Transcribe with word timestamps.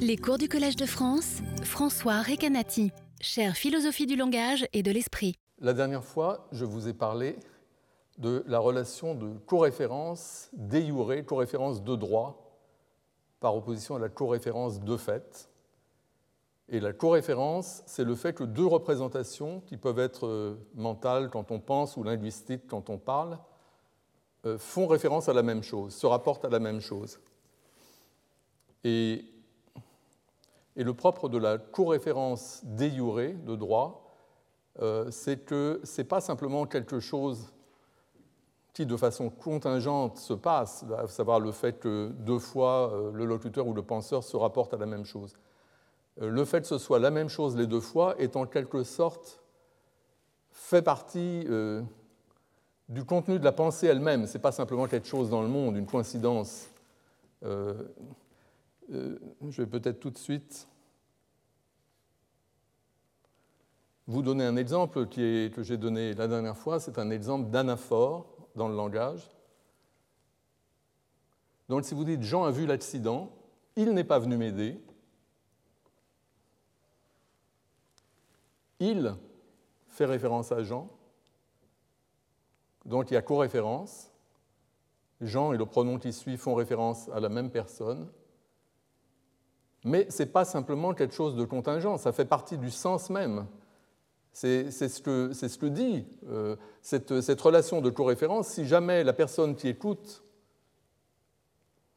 Les 0.00 0.16
cours 0.16 0.38
du 0.38 0.48
Collège 0.48 0.76
de 0.76 0.86
France, 0.86 1.38
François 1.64 2.22
Recanati, 2.22 2.92
chère 3.20 3.56
philosophie 3.56 4.06
du 4.06 4.14
langage 4.14 4.64
et 4.72 4.84
de 4.84 4.92
l'esprit. 4.92 5.34
La 5.60 5.72
dernière 5.72 6.04
fois, 6.04 6.46
je 6.52 6.64
vous 6.64 6.86
ai 6.86 6.92
parlé 6.92 7.36
de 8.16 8.44
la 8.46 8.60
relation 8.60 9.16
de 9.16 9.32
coréférence 9.46 10.50
déjurée, 10.52 11.24
coréférence 11.24 11.82
de 11.82 11.96
droit, 11.96 12.60
par 13.40 13.56
opposition 13.56 13.96
à 13.96 13.98
la 13.98 14.08
coréférence 14.08 14.80
de 14.80 14.96
fait. 14.96 15.50
Et 16.68 16.78
la 16.78 16.92
coréférence, 16.92 17.82
c'est 17.86 18.04
le 18.04 18.14
fait 18.14 18.34
que 18.34 18.44
deux 18.44 18.66
représentations, 18.66 19.62
qui 19.66 19.76
peuvent 19.76 19.98
être 19.98 20.26
euh, 20.26 20.54
mentales 20.74 21.28
quand 21.28 21.50
on 21.50 21.58
pense 21.58 21.96
ou 21.96 22.04
linguistiques 22.04 22.68
quand 22.68 22.88
on 22.88 22.98
parle, 22.98 23.38
euh, 24.46 24.58
font 24.58 24.86
référence 24.86 25.28
à 25.28 25.32
la 25.32 25.42
même 25.42 25.62
chose, 25.62 25.94
se 25.94 26.06
rapportent 26.06 26.44
à 26.44 26.50
la 26.50 26.60
même 26.60 26.80
chose. 26.80 27.18
Et, 28.84 29.24
le 30.84 30.94
propre 30.94 31.28
de 31.28 31.38
la 31.38 31.58
coréférence 31.58 32.60
déjurée 32.64 33.32
de 33.32 33.56
droit, 33.56 34.04
euh, 34.80 35.10
c'est 35.10 35.44
que 35.44 35.80
ce 35.84 36.00
n'est 36.00 36.06
pas 36.06 36.20
simplement 36.20 36.66
quelque 36.66 37.00
chose 37.00 37.52
qui, 38.72 38.86
de 38.86 38.96
façon 38.96 39.30
contingente, 39.30 40.18
se 40.18 40.34
passe, 40.34 40.84
à 40.96 41.08
savoir 41.08 41.40
le 41.40 41.52
fait 41.52 41.80
que 41.80 42.12
deux 42.18 42.38
fois 42.38 43.10
le 43.12 43.24
locuteur 43.24 43.66
ou 43.66 43.74
le 43.74 43.82
penseur 43.82 44.22
se 44.22 44.36
rapportent 44.36 44.74
à 44.74 44.78
la 44.78 44.86
même 44.86 45.04
chose. 45.04 45.34
Euh, 46.22 46.30
le 46.30 46.44
fait 46.44 46.60
que 46.60 46.66
ce 46.66 46.78
soit 46.78 46.98
la 46.98 47.10
même 47.10 47.28
chose 47.28 47.56
les 47.56 47.66
deux 47.66 47.80
fois 47.80 48.18
est 48.18 48.36
en 48.36 48.46
quelque 48.46 48.82
sorte 48.82 49.40
fait 50.50 50.82
partie 50.82 51.44
euh, 51.48 51.82
du 52.88 53.04
contenu 53.04 53.38
de 53.38 53.44
la 53.44 53.52
pensée 53.52 53.86
elle-même. 53.86 54.26
Ce 54.26 54.34
n'est 54.34 54.42
pas 54.42 54.52
simplement 54.52 54.86
quelque 54.86 55.06
chose 55.06 55.30
dans 55.30 55.42
le 55.42 55.48
monde, 55.48 55.76
une 55.76 55.86
coïncidence. 55.86 56.68
Euh, 57.44 57.84
je 58.90 59.62
vais 59.62 59.66
peut-être 59.66 60.00
tout 60.00 60.10
de 60.10 60.18
suite 60.18 60.66
vous 64.08 64.22
donner 64.22 64.44
un 64.44 64.56
exemple 64.56 65.06
que 65.06 65.62
j'ai 65.62 65.76
donné 65.76 66.14
la 66.14 66.26
dernière 66.26 66.56
fois. 66.56 66.80
C'est 66.80 66.98
un 66.98 67.10
exemple 67.10 67.50
d'anaphore 67.50 68.26
dans 68.56 68.66
le 68.66 68.74
langage. 68.74 69.30
Donc 71.68 71.84
si 71.84 71.94
vous 71.94 72.04
dites 72.04 72.22
Jean 72.22 72.44
a 72.44 72.50
vu 72.50 72.66
l'accident, 72.66 73.30
il 73.76 73.92
n'est 73.92 74.04
pas 74.04 74.18
venu 74.18 74.36
m'aider, 74.36 74.80
Il 78.80 79.16
fait 79.88 80.04
référence 80.04 80.52
à 80.52 80.62
Jean, 80.62 80.88
donc 82.84 83.10
il 83.10 83.14
y 83.14 83.16
a 83.16 83.22
co-référence. 83.22 84.12
Jean 85.20 85.52
et 85.52 85.56
le 85.56 85.66
pronom 85.66 85.98
qui 85.98 86.12
suit 86.12 86.36
font 86.36 86.54
référence 86.54 87.08
à 87.08 87.18
la 87.18 87.28
même 87.28 87.50
personne. 87.50 88.08
Mais 89.84 90.08
ce 90.10 90.22
n'est 90.22 90.28
pas 90.28 90.44
simplement 90.44 90.94
quelque 90.94 91.14
chose 91.14 91.34
de 91.34 91.44
contingent, 91.44 91.96
ça 91.98 92.12
fait 92.12 92.24
partie 92.24 92.56
du 92.56 92.70
sens 92.70 93.10
même. 93.10 93.46
C'est 94.32 94.70
ce, 94.70 95.00
que, 95.00 95.66
dit 95.66 96.06
euh, 96.28 96.54
cette, 96.80 97.40
relation 97.40 97.80
de 97.80 97.90
co-référence. 97.90 98.48
Si 98.48 98.66
jamais 98.66 99.02
la 99.02 99.12
personne 99.12 99.56
qui 99.56 99.68
écoute 99.68 100.22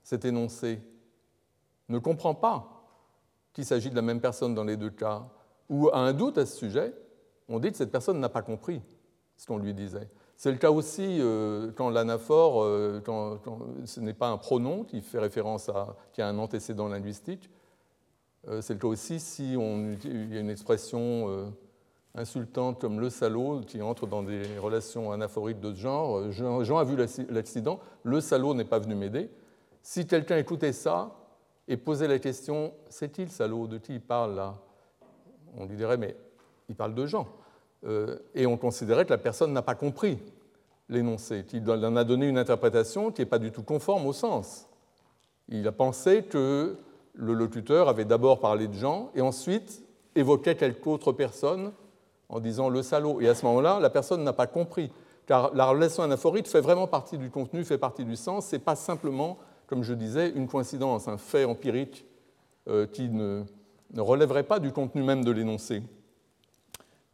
cet 0.03 0.25
énoncé 0.25 0.79
ne 1.87 1.99
comprend 1.99 2.33
pas 2.33 2.83
qu'il 3.53 3.65
s'agit 3.65 3.91
de 3.91 3.95
la 3.95 4.01
même 4.01 4.21
personne 4.21 4.55
dans 4.55 4.63
les 4.63 4.77
deux 4.77 4.89
cas, 4.89 5.27
ou 5.69 5.89
a 5.89 5.97
un 5.97 6.13
doute 6.13 6.37
à 6.37 6.45
ce 6.45 6.57
sujet, 6.57 6.95
on 7.47 7.59
dit 7.59 7.69
que 7.69 7.77
cette 7.77 7.91
personne 7.91 8.19
n'a 8.19 8.29
pas 8.29 8.41
compris 8.41 8.81
ce 9.37 9.45
qu'on 9.45 9.57
lui 9.57 9.73
disait. 9.73 10.09
C'est 10.35 10.51
le 10.51 10.57
cas 10.57 10.71
aussi 10.71 11.19
euh, 11.19 11.71
quand 11.75 11.91
l'anaphore, 11.91 12.63
euh, 12.63 13.01
quand, 13.05 13.39
ce 13.85 13.99
n'est 13.99 14.15
pas 14.15 14.29
un 14.29 14.37
pronom 14.37 14.83
qui 14.83 15.01
fait 15.01 15.19
référence 15.19 15.69
à, 15.69 15.95
qui 16.13 16.21
a 16.23 16.27
un 16.27 16.39
antécédent 16.39 16.87
linguistique. 16.87 17.49
C'est 18.61 18.73
le 18.73 18.79
cas 18.79 18.87
aussi 18.87 19.19
si 19.19 19.55
on, 19.55 19.95
il 20.03 20.33
y 20.33 20.37
a 20.37 20.39
une 20.39 20.49
expression 20.49 21.53
insultante 22.15 22.79
comme 22.79 22.99
le 22.99 23.09
salaud 23.09 23.61
qui 23.61 23.81
entre 23.81 24.07
dans 24.07 24.23
des 24.23 24.57
relations 24.57 25.11
anaphoriques 25.11 25.59
de 25.59 25.73
ce 25.73 25.79
genre. 25.79 26.31
Jean, 26.31 26.77
a 26.77 26.83
vu 26.83 26.97
l'accident, 27.29 27.79
le 28.03 28.19
salaud 28.21 28.53
n'est 28.53 28.65
pas 28.65 28.79
venu 28.79 28.95
m'aider. 28.95 29.29
Si 29.81 30.05
quelqu'un 30.05 30.37
écoutait 30.37 30.73
ça 30.73 31.15
et 31.67 31.77
posait 31.77 32.07
la 32.07 32.19
question, 32.19 32.73
c'est-il 32.89 33.29
salaud? 33.29 33.67
De 33.67 33.77
qui 33.77 33.93
il 33.93 34.01
parle 34.01 34.35
là? 34.35 34.55
On 35.57 35.65
lui 35.65 35.75
dirait, 35.75 35.97
mais 35.97 36.15
il 36.69 36.75
parle 36.75 36.93
de 36.93 37.05
Jean. 37.05 37.27
Euh, 37.85 38.19
et 38.35 38.45
on 38.45 38.57
considérait 38.57 39.05
que 39.05 39.09
la 39.09 39.17
personne 39.17 39.53
n'a 39.53 39.61
pas 39.61 39.75
compris 39.75 40.19
l'énoncé, 40.87 41.45
qu'il 41.45 41.69
en 41.69 41.95
a 41.95 42.03
donné 42.03 42.27
une 42.27 42.37
interprétation 42.37 43.11
qui 43.11 43.21
n'est 43.21 43.25
pas 43.25 43.39
du 43.39 43.51
tout 43.51 43.63
conforme 43.63 44.05
au 44.05 44.13
sens. 44.13 44.67
Il 45.49 45.67
a 45.67 45.71
pensé 45.71 46.23
que 46.23 46.77
le 47.13 47.33
locuteur 47.33 47.89
avait 47.89 48.05
d'abord 48.05 48.39
parlé 48.39 48.67
de 48.67 48.73
Jean 48.73 49.09
et 49.15 49.21
ensuite 49.21 49.83
évoquait 50.15 50.55
quelque 50.55 50.85
autre 50.87 51.11
personne 51.11 51.71
en 52.31 52.39
disant 52.39 52.69
le 52.69 52.81
salaud. 52.81 53.21
Et 53.21 53.27
à 53.27 53.35
ce 53.35 53.45
moment-là, 53.45 53.79
la 53.79 53.89
personne 53.89 54.23
n'a 54.23 54.33
pas 54.33 54.47
compris. 54.47 54.91
Car 55.27 55.53
la 55.53 55.65
relation 55.65 56.01
anaphorite 56.01 56.47
fait 56.47 56.61
vraiment 56.61 56.87
partie 56.87 57.17
du 57.17 57.29
contenu, 57.29 57.63
fait 57.63 57.77
partie 57.77 58.05
du 58.05 58.15
sens. 58.15 58.47
Ce 58.47 58.55
n'est 58.55 58.61
pas 58.61 58.75
simplement, 58.75 59.37
comme 59.67 59.83
je 59.83 59.93
disais, 59.93 60.29
une 60.29 60.47
coïncidence, 60.47 61.07
un 61.07 61.17
fait 61.17 61.45
empirique 61.45 62.05
euh, 62.67 62.87
qui 62.87 63.09
ne, 63.09 63.43
relèverait 63.97 64.43
pas 64.43 64.59
du 64.59 64.71
contenu 64.71 65.03
même 65.03 65.23
de 65.23 65.31
l'énoncé. 65.31 65.83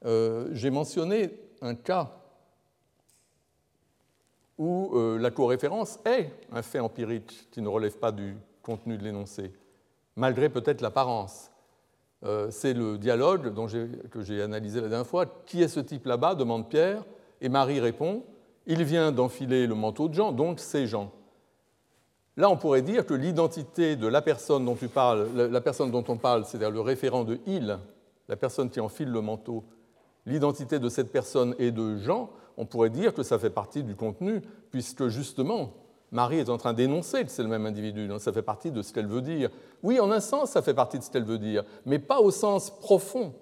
Euh, 0.06 0.50
j'ai 0.52 0.70
mentionné 0.70 1.32
un 1.62 1.74
cas 1.74 2.12
où 4.58 4.92
euh, 4.94 5.18
la 5.20 5.32
coréférence 5.32 6.00
est 6.06 6.32
un 6.52 6.62
fait 6.62 6.80
empirique 6.80 7.48
qui 7.52 7.62
ne 7.62 7.68
relève 7.68 7.98
pas 7.98 8.12
du 8.12 8.38
contenu 8.62 8.98
de 8.98 9.04
l'énoncé, 9.04 9.52
malgré 10.16 10.50
peut-être 10.50 10.82
l'apparence. 10.82 11.52
Euh, 12.24 12.48
c'est 12.50 12.74
le 12.74 12.98
dialogue 12.98 13.54
que 14.10 14.22
j'ai 14.22 14.42
analysé 14.42 14.82
la 14.82 14.90
dernière 14.90 15.08
fois. 15.08 15.26
Qui 15.46 15.62
est 15.62 15.68
ce 15.68 15.80
type 15.80 16.06
là-bas 16.06 16.36
demande 16.36 16.70
Pierre, 16.70 17.04
et 17.42 17.50
Marie 17.50 17.80
répond 17.80 18.24
Il 18.66 18.84
vient 18.84 19.12
d'enfiler 19.12 19.68
le 19.68 19.76
manteau 19.76 20.08
de 20.08 20.14
Jean, 20.14 20.32
donc 20.32 20.60
c'est 20.60 20.88
Jean. 20.88 21.12
Là, 22.36 22.50
on 22.50 22.58
pourrait 22.58 22.84
dire 22.84 23.06
que 23.06 23.16
l'identité 23.16 23.96
de 23.96 24.08
la 24.08 24.22
personne 24.22 24.66
dont 24.66 24.76
tu 24.76 24.88
parles, 24.88 25.28
la 25.36 25.62
personne 25.62 25.90
dont 25.90 26.04
on 26.08 26.18
parle, 26.18 26.46
c'est-à-dire 26.46 26.70
le 26.70 26.82
référent 26.82 27.24
de 27.24 27.40
il, 27.48 27.80
la 28.28 28.36
personne 28.36 28.70
qui 28.70 28.80
enfile 28.80 29.10
le 29.10 29.22
manteau, 29.22 29.64
l'identité 30.26 30.78
de 30.78 30.90
cette 30.90 31.12
personne 31.12 31.56
est 31.58 31.72
de 31.72 31.98
Jean, 31.98 32.30
on 32.58 32.66
pourrait 32.66 32.90
dire 32.92 33.14
que 33.14 33.24
ça 33.24 33.40
fait 33.40 33.50
partie 33.50 33.84
du 33.84 33.96
contenu, 33.96 34.42
puisque 34.72 35.08
justement, 35.08 35.74
Marie 36.12 36.40
est 36.40 36.50
en 36.50 36.58
train 36.58 36.74
d'énoncer 36.74 37.24
que 37.26 37.32
c'est 37.32 37.44
le 37.44 37.50
même 37.50 37.66
individu, 37.66 38.08
donc 38.08 38.22
ça 38.22 38.32
fait 38.32 38.42
partie 38.42 38.72
de 38.72 38.82
ce 38.82 38.94
qu'elle 38.94 39.08
veut 39.08 39.22
dire. 39.22 39.50
Oui, 39.84 40.00
en 40.00 40.10
un 40.12 40.22
sens, 40.22 40.52
ça 40.52 40.62
fait 40.62 40.74
partie 40.74 40.98
de 40.98 41.04
ce 41.04 41.12
qu'elle 41.12 41.26
veut 41.26 41.38
dire, 41.38 41.64
mais 41.86 42.00
pas 42.00 42.20
au 42.20 42.32
sens 42.32 42.70
profond 42.70 43.34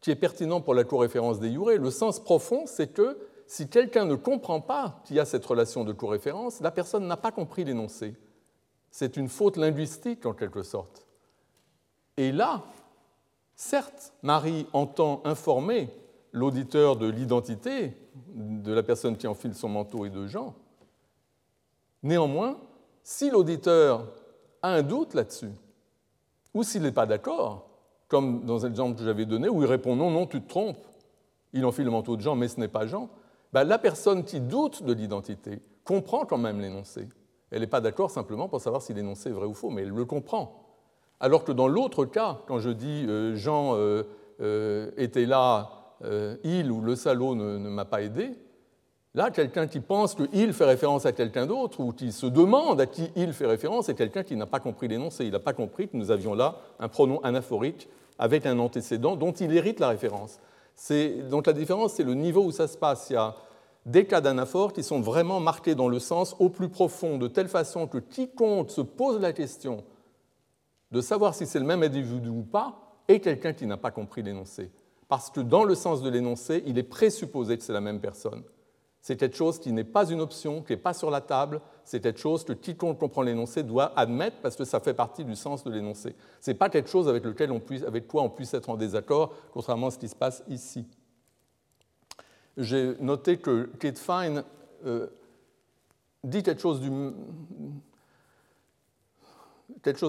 qui 0.00 0.10
est 0.10 0.16
pertinent 0.16 0.60
pour 0.60 0.74
la 0.74 0.84
co-référence 0.84 1.38
des 1.38 1.48
Yuré. 1.48 1.78
Le 1.78 1.90
sens 1.90 2.18
profond, 2.18 2.64
c'est 2.66 2.88
que 2.88 3.16
si 3.46 3.68
quelqu'un 3.68 4.04
ne 4.04 4.16
comprend 4.16 4.60
pas 4.60 5.00
qu'il 5.04 5.16
y 5.16 5.20
a 5.20 5.24
cette 5.24 5.46
relation 5.46 5.84
de 5.84 5.92
co-référence, 5.92 6.60
la 6.60 6.72
personne 6.72 7.06
n'a 7.06 7.16
pas 7.16 7.30
compris 7.30 7.64
l'énoncé. 7.64 8.16
C'est 8.90 9.16
une 9.16 9.28
faute 9.28 9.56
linguistique 9.56 10.26
en 10.26 10.32
quelque 10.32 10.62
sorte. 10.62 11.06
Et 12.16 12.32
là, 12.32 12.62
certes, 13.54 14.12
Marie 14.22 14.66
entend 14.72 15.22
informer 15.24 15.88
l'auditeur 16.32 16.96
de 16.96 17.06
l'identité 17.06 17.96
de 18.34 18.72
la 18.72 18.82
personne 18.82 19.16
qui 19.16 19.26
enfile 19.26 19.54
son 19.54 19.68
manteau 19.68 20.04
et 20.04 20.10
de 20.10 20.26
Jean. 20.26 20.54
Néanmoins, 22.02 22.58
si 23.02 23.30
l'auditeur 23.30 24.06
a 24.62 24.74
un 24.74 24.82
doute 24.82 25.14
là-dessus, 25.14 25.52
ou 26.54 26.62
s'il 26.62 26.82
n'est 26.82 26.92
pas 26.92 27.06
d'accord, 27.06 27.68
comme 28.08 28.44
dans 28.44 28.58
l'exemple 28.58 28.98
que 28.98 29.04
j'avais 29.04 29.24
donné, 29.24 29.48
où 29.48 29.62
il 29.62 29.66
répond 29.68 29.96
non, 29.96 30.10
non, 30.10 30.26
tu 30.26 30.40
te 30.42 30.48
trompes, 30.48 30.84
il 31.52 31.64
enfile 31.64 31.86
le 31.86 31.90
manteau 31.90 32.16
de 32.16 32.22
Jean, 32.22 32.34
mais 32.34 32.48
ce 32.48 32.60
n'est 32.60 32.68
pas 32.68 32.86
Jean, 32.86 33.08
ben, 33.52 33.64
la 33.64 33.78
personne 33.78 34.24
qui 34.24 34.40
doute 34.40 34.82
de 34.82 34.92
l'identité 34.92 35.60
comprend 35.84 36.24
quand 36.24 36.38
même 36.38 36.60
l'énoncé. 36.60 37.08
Elle 37.50 37.60
n'est 37.60 37.66
pas 37.66 37.80
d'accord 37.80 38.10
simplement 38.10 38.48
pour 38.48 38.60
savoir 38.60 38.82
si 38.82 38.94
l'énoncé 38.94 39.28
est 39.28 39.32
vrai 39.32 39.46
ou 39.46 39.54
faux, 39.54 39.70
mais 39.70 39.82
elle 39.82 39.90
le 39.90 40.04
comprend. 40.04 40.62
Alors 41.20 41.44
que 41.44 41.52
dans 41.52 41.68
l'autre 41.68 42.04
cas, 42.04 42.40
quand 42.46 42.58
je 42.58 42.70
dis 42.70 43.06
euh, 43.06 43.36
Jean 43.36 43.76
euh, 43.76 44.02
euh, 44.40 44.90
était 44.96 45.26
là, 45.26 45.78
il 46.42 46.72
ou 46.72 46.80
le 46.80 46.96
salaud 46.96 47.36
ne, 47.36 47.58
ne 47.58 47.68
m'a 47.68 47.84
pas 47.84 48.02
aidé, 48.02 48.32
là, 49.14 49.30
quelqu'un 49.30 49.66
qui 49.66 49.80
pense 49.80 50.14
que 50.14 50.24
il 50.32 50.52
fait 50.52 50.64
référence 50.64 51.06
à 51.06 51.12
quelqu'un 51.12 51.46
d'autre 51.46 51.80
ou 51.80 51.92
qui 51.92 52.12
se 52.12 52.26
demande 52.26 52.80
à 52.80 52.86
qui 52.86 53.10
il 53.16 53.32
fait 53.32 53.46
référence 53.46 53.88
est 53.88 53.94
quelqu'un 53.94 54.22
qui 54.22 54.36
n'a 54.36 54.46
pas 54.46 54.60
compris 54.60 54.88
l'énoncé. 54.88 55.24
Il 55.24 55.32
n'a 55.32 55.38
pas 55.38 55.52
compris 55.52 55.88
que 55.88 55.96
nous 55.96 56.10
avions 56.10 56.34
là 56.34 56.56
un 56.78 56.88
pronom 56.88 57.20
anaphorique 57.22 57.88
avec 58.18 58.46
un 58.46 58.58
antécédent 58.58 59.16
dont 59.16 59.32
il 59.32 59.54
hérite 59.56 59.80
la 59.80 59.88
référence. 59.88 60.38
Donc 61.30 61.46
la 61.46 61.52
différence, 61.52 61.94
c'est 61.94 62.04
le 62.04 62.14
niveau 62.14 62.42
où 62.42 62.50
ça 62.50 62.68
se 62.68 62.76
passe. 62.76 63.10
Il 63.10 63.14
y 63.14 63.16
a 63.16 63.34
des 63.84 64.06
cas 64.06 64.20
d'anaphore 64.20 64.72
qui 64.72 64.82
sont 64.82 65.00
vraiment 65.00 65.40
marqués 65.40 65.74
dans 65.74 65.88
le 65.88 65.98
sens 65.98 66.36
au 66.38 66.48
plus 66.48 66.68
profond, 66.68 67.18
de 67.18 67.28
telle 67.28 67.48
façon 67.48 67.86
que 67.86 67.98
quiconque 67.98 68.70
se 68.70 68.80
pose 68.80 69.20
la 69.20 69.32
question 69.32 69.84
de 70.92 71.00
savoir 71.00 71.34
si 71.34 71.46
c'est 71.46 71.58
le 71.58 71.64
même 71.64 71.82
individu 71.82 72.28
ou 72.28 72.42
pas 72.42 72.98
est 73.08 73.20
quelqu'un 73.20 73.52
qui 73.54 73.66
n'a 73.66 73.76
pas 73.76 73.90
compris 73.90 74.22
l'énoncé. 74.22 74.70
Parce 75.08 75.30
que 75.30 75.40
dans 75.40 75.64
le 75.64 75.74
sens 75.74 76.02
de 76.02 76.08
l'énoncé, 76.08 76.62
il 76.66 76.78
est 76.78 76.82
présupposé 76.82 77.56
que 77.58 77.64
c'est 77.64 77.72
la 77.72 77.80
même 77.80 78.00
personne. 78.00 78.42
C'est 79.02 79.16
quelque 79.16 79.36
chose 79.36 79.58
qui 79.58 79.72
n'est 79.72 79.82
pas 79.82 80.08
une 80.08 80.20
option, 80.20 80.62
qui 80.62 80.72
n'est 80.72 80.78
pas 80.78 80.94
sur 80.94 81.10
la 81.10 81.20
table, 81.20 81.60
c'est 81.84 82.00
quelque 82.00 82.20
chose 82.20 82.44
que 82.44 82.52
quiconque 82.52 83.00
comprend 83.00 83.22
l'énoncé 83.22 83.64
doit 83.64 83.92
admettre 83.98 84.36
parce 84.40 84.54
que 84.54 84.64
ça 84.64 84.78
fait 84.78 84.94
partie 84.94 85.24
du 85.24 85.34
sens 85.34 85.64
de 85.64 85.72
l'énoncé. 85.72 86.14
Ce 86.40 86.52
n'est 86.52 86.56
pas 86.56 86.70
quelque 86.70 86.88
chose 86.88 87.08
avec, 87.08 87.24
lequel 87.24 87.50
on 87.50 87.58
puisse, 87.58 87.82
avec 87.82 88.06
quoi 88.06 88.22
on 88.22 88.30
puisse 88.30 88.54
être 88.54 88.70
en 88.70 88.76
désaccord, 88.76 89.34
contrairement 89.52 89.88
à 89.88 89.90
ce 89.90 89.98
qui 89.98 90.08
se 90.08 90.14
passe 90.14 90.44
ici. 90.48 90.86
J'ai 92.56 92.94
noté 93.00 93.38
que 93.38 93.70
Kate 93.80 93.98
Fine 93.98 94.44
euh, 94.86 95.08
dit 96.22 96.44
quelque 96.44 96.60
chose, 96.60 96.80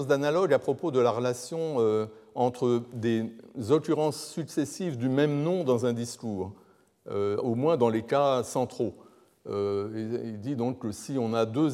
d'analogue 0.06 0.52
à 0.52 0.60
propos 0.60 0.92
de 0.92 1.00
la 1.00 1.10
relation 1.10 1.80
euh, 1.80 2.06
entre 2.36 2.84
des 2.92 3.32
occurrences 3.70 4.24
successives 4.24 4.96
du 4.98 5.08
même 5.08 5.42
nom 5.42 5.64
dans 5.64 5.84
un 5.84 5.92
discours, 5.92 6.52
au 7.10 7.54
moins 7.54 7.76
dans 7.76 7.90
les 7.90 8.02
cas 8.02 8.42
centraux. 8.42 8.94
Euh, 9.46 10.20
il 10.24 10.40
dit 10.40 10.56
donc 10.56 10.78
que 10.80 10.90
si 10.90 11.16
on 11.18 11.34
a 11.34 11.44
deux, 11.44 11.68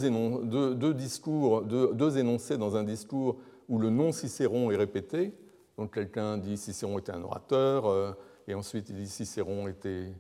discours, 0.93 1.63
deux, 1.63 2.19
énoncés 2.19 2.59
dans 2.59 2.77
un 2.77 2.83
discours 2.83 3.37
où 3.69 3.79
le 3.79 3.91
nom 3.91 4.11
Cicéron 4.11 4.71
est 4.71 4.77
répété, 4.77 5.33
donc 5.79 5.95
quelqu'un 5.95 6.37
dit 6.37 6.57
Cicéron 6.57 6.99
était 6.99 7.13
un 7.13 7.23
orateur, 7.23 8.17
et 8.49 8.55
ensuite 8.55 8.89
il 8.91 8.97
dit 8.97 9.09
Cicéron 9.09 9.69
était 9.69 10.13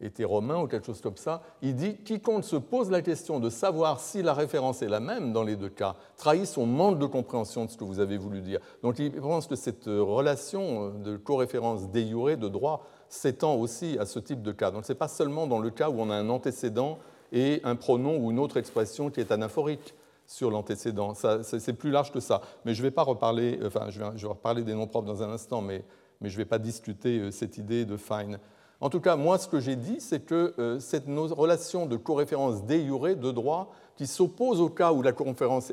était 0.00 0.24
romain 0.24 0.60
ou 0.60 0.66
quelque 0.66 0.86
chose 0.86 1.00
comme 1.00 1.16
ça, 1.16 1.42
il 1.62 1.76
dit 1.76 1.96
quiconque 1.96 2.44
se 2.44 2.56
pose 2.56 2.90
la 2.90 3.00
question 3.00 3.40
de 3.40 3.48
savoir 3.48 4.00
si 4.00 4.22
la 4.22 4.34
référence 4.34 4.82
est 4.82 4.88
la 4.88 5.00
même 5.00 5.32
dans 5.32 5.44
les 5.44 5.56
deux 5.56 5.68
cas 5.68 5.94
trahit 6.16 6.46
son 6.46 6.66
manque 6.66 6.98
de 6.98 7.06
compréhension 7.06 7.64
de 7.64 7.70
ce 7.70 7.76
que 7.76 7.84
vous 7.84 8.00
avez 8.00 8.18
voulu 8.18 8.40
dire. 8.40 8.60
Donc 8.82 8.98
il 8.98 9.12
pense 9.12 9.46
que 9.46 9.56
cette 9.56 9.86
relation 9.86 10.90
de 10.90 11.16
co-référence 11.16 11.90
déjurée 11.90 12.36
de 12.36 12.48
droit 12.48 12.86
s'étend 13.14 13.54
aussi 13.54 13.96
à 13.98 14.06
ce 14.06 14.18
type 14.18 14.42
de 14.42 14.52
cas. 14.52 14.70
Donc 14.70 14.84
ce 14.84 14.92
n'est 14.92 14.98
pas 14.98 15.08
seulement 15.08 15.46
dans 15.46 15.58
le 15.58 15.70
cas 15.70 15.88
où 15.88 16.00
on 16.00 16.10
a 16.10 16.14
un 16.14 16.28
antécédent 16.28 16.98
et 17.32 17.60
un 17.64 17.76
pronom 17.76 18.18
ou 18.18 18.30
une 18.30 18.38
autre 18.38 18.56
expression 18.56 19.10
qui 19.10 19.20
est 19.20 19.32
anaphorique 19.32 19.94
sur 20.26 20.50
l'antécédent. 20.50 21.14
C'est 21.14 21.72
plus 21.74 21.90
large 21.90 22.12
que 22.12 22.20
ça. 22.20 22.40
Mais 22.64 22.74
je 22.74 22.80
ne 22.80 22.88
vais 22.88 22.90
pas 22.90 23.02
reparler, 23.02 23.58
enfin 23.64 23.86
je 23.90 24.00
vais, 24.00 24.26
reparler 24.26 24.62
des 24.62 24.74
noms 24.74 24.86
propres 24.86 25.06
dans 25.06 25.22
un 25.22 25.30
instant, 25.30 25.60
mais, 25.60 25.84
mais 26.20 26.28
je 26.28 26.34
ne 26.34 26.38
vais 26.38 26.48
pas 26.48 26.58
discuter 26.58 27.18
euh, 27.18 27.30
cette 27.30 27.58
idée 27.58 27.84
de 27.84 27.96
Fine. 27.96 28.38
En 28.80 28.90
tout 28.90 29.00
cas, 29.00 29.16
moi, 29.16 29.38
ce 29.38 29.48
que 29.48 29.60
j'ai 29.60 29.76
dit, 29.76 30.00
c'est 30.00 30.20
que 30.20 30.54
euh, 30.58 30.80
cette 30.80 31.06
relation 31.06 31.86
de 31.86 31.96
coréférence 31.96 32.64
déjurée 32.64 33.14
de 33.14 33.30
droit 33.30 33.72
qui 33.96 34.06
s'oppose 34.06 34.60
au 34.60 34.68
cas 34.68 34.92
où 34.92 35.02
la 35.02 35.12
coréférence 35.12 35.70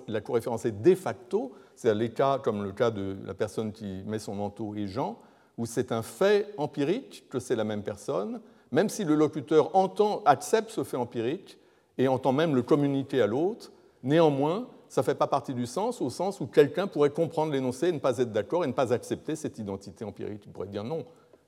est 0.66 0.82
de 0.82 0.96
facto, 0.96 1.54
c'est-à-dire 1.76 2.00
les 2.00 2.12
cas 2.12 2.38
comme 2.38 2.64
le 2.64 2.72
cas 2.72 2.92
de 2.92 3.18
la 3.26 3.34
personne 3.34 3.72
qui 3.72 4.04
met 4.06 4.20
son 4.20 4.36
manteau 4.36 4.76
et 4.76 4.88
Jean, 4.88 5.18
où 5.58 5.66
c'est 5.66 5.92
un 5.92 6.02
fait 6.02 6.54
empirique 6.58 7.26
que 7.30 7.40
c'est 7.40 7.56
la 7.56 7.64
même 7.64 7.84
personne, 7.84 8.42
même 8.72 8.90
si 8.90 9.04
le 9.04 9.16
locuteur 9.16 9.76
entend, 9.76 10.22
accepte 10.26 10.70
ce 10.70 10.84
fait 10.84 10.98
empirique 10.98 11.58
et 11.98 12.08
entend 12.08 12.32
même 12.32 12.56
le 12.56 12.62
communiquer 12.62 13.22
à 13.22 13.28
l'autre, 13.28 13.72
néanmoins, 14.04 14.68
ça 14.88 15.02
ne 15.02 15.06
fait 15.06 15.16
pas 15.16 15.28
partie 15.28 15.54
du 15.54 15.66
sens, 15.66 16.02
au 16.02 16.10
sens 16.10 16.40
où 16.40 16.48
quelqu'un 16.48 16.88
pourrait 16.88 17.12
comprendre 17.12 17.52
l'énoncé 17.52 17.88
et 17.88 17.92
ne 17.92 18.00
pas 18.00 18.18
être 18.18 18.32
d'accord 18.32 18.64
et 18.64 18.68
ne 18.68 18.74
pas 18.74 18.94
accepter 18.94 19.36
cette 19.36 19.60
identité 19.60 20.04
empirique. 20.04 20.44
Il 20.46 20.52
pourrait 20.52 20.68
dire 20.68 20.84
non, 20.84 21.06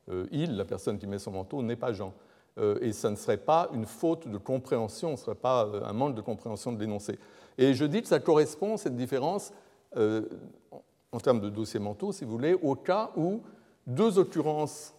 euh, 0.09 0.25
il, 0.31 0.56
la 0.56 0.65
personne 0.65 0.97
qui 0.97 1.07
met 1.07 1.19
son 1.19 1.31
manteau, 1.31 1.61
n'est 1.61 1.75
pas 1.75 1.94
Jean. 1.94 2.13
Euh, 2.59 2.77
et 2.81 2.91
ça 2.91 3.09
ne 3.09 3.15
serait 3.15 3.38
pas 3.38 3.69
une 3.73 3.85
faute 3.85 4.27
de 4.27 4.38
compréhension, 4.38 5.09
ce 5.15 5.21
ne 5.21 5.25
serait 5.25 5.35
pas 5.35 5.65
euh, 5.65 5.83
un 5.83 5.94
manque 5.94 6.15
de 6.15 6.21
compréhension 6.21 6.71
de 6.71 6.79
l'énoncé. 6.79 7.17
Et 7.57 7.73
je 7.73 7.85
dis 7.85 8.01
que 8.01 8.07
ça 8.07 8.19
correspond, 8.19 8.77
cette 8.77 8.95
différence, 8.95 9.51
en 9.95 11.19
termes 11.19 11.39
de 11.39 11.49
dossier 11.49 11.79
manteau, 11.79 12.11
si 12.11 12.25
vous 12.25 12.31
voulez, 12.31 12.56
au 12.56 12.73
cas 12.73 13.11
où 13.15 13.41
deux 13.88 14.18
occurrences, 14.18 14.94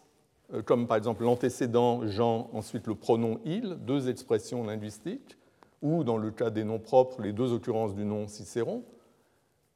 comme 0.64 0.86
par 0.86 0.96
exemple 0.96 1.24
l'antécédent 1.24 2.06
Jean, 2.06 2.50
ensuite 2.52 2.86
le 2.86 2.94
pronom 2.94 3.40
il, 3.44 3.76
deux 3.80 4.08
expressions 4.08 4.64
linguistiques, 4.64 5.36
ou 5.82 6.04
dans 6.04 6.16
le 6.16 6.30
cas 6.30 6.50
des 6.50 6.64
noms 6.64 6.78
propres, 6.78 7.20
les 7.22 7.32
deux 7.32 7.52
occurrences 7.52 7.94
du 7.94 8.04
nom 8.04 8.26
Cicéron, 8.28 8.84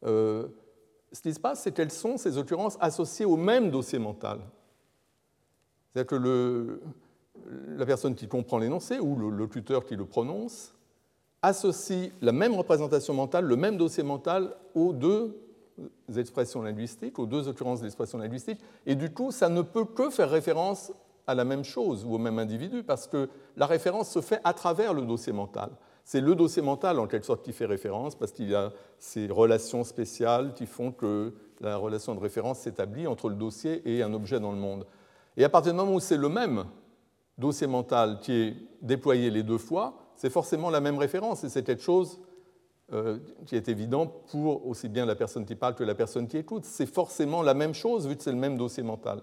ce 0.02 1.22
qui 1.22 1.32
se 1.32 1.40
passe, 1.40 1.62
c'est 1.62 1.72
qu'elles 1.72 1.90
sont, 1.90 2.16
ces 2.16 2.38
occurrences, 2.38 2.76
associées 2.80 3.24
au 3.24 3.36
même 3.36 3.70
dossier 3.70 3.98
mental. 3.98 4.40
C'est-à-dire 5.92 6.06
que 6.06 6.80
la 7.76 7.86
personne 7.86 8.14
qui 8.14 8.28
comprend 8.28 8.58
l'énoncé 8.58 8.98
ou 8.98 9.16
le 9.16 9.30
locuteur 9.30 9.84
qui 9.84 9.96
le 9.96 10.04
prononce 10.04 10.74
associe 11.40 12.10
la 12.20 12.32
même 12.32 12.54
représentation 12.54 13.14
mentale, 13.14 13.44
le 13.44 13.56
même 13.56 13.76
dossier 13.76 14.02
mental 14.02 14.54
aux 14.74 14.92
deux 14.92 15.36
expressions 16.16 16.62
linguistiques, 16.62 17.18
aux 17.18 17.26
deux 17.26 17.48
occurrences 17.48 17.80
d'expression 17.82 18.18
linguistique, 18.18 18.60
et 18.86 18.94
du 18.94 19.12
coup, 19.12 19.30
ça 19.30 19.48
ne 19.48 19.62
peut 19.62 19.84
que 19.84 20.10
faire 20.10 20.30
référence 20.30 20.92
à 21.26 21.34
la 21.34 21.44
même 21.44 21.64
chose 21.64 22.04
ou 22.04 22.14
au 22.14 22.18
même 22.18 22.38
individu, 22.38 22.82
parce 22.82 23.06
que 23.06 23.28
la 23.56 23.66
référence 23.66 24.10
se 24.10 24.20
fait 24.20 24.40
à 24.44 24.54
travers 24.54 24.94
le 24.94 25.02
dossier 25.02 25.32
mental. 25.32 25.70
C'est 26.04 26.22
le 26.22 26.34
dossier 26.34 26.62
mental, 26.62 26.98
en 26.98 27.06
quelque 27.06 27.26
sorte, 27.26 27.44
qui 27.44 27.52
fait 27.52 27.66
référence, 27.66 28.14
parce 28.14 28.32
qu'il 28.32 28.48
y 28.48 28.54
a 28.54 28.72
ces 28.98 29.28
relations 29.28 29.84
spéciales 29.84 30.54
qui 30.54 30.64
font 30.64 30.90
que 30.90 31.34
la 31.60 31.76
relation 31.76 32.14
de 32.14 32.20
référence 32.20 32.60
s'établit 32.60 33.06
entre 33.06 33.28
le 33.28 33.34
dossier 33.34 33.82
et 33.84 34.02
un 34.02 34.14
objet 34.14 34.40
dans 34.40 34.52
le 34.52 34.58
monde. 34.58 34.86
Et 35.36 35.44
à 35.44 35.48
partir 35.48 35.72
du 35.72 35.78
moment 35.78 35.94
où 35.94 36.00
c'est 36.00 36.16
le 36.16 36.28
même 36.28 36.64
dossier 37.36 37.66
mental 37.66 38.18
qui 38.20 38.32
est 38.32 38.56
déployé 38.80 39.30
les 39.30 39.42
deux 39.42 39.58
fois, 39.58 40.12
c'est 40.16 40.30
forcément 40.30 40.70
la 40.70 40.80
même 40.80 40.98
référence 40.98 41.44
et 41.44 41.48
c'est 41.48 41.62
quelque 41.62 41.82
chose 41.82 42.20
euh, 42.92 43.18
qui 43.46 43.56
est 43.56 43.68
évident 43.68 44.06
pour 44.06 44.66
aussi 44.66 44.88
bien 44.88 45.04
la 45.04 45.14
personne 45.14 45.44
qui 45.44 45.54
parle 45.54 45.74
que 45.74 45.84
la 45.84 45.94
personne 45.94 46.26
qui 46.26 46.38
écoute. 46.38 46.64
C'est 46.64 46.86
forcément 46.86 47.42
la 47.42 47.54
même 47.54 47.74
chose 47.74 48.08
vu 48.08 48.16
que 48.16 48.22
c'est 48.22 48.32
le 48.32 48.38
même 48.38 48.56
dossier 48.56 48.82
mental. 48.82 49.22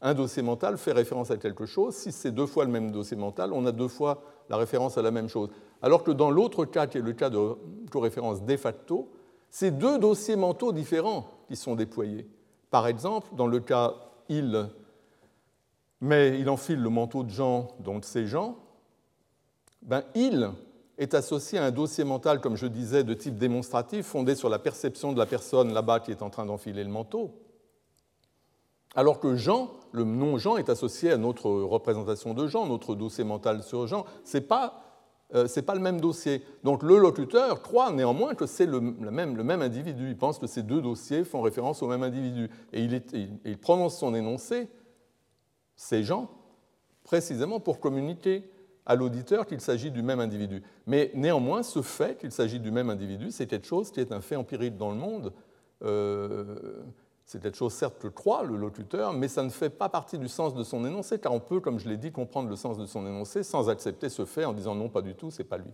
Un 0.00 0.14
dossier 0.14 0.42
mental 0.42 0.76
fait 0.76 0.92
référence 0.92 1.30
à 1.30 1.36
quelque 1.36 1.66
chose. 1.66 1.94
Si 1.94 2.12
c'est 2.12 2.32
deux 2.32 2.46
fois 2.46 2.64
le 2.64 2.70
même 2.70 2.90
dossier 2.90 3.16
mental, 3.16 3.52
on 3.52 3.64
a 3.66 3.72
deux 3.72 3.88
fois 3.88 4.22
la 4.50 4.56
référence 4.56 4.98
à 4.98 5.02
la 5.02 5.10
même 5.10 5.28
chose. 5.28 5.48
Alors 5.80 6.02
que 6.02 6.10
dans 6.10 6.30
l'autre 6.30 6.64
cas, 6.64 6.86
qui 6.86 6.98
est 6.98 7.02
le 7.02 7.12
cas 7.12 7.30
de 7.30 7.56
co-référence 7.90 8.42
de 8.42 8.56
facto, 8.56 9.08
c'est 9.48 9.70
deux 9.70 9.98
dossiers 9.98 10.36
mentaux 10.36 10.72
différents 10.72 11.26
qui 11.48 11.56
sont 11.56 11.74
déployés. 11.74 12.28
Par 12.70 12.86
exemple, 12.86 13.28
dans 13.34 13.46
le 13.46 13.60
cas 13.60 13.94
il 14.28 14.68
mais 16.04 16.38
il 16.38 16.50
enfile 16.50 16.82
le 16.82 16.90
manteau 16.90 17.22
de 17.22 17.30
Jean, 17.30 17.68
donc 17.80 18.04
c'est 18.04 18.26
Jean, 18.26 18.58
ben, 19.80 20.02
il 20.14 20.50
est 20.98 21.14
associé 21.14 21.58
à 21.58 21.64
un 21.64 21.70
dossier 21.70 22.04
mental, 22.04 22.40
comme 22.40 22.56
je 22.56 22.66
disais, 22.66 23.04
de 23.04 23.14
type 23.14 23.36
démonstratif, 23.36 24.06
fondé 24.06 24.34
sur 24.34 24.48
la 24.48 24.58
perception 24.58 25.12
de 25.12 25.18
la 25.18 25.26
personne 25.26 25.72
là-bas 25.72 26.00
qui 26.00 26.10
est 26.10 26.22
en 26.22 26.30
train 26.30 26.46
d'enfiler 26.46 26.84
le 26.84 26.90
manteau. 26.90 27.32
Alors 28.94 29.18
que 29.18 29.34
Jean, 29.34 29.70
le 29.92 30.04
nom 30.04 30.38
Jean 30.38 30.56
est 30.56 30.68
associé 30.68 31.10
à 31.10 31.16
notre 31.16 31.50
représentation 31.50 32.32
de 32.32 32.46
Jean, 32.46 32.66
notre 32.66 32.94
dossier 32.94 33.24
mental 33.24 33.64
sur 33.64 33.88
Jean. 33.88 34.04
Ce 34.24 34.36
n'est 34.36 34.44
pas, 34.44 34.84
euh, 35.34 35.48
pas, 35.66 35.74
le 35.74 35.80
même 35.80 36.00
dossier. 36.00 36.42
Donc 36.62 36.84
le 36.84 36.96
locuteur 36.98 37.60
croit 37.60 37.90
néanmoins 37.90 38.34
que 38.34 38.46
c'est 38.46 38.66
le, 38.66 38.80
même, 38.80 39.62
individu. 39.62 40.08
Il 40.08 40.16
pense 40.16 40.38
que 40.38 40.46
ces 40.46 40.62
deux 40.62 40.80
dossiers 40.80 41.24
font 41.24 41.42
référence 41.42 41.82
au 41.82 41.88
même 41.88 42.04
individu. 42.04 42.48
Et 42.72 42.82
il, 42.84 43.02
il 43.44 43.58
prononce 43.58 43.98
son 43.98 44.14
énoncé 44.14 44.68
ces 45.74 46.04
gens 46.04 46.30
précisément 47.02 47.58
pour 47.58 47.80
communiquer 47.80 48.48
à 48.86 48.94
l'auditeur 48.94 49.46
qu'il 49.46 49.60
s'agit 49.60 49.90
du 49.90 50.02
même 50.02 50.20
individu. 50.20 50.62
Mais 50.86 51.10
néanmoins, 51.14 51.62
ce 51.62 51.82
fait 51.82 52.18
qu'il 52.18 52.32
s'agit 52.32 52.60
du 52.60 52.70
même 52.70 52.90
individu, 52.90 53.30
c'est 53.30 53.46
quelque 53.46 53.66
chose 53.66 53.90
qui 53.90 54.00
est 54.00 54.12
un 54.12 54.20
fait 54.20 54.36
empirique 54.36 54.76
dans 54.76 54.90
le 54.90 54.96
monde. 54.96 55.32
Euh, 55.82 56.82
c'est 57.24 57.40
quelque 57.40 57.56
chose, 57.56 57.72
certes, 57.72 57.98
que 57.98 58.08
croit 58.08 58.42
le 58.42 58.56
locuteur, 58.56 59.14
mais 59.14 59.28
ça 59.28 59.42
ne 59.42 59.48
fait 59.48 59.70
pas 59.70 59.88
partie 59.88 60.18
du 60.18 60.28
sens 60.28 60.54
de 60.54 60.62
son 60.62 60.84
énoncé, 60.84 61.18
car 61.18 61.32
on 61.32 61.40
peut, 61.40 61.60
comme 61.60 61.78
je 61.78 61.88
l'ai 61.88 61.96
dit, 61.96 62.12
comprendre 62.12 62.50
le 62.50 62.56
sens 62.56 62.76
de 62.76 62.84
son 62.84 63.06
énoncé 63.06 63.42
sans 63.42 63.70
accepter 63.70 64.10
ce 64.10 64.26
fait 64.26 64.44
en 64.44 64.52
disant 64.52 64.74
non, 64.74 64.90
pas 64.90 65.00
du 65.00 65.14
tout, 65.14 65.30
c'est 65.30 65.44
pas 65.44 65.56
lui. 65.56 65.72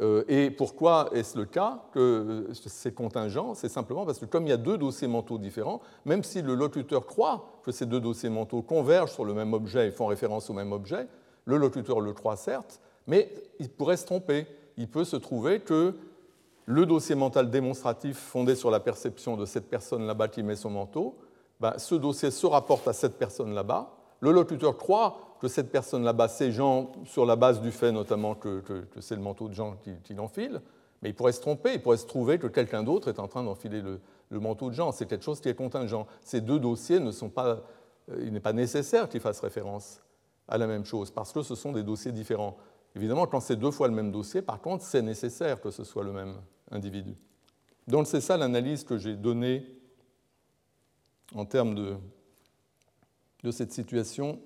Euh, 0.00 0.24
et 0.28 0.50
pourquoi 0.50 1.10
est-ce 1.12 1.36
le 1.36 1.44
cas 1.44 1.82
que 1.92 2.48
c'est 2.54 2.94
contingent? 2.94 3.54
C'est 3.54 3.68
simplement 3.68 4.06
parce 4.06 4.18
que 4.18 4.24
comme 4.24 4.46
il 4.46 4.50
y 4.50 4.52
a 4.52 4.56
deux 4.56 4.78
dossiers 4.78 5.08
mentaux 5.08 5.36
différents, 5.36 5.80
même 6.06 6.22
si 6.22 6.40
le 6.40 6.54
locuteur 6.54 7.06
croit 7.06 7.60
que 7.64 7.72
ces 7.72 7.84
deux 7.84 8.00
dossiers 8.00 8.30
mentaux 8.30 8.62
convergent 8.62 9.12
sur 9.12 9.24
le 9.24 9.34
même 9.34 9.52
objet 9.52 9.88
et 9.88 9.90
font 9.90 10.06
référence 10.06 10.48
au 10.48 10.54
même 10.54 10.72
objet, 10.72 11.06
le 11.44 11.56
locuteur 11.56 12.00
le 12.00 12.12
croit 12.12 12.36
certes, 12.36 12.80
mais 13.06 13.32
il 13.58 13.68
pourrait 13.68 13.96
se 13.96 14.06
tromper. 14.06 14.46
Il 14.76 14.88
peut 14.88 15.04
se 15.04 15.16
trouver 15.16 15.60
que 15.60 15.94
le 16.66 16.86
dossier 16.86 17.14
mental 17.14 17.50
démonstratif 17.50 18.16
fondé 18.16 18.54
sur 18.54 18.70
la 18.70 18.80
perception 18.80 19.36
de 19.36 19.44
cette 19.44 19.68
personne 19.68 20.06
là-bas 20.06 20.28
qui 20.28 20.42
met 20.42 20.56
son 20.56 20.70
manteau, 20.70 21.18
ben, 21.58 21.74
ce 21.76 21.94
dossier 21.94 22.30
se 22.30 22.46
rapporte 22.46 22.86
à 22.88 22.92
cette 22.92 23.18
personne 23.18 23.54
là-bas. 23.54 23.96
Le 24.20 24.30
locuteur 24.30 24.76
croit 24.76 25.36
que 25.40 25.48
cette 25.48 25.70
personne 25.70 26.04
là-bas, 26.04 26.28
c'est 26.28 26.52
Jean, 26.52 26.92
sur 27.04 27.26
la 27.26 27.36
base 27.36 27.60
du 27.60 27.72
fait 27.72 27.92
notamment 27.92 28.34
que, 28.34 28.62
c'est 29.00 29.16
le 29.16 29.22
manteau 29.22 29.48
de 29.48 29.54
Jean 29.54 29.76
qui, 30.04 30.14
l'enfile, 30.14 30.60
mais 31.02 31.10
il 31.10 31.14
pourrait 31.14 31.32
se 31.32 31.40
tromper, 31.40 31.74
il 31.74 31.82
pourrait 31.82 31.96
se 31.96 32.06
trouver 32.06 32.38
que 32.38 32.46
quelqu'un 32.46 32.82
d'autre 32.82 33.08
est 33.08 33.18
en 33.18 33.26
train 33.26 33.42
d'enfiler 33.42 33.82
le, 33.82 34.40
manteau 34.40 34.68
de 34.68 34.74
Jean. 34.74 34.92
C'est 34.92 35.06
quelque 35.06 35.24
chose 35.24 35.40
qui 35.40 35.48
est 35.48 35.54
contingent. 35.54 36.06
Ces 36.22 36.40
deux 36.40 36.60
dossiers 36.60 37.00
ne 37.00 37.10
sont 37.10 37.30
pas. 37.30 37.62
Euh, 38.10 38.22
il 38.22 38.32
n'est 38.32 38.40
pas 38.40 38.52
nécessaire 38.52 39.08
qu'ils 39.08 39.20
fassent 39.20 39.40
référence 39.40 40.00
à 40.50 40.58
la 40.58 40.66
même 40.66 40.84
chose, 40.84 41.10
parce 41.10 41.32
que 41.32 41.42
ce 41.42 41.54
sont 41.54 41.72
des 41.72 41.82
dossiers 41.82 42.12
différents. 42.12 42.56
Évidemment, 42.96 43.26
quand 43.26 43.40
c'est 43.40 43.56
deux 43.56 43.70
fois 43.70 43.88
le 43.88 43.94
même 43.94 44.10
dossier, 44.10 44.42
par 44.42 44.60
contre, 44.60 44.84
c'est 44.84 45.00
nécessaire 45.00 45.60
que 45.60 45.70
ce 45.70 45.84
soit 45.84 46.02
le 46.02 46.12
même 46.12 46.34
individu. 46.70 47.16
Donc 47.86 48.06
c'est 48.06 48.20
ça 48.20 48.36
l'analyse 48.36 48.84
que 48.84 48.98
j'ai 48.98 49.16
donnée 49.16 49.64
en 51.34 51.44
termes 51.44 51.74
de, 51.74 51.96
cette 53.50 53.72
situation 53.72 54.40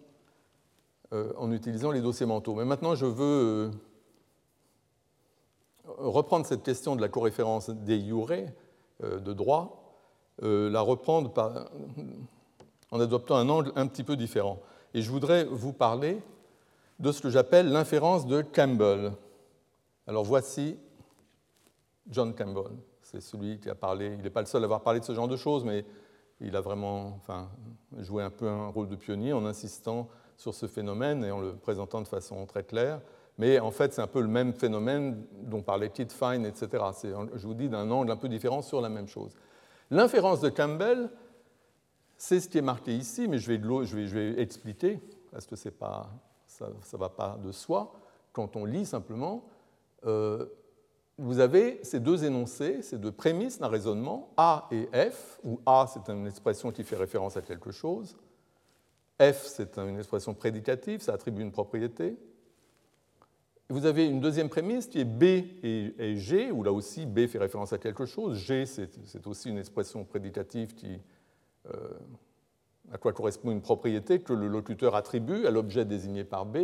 en 1.11 1.53
utilisant 1.53 1.91
les 1.91 2.01
dossiers 2.01 2.27
mentaux. 2.27 2.55
Mais 2.55 2.65
maintenant, 2.65 2.95
je 2.95 3.07
veux 3.07 3.71
reprendre 5.85 6.45
cette 6.45 6.63
question 6.63 6.97
de 6.97 7.01
la 7.01 7.09
coréférence 7.09 7.71
des 7.71 8.01
jure 8.01 8.29
de 9.01 9.33
droit, 9.33 9.97
la 10.43 10.81
reprendre 10.81 11.33
en 12.91 13.01
adoptant 13.01 13.37
un 13.37 13.49
angle 13.49 13.73
un 13.77 13.87
petit 13.87 14.05
peu 14.05 14.17
différent. 14.17 14.61
Et 14.95 15.03
je 15.03 15.11
voudrais 15.11 15.45
vous 15.45 15.73
parler 15.73 16.23
de 17.01 17.11
ce 17.11 17.21
que 17.21 17.29
j'appelle 17.29 17.69
l'inférence 17.69 18.27
de 18.27 18.43
Campbell. 18.43 19.11
Alors 20.07 20.23
voici 20.23 20.79
John 22.09 22.33
Campbell. 22.33 22.71
C'est 23.03 23.21
celui 23.21 23.59
qui 23.59 23.69
a 23.69 23.75
parlé, 23.75 24.13
il 24.17 24.23
n'est 24.23 24.31
pas 24.31 24.41
le 24.41 24.47
seul 24.47 24.63
à 24.63 24.67
avoir 24.67 24.83
parlé 24.83 25.01
de 25.01 25.05
ce 25.05 25.13
genre 25.13 25.27
de 25.27 25.37
choses, 25.37 25.65
mais 25.65 25.85
il 26.41 26.55
a 26.55 26.61
vraiment 26.61 27.19
joué 27.99 28.23
un 28.23 28.31
peu 28.31 28.49
un 28.49 28.69
rôle 28.69 28.89
de 28.89 28.95
pionnier 28.95 29.33
en 29.33 29.45
insistant 29.45 30.09
sur 30.37 30.55
ce 30.55 30.67
phénomène 30.67 31.25
et 31.25 31.33
en 31.33 31.41
le 31.41 31.55
présentant 31.55 32.01
de 32.01 32.09
façon 32.09 32.47
très 32.47 32.63
claire. 32.63 33.01
Mais 33.37 33.59
en 33.59 33.73
fait, 33.73 33.93
c'est 33.93 34.03
un 34.03 34.07
peu 34.07 34.21
le 34.21 34.29
même 34.29 34.53
phénomène 34.53 35.25
dont 35.43 35.61
parlait 35.61 35.91
Kit 35.91 36.07
Fine, 36.09 36.47
etc. 36.47 36.69
Je 37.35 37.47
vous 37.47 37.55
dis 37.55 37.69
d'un 37.69 37.91
angle 37.91 38.13
un 38.13 38.17
peu 38.17 38.29
différent 38.29 38.63
sur 38.63 38.81
la 38.81 38.89
même 38.89 39.09
chose. 39.09 39.35
L'inférence 39.91 40.41
de 40.41 40.51
Campbell, 40.51 41.11
c'est 42.25 42.41
ce 42.41 42.49
qui 42.49 42.57
est 42.57 42.63
marqué 42.63 42.97
ici, 42.97 43.29
mais 43.29 43.37
je 43.37 43.53
vais, 43.53 43.61
je 43.85 44.19
vais, 44.19 44.41
expliquer, 44.41 44.99
parce 45.31 45.47
que 45.47 45.69
pas, 45.69 46.09
ça 46.47 46.69
ne 46.69 46.99
va 46.99 47.11
pas 47.11 47.39
de 47.45 47.53
soi. 47.53 47.93
Quand 48.33 48.57
on 48.57 48.65
lit 48.65 48.87
simplement, 48.87 49.45
euh, 50.07 50.47
vous 51.19 51.39
avez 51.39 51.81
ces 51.83 52.01
deux 52.01 52.25
énoncés, 52.25 52.81
ces 52.81 52.97
deux 52.97 53.13
prémices 53.13 53.59
d'un 53.59 53.69
raisonnement, 53.69 54.33
A 54.39 54.69
et 54.71 54.89
F, 55.11 55.39
où 55.45 55.61
A 55.67 55.87
c'est 55.93 56.11
une 56.11 56.27
expression 56.27 56.73
qui 56.73 56.83
fait 56.83 56.97
référence 56.97 57.37
à 57.37 57.43
quelque 57.43 57.71
chose, 57.71 58.17
F 59.21 59.45
c'est 59.45 59.77
une 59.77 59.99
expression 59.99 60.33
prédicative, 60.33 61.03
ça 61.03 61.13
attribue 61.13 61.43
une 61.43 61.53
propriété. 61.53 62.17
Vous 63.69 63.85
avez 63.85 64.07
une 64.07 64.21
deuxième 64.21 64.49
prémisse 64.49 64.87
qui 64.87 65.01
est 65.01 65.05
B 65.05 65.25
et, 65.63 66.15
G, 66.17 66.51
où 66.51 66.63
là 66.63 66.73
aussi 66.73 67.05
B 67.05 67.27
fait 67.27 67.39
référence 67.39 67.75
à 67.75 67.79
quelque 67.79 68.07
chose, 68.07 68.39
G 68.39 68.65
c'est 68.65 69.27
aussi 69.27 69.51
une 69.51 69.59
expression 69.59 70.05
prédicative 70.05 70.75
qui, 70.75 71.03
à 72.93 72.99
quoi 72.99 73.13
correspond 73.13 73.51
une 73.51 73.63
propriété 73.63 74.21
que 74.21 74.33
le 74.33 74.49
locuteur 74.49 74.95
attribue 74.95 75.47
à 75.47 75.51
l'objet 75.51 75.85
désigné 75.85 76.25
par 76.25 76.47
B. 76.47 76.59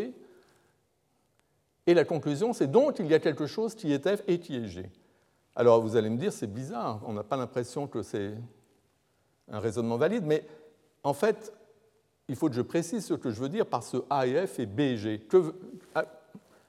Et 1.86 1.94
la 1.94 2.04
conclusion, 2.04 2.52
c'est 2.52 2.70
donc 2.70 2.98
il 2.98 3.06
y 3.06 3.14
a 3.14 3.18
quelque 3.18 3.46
chose 3.46 3.74
qui 3.74 3.92
est 3.92 4.16
F 4.16 4.22
et 4.28 4.38
qui 4.38 4.56
est 4.56 4.66
G. 4.66 4.90
Alors 5.56 5.80
vous 5.80 5.96
allez 5.96 6.10
me 6.10 6.18
dire, 6.18 6.32
c'est 6.32 6.46
bizarre, 6.46 7.00
on 7.06 7.12
n'a 7.12 7.24
pas 7.24 7.36
l'impression 7.36 7.86
que 7.86 8.02
c'est 8.02 8.34
un 9.48 9.58
raisonnement 9.58 9.96
valide, 9.96 10.24
mais 10.24 10.46
en 11.02 11.14
fait, 11.14 11.52
il 12.28 12.36
faut 12.36 12.48
que 12.48 12.54
je 12.54 12.62
précise 12.62 13.04
ce 13.04 13.14
que 13.14 13.30
je 13.30 13.40
veux 13.40 13.48
dire 13.48 13.66
par 13.66 13.82
ce 13.82 13.96
A 14.08 14.26
et 14.26 14.46
F 14.46 14.60
et 14.60 14.66
B 14.66 14.80
et 14.80 14.96
G. 14.96 15.26
Ah, 15.94 16.04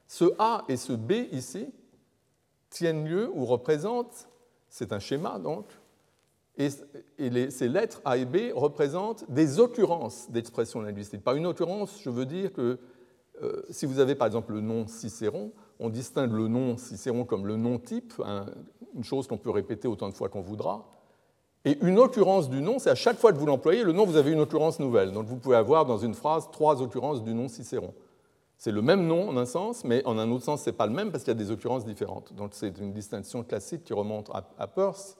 ce 0.07 0.25
A 0.39 0.63
et 0.67 0.77
ce 0.77 0.93
B 0.93 1.11
ici 1.31 1.71
tiennent 2.69 3.05
lieu 3.05 3.29
ou 3.33 3.45
représentent, 3.45 4.27
c'est 4.69 4.93
un 4.93 4.99
schéma 4.99 5.37
donc, 5.37 5.65
et, 6.65 7.49
ces 7.49 7.67
lettres 7.67 8.01
A 8.05 8.17
et 8.17 8.25
B 8.25 8.53
représentent 8.53 9.29
des 9.29 9.59
occurrences 9.59 10.29
d'expression 10.29 10.81
linguistique. 10.81 11.23
Par 11.23 11.35
une 11.35 11.45
occurrence, 11.45 11.99
je 12.01 12.09
veux 12.09 12.25
dire 12.25 12.53
que 12.53 12.79
euh, 13.41 13.61
si 13.69 13.85
vous 13.85 13.99
avez 13.99 14.15
par 14.15 14.27
exemple 14.27 14.53
le 14.53 14.61
nom 14.61 14.87
Cicéron, 14.87 15.51
on 15.79 15.89
distingue 15.89 16.33
le 16.33 16.47
nom 16.47 16.77
Cicéron 16.77 17.25
comme 17.25 17.47
le 17.47 17.55
nom 17.55 17.79
type, 17.79 18.13
une 18.95 19.03
chose 19.03 19.27
qu'on 19.27 19.37
peut 19.37 19.49
répéter 19.49 19.87
autant 19.87 20.09
de 20.09 20.13
fois 20.13 20.29
qu'on 20.29 20.41
voudra. 20.41 20.85
Et 21.63 21.77
une 21.81 21.99
occurrence 21.99 22.49
du 22.49 22.61
nom, 22.61 22.79
c'est 22.79 22.89
à 22.89 22.95
chaque 22.95 23.17
fois 23.17 23.31
que 23.31 23.37
vous 23.37 23.45
l'employez, 23.45 23.83
le 23.83 23.91
nom, 23.91 24.05
vous 24.05 24.15
avez 24.15 24.31
une 24.31 24.39
occurrence 24.39 24.79
nouvelle. 24.79 25.11
Donc 25.11 25.27
vous 25.27 25.37
pouvez 25.37 25.55
avoir 25.55 25.85
dans 25.85 25.97
une 25.97 26.15
phrase 26.15 26.49
trois 26.51 26.81
occurrences 26.81 27.23
du 27.23 27.33
nom 27.33 27.47
Cicéron. 27.47 27.93
C'est 28.57 28.71
le 28.71 28.81
même 28.81 29.07
nom 29.07 29.29
en 29.29 29.37
un 29.37 29.45
sens, 29.45 29.83
mais 29.83 30.05
en 30.05 30.17
un 30.17 30.29
autre 30.31 30.43
sens, 30.43 30.63
ce 30.63 30.69
n'est 30.69 30.75
pas 30.75 30.85
le 30.85 30.93
même 30.93 31.11
parce 31.11 31.23
qu'il 31.23 31.33
y 31.33 31.35
a 31.35 31.39
des 31.39 31.51
occurrences 31.51 31.85
différentes. 31.85 32.33
Donc 32.33 32.51
c'est 32.53 32.77
une 32.77 32.93
distinction 32.93 33.43
classique 33.43 33.83
qui 33.83 33.93
remonte 33.93 34.29
à 34.33 34.67
Peirce, 34.67 35.17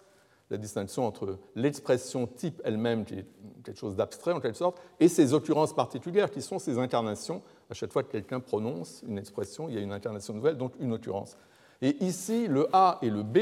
la 0.52 0.58
distinction 0.58 1.06
entre 1.06 1.38
l'expression 1.56 2.28
type 2.28 2.62
elle-même, 2.64 3.06
qui 3.06 3.16
est 3.16 3.26
quelque 3.64 3.80
chose 3.80 3.96
d'abstrait 3.96 4.34
en 4.34 4.40
quelque 4.40 4.58
sorte, 4.58 4.82
et 5.00 5.08
ses 5.08 5.34
occurrences 5.34 5.74
particulières, 5.74 6.30
qui 6.30 6.42
sont 6.42 6.60
ces 6.60 6.78
incarnations 6.78 7.42
à 7.70 7.74
chaque 7.74 7.92
fois 7.92 8.04
que 8.04 8.12
quelqu'un 8.12 8.40
prononce 8.40 9.02
une 9.08 9.18
expression, 9.18 9.70
il 9.70 9.76
y 9.76 9.78
a 9.78 9.82
une 9.82 9.94
incarnation 9.94 10.34
nouvelle, 10.34 10.58
donc 10.58 10.74
une 10.80 10.94
occurrence. 10.94 11.38
Et 11.82 12.04
ici, 12.04 12.48
le 12.48 12.68
A 12.74 13.00
et 13.02 13.10
le 13.10 13.24
B 13.24 13.38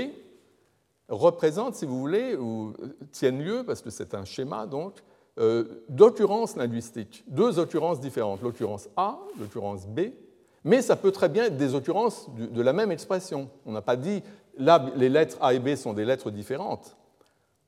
représentent, 1.10 1.76
si 1.76 1.86
vous 1.86 2.00
voulez, 2.00 2.36
ou 2.36 2.74
tiennent 3.12 3.44
lieu, 3.44 3.64
parce 3.66 3.82
que 3.82 3.90
c'est 3.90 4.14
un 4.14 4.26
schéma, 4.26 4.68
donc, 4.68 4.94
euh, 5.40 5.84
d'occurrences 5.90 6.56
linguistiques, 6.56 7.24
deux 7.28 7.60
occurrences 7.60 8.00
différentes, 8.00 8.42
l'occurrence 8.42 8.88
A, 8.96 9.20
l'occurrence 9.40 9.88
B, 9.88 10.12
mais 10.64 10.82
ça 10.82 10.96
peut 10.96 11.12
très 11.12 11.30
bien 11.30 11.46
être 11.46 11.58
des 11.58 11.74
occurrences 11.74 12.30
de 12.36 12.62
la 12.62 12.74
même 12.74 12.92
expression. 12.92 13.50
On 13.66 13.72
n'a 13.72 13.82
pas 13.82 13.96
dit, 13.96 14.22
là, 14.60 14.86
les 14.96 15.10
lettres 15.10 15.38
A 15.42 15.54
et 15.54 15.60
B 15.60 15.76
sont 15.76 15.94
des 15.94 16.06
lettres 16.06 16.30
différentes. 16.30 16.96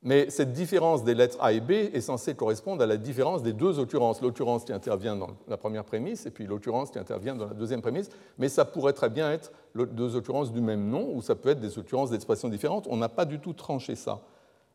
Mais 0.03 0.31
cette 0.31 0.51
différence 0.51 1.03
des 1.03 1.13
lettres 1.13 1.37
A 1.39 1.53
et 1.53 1.59
B 1.59 1.71
est 1.71 2.01
censée 2.01 2.33
correspondre 2.33 2.81
à 2.81 2.87
la 2.87 2.97
différence 2.97 3.43
des 3.43 3.53
deux 3.53 3.77
occurrences, 3.77 4.21
l'occurrence 4.21 4.65
qui 4.65 4.73
intervient 4.73 5.15
dans 5.15 5.29
la 5.47 5.57
première 5.57 5.83
prémisse 5.83 6.25
et 6.25 6.31
puis 6.31 6.47
l'occurrence 6.47 6.89
qui 6.89 6.97
intervient 6.97 7.35
dans 7.35 7.45
la 7.45 7.53
deuxième 7.53 7.81
prémisse, 7.81 8.09
mais 8.39 8.49
ça 8.49 8.65
pourrait 8.65 8.93
très 8.93 9.09
bien 9.09 9.31
être 9.31 9.51
deux 9.75 10.15
occurrences 10.15 10.51
du 10.51 10.59
même 10.59 10.89
nom 10.89 11.13
ou 11.13 11.21
ça 11.21 11.35
peut 11.35 11.49
être 11.49 11.59
des 11.59 11.77
occurrences 11.77 12.09
d'expressions 12.09 12.49
différentes. 12.49 12.87
On 12.89 12.97
n'a 12.97 13.09
pas 13.09 13.25
du 13.25 13.39
tout 13.39 13.53
tranché 13.53 13.95
ça. 13.95 14.21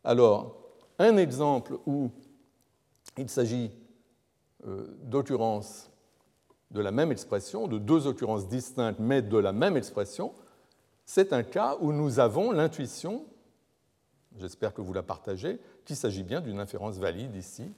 Alors, 0.04 0.56
un 1.00 1.16
exemple 1.16 1.76
où 1.87 2.11
il 3.18 3.28
s'agit 3.28 3.73
euh, 4.66 4.87
d'occurrences 5.02 5.90
de 6.70 6.80
la 6.80 6.92
même 6.92 7.11
expression, 7.11 7.66
de 7.66 7.78
deux 7.78 8.06
occurrences 8.06 8.46
distinctes 8.46 9.00
mais 9.00 9.23
de 9.23 9.38
la 9.38 9.52
même 9.52 9.76
expression, 9.76 10.32
c'est 11.06 11.32
un 11.32 11.42
cas 11.42 11.76
où 11.80 11.92
nous 11.92 12.20
avons 12.20 12.52
l'intuition 12.52 13.25
j'espère 14.38 14.75
que 14.75 14.80
vous 14.80 14.92
la 14.92 15.02
partagez, 15.02 15.58
qu'il 15.84 15.96
s'agit 15.96 16.22
bien 16.22 16.40
d'une 16.40 16.60
inférence 16.60 16.98
valide 16.98 17.34
ici. 17.34 17.72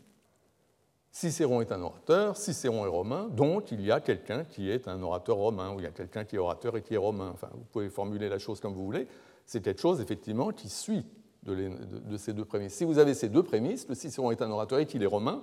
Cicéron 1.11 1.61
est 1.61 1.73
un 1.73 1.81
orateur, 1.81 2.37
Cicéron 2.37 2.85
est 2.85 2.89
romain, 2.89 3.29
donc 3.29 3.73
il 3.73 3.81
y 3.81 3.91
a 3.91 4.01
quelqu'un 4.01 4.45
qui 4.45 4.71
est 4.71 4.89
un 4.89 5.03
orateur 5.03 5.37
romain, 5.37 5.75
ou 5.75 5.81
il 5.81 5.85
y 5.85 5.87
a 5.87 5.91
quelqu'un 5.91 6.25
qui 6.25 6.37
est 6.37 6.39
orateur 6.39 6.77
et 6.77 6.83
qui 6.83 6.95
est 6.95 6.99
romain. 6.99 7.35
Vous 7.55 7.65
pouvez 7.73 7.89
formuler 7.89 8.29
la 8.29 8.39
chose 8.39 8.61
comme 8.61 8.75
vous 8.75 8.85
voulez. 8.85 9.09
C'est 9.47 9.63
quelque 9.63 9.81
chose, 9.81 10.01
effectivement, 10.01 10.51
qui 10.51 10.69
suit 10.69 11.07
de, 11.45 12.17
ces 12.19 12.35
deux 12.35 12.45
prémices. 12.45 12.75
Si 12.75 12.85
vous 12.85 12.99
avez 12.99 13.15
ces 13.15 13.29
deux 13.29 13.43
prémices, 13.43 13.85
que 13.87 13.95
Cicéron 13.95 14.31
est 14.31 14.43
un 14.43 14.51
orateur 14.51 14.79
et 14.79 14.87
qu'il 14.87 15.03
est 15.03 15.07
romain, 15.07 15.43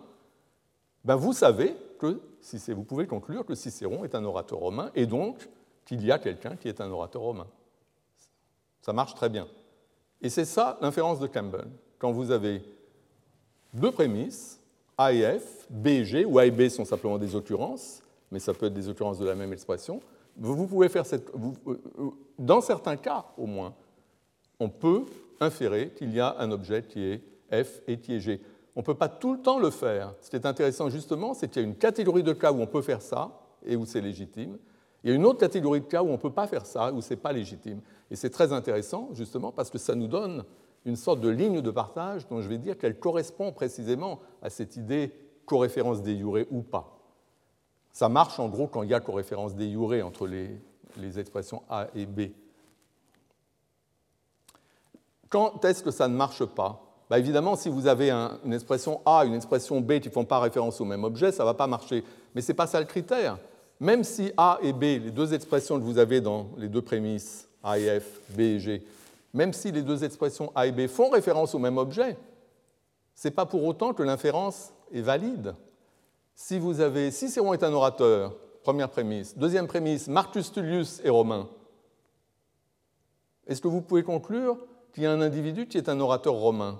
ben 1.03 1.15
vous 1.15 1.33
savez 1.33 1.75
que 1.99 2.21
vous 2.73 2.83
pouvez 2.83 3.07
conclure 3.07 3.45
que 3.45 3.55
Cicéron 3.55 4.03
est 4.05 4.15
un 4.15 4.23
orateur 4.23 4.59
romain 4.59 4.91
et 4.95 5.07
donc 5.07 5.49
qu'il 5.85 6.05
y 6.05 6.11
a 6.11 6.19
quelqu'un 6.19 6.55
qui 6.55 6.67
est 6.67 6.79
un 6.79 6.91
orateur 6.91 7.21
romain. 7.21 7.47
Ça 8.85 8.93
marche 8.93 9.15
très 9.15 9.29
bien. 9.29 9.47
Et 10.21 10.29
c'est 10.29 10.45
ça 10.45 10.77
l'inférence 10.79 11.19
de 11.19 11.25
Campbell. 11.25 11.65
Quand 11.97 12.11
vous 12.11 12.29
avez 12.29 12.61
deux 13.73 13.89
prémices, 13.89 14.61
A 14.95 15.11
et 15.11 15.39
F, 15.39 15.65
B 15.71 15.87
et 15.87 16.05
G, 16.05 16.23
où 16.23 16.37
A 16.37 16.45
et 16.45 16.51
B 16.51 16.67
sont 16.69 16.85
simplement 16.85 17.17
des 17.17 17.35
occurrences, 17.35 18.03
mais 18.29 18.37
ça 18.37 18.53
peut 18.53 18.67
être 18.67 18.75
des 18.75 18.87
occurrences 18.87 19.17
de 19.17 19.25
la 19.25 19.33
même 19.33 19.51
expression, 19.51 20.01
vous 20.37 20.67
pouvez 20.67 20.87
faire 20.87 21.07
cette. 21.07 21.31
Euh, 21.33 22.11
dans 22.37 22.61
certains 22.61 22.95
cas, 22.95 23.25
au 23.39 23.47
moins, 23.47 23.73
on 24.59 24.69
peut 24.69 25.05
inférer 25.39 25.89
qu'il 25.89 26.13
y 26.13 26.19
a 26.19 26.35
un 26.37 26.51
objet 26.51 26.83
qui 26.83 27.05
est 27.05 27.23
F 27.51 27.81
et 27.87 27.97
qui 27.97 28.13
est 28.13 28.19
G. 28.19 28.39
On 28.75 28.81
ne 28.81 28.85
peut 28.85 28.93
pas 28.93 29.09
tout 29.09 29.33
le 29.33 29.39
temps 29.39 29.57
le 29.57 29.71
faire. 29.71 30.13
Ce 30.21 30.29
qui 30.29 30.35
est 30.35 30.45
intéressant, 30.45 30.91
justement, 30.91 31.33
c'est 31.33 31.47
qu'il 31.47 31.63
y 31.63 31.65
a 31.65 31.67
une 31.67 31.75
catégorie 31.75 32.21
de 32.21 32.33
cas 32.33 32.51
où 32.51 32.61
on 32.61 32.67
peut 32.67 32.83
faire 32.83 33.01
ça 33.01 33.31
et 33.65 33.75
où 33.75 33.85
c'est 33.87 34.01
légitime. 34.01 34.59
Il 35.03 35.09
y 35.09 35.13
a 35.13 35.15
une 35.15 35.25
autre 35.25 35.39
catégorie 35.39 35.81
de 35.81 35.85
cas 35.85 36.03
où 36.03 36.07
on 36.07 36.13
ne 36.13 36.17
peut 36.17 36.31
pas 36.31 36.45
faire 36.45 36.67
ça, 36.67 36.93
où 36.93 37.01
ce 37.01 37.11
n'est 37.11 37.19
pas 37.19 37.31
légitime. 37.31 37.81
Et 38.11 38.15
c'est 38.15 38.29
très 38.29 38.53
intéressant, 38.53 39.09
justement, 39.13 39.51
parce 39.51 39.69
que 39.69 39.77
ça 39.77 39.95
nous 39.95 40.07
donne 40.07 40.45
une 40.85 40.95
sorte 40.95 41.19
de 41.19 41.29
ligne 41.29 41.61
de 41.61 41.71
partage 41.71 42.27
dont 42.27 42.41
je 42.41 42.47
vais 42.47 42.59
dire 42.59 42.77
qu'elle 42.77 42.99
correspond 42.99 43.51
précisément 43.51 44.19
à 44.41 44.49
cette 44.49 44.75
idée 44.77 45.11
coréférence 45.45 46.01
des 46.01 46.17
jurés 46.17 46.47
ou 46.51 46.61
pas. 46.61 46.99
Ça 47.91 48.09
marche 48.09 48.39
en 48.39 48.49
gros 48.49 48.67
quand 48.67 48.83
il 48.83 48.89
y 48.89 48.93
a 48.93 48.99
coréférence 48.99 49.55
des 49.55 49.71
jurés 49.71 50.01
entre 50.01 50.27
les, 50.27 50.59
expressions 51.19 51.63
A 51.69 51.87
et 51.95 52.05
B. 52.05 52.31
Quand 55.29 55.63
est-ce 55.65 55.83
que 55.83 55.91
ça 55.91 56.07
ne 56.07 56.15
marche 56.15 56.45
pas? 56.45 56.81
Bah, 57.09 57.19
Évidemment, 57.19 57.55
si 57.55 57.69
vous 57.69 57.87
avez 57.87 58.11
une 58.11 58.53
expression 58.53 59.01
A, 59.05 59.25
une 59.25 59.33
expression 59.33 59.81
B 59.81 59.99
qui 59.99 60.09
ne 60.09 60.13
font 60.13 60.25
pas 60.25 60.39
référence 60.39 60.79
au 60.81 60.85
même 60.85 61.03
objet, 61.03 61.31
ça 61.31 61.43
ne 61.43 61.47
va 61.47 61.53
pas 61.53 61.67
marcher. 61.67 62.03
Mais 62.33 62.41
ce 62.41 62.51
n'est 62.51 62.55
pas 62.55 62.67
ça 62.67 62.79
le 62.79 62.85
critère. 62.85 63.37
Même 63.79 64.03
si 64.03 64.31
A 64.37 64.59
et 64.61 64.73
B, 64.73 64.81
les 64.81 65.11
deux 65.11 65.33
expressions 65.33 65.77
que 65.79 65.83
vous 65.83 65.97
avez 65.97 66.21
dans 66.21 66.47
les 66.57 66.69
deux 66.69 66.81
prémices, 66.81 67.44
a 67.65 67.99
F, 67.99 68.21
B 68.29 68.39
et 68.41 68.59
G, 68.59 68.85
même 69.33 69.53
si 69.53 69.71
les 69.71 69.81
deux 69.81 70.03
expressions 70.03 70.51
A 70.55 70.67
et 70.67 70.71
B 70.71 70.87
font 70.87 71.09
référence 71.09 71.53
au 71.55 71.59
même 71.59 71.77
objet, 71.77 72.17
ce 73.15 73.27
n'est 73.27 73.33
pas 73.33 73.45
pour 73.45 73.63
autant 73.65 73.93
que 73.93 74.03
l'inférence 74.03 74.71
est 74.93 75.01
valide. 75.01 75.55
Si 76.35 76.59
vous 76.59 76.81
avez 76.81 77.11
Cicéron 77.11 77.53
est 77.53 77.63
un 77.63 77.73
orateur, 77.73 78.35
première 78.63 78.89
prémisse. 78.89 79.37
Deuxième 79.37 79.67
prémisse, 79.67 80.07
Marcus 80.07 80.51
Tullius 80.51 81.01
est 81.03 81.09
romain. 81.09 81.47
Est-ce 83.47 83.61
que 83.61 83.67
vous 83.67 83.81
pouvez 83.81 84.03
conclure 84.03 84.57
qu'il 84.93 85.03
y 85.03 85.05
a 85.05 85.11
un 85.11 85.21
individu 85.21 85.67
qui 85.67 85.77
est 85.77 85.89
un 85.89 85.99
orateur 85.99 86.33
romain? 86.33 86.79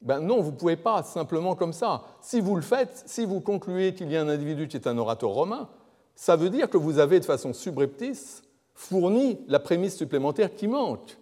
Ben 0.00 0.20
non, 0.20 0.40
vous 0.40 0.50
ne 0.50 0.56
pouvez 0.56 0.76
pas 0.76 1.02
simplement 1.02 1.54
comme 1.54 1.72
ça. 1.72 2.04
Si 2.20 2.40
vous 2.40 2.56
le 2.56 2.62
faites, 2.62 3.04
si 3.06 3.24
vous 3.24 3.40
concluez 3.40 3.94
qu'il 3.94 4.10
y 4.10 4.16
a 4.16 4.22
un 4.22 4.28
individu 4.28 4.68
qui 4.68 4.76
est 4.76 4.86
un 4.86 4.98
orateur 4.98 5.30
romain, 5.30 5.68
ça 6.14 6.36
veut 6.36 6.50
dire 6.50 6.70
que 6.70 6.76
vous 6.76 6.98
avez 6.98 7.20
de 7.20 7.24
façon 7.24 7.52
subreptice 7.52 8.42
fourni 8.74 9.38
la 9.46 9.60
prémisse 9.60 9.96
supplémentaire 9.96 10.54
qui 10.54 10.68
manque. 10.68 11.16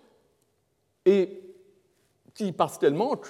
Et 1.04 1.40
qui, 2.34 2.52
parce 2.52 2.78
qu'elle 2.78 2.94
manque, 2.94 3.26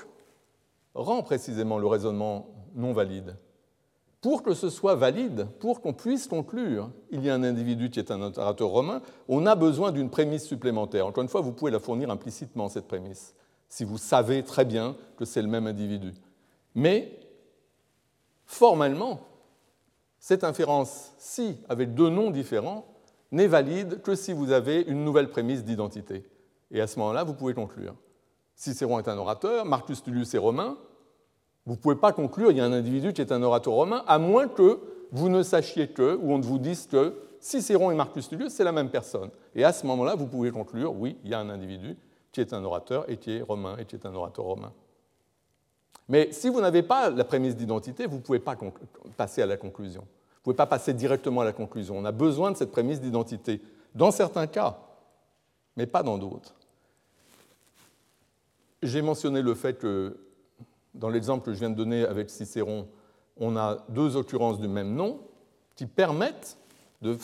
rend 0.94 1.22
précisément 1.22 1.78
le 1.78 1.86
raisonnement 1.86 2.46
non 2.74 2.92
valide. 2.92 3.36
Pour 4.20 4.42
que 4.42 4.54
ce 4.54 4.70
soit 4.70 4.94
valide, 4.94 5.48
pour 5.58 5.80
qu'on 5.80 5.92
puisse 5.92 6.28
conclure 6.28 6.90
il 7.10 7.24
y 7.24 7.30
a 7.30 7.34
un 7.34 7.42
individu 7.42 7.90
qui 7.90 7.98
est 7.98 8.12
un 8.12 8.20
orateur 8.20 8.68
romain, 8.68 9.02
on 9.28 9.46
a 9.46 9.56
besoin 9.56 9.90
d'une 9.90 10.10
prémisse 10.10 10.44
supplémentaire. 10.44 11.06
Encore 11.06 11.22
une 11.22 11.28
fois, 11.28 11.40
vous 11.40 11.52
pouvez 11.52 11.72
la 11.72 11.80
fournir 11.80 12.10
implicitement, 12.10 12.68
cette 12.68 12.86
prémisse 12.86 13.34
si 13.72 13.84
vous 13.84 13.96
savez 13.96 14.42
très 14.42 14.66
bien 14.66 14.94
que 15.16 15.24
c'est 15.24 15.40
le 15.40 15.48
même 15.48 15.66
individu. 15.66 16.12
Mais, 16.74 17.18
formellement, 18.44 19.20
cette 20.22 20.44
inférence-ci, 20.44 21.58
avec 21.68 21.94
deux 21.94 22.08
noms 22.08 22.30
différents, 22.30 22.86
n'est 23.32 23.48
valide 23.48 24.02
que 24.02 24.14
si 24.14 24.32
vous 24.32 24.52
avez 24.52 24.82
une 24.82 25.04
nouvelle 25.04 25.28
prémisse 25.28 25.64
d'identité. 25.64 26.24
Et 26.70 26.80
à 26.80 26.86
ce 26.86 27.00
moment-là, 27.00 27.24
vous 27.24 27.34
pouvez 27.34 27.54
conclure. 27.54 27.96
Cicéron 28.54 29.00
est 29.00 29.08
un 29.08 29.18
orateur, 29.18 29.64
Marcus 29.64 30.00
Tullius 30.00 30.32
est 30.32 30.38
romain. 30.38 30.78
Vous 31.66 31.72
ne 31.72 31.78
pouvez 31.78 31.96
pas 31.96 32.12
conclure 32.12 32.48
qu'il 32.48 32.58
y 32.58 32.60
a 32.60 32.64
un 32.64 32.72
individu 32.72 33.12
qui 33.12 33.20
est 33.20 33.32
un 33.32 33.42
orateur 33.42 33.72
romain, 33.72 34.04
à 34.06 34.20
moins 34.20 34.46
que 34.46 34.78
vous 35.10 35.28
ne 35.28 35.42
sachiez 35.42 35.88
que, 35.88 36.14
ou 36.14 36.32
on 36.32 36.38
ne 36.38 36.44
vous 36.44 36.58
dise 36.58 36.86
que 36.86 37.18
Cicéron 37.40 37.90
et 37.90 37.96
Marcus 37.96 38.28
Tullius, 38.28 38.52
c'est 38.52 38.62
la 38.62 38.70
même 38.70 38.90
personne. 38.90 39.30
Et 39.56 39.64
à 39.64 39.72
ce 39.72 39.84
moment-là, 39.88 40.14
vous 40.14 40.28
pouvez 40.28 40.52
conclure, 40.52 40.94
oui, 40.94 41.18
il 41.24 41.30
y 41.30 41.34
a 41.34 41.40
un 41.40 41.50
individu 41.50 41.96
qui 42.30 42.40
est 42.40 42.52
un 42.52 42.62
orateur 42.62 43.10
et 43.10 43.16
qui 43.16 43.38
est 43.38 43.42
romain 43.42 43.76
et 43.76 43.86
qui 43.86 43.96
est 43.96 44.06
un 44.06 44.14
orateur 44.14 44.44
romain. 44.44 44.72
Mais 46.12 46.30
si 46.30 46.50
vous 46.50 46.60
n'avez 46.60 46.82
pas 46.82 47.08
la 47.08 47.24
prémisse 47.24 47.56
d'identité, 47.56 48.04
vous 48.04 48.18
ne 48.18 48.20
pouvez 48.20 48.38
pas 48.38 48.54
passer 49.16 49.40
à 49.40 49.46
la 49.46 49.56
conclusion. 49.56 50.02
Vous 50.02 50.40
ne 50.40 50.42
pouvez 50.44 50.56
pas 50.56 50.66
passer 50.66 50.92
directement 50.92 51.40
à 51.40 51.44
la 51.44 51.54
conclusion. 51.54 51.96
On 51.96 52.04
a 52.04 52.12
besoin 52.12 52.50
de 52.50 52.56
cette 52.58 52.70
prémisse 52.70 53.00
d'identité, 53.00 53.62
dans 53.94 54.10
certains 54.10 54.46
cas, 54.46 54.78
mais 55.74 55.86
pas 55.86 56.02
dans 56.02 56.18
d'autres. 56.18 56.54
J'ai 58.82 59.00
mentionné 59.00 59.40
le 59.40 59.54
fait 59.54 59.78
que, 59.78 60.18
dans 60.92 61.08
l'exemple 61.08 61.46
que 61.46 61.54
je 61.54 61.58
viens 61.58 61.70
de 61.70 61.76
donner 61.76 62.04
avec 62.04 62.28
Cicéron, 62.28 62.88
on 63.38 63.56
a 63.56 63.78
deux 63.88 64.14
occurrences 64.16 64.60
du 64.60 64.68
même 64.68 64.94
nom 64.94 65.18
qui 65.76 65.86
permettent 65.86 66.58
de, 67.00 67.14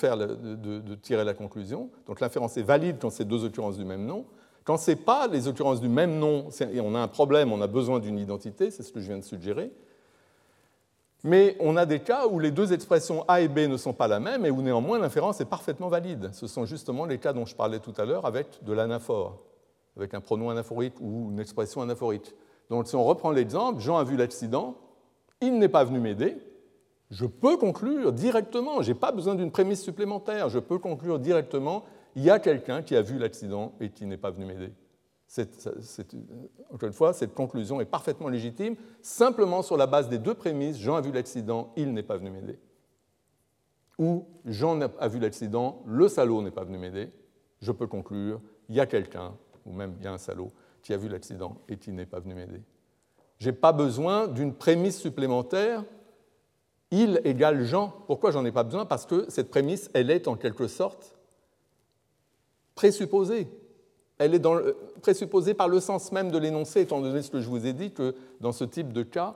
tirer 0.94 1.24
la 1.24 1.34
conclusion. 1.34 1.90
Donc 2.06 2.20
l'inférence 2.20 2.56
est 2.56 2.62
valide 2.62 2.96
quand 2.98 3.10
c'est 3.10 3.26
deux 3.26 3.44
occurrences 3.44 3.76
du 3.76 3.84
même 3.84 4.06
nom. 4.06 4.24
Quand 4.68 4.76
ce 4.76 4.90
n'est 4.90 4.98
pas 4.98 5.28
les 5.28 5.48
occurrences 5.48 5.80
du 5.80 5.88
même 5.88 6.18
nom, 6.18 6.50
et 6.60 6.78
on 6.82 6.94
a 6.94 6.98
un 6.98 7.08
problème, 7.08 7.52
on 7.52 7.62
a 7.62 7.66
besoin 7.66 8.00
d'une 8.00 8.18
identité, 8.18 8.70
c'est 8.70 8.82
ce 8.82 8.92
que 8.92 9.00
je 9.00 9.06
viens 9.06 9.16
de 9.16 9.24
suggérer, 9.24 9.72
mais 11.24 11.56
on 11.58 11.78
a 11.78 11.86
des 11.86 12.00
cas 12.00 12.26
où 12.26 12.38
les 12.38 12.50
deux 12.50 12.74
expressions 12.74 13.24
A 13.28 13.40
et 13.40 13.48
B 13.48 13.60
ne 13.60 13.78
sont 13.78 13.94
pas 13.94 14.08
la 14.08 14.20
même 14.20 14.44
et 14.44 14.50
où 14.50 14.60
néanmoins 14.60 14.98
l'inférence 14.98 15.40
est 15.40 15.46
parfaitement 15.46 15.88
valide. 15.88 16.28
Ce 16.34 16.46
sont 16.46 16.66
justement 16.66 17.06
les 17.06 17.16
cas 17.16 17.32
dont 17.32 17.46
je 17.46 17.56
parlais 17.56 17.78
tout 17.78 17.94
à 17.96 18.04
l'heure 18.04 18.26
avec 18.26 18.62
de 18.62 18.74
l'anaphore, 18.74 19.38
avec 19.96 20.12
un 20.12 20.20
pronom 20.20 20.50
anaphorique 20.50 21.00
ou 21.00 21.30
une 21.30 21.40
expression 21.40 21.80
anaphorique. 21.80 22.34
Donc 22.68 22.88
si 22.88 22.94
on 22.94 23.04
reprend 23.04 23.30
l'exemple, 23.30 23.80
Jean 23.80 23.96
a 23.96 24.04
vu 24.04 24.18
l'accident, 24.18 24.74
il 25.40 25.58
n'est 25.58 25.70
pas 25.70 25.84
venu 25.84 25.98
m'aider, 25.98 26.36
je 27.10 27.24
peux 27.24 27.56
conclure 27.56 28.12
directement, 28.12 28.82
je 28.82 28.92
n'ai 28.92 28.98
pas 28.98 29.12
besoin 29.12 29.34
d'une 29.34 29.50
prémisse 29.50 29.82
supplémentaire, 29.82 30.50
je 30.50 30.58
peux 30.58 30.78
conclure 30.78 31.18
directement 31.18 31.84
il 32.18 32.24
y 32.24 32.30
a 32.30 32.40
quelqu'un 32.40 32.82
qui 32.82 32.96
a 32.96 33.00
vu 33.00 33.16
l'accident 33.16 33.74
et 33.80 33.90
qui 33.90 34.04
n'est 34.04 34.16
pas 34.16 34.32
venu 34.32 34.44
m'aider. 34.44 34.72
encore 36.72 36.88
une 36.88 36.92
fois, 36.92 37.12
cette 37.12 37.32
conclusion 37.32 37.80
est 37.80 37.84
parfaitement 37.84 38.28
légitime, 38.28 38.74
simplement 39.02 39.62
sur 39.62 39.76
la 39.76 39.86
base 39.86 40.08
des 40.08 40.18
deux 40.18 40.34
prémices, 40.34 40.78
Jean 40.78 40.96
a 40.96 41.00
vu 41.00 41.12
l'accident, 41.12 41.72
il 41.76 41.94
n'est 41.94 42.02
pas 42.02 42.16
venu 42.16 42.30
m'aider. 42.30 42.58
Ou 43.98 44.26
Jean 44.46 44.80
a 44.80 45.06
vu 45.06 45.20
l'accident, 45.20 45.84
le 45.86 46.08
salaud 46.08 46.42
n'est 46.42 46.50
pas 46.50 46.64
venu 46.64 46.76
m'aider, 46.76 47.12
je 47.60 47.70
peux 47.70 47.86
conclure, 47.86 48.40
il 48.68 48.74
y 48.74 48.80
a 48.80 48.86
quelqu'un, 48.86 49.36
ou 49.64 49.72
même 49.72 49.94
il 50.00 50.04
y 50.04 50.08
a 50.08 50.12
un 50.12 50.18
salaud, 50.18 50.50
qui 50.82 50.92
a 50.92 50.96
vu 50.96 51.08
l'accident 51.08 51.62
et 51.68 51.76
qui 51.76 51.92
n'est 51.92 52.04
pas 52.04 52.18
venu 52.18 52.34
m'aider. 52.34 52.62
Je 53.38 53.48
n'ai 53.48 53.54
pas 53.54 53.72
besoin 53.72 54.26
d'une 54.26 54.54
prémisse 54.54 54.98
supplémentaire, 54.98 55.84
il 56.90 57.20
égale 57.22 57.62
Jean. 57.62 57.94
Pourquoi 58.08 58.32
j'en 58.32 58.44
ai 58.44 58.50
pas 58.50 58.64
besoin? 58.64 58.86
Parce 58.86 59.06
que 59.06 59.26
cette 59.28 59.50
prémisse, 59.50 59.88
elle 59.94 60.10
est 60.10 60.26
en 60.26 60.34
quelque 60.34 60.66
sorte 60.66 61.17
présupposée. 62.78 63.48
Elle 64.18 64.36
est 64.36 64.42
présupposée 65.02 65.52
par 65.52 65.66
le 65.66 65.80
sens 65.80 66.12
même 66.12 66.30
de 66.30 66.38
l'énoncé, 66.38 66.82
étant 66.82 67.00
donné 67.00 67.22
ce 67.22 67.30
que 67.30 67.40
je 67.40 67.48
vous 67.48 67.66
ai 67.66 67.72
dit, 67.72 67.90
que 67.90 68.14
dans 68.40 68.52
ce 68.52 68.62
type 68.62 68.92
de 68.92 69.02
cas, 69.02 69.34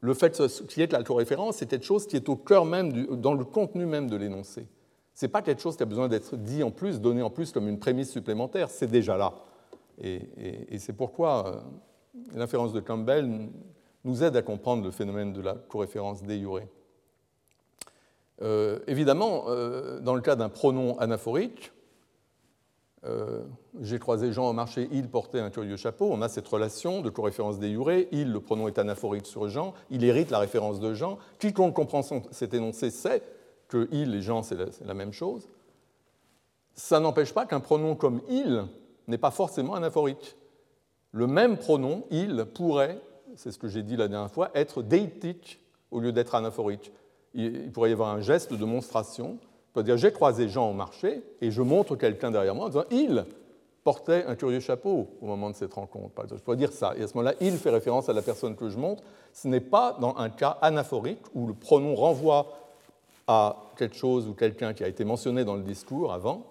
le 0.00 0.12
fait 0.12 0.36
qu'il 0.68 0.80
y 0.80 0.82
ait 0.82 0.86
de 0.86 0.94
l'autoréférence, 0.94 1.56
c'est 1.56 1.66
quelque 1.66 1.86
chose 1.86 2.06
qui 2.06 2.16
est 2.16 2.28
au 2.28 2.36
cœur 2.36 2.66
même, 2.66 3.06
dans 3.16 3.32
le 3.32 3.46
contenu 3.46 3.86
même 3.86 4.10
de 4.10 4.16
l'énoncé. 4.16 4.66
Ce 5.14 5.24
n'est 5.24 5.32
pas 5.32 5.40
quelque 5.40 5.62
chose 5.62 5.78
qui 5.78 5.84
a 5.84 5.86
besoin 5.86 6.08
d'être 6.08 6.36
dit 6.36 6.62
en 6.62 6.70
plus, 6.70 7.00
donné 7.00 7.22
en 7.22 7.30
plus 7.30 7.50
comme 7.50 7.66
une 7.66 7.78
prémisse 7.78 8.10
supplémentaire, 8.10 8.68
c'est 8.68 8.90
déjà 8.90 9.16
là. 9.16 9.32
Et, 10.02 10.20
c'est 10.78 10.92
pourquoi 10.92 11.46
euh, 11.46 11.60
l'inférence 12.34 12.74
de 12.74 12.80
Campbell 12.80 13.48
nous 14.04 14.22
aide 14.22 14.36
à 14.36 14.42
comprendre 14.42 14.84
le 14.84 14.90
phénomène 14.90 15.32
de 15.32 15.40
la 15.40 15.54
coréférence 15.54 16.22
déurée. 16.22 16.68
Euh, 18.42 18.80
évidemment, 18.86 19.44
euh, 19.48 19.98
dans 20.00 20.14
le 20.14 20.20
cas 20.20 20.36
d'un 20.36 20.50
pronom 20.50 20.98
anaphorique, 20.98 21.72
euh, 23.06 23.42
j'ai 23.80 23.98
croisé 23.98 24.32
Jean 24.32 24.48
au 24.48 24.52
marché, 24.52 24.88
il 24.92 25.08
portait 25.08 25.40
un 25.40 25.50
curieux 25.50 25.76
chapeau. 25.76 26.08
On 26.10 26.22
a 26.22 26.28
cette 26.28 26.48
relation 26.48 27.00
de 27.00 27.10
coréférence 27.10 27.58
déurée. 27.58 28.08
Il, 28.12 28.32
le 28.32 28.40
pronom 28.40 28.68
est 28.68 28.78
anaphorique 28.78 29.26
sur 29.26 29.48
Jean. 29.48 29.74
Il 29.90 30.04
hérite 30.04 30.30
la 30.30 30.38
référence 30.38 30.80
de 30.80 30.94
Jean. 30.94 31.18
Quiconque 31.38 31.74
comprend 31.74 32.02
cet 32.30 32.54
énoncé 32.54 32.90
sait 32.90 33.22
que 33.68 33.88
il 33.92 34.14
et 34.14 34.22
Jean, 34.22 34.42
c'est 34.42 34.56
la, 34.84 34.94
même 34.94 35.12
chose. 35.12 35.48
Ça 36.74 37.00
n'empêche 37.00 37.32
pas 37.32 37.46
qu'un 37.46 37.60
pronom 37.60 37.94
comme 37.94 38.20
il 38.28 38.64
n'est 39.08 39.18
pas 39.18 39.30
forcément 39.30 39.74
anaphorique. 39.74 40.36
Le 41.12 41.26
même 41.26 41.56
pronom, 41.56 42.04
il, 42.10 42.44
pourrait, 42.54 43.00
c'est 43.34 43.52
ce 43.52 43.58
que 43.58 43.68
j'ai 43.68 43.82
dit 43.82 43.96
la 43.96 44.08
dernière 44.08 44.30
fois, 44.30 44.50
être 44.54 44.82
déitique 44.82 45.60
au 45.90 46.00
lieu 46.00 46.12
d'être 46.12 46.34
anaphorique. 46.34 46.92
Il 47.34 47.70
pourrait 47.72 47.90
y 47.90 47.92
avoir 47.92 48.14
un 48.14 48.20
geste 48.20 48.52
de 48.54 48.64
monstration 48.64 49.38
peut 49.76 49.82
dire 49.82 49.98
j'ai 49.98 50.10
croisé 50.10 50.48
Jean 50.48 50.70
au 50.70 50.72
marché 50.72 51.22
et 51.42 51.50
je 51.50 51.60
montre 51.60 51.96
quelqu'un 51.96 52.30
derrière 52.30 52.54
moi 52.54 52.64
en 52.64 52.68
disant 52.68 52.84
il 52.90 53.26
portait 53.84 54.24
un 54.24 54.34
curieux 54.34 54.60
chapeau 54.60 55.10
au 55.20 55.26
moment 55.26 55.50
de 55.50 55.54
cette 55.54 55.74
rencontre. 55.74 56.10
Je 56.30 56.40
pourrais 56.40 56.56
dire 56.56 56.72
ça. 56.72 56.94
Et 56.96 57.02
à 57.02 57.06
ce 57.06 57.14
moment-là, 57.14 57.36
il 57.40 57.56
fait 57.58 57.70
référence 57.70 58.08
à 58.08 58.14
la 58.14 58.22
personne 58.22 58.56
que 58.56 58.70
je 58.70 58.78
montre. 58.78 59.04
Ce 59.32 59.46
n'est 59.46 59.60
pas 59.60 59.96
dans 60.00 60.16
un 60.16 60.30
cas 60.30 60.58
anaphorique 60.62 61.20
où 61.34 61.46
le 61.46 61.52
pronom 61.52 61.94
renvoie 61.94 62.48
à 63.28 63.56
quelque 63.76 63.94
chose 63.94 64.26
ou 64.26 64.32
quelqu'un 64.32 64.72
qui 64.72 64.82
a 64.82 64.88
été 64.88 65.04
mentionné 65.04 65.44
dans 65.44 65.54
le 65.54 65.62
discours 65.62 66.12
avant. 66.12 66.46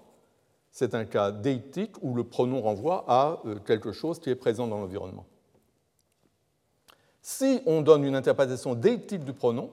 C'est 0.72 0.94
un 0.94 1.06
cas 1.06 1.32
déitique 1.32 1.96
où 2.04 2.14
le 2.14 2.24
pronom 2.24 2.62
renvoie 2.62 3.06
à 3.08 3.40
euh, 3.46 3.56
quelque 3.66 3.92
chose 3.92 4.20
qui 4.20 4.30
est 4.30 4.36
présent 4.36 4.68
dans 4.68 4.78
l'environnement. 4.78 5.26
Si 7.22 7.60
on 7.66 7.82
donne 7.82 8.04
une 8.04 8.16
interprétation 8.16 8.76
déitique 8.76 9.26
du 9.26 9.34
pronom, 9.34 9.72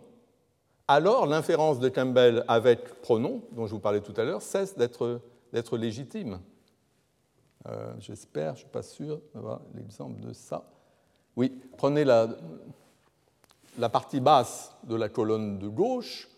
alors 0.89 1.27
l'inférence 1.27 1.79
de 1.79 1.89
Campbell 1.89 2.45
avec 2.49 3.01
pronom, 3.01 3.43
dont 3.53 3.67
je 3.67 3.73
vous 3.73 3.81
parlais 3.81 4.01
tout 4.01 4.15
à 4.17 4.25
l'heure, 4.25 4.43
cesse 4.43 4.77
d'être 4.77 5.77
légitime. 5.77 6.41
Euh, 7.69 7.93
j'espère, 8.01 8.49
je 8.49 8.51
ne 8.51 8.57
suis 8.59 8.69
pas 8.69 8.83
sûr 8.83 9.21
l'exemple 9.75 10.21
de 10.21 10.33
ça. 10.33 10.69
Oui, 11.37 11.61
prenez 11.77 12.05
la, 12.05 12.29
partie 13.91 14.21
basse 14.21 14.75
de 14.85 14.97
la 14.97 15.09
colonne 15.09 15.59
de 15.59 15.69
gauche. 15.69 16.29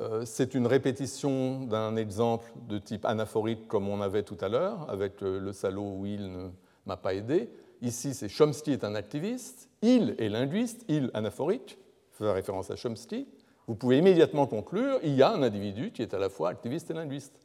Euh, 0.00 0.24
c'est 0.24 0.54
une 0.54 0.66
répétition 0.66 1.64
d'un 1.64 1.96
exemple 1.96 2.50
de 2.68 2.78
type 2.78 3.04
anaphorique 3.04 3.68
comme 3.68 3.88
on 3.88 4.00
avait 4.00 4.22
tout 4.22 4.38
à 4.40 4.48
l'heure, 4.48 4.88
avec 4.88 5.20
le 5.20 5.52
salaud 5.52 5.96
où 5.98 6.06
il 6.06 6.32
ne 6.32 6.48
m'a 6.86 6.96
pas 6.96 7.14
aidé. 7.14 7.50
Ici, 7.82 8.14
c'est 8.14 8.28
Chomsky 8.28 8.72
est 8.72 8.84
un 8.84 8.94
activiste, 8.94 9.68
il 9.82 10.16
est 10.18 10.28
linguiste, 10.28 10.84
il 10.88 11.10
anaphorique 11.14 11.78
faisant 12.18 12.32
référence 12.32 12.70
à 12.70 12.76
Chomsky, 12.76 13.28
vous 13.66 13.74
pouvez 13.74 13.98
immédiatement 13.98 14.46
conclure 14.46 14.98
il 15.02 15.14
y 15.14 15.22
a 15.22 15.30
un 15.30 15.42
individu 15.42 15.92
qui 15.92 16.02
est 16.02 16.14
à 16.14 16.18
la 16.18 16.28
fois 16.28 16.50
activiste 16.50 16.90
et 16.90 16.94
linguiste. 16.94 17.38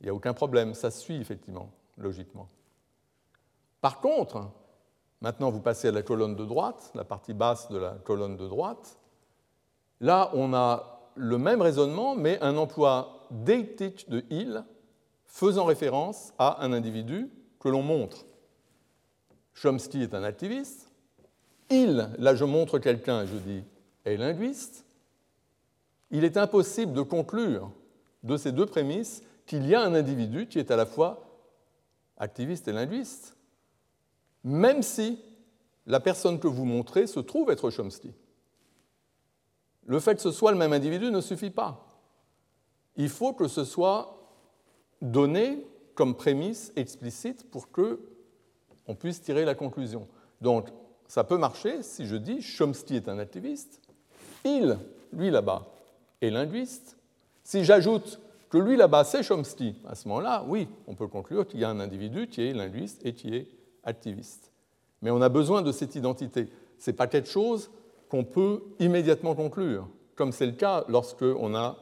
Il 0.00 0.04
n'y 0.04 0.10
a 0.10 0.14
aucun 0.14 0.32
problème, 0.32 0.74
ça 0.74 0.90
suit 0.90 1.16
effectivement, 1.16 1.70
logiquement. 1.98 2.48
Par 3.80 4.00
contre, 4.00 4.50
maintenant 5.20 5.50
vous 5.50 5.60
passez 5.60 5.88
à 5.88 5.92
la 5.92 6.02
colonne 6.02 6.34
de 6.34 6.44
droite, 6.44 6.90
la 6.94 7.04
partie 7.04 7.34
basse 7.34 7.70
de 7.70 7.78
la 7.78 7.92
colonne 8.04 8.36
de 8.36 8.48
droite. 8.48 8.98
Là, 10.00 10.30
on 10.34 10.54
a 10.54 11.10
le 11.14 11.38
même 11.38 11.62
raisonnement, 11.62 12.14
mais 12.14 12.40
un 12.42 12.56
emploi 12.56 13.26
déitique 13.30 14.08
de 14.08 14.24
il 14.30 14.64
faisant 15.26 15.64
référence 15.64 16.32
à 16.38 16.64
un 16.64 16.72
individu 16.72 17.30
que 17.58 17.68
l'on 17.68 17.82
montre. 17.82 18.24
Chomsky 19.54 20.02
est 20.02 20.14
un 20.14 20.22
activiste, 20.22 20.90
il, 21.70 22.10
là 22.18 22.34
je 22.34 22.44
montre 22.44 22.78
quelqu'un, 22.78 23.26
je 23.26 23.36
dis, 23.36 23.64
est 24.04 24.16
linguiste, 24.16 24.84
il 26.10 26.24
est 26.24 26.36
impossible 26.36 26.92
de 26.92 27.02
conclure 27.02 27.70
de 28.22 28.36
ces 28.36 28.52
deux 28.52 28.66
prémices 28.66 29.22
qu'il 29.46 29.66
y 29.66 29.74
a 29.74 29.82
un 29.82 29.94
individu 29.94 30.46
qui 30.46 30.58
est 30.58 30.70
à 30.70 30.76
la 30.76 30.86
fois 30.86 31.22
activiste 32.16 32.68
et 32.68 32.72
linguiste. 32.72 33.36
même 34.44 34.82
si 34.82 35.20
la 35.86 36.00
personne 36.00 36.38
que 36.38 36.48
vous 36.48 36.64
montrez 36.64 37.06
se 37.06 37.20
trouve 37.20 37.50
être 37.50 37.70
Chomsky. 37.70 38.12
Le 39.86 40.00
fait 40.00 40.16
que 40.16 40.20
ce 40.20 40.32
soit 40.32 40.50
le 40.50 40.58
même 40.58 40.72
individu 40.72 41.10
ne 41.10 41.20
suffit 41.20 41.50
pas. 41.50 41.86
Il 42.96 43.08
faut 43.08 43.32
que 43.32 43.46
ce 43.46 43.64
soit 43.64 44.16
donné 45.00 45.64
comme 45.94 46.16
prémisse 46.16 46.72
explicite 46.76 47.48
pour 47.50 47.70
que 47.70 48.00
on 48.88 48.94
puisse 48.94 49.20
tirer 49.20 49.44
la 49.44 49.54
conclusion. 49.54 50.08
Donc, 50.40 50.68
ça 51.08 51.24
peut 51.24 51.38
marcher 51.38 51.82
si 51.82 52.06
je 52.06 52.16
dis 52.16 52.40
Chomsky 52.42 52.96
est 52.96 53.08
un 53.08 53.18
activiste, 53.18 53.80
il, 54.44 54.78
lui 55.12 55.30
là-bas, 55.30 55.66
est 56.20 56.30
linguiste. 56.30 56.96
Si 57.42 57.64
j'ajoute 57.64 58.20
que 58.48 58.58
lui 58.58 58.76
là-bas, 58.76 59.04
c'est 59.04 59.22
Chomsky, 59.22 59.76
à 59.86 59.94
ce 59.94 60.08
moment-là, 60.08 60.44
oui, 60.46 60.68
on 60.86 60.94
peut 60.94 61.08
conclure 61.08 61.46
qu'il 61.46 61.60
y 61.60 61.64
a 61.64 61.70
un 61.70 61.80
individu 61.80 62.28
qui 62.28 62.42
est 62.42 62.52
linguiste 62.52 63.04
et 63.04 63.12
qui 63.12 63.34
est 63.34 63.48
activiste. 63.84 64.52
Mais 65.02 65.10
on 65.10 65.20
a 65.20 65.28
besoin 65.28 65.62
de 65.62 65.72
cette 65.72 65.94
identité. 65.94 66.48
Ce 66.78 66.90
n'est 66.90 66.96
pas 66.96 67.06
quelque 67.06 67.28
chose 67.28 67.70
qu'on 68.08 68.24
peut 68.24 68.62
immédiatement 68.78 69.34
conclure, 69.34 69.88
comme 70.14 70.32
c'est 70.32 70.46
le 70.46 70.52
cas 70.52 70.84
lorsqu'on 70.88 71.54
a 71.54 71.76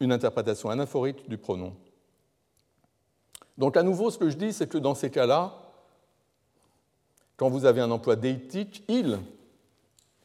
une 0.00 0.12
interprétation 0.12 0.70
anaphorique 0.70 1.28
du 1.28 1.38
pronom. 1.38 1.74
Donc 3.56 3.76
à 3.76 3.82
nouveau, 3.82 4.10
ce 4.10 4.18
que 4.18 4.30
je 4.30 4.36
dis, 4.36 4.52
c'est 4.52 4.68
que 4.68 4.78
dans 4.78 4.94
ces 4.94 5.10
cas-là, 5.10 5.63
quand 7.36 7.48
vous 7.48 7.64
avez 7.64 7.80
un 7.80 7.90
emploi 7.90 8.16
déitique, 8.16 8.84
il 8.88 9.18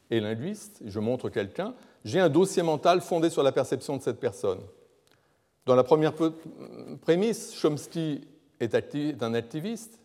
est 0.10 0.20
linguiste, 0.20 0.82
je 0.86 1.00
montre 1.00 1.30
quelqu'un, 1.30 1.74
j'ai 2.06 2.20
un 2.20 2.30
dossier 2.30 2.64
mental 2.64 3.02
fondé 3.02 3.30
sur 3.30 3.44
la 3.44 3.52
perception 3.52 3.98
de 3.98 4.02
cette 4.02 4.20
personne. 4.20 4.60
Dans 5.66 5.76
la 5.76 5.84
première 5.84 6.14
prémisse, 7.02 7.54
Chomsky 7.54 8.22
est, 8.60 8.76
un 9.22 9.34
activiste, 9.34 10.00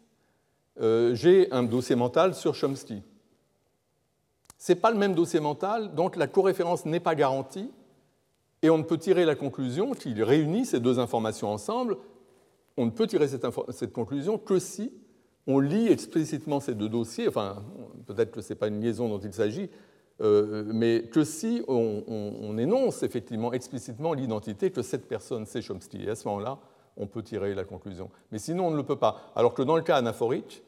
euh, 0.81 1.14
j'ai 1.14 1.51
un 1.53 1.62
dossier 1.62 1.97
mental 1.97 2.35
sur 2.35 2.55
Chomsky. 2.55 3.03
Ce 4.59 4.73
n'est 4.73 4.77
pas 4.77 4.90
le 4.90 4.99
même 4.99 5.14
dossier 5.14 5.40
mental, 5.40 5.95
donc 5.95 6.17
la 6.17 6.27
coréférence 6.27 6.85
n'est 6.85 7.01
pas 7.01 7.14
garantie, 7.14 7.71
et 8.62 8.71
on 8.71 8.79
ne 8.79 8.83
peut 8.83 8.99
tirer 8.99 9.27
la 9.27 9.35
conclusion 9.35 9.93
qu'il 9.93 10.23
réunit 10.23 10.64
ces 10.64 10.81
deux 10.81 10.99
informations 10.99 11.53
ensemble. 11.53 11.99
On 12.79 12.87
ne 12.87 12.90
peut 12.90 13.07
tirer 13.07 13.29
cette, 13.29 13.47
cette 13.71 13.93
conclusion 13.93 14.38
que 14.38 14.59
si 14.59 14.90
on 15.46 15.61
lit 15.61 15.88
explicitement 15.88 16.61
ces 16.61 16.74
deux 16.74 16.88
dossiers, 16.88 17.28
enfin, 17.28 17.62
peut-être 18.07 18.30
que 18.30 18.40
ce 18.40 18.52
n'est 18.52 18.59
pas 18.59 18.68
une 18.68 18.80
liaison 18.80 19.09
dont 19.09 19.18
il 19.18 19.33
s'agit, 19.33 19.68
euh, 20.20 20.64
mais 20.66 21.02
que 21.11 21.24
si 21.24 21.62
on, 21.66 22.57
énonce 22.57 23.02
effectivement 23.02 23.52
explicitement 23.52 24.14
l'identité 24.14 24.70
que 24.70 24.83
cette 24.83 25.09
personne 25.09 25.44
c'est 25.44 25.61
Chomsky. 25.61 26.04
Et 26.04 26.11
à 26.11 26.14
ce 26.14 26.28
moment-là, 26.28 26.59
on 26.96 27.07
peut 27.07 27.22
tirer 27.22 27.54
la 27.54 27.64
conclusion. 27.64 28.11
Mais 28.30 28.38
sinon, 28.38 28.68
on 28.68 28.70
ne 28.70 28.76
le 28.76 28.85
peut 28.85 28.96
pas. 28.96 29.33
Alors 29.35 29.54
que 29.54 29.62
dans 29.62 29.76
le 29.76 29.83
cas 29.83 29.96
anaphorique, 29.96 30.62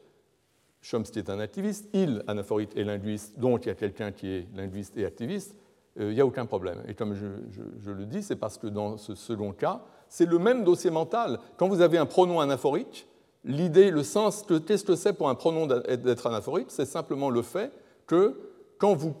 Chomsky 0.81 1.19
est 1.19 1.29
un 1.29 1.39
activiste, 1.39 1.89
il, 1.93 2.23
anaphorique, 2.27 2.75
est 2.75 2.83
linguiste, 2.83 3.39
donc 3.39 3.65
il 3.65 3.69
y 3.69 3.71
a 3.71 3.75
quelqu'un 3.75 4.11
qui 4.11 4.27
est 4.27 4.47
linguiste 4.55 4.97
et 4.97 5.05
activiste, 5.05 5.55
euh, 5.99 6.11
il 6.11 6.15
n'y 6.15 6.21
a 6.21 6.25
aucun 6.25 6.45
problème. 6.45 6.83
Et 6.87 6.93
comme 6.93 7.15
je, 7.15 7.91
le 7.91 8.05
dis, 8.05 8.21
c'est 8.21 8.35
parce 8.35 8.57
que 8.57 8.67
dans 8.67 8.97
ce 8.97 9.15
second 9.15 9.53
cas, 9.53 9.81
c'est 10.09 10.25
le 10.25 10.39
même 10.39 10.63
dossier 10.63 10.91
mental. 10.91 11.39
Quand 11.55 11.67
vous 11.67 11.81
avez 11.81 11.97
un 11.97 12.05
pronom 12.05 12.39
anaphorique, 12.39 13.07
l'idée, 13.47 13.89
le 13.89 14.03
sens, 14.03 14.45
qu'est-ce 14.67 14.83
que 14.83 14.95
c'est 14.95 15.13
pour 15.13 15.29
un 15.29 15.35
pronom 15.35 15.65
d'être 15.65 16.27
anaphorique 16.27 16.67
C'est 16.69 16.85
simplement 16.85 17.29
le 17.29 17.41
fait 17.41 17.71
que 18.05 18.39
quand 18.77 18.93
vous 18.93 19.15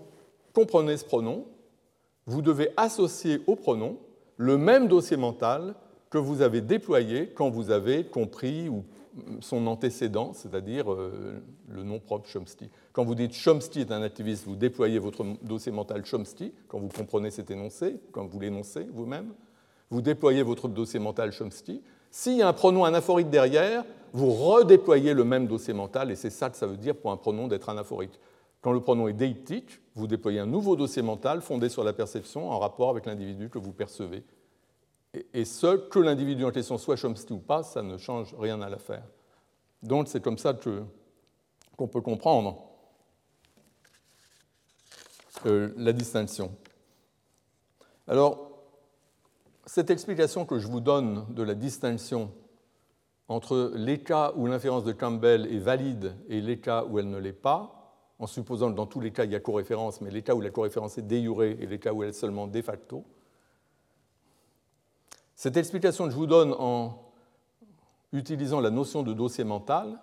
comprenez 0.53 0.97
ce 0.97 1.05
pronom, 1.05 1.45
vous 2.25 2.41
devez 2.41 2.69
associer 2.77 3.41
au 3.47 3.55
pronom 3.55 3.97
le 4.35 4.57
même 4.57 4.87
dossier 4.87 5.17
mental 5.17 5.73
que 6.09 6.17
vous 6.17 6.41
avez 6.41 6.61
déployé 6.61 7.29
quand 7.29 7.49
vous 7.49 7.71
avez 7.71 8.05
compris 8.05 8.69
son 9.41 9.65
antécédent, 9.65 10.31
c'est-à-dire 10.33 10.91
euh, 10.91 11.41
le 11.69 11.83
nom 11.83 11.99
propre 11.99 12.29
Chomsky. 12.29 12.69
Quand 12.93 13.03
vous 13.03 13.15
dites 13.15 13.33
Chomsky 13.33 13.81
est 13.81 13.91
un 13.91 14.03
activiste, 14.03 14.45
vous 14.45 14.55
déployez 14.55 14.99
votre 14.99 15.25
dossier 15.41 15.71
mental 15.71 16.05
Chomsky, 16.05 16.53
quand 16.67 16.79
vous 16.79 16.89
comprenez 16.89 17.31
cet 17.31 17.49
énoncé, 17.49 17.99
quand 18.11 18.27
vous 18.27 18.39
l'énoncez 18.39 18.87
vous-même, 18.93 19.33
vous 19.89 20.01
déployez 20.01 20.43
votre 20.43 20.67
dossier 20.67 20.99
mental 20.99 21.31
Chomsky. 21.31 21.81
S'il 22.11 22.37
y 22.37 22.41
a 22.41 22.47
un 22.47 22.53
pronom 22.53 22.85
anaphorique 22.85 23.29
derrière, 23.29 23.83
vous 24.13 24.33
redéployez 24.33 25.13
le 25.13 25.23
même 25.23 25.47
dossier 25.47 25.73
mental, 25.73 26.11
et 26.11 26.15
c'est 26.15 26.29
ça 26.29 26.49
que 26.49 26.57
ça 26.57 26.67
veut 26.67 26.77
dire 26.77 26.95
pour 26.95 27.11
un 27.11 27.17
pronom 27.17 27.47
d'être 27.47 27.69
anaphorique. 27.69 28.19
Quand 28.61 28.71
le 28.71 28.81
pronom 28.81 29.07
est 29.07 29.13
déictique, 29.13 29.79
vous 29.95 30.07
déployez 30.07 30.39
un 30.39 30.45
nouveau 30.45 30.75
dossier 30.75 31.01
mental 31.01 31.41
fondé 31.41 31.69
sur 31.69 31.83
la 31.83 31.93
perception 31.93 32.49
en 32.49 32.59
rapport 32.59 32.89
avec 32.89 33.05
l'individu 33.05 33.49
que 33.49 33.59
vous 33.59 33.71
percevez. 33.71 34.23
Et 35.33 35.45
ce, 35.45 35.77
que 35.77 35.99
l'individu 35.99 36.43
en 36.43 36.51
question 36.51 36.77
soit 36.77 36.95
Chomsky 36.95 37.33
ou 37.33 37.39
pas, 37.39 37.63
ça 37.63 37.81
ne 37.81 37.97
change 37.97 38.35
rien 38.37 38.61
à 38.61 38.69
l'affaire. 38.69 39.03
Donc 39.83 40.07
c'est 40.07 40.21
comme 40.21 40.37
ça 40.37 40.53
qu'on 41.77 41.87
peut 41.87 42.01
comprendre 42.01 42.63
euh, 45.45 45.71
la 45.77 45.93
distinction. 45.93 46.51
Alors, 48.07 48.47
cette 49.65 49.89
explication 49.89 50.45
que 50.45 50.59
je 50.59 50.67
vous 50.67 50.79
donne 50.79 51.25
de 51.33 51.43
la 51.43 51.53
distinction 51.53 52.31
entre 53.29 53.71
les 53.75 53.99
cas 53.99 54.33
où 54.35 54.47
l'inférence 54.47 54.83
de 54.83 54.93
Campbell 54.93 55.53
est 55.53 55.59
valide 55.59 56.15
et 56.29 56.41
les 56.41 56.59
cas 56.59 56.85
où 56.85 56.99
elle 56.99 57.09
ne 57.09 57.17
l'est 57.17 57.33
pas, 57.33 57.73
en 58.19 58.27
supposant 58.27 58.71
que 58.71 58.75
dans 58.75 58.85
tous 58.85 58.99
les 58.99 59.11
cas 59.11 59.25
il 59.25 59.31
y 59.31 59.35
a 59.35 59.39
coréférence, 59.39 60.01
mais 60.01 60.09
les 60.09 60.21
cas 60.21 60.33
où 60.33 60.41
la 60.41 60.49
coréférence 60.49 60.97
est 60.97 61.03
déjurée 61.03 61.57
et 61.59 61.65
les 61.65 61.79
cas 61.79 61.93
où 61.93 62.03
elle 62.03 62.09
est 62.09 62.13
seulement 62.13 62.47
de 62.47 62.61
facto. 62.61 63.03
Cette 65.35 65.57
explication 65.57 66.05
que 66.05 66.11
je 66.11 66.15
vous 66.15 66.25
donne 66.25 66.53
en 66.57 66.97
utilisant 68.13 68.59
la 68.59 68.71
notion 68.71 69.03
de 69.03 69.13
dossier 69.13 69.43
mental, 69.43 69.99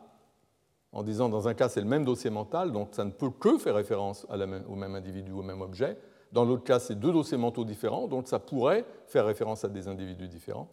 en 0.93 1.03
disant 1.03 1.29
dans 1.29 1.49
un 1.49 1.55
cas 1.55 1.69
c'est 1.69 1.81
le 1.81 1.89
même 1.89 2.05
dossier 2.05 2.31
mental, 2.31 2.71
donc 2.71 2.91
ça 2.93 3.05
ne 3.05 3.11
peut 3.11 3.31
que 3.31 3.59
faire 3.59 3.75
référence 3.75 4.27
au 4.69 4.77
même 4.77 4.95
individu, 4.95 5.33
au 5.33 5.43
même 5.43 5.63
objet. 5.63 5.99
Dans 6.31 6.45
l'autre 6.45 6.65
cas, 6.65 6.81
c'est 6.81 6.97
deux 6.97 7.13
dossiers 7.13 7.39
mentaux 7.39 7.65
différents, 7.65 8.09
donc 8.09 8.27
ça 8.29 8.39
pourrait 8.39 8.85
faire 9.07 9.25
référence 9.25 9.65
à 9.65 9.69
des 9.69 9.89
individus 9.89 10.29
différents. 10.29 10.69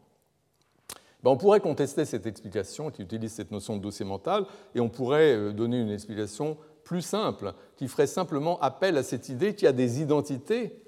Ben, 1.23 1.31
on 1.31 1.37
pourrait 1.37 1.59
contester 1.59 2.05
cette 2.05 2.25
explication 2.25 2.89
qui 2.89 3.03
utilise 3.03 3.31
cette 3.31 3.51
notion 3.51 3.77
de 3.77 3.81
dossier 3.81 4.05
mental 4.05 4.45
et 4.73 4.79
on 4.79 4.89
pourrait 4.89 5.35
euh, 5.35 5.53
donner 5.53 5.79
une 5.79 5.91
explication 5.91 6.57
plus 6.83 7.01
simple, 7.01 7.53
qui 7.77 7.87
ferait 7.87 8.07
simplement 8.07 8.59
appel 8.59 8.97
à 8.97 9.03
cette 9.03 9.29
idée 9.29 9.53
qu'il 9.53 9.65
y 9.65 9.69
a 9.69 9.73
des 9.73 10.01
identités, 10.01 10.83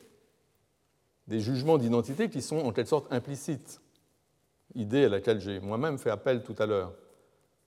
des 1.28 1.40
jugements 1.40 1.78
d'identité 1.78 2.30
qui 2.30 2.42
sont 2.42 2.58
en 2.58 2.72
quelque 2.72 2.90
sorte 2.90 3.12
implicites. 3.14 3.80
Idée 4.76 5.06
à 5.06 5.10
laquelle 5.10 5.40
j'ai 5.40 5.60
moi-même 5.60 5.98
fait 5.98 6.10
appel 6.10 6.42
tout 6.44 6.56
à 6.58 6.66
l'heure, 6.66 6.94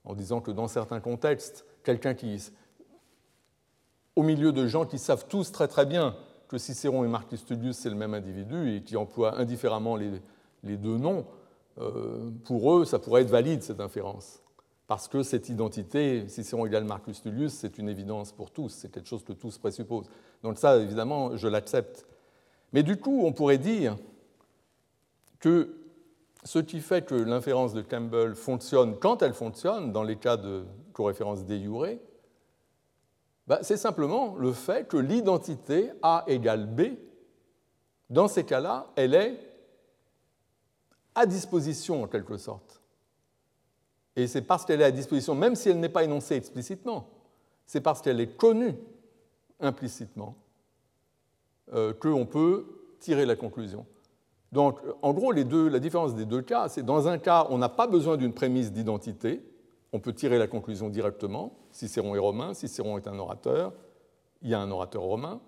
en 0.03 0.13
disant 0.13 0.41
que 0.41 0.51
dans 0.51 0.67
certains 0.67 0.99
contextes, 0.99 1.65
quelqu'un 1.83 2.13
qui, 2.13 2.51
au 4.15 4.23
milieu 4.23 4.51
de 4.51 4.67
gens 4.67 4.85
qui 4.85 4.99
savent 4.99 5.25
tous 5.27 5.51
très 5.51 5.67
très 5.67 5.85
bien 5.85 6.15
que 6.47 6.57
Cicéron 6.57 7.03
et 7.03 7.07
Marcus 7.07 7.45
Tullius 7.45 7.77
c'est 7.77 7.89
le 7.89 7.95
même 7.95 8.13
individu 8.13 8.75
et 8.75 8.81
qui 8.81 8.97
emploient 8.97 9.37
indifféremment 9.37 9.95
les, 9.95 10.77
deux 10.77 10.97
noms, 10.97 11.25
pour 12.45 12.73
eux, 12.73 12.85
ça 12.85 12.99
pourrait 12.99 13.21
être 13.21 13.29
valide 13.29 13.61
cette 13.61 13.79
inférence 13.79 14.41
parce 14.87 15.09
que 15.09 15.21
cette 15.21 15.49
identité, 15.49 16.27
Cicéron 16.29 16.65
égale 16.65 16.85
Marcus 16.85 17.21
Tullius, 17.21 17.53
c'est 17.53 17.77
une 17.77 17.89
évidence 17.89 18.31
pour 18.31 18.51
tous, 18.51 18.69
c'est 18.69 18.89
quelque 18.89 19.07
chose 19.07 19.23
que 19.23 19.33
tous 19.33 19.57
présupposent. 19.57 20.09
Donc 20.43 20.57
ça, 20.57 20.77
évidemment, 20.77 21.35
je 21.35 21.47
l'accepte. 21.49 22.07
Mais 22.71 22.83
du 22.83 22.97
coup, 22.97 23.23
on 23.25 23.33
pourrait 23.33 23.57
dire 23.57 23.97
que 25.39 25.75
ce 26.45 26.59
qui 26.59 26.79
fait 26.79 27.05
que 27.05 27.15
l'inférence 27.15 27.73
de 27.73 27.81
Campbell 27.81 28.33
fonctionne 28.33 28.97
quand 28.97 29.21
elle 29.21 29.33
fonctionne, 29.33 29.91
dans 29.91 30.03
les 30.03 30.15
cas 30.15 30.37
de 30.37 30.63
coréférence 30.93 31.43
déjurée, 31.43 31.99
bah, 33.45 33.59
c'est 33.61 33.77
simplement 33.77 34.35
le 34.37 34.53
fait 34.53 34.87
que 34.87 34.97
l'identité 34.97 35.91
A 36.01 36.23
égale 36.27 36.65
B, 36.65 36.97
dans 38.09 38.29
ces 38.29 38.45
cas-là, 38.45 38.87
elle 38.95 39.13
est 39.13 39.37
à 41.17 41.25
disposition 41.25 42.03
en 42.03 42.07
quelque 42.07 42.37
sorte. 42.37 42.79
Et 44.15 44.27
c'est 44.27 44.43
parce 44.43 44.65
qu'elle 44.65 44.81
est 44.81 44.85
à 44.85 44.91
disposition, 44.91 45.33
même 45.35 45.55
si 45.55 45.69
elle 45.69 45.79
n'est 45.79 45.89
pas 45.89 46.03
énoncée 46.03 46.35
explicitement, 46.35 47.09
c'est 47.65 47.81
parce 47.81 48.01
qu'elle 48.01 48.21
est 48.21 48.37
connue 48.37 48.75
implicitement 49.59 50.35
euh, 51.73 51.93
qu'on 51.93 52.25
peut 52.25 52.65
tirer 52.99 53.25
la 53.25 53.35
conclusion. 53.35 53.85
Donc, 54.51 54.79
en 55.01 55.11
gros, 55.13 55.31
les 55.31 55.43
deux, 55.43 55.67
la 55.67 55.79
différence 55.79 56.15
des 56.15 56.25
deux 56.25 56.41
cas, 56.41 56.69
c'est 56.69 56.83
dans 56.83 57.07
un 57.07 57.17
cas, 57.17 57.47
on 57.49 57.57
n'a 57.57 57.69
pas 57.69 57.87
besoin 57.87 58.15
d'une 58.15 58.33
prémisse 58.33 58.71
d'identité, 58.71 59.43
on 59.91 59.99
peut 59.99 60.13
tirer 60.13 60.37
la 60.37 60.47
conclusion 60.47 60.89
directement. 60.89 61.57
Cicéron 61.71 62.15
est 62.15 62.19
romain, 62.19 62.53
Cicéron 62.53 62.97
est 62.97 63.07
un 63.07 63.17
orateur, 63.17 63.73
il 64.43 64.49
y 64.49 64.53
a 64.53 64.59
un 64.59 64.69
orateur 64.69 65.01
romain, 65.01 65.41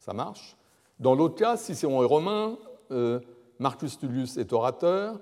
ça 0.00 0.12
marche. 0.12 0.56
Dans 0.98 1.14
l'autre 1.14 1.36
cas, 1.36 1.56
Cicéron 1.56 2.02
est 2.02 2.06
romain, 2.06 2.58
euh, 2.90 3.20
Marcus 3.58 3.98
Tullius 3.98 4.36
est 4.36 4.52
orateur, 4.52 5.18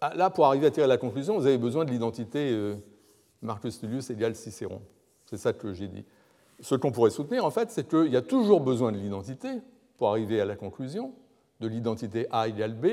ah, 0.00 0.14
là, 0.14 0.28
pour 0.28 0.46
arriver 0.46 0.66
à 0.66 0.70
tirer 0.70 0.86
la 0.86 0.98
conclusion, 0.98 1.38
vous 1.38 1.46
avez 1.46 1.56
besoin 1.56 1.84
de 1.84 1.90
l'identité 1.90 2.50
euh, 2.52 2.76
Marcus 3.40 3.78
Tullius 3.78 4.10
égale 4.10 4.36
Cicéron. 4.36 4.82
C'est 5.24 5.38
ça 5.38 5.52
que 5.52 5.72
j'ai 5.72 5.88
dit. 5.88 6.04
Ce 6.60 6.74
qu'on 6.74 6.92
pourrait 6.92 7.10
soutenir, 7.10 7.44
en 7.44 7.50
fait, 7.50 7.70
c'est 7.70 7.88
qu'il 7.88 8.12
y 8.12 8.16
a 8.16 8.22
toujours 8.22 8.60
besoin 8.60 8.92
de 8.92 8.98
l'identité 8.98 9.48
pour 9.96 10.10
arriver 10.10 10.40
à 10.40 10.44
la 10.44 10.54
conclusion, 10.54 11.14
de 11.60 11.68
l'identité 11.68 12.26
A 12.30 12.46
égale 12.48 12.74
B, 12.74 12.86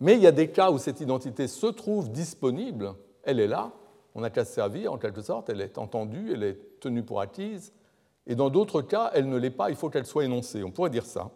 mais 0.00 0.14
il 0.14 0.22
y 0.22 0.26
a 0.26 0.32
des 0.32 0.48
cas 0.48 0.70
où 0.70 0.78
cette 0.78 1.00
identité 1.00 1.46
se 1.46 1.66
trouve 1.66 2.10
disponible, 2.10 2.94
elle 3.22 3.40
est 3.40 3.46
là, 3.46 3.72
on 4.14 4.22
n'a 4.22 4.30
qu'à 4.30 4.46
se 4.46 4.54
servir, 4.54 4.92
en 4.92 4.98
quelque 4.98 5.20
sorte, 5.20 5.50
elle 5.50 5.60
est 5.60 5.76
entendue, 5.76 6.32
elle 6.32 6.42
est 6.42 6.80
tenue 6.80 7.02
pour 7.02 7.20
acquise, 7.20 7.72
et 8.26 8.34
dans 8.34 8.48
d'autres 8.48 8.80
cas, 8.80 9.10
elle 9.14 9.28
ne 9.28 9.36
l'est 9.36 9.50
pas, 9.50 9.68
il 9.70 9.76
faut 9.76 9.90
qu'elle 9.90 10.06
soit 10.06 10.24
énoncée. 10.24 10.64
On 10.64 10.70
pourrait 10.70 10.90
dire 10.90 11.04
ça. 11.04 11.30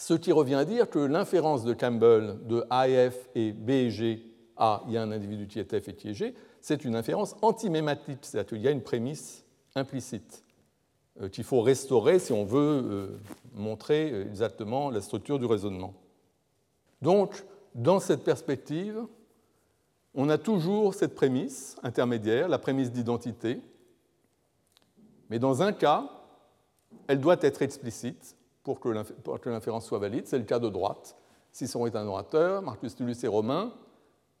Ce 0.00 0.14
qui 0.14 0.30
revient 0.30 0.54
à 0.54 0.64
dire 0.64 0.88
que 0.88 1.00
l'inférence 1.00 1.64
de 1.64 1.74
Campbell 1.74 2.38
de 2.46 2.64
AF 2.70 3.16
et 3.34 3.50
B 3.50 3.70
et 3.70 3.90
G, 3.90 4.22
A, 4.56 4.84
il 4.86 4.92
y 4.92 4.96
a 4.96 5.02
un 5.02 5.10
individu 5.10 5.48
qui 5.48 5.58
est 5.58 5.76
F 5.76 5.88
et 5.88 5.94
qui 5.96 6.10
est 6.10 6.14
G, 6.14 6.36
c'est 6.60 6.84
une 6.84 6.94
inférence 6.94 7.34
antimématique, 7.42 8.20
c'est-à-dire 8.22 8.48
qu'il 8.48 8.62
y 8.62 8.68
a 8.68 8.70
une 8.70 8.84
prémisse 8.84 9.44
implicite 9.74 10.44
euh, 11.20 11.28
qu'il 11.28 11.42
faut 11.42 11.62
restaurer 11.62 12.20
si 12.20 12.32
on 12.32 12.44
veut 12.44 12.84
euh, 12.84 13.20
montrer 13.54 14.20
exactement 14.22 14.88
la 14.88 15.00
structure 15.00 15.40
du 15.40 15.46
raisonnement. 15.46 15.94
Donc, 17.02 17.44
dans 17.74 17.98
cette 17.98 18.22
perspective, 18.22 19.04
on 20.14 20.28
a 20.28 20.38
toujours 20.38 20.94
cette 20.94 21.16
prémisse 21.16 21.74
intermédiaire, 21.82 22.46
la 22.46 22.60
prémisse 22.60 22.92
d'identité, 22.92 23.60
mais 25.28 25.40
dans 25.40 25.60
un 25.60 25.72
cas, 25.72 26.08
elle 27.08 27.18
doit 27.20 27.38
être 27.40 27.62
explicite 27.62 28.37
pour 28.74 29.40
que 29.40 29.48
l'inférence 29.48 29.86
soit 29.86 29.98
valide, 29.98 30.26
c'est 30.26 30.38
le 30.38 30.44
cas 30.44 30.58
de 30.58 30.68
droite. 30.68 31.16
Cicéron 31.52 31.86
est 31.86 31.96
un 31.96 32.06
orateur, 32.06 32.62
Marcus 32.62 32.94
Tullius 32.94 33.24
est 33.24 33.28
romain, 33.28 33.72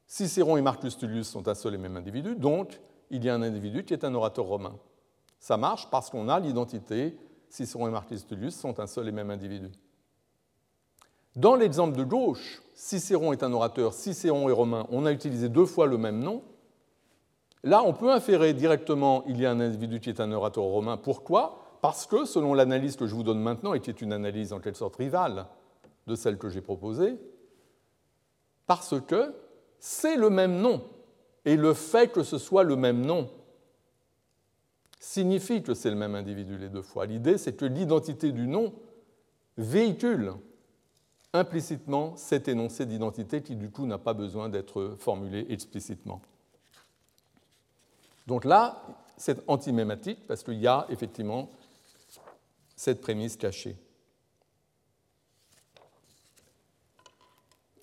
Cicéron 0.06 0.56
et 0.56 0.62
Marcus 0.62 0.96
Tullius 0.96 1.28
sont 1.28 1.48
un 1.48 1.54
seul 1.54 1.74
et 1.74 1.78
même 1.78 1.96
individu, 1.96 2.34
donc 2.34 2.80
il 3.10 3.24
y 3.24 3.28
a 3.28 3.34
un 3.34 3.42
individu 3.42 3.84
qui 3.84 3.94
est 3.94 4.04
un 4.04 4.14
orateur 4.14 4.44
romain. 4.44 4.74
Ça 5.40 5.56
marche 5.56 5.88
parce 5.90 6.10
qu'on 6.10 6.28
a 6.28 6.38
l'identité, 6.40 7.16
Cicéron 7.48 7.88
et 7.88 7.90
Marcus 7.90 8.26
Tullius 8.26 8.54
sont 8.54 8.78
un 8.80 8.86
seul 8.86 9.08
et 9.08 9.12
même 9.12 9.30
individu. 9.30 9.70
Dans 11.36 11.54
l'exemple 11.54 11.96
de 11.96 12.04
gauche, 12.04 12.62
Cicéron 12.74 13.32
est 13.32 13.42
un 13.42 13.52
orateur, 13.52 13.94
Cicéron 13.94 14.48
est 14.48 14.52
romain, 14.52 14.86
on 14.90 15.06
a 15.06 15.12
utilisé 15.12 15.48
deux 15.48 15.66
fois 15.66 15.86
le 15.86 15.96
même 15.96 16.18
nom. 16.18 16.42
Là, 17.64 17.82
on 17.84 17.92
peut 17.92 18.10
inférer 18.10 18.54
directement 18.54 19.24
il 19.26 19.40
y 19.40 19.46
a 19.46 19.50
un 19.50 19.60
individu 19.60 20.00
qui 20.00 20.10
est 20.10 20.20
un 20.20 20.30
orateur 20.32 20.64
romain. 20.64 20.96
Pourquoi? 20.96 21.67
Parce 21.80 22.06
que, 22.06 22.24
selon 22.24 22.54
l'analyse 22.54 22.96
que 22.96 23.06
je 23.06 23.14
vous 23.14 23.22
donne 23.22 23.40
maintenant, 23.40 23.74
et 23.74 23.80
qui 23.80 23.90
est 23.90 24.00
une 24.00 24.12
analyse 24.12 24.52
en 24.52 24.60
quelque 24.60 24.78
sorte 24.78 24.96
rivale 24.96 25.46
de 26.06 26.14
celle 26.14 26.38
que 26.38 26.48
j'ai 26.48 26.60
proposée, 26.60 27.18
parce 28.66 29.00
que 29.00 29.34
c'est 29.78 30.16
le 30.16 30.30
même 30.30 30.60
nom. 30.60 30.82
Et 31.44 31.56
le 31.56 31.72
fait 31.74 32.12
que 32.12 32.22
ce 32.22 32.38
soit 32.38 32.64
le 32.64 32.76
même 32.76 33.06
nom 33.06 33.30
signifie 35.00 35.62
que 35.62 35.74
c'est 35.74 35.90
le 35.90 35.96
même 35.96 36.14
individu 36.14 36.58
les 36.58 36.68
deux 36.68 36.82
fois. 36.82 37.06
L'idée, 37.06 37.38
c'est 37.38 37.54
que 37.54 37.64
l'identité 37.64 38.32
du 38.32 38.46
nom 38.46 38.74
véhicule 39.56 40.32
implicitement 41.32 42.16
cet 42.16 42.48
énoncé 42.48 42.86
d'identité 42.86 43.42
qui, 43.42 43.54
du 43.54 43.70
coup, 43.70 43.86
n'a 43.86 43.98
pas 43.98 44.14
besoin 44.14 44.48
d'être 44.48 44.96
formulé 44.98 45.46
explicitement. 45.50 46.20
Donc 48.26 48.44
là, 48.44 48.82
c'est 49.16 49.42
antimématique 49.48 50.26
parce 50.26 50.42
qu'il 50.42 50.58
y 50.58 50.66
a 50.66 50.86
effectivement 50.90 51.50
cette 52.78 53.00
prémisse 53.00 53.36
cachée. 53.36 53.76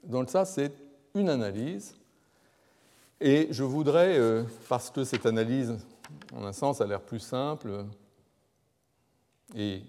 Donc 0.03 0.29
ça, 0.29 0.45
c'est 0.45 0.71
une 1.13 1.27
analyse. 1.27 1.97
Et 3.19 3.49
je 3.51 3.63
voudrais, 3.63 4.17
euh, 4.17 4.43
parce 4.69 4.89
que 4.89 5.03
cette 5.03 5.25
analyse, 5.25 5.77
en 6.33 6.45
un 6.45 6.53
sens, 6.53 6.79
a 6.79 6.87
l'air 6.87 7.01
plus 7.01 7.19
simple 7.19 7.85
et 9.53 9.83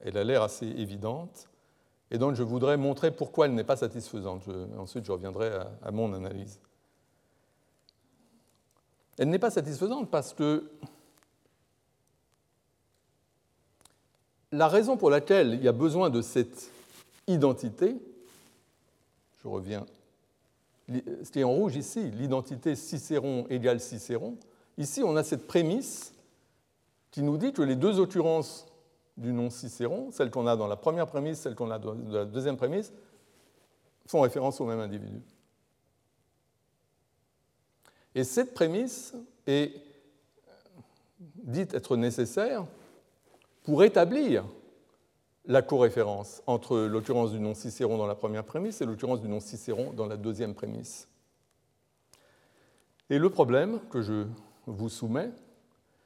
elle 0.00 0.16
a 0.16 0.24
l'air 0.24 0.42
assez 0.42 0.66
évidente, 0.66 1.48
et 2.10 2.18
donc 2.18 2.34
je 2.34 2.42
voudrais 2.42 2.76
montrer 2.76 3.12
pourquoi 3.12 3.46
elle 3.46 3.54
n'est 3.54 3.62
pas 3.62 3.76
satisfaisante. 3.76 4.42
ensuite, 4.76 5.04
je 5.04 5.12
reviendrai 5.12 5.52
à, 5.80 5.92
mon 5.92 6.12
analyse. 6.12 6.58
Elle 9.16 9.28
n'est 9.28 9.38
pas 9.38 9.50
satisfaisante 9.50 10.10
parce 10.10 10.34
que 10.34 10.72
la 14.52 14.68
raison 14.68 14.96
pour 14.96 15.10
laquelle 15.10 15.54
il 15.54 15.62
y 15.62 15.68
a 15.68 15.72
besoin 15.72 16.10
de 16.10 16.22
cette 16.22 16.70
identité, 17.26 17.96
je 19.42 19.48
reviens, 19.48 19.86
ce 20.88 21.30
qui 21.30 21.40
est 21.40 21.44
en 21.44 21.52
rouge 21.52 21.76
ici, 21.76 22.10
l'identité 22.10 22.74
Cicéron 22.74 23.46
égale 23.48 23.80
Cicéron, 23.80 24.36
ici 24.76 25.02
on 25.04 25.16
a 25.16 25.22
cette 25.22 25.46
prémisse 25.46 26.12
qui 27.10 27.22
nous 27.22 27.38
dit 27.38 27.52
que 27.52 27.62
les 27.62 27.76
deux 27.76 28.00
occurrences 28.00 28.66
du 29.16 29.32
nom 29.32 29.50
Cicéron, 29.50 30.10
celle 30.10 30.30
qu'on 30.30 30.46
a 30.46 30.56
dans 30.56 30.66
la 30.66 30.76
première 30.76 31.06
prémisse, 31.06 31.40
celle 31.40 31.54
qu'on 31.54 31.70
a 31.70 31.78
dans 31.78 31.94
la 31.94 32.24
deuxième 32.24 32.56
prémisse, 32.56 32.92
font 34.06 34.22
référence 34.22 34.60
au 34.60 34.64
même 34.64 34.80
individu. 34.80 35.20
Et 38.14 38.24
cette 38.24 38.54
prémisse 38.54 39.14
est 39.46 39.72
dite 41.20 41.74
être 41.74 41.96
nécessaire 41.96 42.66
pour 43.70 43.84
établir 43.84 44.44
la 45.46 45.62
coréférence 45.62 46.42
entre 46.48 46.76
l'occurrence 46.76 47.30
du 47.30 47.38
nom 47.38 47.54
Cicéron 47.54 47.98
dans 47.98 48.08
la 48.08 48.16
première 48.16 48.42
prémisse 48.42 48.80
et 48.80 48.84
l'occurrence 48.84 49.20
du 49.20 49.28
nom 49.28 49.38
Cicéron 49.38 49.92
dans 49.92 50.06
la 50.06 50.16
deuxième 50.16 50.54
prémisse. 50.54 51.06
Et 53.10 53.18
le 53.20 53.30
problème 53.30 53.78
que 53.88 54.02
je 54.02 54.26
vous 54.66 54.88
soumets, 54.88 55.30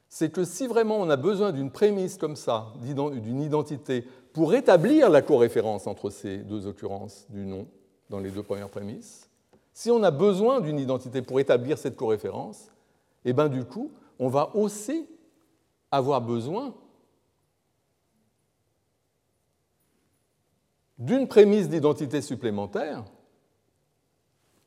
c'est 0.09 0.31
que 0.31 0.43
si 0.43 0.67
vraiment 0.67 0.97
on 0.97 1.09
a 1.09 1.15
besoin 1.15 1.51
d'une 1.51 1.71
prémisse 1.71 2.19
comme 2.19 2.35
ça, 2.35 2.67
d'une 2.83 3.41
identité, 3.41 4.05
pour 4.31 4.53
établir 4.53 5.09
la 5.09 5.23
coréférence 5.23 5.87
entre 5.87 6.11
ces 6.11 6.37
deux 6.37 6.67
occurrences 6.67 7.25
du 7.31 7.47
nom 7.47 7.65
dans 8.11 8.19
les 8.19 8.29
deux 8.29 8.43
premières 8.43 8.69
prémisses, 8.69 9.27
si 9.73 9.89
on 9.89 10.03
a 10.03 10.11
besoin 10.11 10.61
d'une 10.61 10.77
identité 10.77 11.23
pour 11.23 11.39
établir 11.39 11.79
cette 11.79 11.95
coréférence, 11.95 12.65
et 13.25 13.29
eh 13.29 13.33
bien 13.33 13.49
du 13.49 13.65
coup, 13.65 13.89
on 14.19 14.27
va 14.27 14.55
aussi 14.55 15.07
avoir 15.89 16.21
besoin 16.21 16.75
d'une 20.97 21.27
prémisse 21.27 21.69
d'identité 21.69 22.21
supplémentaire 22.21 23.03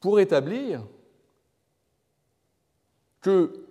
pour 0.01 0.21
établir 0.21 0.87
que 3.21 3.65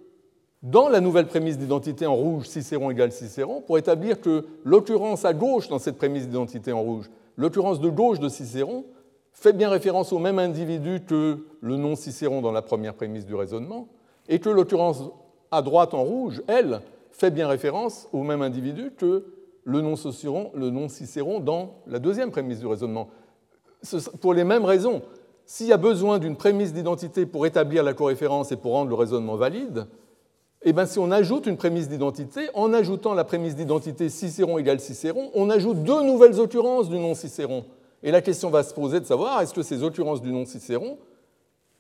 dans 0.64 0.90
la 0.90 1.00
nouvelle 1.00 1.28
prémisse 1.28 1.58
d'identité 1.58 2.06
en 2.06 2.16
rouge, 2.16 2.48
Cicéron 2.48 2.90
égale 2.90 3.12
Cicéron, 3.12 3.62
pour 3.62 3.78
établir 3.78 4.20
que 4.20 4.46
l'occurrence 4.64 5.24
à 5.24 5.34
gauche 5.34 5.70
dans 5.70 5.80
cette 5.80 5.98
prémisse 5.98 6.28
d'identité 6.28 6.72
en 6.72 6.82
rouge, 6.82 7.10
l'occurrence 7.38 7.80
de 7.80 7.90
gauche 7.90 8.20
de 8.20 8.28
Cicéron, 8.28 8.86
fait 9.32 9.54
bien 9.54 9.70
référence 9.70 10.12
au 10.12 10.20
même 10.20 10.40
individu 10.40 11.02
que 11.08 11.46
le 11.62 11.78
nom 11.78 11.96
Cicéron 11.96 12.42
dans 12.42 12.52
la 12.52 12.64
première 12.64 12.96
prémisse 12.96 13.26
du 13.26 13.36
raisonnement, 13.36 13.88
et 14.28 14.40
que 14.40 14.50
l'occurrence 14.50 15.04
à 15.52 15.62
droite 15.62 15.94
en 15.94 16.04
rouge, 16.04 16.42
elle, 16.48 16.82
fait 17.12 17.32
bien 17.32 17.48
référence 17.48 18.10
au 18.12 18.24
même 18.24 18.42
individu 18.42 18.92
que 18.98 19.26
le 19.68 19.82
nom, 19.82 19.98
Cicéron, 19.98 20.50
le 20.54 20.70
nom 20.70 20.88
Cicéron 20.88 21.42
dans 21.42 21.82
la 21.88 22.00
deuxième 22.00 22.32
prémisse 22.32 22.60
du 22.60 22.68
raisonnement. 22.68 23.10
Pour 24.22 24.34
les 24.34 24.46
mêmes 24.46 24.64
raisons, 24.64 25.02
s'il 25.46 25.68
y 25.68 25.74
a 25.74 25.78
besoin 25.78 26.20
d'une 26.20 26.38
prémisse 26.38 26.72
d'identité 26.72 27.26
pour 27.26 27.46
établir 27.46 27.84
la 27.84 27.94
coréférence 27.94 28.54
et 28.54 28.56
pour 28.56 28.72
rendre 28.72 28.90
le 28.90 28.96
raisonnement 28.96 29.36
valide, 29.36 29.88
eh 30.62 30.72
bien, 30.72 30.86
si 30.86 31.00
on 31.00 31.12
ajoute 31.12 31.48
une 31.48 31.58
prémisse 31.58 31.90
d'identité, 31.90 32.50
en 32.54 32.74
ajoutant 32.74 33.14
la 33.14 33.26
prémisse 33.26 33.58
d'identité 33.58 34.08
Cicéron 34.08 34.58
égale 34.58 34.80
Cicéron, 34.80 35.32
on 35.36 35.50
ajoute 35.50 35.84
deux 35.84 36.02
nouvelles 36.02 36.40
occurrences 36.40 36.88
du 36.88 36.98
nom 36.98 37.14
Cicéron. 37.14 37.66
Et 38.04 38.12
la 38.12 38.22
question 38.22 38.50
va 38.50 38.64
se 38.64 38.74
poser 38.74 39.02
de 39.02 39.06
savoir 39.06 39.42
est-ce 39.42 39.54
que 39.54 39.64
ces 39.64 39.84
occurrences 39.84 40.22
du 40.22 40.32
nom 40.32 40.46
Cicéron 40.46 40.98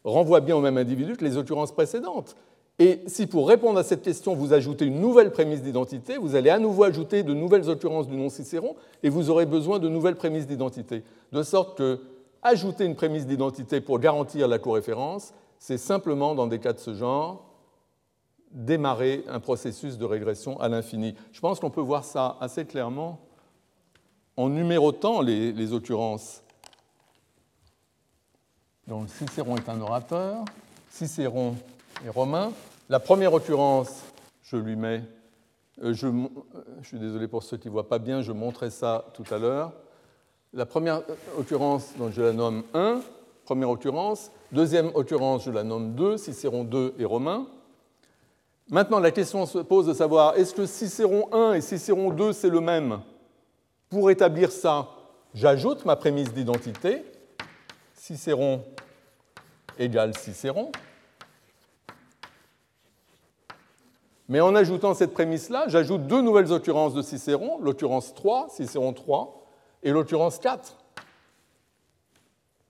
renvoient 0.04 0.41
bien 0.41 0.58
au 0.58 0.62
même 0.62 0.78
individu 0.78 1.15
que 1.15 1.23
les 1.23 1.38
occurrences 1.38 1.71
précédentes? 1.71 2.36
Et 2.80 3.02
si 3.08 3.26
pour 3.26 3.48
répondre 3.48 3.80
à 3.80 3.84
cette 3.84 4.04
question, 4.04 4.36
vous 4.36 4.54
ajoutez 4.54 4.86
une 4.86 5.02
nouvelle 5.02 5.32
prémisse 5.32 5.63
d'identité, 5.63 6.18
vous 6.18 6.36
allez 6.36 6.52
à 6.52 6.60
nouveau 6.60 6.84
ajouter 6.84 7.24
de 7.24 7.34
nouvelles 7.34 7.70
occurrences 7.70 8.08
du 8.08 8.16
nom 8.16 8.30
Cicéron 8.30 8.76
et 9.02 9.10
vous 9.10 9.32
aurez 9.32 9.48
besoin 9.48 9.80
de 9.80 9.90
nouvelles 9.90 10.16
prémisses 10.16 10.46
d'identité. 10.46 11.04
De 11.32 11.42
sorte 11.42 11.78
que 11.78 12.00
ajouter 12.44 12.86
une 12.86 12.96
prémisse 12.96 13.26
d'identité 13.26 13.82
pour 13.82 14.00
garantir 14.00 14.48
la 14.48 14.60
coréférence, 14.60 15.34
c'est 15.60 15.78
simplement, 15.78 16.36
dans 16.36 16.46
des 16.46 16.60
cas 16.60 16.74
de 16.74 16.80
ce 16.80 16.94
genre, 16.94 17.46
démarrer 18.52 19.24
un 19.28 19.40
processus 19.40 19.98
de 19.98 20.06
régression 20.06 20.60
à 20.60 20.70
l'infini. 20.70 21.16
Je 21.32 21.42
pense 21.42 21.60
qu'on 21.60 21.70
peut 21.72 21.82
voir 21.82 22.04
ça 22.04 22.38
assez 22.40 22.66
clairement 22.66 23.20
en 24.38 24.50
numérotant 24.50 25.22
les, 25.22 25.74
occurrences. 25.74 26.44
Donc 28.88 29.10
Cicéron 29.10 29.58
est 29.58 29.68
un 29.68 29.82
orateur, 29.82 30.46
Cicéron 30.90 31.56
est 32.06 32.10
romain. 32.10 32.52
La 32.90 33.00
première 33.00 33.34
occurrence, 33.34 34.04
je 34.44 34.58
lui 34.58 34.76
mets, 34.76 35.04
euh, 35.84 35.94
je, 35.94 36.08
je, 36.82 36.88
suis 36.88 37.00
désolé 37.00 37.28
pour 37.28 37.44
ceux 37.44 37.58
qui 37.58 37.68
ne 37.68 37.74
voient 37.74 37.90
pas 37.90 38.00
bien, 38.00 38.22
je 38.22 38.32
montrais 38.32 38.70
ça 38.70 39.06
tout 39.14 39.26
à 39.32 39.38
l'heure. 39.38 39.74
La 40.54 40.66
première 40.66 41.02
occurrence, 41.38 41.94
donc 41.98 42.12
je 42.14 42.22
la 42.22 42.34
nomme 42.34 42.64
1, 42.74 43.02
première 43.46 43.70
occurrence. 43.70 44.32
Deuxième 44.52 44.92
occurrence, 44.94 45.44
je 45.44 45.52
la 45.52 45.64
nomme 45.64 45.94
2, 45.96 46.18
Cicéron 46.18 46.64
2 46.64 46.96
et 47.00 47.06
romain. 47.06 47.48
Maintenant, 48.70 49.00
la 49.00 49.12
question 49.12 49.46
se 49.46 49.60
pose 49.60 49.88
de 49.88 49.94
savoir 49.94 50.36
est-ce 50.38 50.54
que 50.54 50.66
Cicéron 50.66 51.30
1 51.34 51.54
et 51.54 51.62
Cicéron 51.62 52.12
2 52.12 52.34
c'est 52.34 52.50
le 52.50 52.60
même? 52.60 53.00
Pour 53.90 54.12
établir 54.12 54.52
ça, 54.52 54.90
j'ajoute 55.34 55.86
ma 55.86 55.96
prémisse 55.96 56.34
d'identité. 56.34 57.04
Cicéron 57.94 58.64
égale 59.80 60.18
Cicéron. 60.18 60.72
Mais 64.30 64.42
en 64.42 64.56
ajoutant 64.56 64.94
cette 64.94 65.13
prémisse-là, 65.13 65.68
j'ajoute 65.68 66.06
deux 66.08 66.22
nouvelles 66.22 66.52
occurrences 66.52 66.94
de 66.94 67.02
Cicéron, 67.02 67.60
l'occurrence 67.60 68.13
3, 68.13 68.50
Cicéron 68.50 68.94
3, 68.94 69.46
et 69.84 69.92
l'occurrence 69.92 70.40
4. 70.40 70.78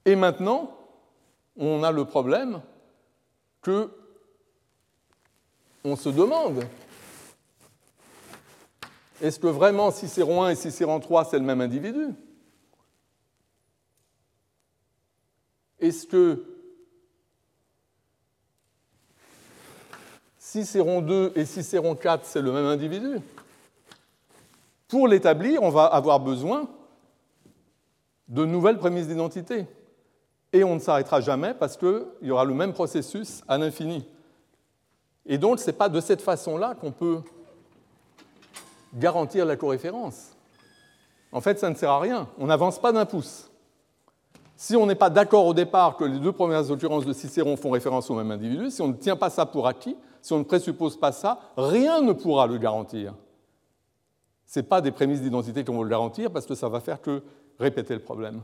Et 0.04 0.14
maintenant, 0.14 0.78
on 1.56 1.82
a 1.82 1.90
le 1.90 2.04
problème 2.04 2.60
que 3.62 3.90
on 5.84 5.96
se 5.96 6.08
demande 6.08 6.64
est-ce 9.20 9.40
que 9.40 9.48
vraiment 9.48 9.90
Cicéron 9.90 10.44
1 10.44 10.50
et 10.50 10.54
Cicéron 10.54 11.00
3 11.00 11.24
c'est 11.24 11.38
le 11.38 11.44
même 11.44 11.60
individu? 11.60 12.14
Est-ce 15.80 16.06
que 16.06 16.57
Cicéron 20.50 21.02
2 21.02 21.32
et 21.36 21.44
Cicéron 21.44 21.94
4 21.94 22.24
c'est 22.24 22.40
le 22.40 22.50
même 22.50 22.64
individu 22.64 23.20
Pour 24.88 25.06
l'établir, 25.06 25.62
on 25.62 25.68
va 25.68 25.84
avoir 25.84 26.20
besoin 26.20 26.66
de 28.28 28.46
nouvelles 28.46 28.78
prémices 28.78 29.08
d'identité. 29.08 29.66
Et 30.54 30.64
on 30.64 30.76
ne 30.76 30.80
s'arrêtera 30.80 31.20
jamais 31.20 31.52
parce 31.52 31.76
qu'il 31.76 32.06
y 32.22 32.30
aura 32.30 32.46
le 32.46 32.54
même 32.54 32.72
processus 32.72 33.42
à 33.46 33.58
l'infini. 33.58 34.08
Et 35.26 35.36
donc, 35.36 35.58
ce 35.58 35.66
n'est 35.66 35.74
pas 35.74 35.90
de 35.90 36.00
cette 36.00 36.22
façon-là 36.22 36.74
qu'on 36.80 36.92
peut 36.92 37.20
garantir 38.94 39.44
la 39.44 39.56
coréférence. 39.56 40.30
En 41.30 41.42
fait, 41.42 41.58
ça 41.58 41.68
ne 41.68 41.74
sert 41.74 41.90
à 41.90 42.00
rien. 42.00 42.26
On 42.38 42.46
n'avance 42.46 42.78
pas 42.78 42.90
d'un 42.90 43.04
pouce. 43.04 43.50
Si 44.56 44.74
on 44.76 44.86
n'est 44.86 44.94
pas 44.94 45.10
d'accord 45.10 45.44
au 45.44 45.52
départ 45.52 45.98
que 45.98 46.04
les 46.04 46.18
deux 46.18 46.32
premières 46.32 46.70
occurrences 46.70 47.04
de 47.04 47.12
Cicéron 47.12 47.58
font 47.58 47.70
référence 47.70 48.08
au 48.08 48.14
même 48.14 48.30
individu, 48.30 48.70
si 48.70 48.80
on 48.80 48.88
ne 48.88 48.94
tient 48.94 49.14
pas 49.14 49.28
ça 49.28 49.44
pour 49.44 49.66
acquis, 49.66 49.94
si 50.28 50.34
on 50.34 50.40
ne 50.40 50.44
présuppose 50.44 51.00
pas 51.00 51.10
ça, 51.10 51.40
rien 51.56 52.02
ne 52.02 52.12
pourra 52.12 52.46
le 52.46 52.58
garantir. 52.58 53.14
Ce 54.46 54.60
n'est 54.60 54.66
pas 54.66 54.82
des 54.82 54.90
prémices 54.90 55.22
d'identité 55.22 55.64
qu'on 55.64 55.78
va 55.78 55.84
le 55.84 55.88
garantir 55.88 56.30
parce 56.30 56.44
que 56.44 56.54
ça 56.54 56.68
va 56.68 56.80
faire 56.80 57.00
que 57.00 57.22
répéter 57.58 57.94
le 57.94 58.02
problème. 58.02 58.42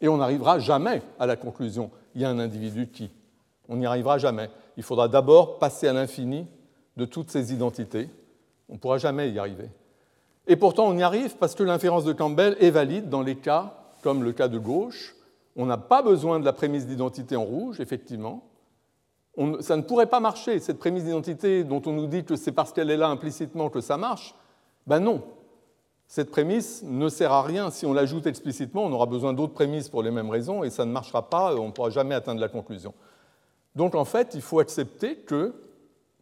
Et 0.00 0.08
on 0.08 0.16
n'arrivera 0.16 0.58
jamais 0.58 1.02
à 1.20 1.26
la 1.26 1.36
conclusion, 1.36 1.92
il 2.16 2.22
y 2.22 2.24
a 2.24 2.30
un 2.30 2.40
individu 2.40 2.88
qui. 2.88 3.12
On 3.68 3.76
n'y 3.76 3.86
arrivera 3.86 4.18
jamais. 4.18 4.50
Il 4.76 4.82
faudra 4.82 5.06
d'abord 5.06 5.60
passer 5.60 5.86
à 5.86 5.92
l'infini 5.92 6.48
de 6.96 7.04
toutes 7.04 7.30
ces 7.30 7.52
identités. 7.52 8.10
On 8.68 8.72
ne 8.72 8.78
pourra 8.78 8.98
jamais 8.98 9.30
y 9.30 9.38
arriver. 9.38 9.70
Et 10.48 10.56
pourtant, 10.56 10.88
on 10.88 10.98
y 10.98 11.04
arrive 11.04 11.36
parce 11.36 11.54
que 11.54 11.62
l'inférence 11.62 12.04
de 12.04 12.12
Campbell 12.12 12.56
est 12.58 12.70
valide 12.70 13.08
dans 13.08 13.22
les 13.22 13.36
cas 13.36 13.72
comme 14.02 14.24
le 14.24 14.32
cas 14.32 14.48
de 14.48 14.58
gauche. 14.58 15.14
On 15.56 15.66
n'a 15.66 15.78
pas 15.78 16.02
besoin 16.02 16.40
de 16.40 16.44
la 16.44 16.52
prémisse 16.52 16.86
d'identité 16.86 17.36
en 17.36 17.44
rouge, 17.44 17.80
effectivement. 17.80 18.48
ça 19.60 19.76
ne 19.76 19.82
pourrait 19.82 20.06
pas 20.06 20.20
marcher, 20.20 20.58
cette 20.58 20.78
prémisse 20.78 21.04
d'identité 21.04 21.64
dont 21.64 21.82
on 21.86 21.92
nous 21.92 22.06
dit 22.06 22.24
que 22.24 22.36
c'est 22.36 22.52
parce 22.52 22.72
qu'elle 22.72 22.90
est 22.90 22.96
là 22.96 23.08
implicitement 23.08 23.68
que 23.68 23.80
ça 23.80 23.96
marche. 23.96 24.34
Ben 24.86 25.00
non, 25.00 25.22
cette 26.06 26.30
prémisse 26.30 26.82
ne 26.82 27.08
sert 27.08 27.32
à 27.32 27.42
rien. 27.42 27.70
Si 27.70 27.86
on 27.86 27.92
l'ajoute 27.92 28.26
explicitement, 28.26 28.84
on 28.84 28.92
aura 28.92 29.06
besoin 29.06 29.32
d'autres 29.32 29.54
prémices 29.54 29.88
pour 29.88 30.02
les 30.02 30.10
mêmes 30.10 30.28
raisons 30.28 30.62
et 30.62 30.70
ça 30.70 30.84
ne 30.84 30.92
marchera 30.92 31.30
pas, 31.30 31.54
on 31.56 31.68
ne 31.68 31.72
pourra 31.72 31.90
jamais 31.90 32.14
atteindre 32.14 32.40
la 32.40 32.48
conclusion. 32.48 32.92
Donc 33.76 33.94
en 33.94 34.04
fait, 34.04 34.32
il 34.34 34.42
faut 34.42 34.58
accepter 34.58 35.16
que 35.16 35.54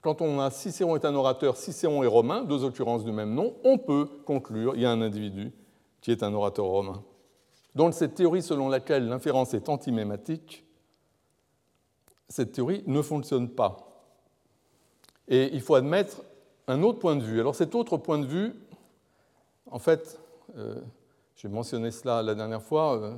quand 0.00 0.22
on 0.22 0.40
a 0.40 0.50
Cicéron 0.50 0.96
est 0.96 1.04
un 1.04 1.14
orateur, 1.14 1.56
Cicéron 1.56 2.02
est 2.02 2.06
romain, 2.06 2.42
deux 2.42 2.64
occurrences 2.64 3.04
du 3.04 3.12
même 3.12 3.34
nom, 3.34 3.54
on 3.64 3.78
peut 3.78 4.08
conclure 4.24 4.72
qu'il 4.72 4.82
y 4.82 4.86
a 4.86 4.90
un 4.90 5.02
individu 5.02 5.52
qui 6.00 6.10
est 6.10 6.22
un 6.22 6.32
orateur 6.32 6.66
romain. 6.66 7.02
Donc 7.74 7.94
cette 7.94 8.14
théorie 8.14 8.42
selon 8.42 8.68
laquelle 8.68 9.08
l'inférence 9.08 9.54
est 9.54 9.68
antimématique, 9.68 10.64
cette 12.28 12.52
théorie 12.52 12.82
ne 12.86 13.02
fonctionne 13.02 13.48
pas. 13.48 13.76
Et 15.28 15.50
il 15.52 15.60
faut 15.60 15.74
admettre 15.74 16.22
un 16.66 16.82
autre 16.82 16.98
point 16.98 17.16
de 17.16 17.22
vue. 17.22 17.40
Alors 17.40 17.54
cet 17.54 17.74
autre 17.74 17.96
point 17.96 18.18
de 18.18 18.26
vue, 18.26 18.54
en 19.70 19.78
fait, 19.78 20.20
euh, 20.56 20.80
j'ai 21.36 21.48
mentionné 21.48 21.90
cela 21.90 22.22
la 22.22 22.34
dernière 22.34 22.62
fois, 22.62 22.96
euh, 22.96 23.16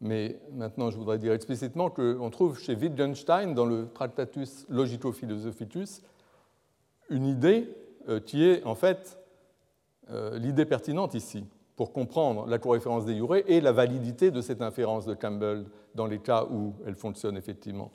mais 0.00 0.40
maintenant 0.52 0.90
je 0.90 0.96
voudrais 0.96 1.18
dire 1.18 1.32
explicitement 1.32 1.90
qu'on 1.90 2.30
trouve 2.30 2.58
chez 2.58 2.74
Wittgenstein, 2.74 3.54
dans 3.54 3.66
le 3.66 3.88
Tractatus 3.92 4.66
Logico-Philosophitus, 4.70 6.02
une 7.10 7.26
idée 7.26 7.74
euh, 8.08 8.20
qui 8.20 8.44
est 8.44 8.64
en 8.64 8.74
fait 8.74 9.18
l'idée 10.32 10.64
pertinente 10.64 11.14
ici 11.14 11.44
pour 11.80 11.94
comprendre 11.94 12.46
la 12.46 12.58
coréférence 12.58 13.06
des 13.06 13.16
jurés 13.16 13.42
et 13.46 13.62
la 13.62 13.72
validité 13.72 14.30
de 14.30 14.42
cette 14.42 14.60
inférence 14.60 15.06
de 15.06 15.14
Campbell 15.14 15.64
dans 15.94 16.04
les 16.04 16.18
cas 16.18 16.44
où 16.50 16.74
elle 16.84 16.94
fonctionne 16.94 17.38
effectivement. 17.38 17.90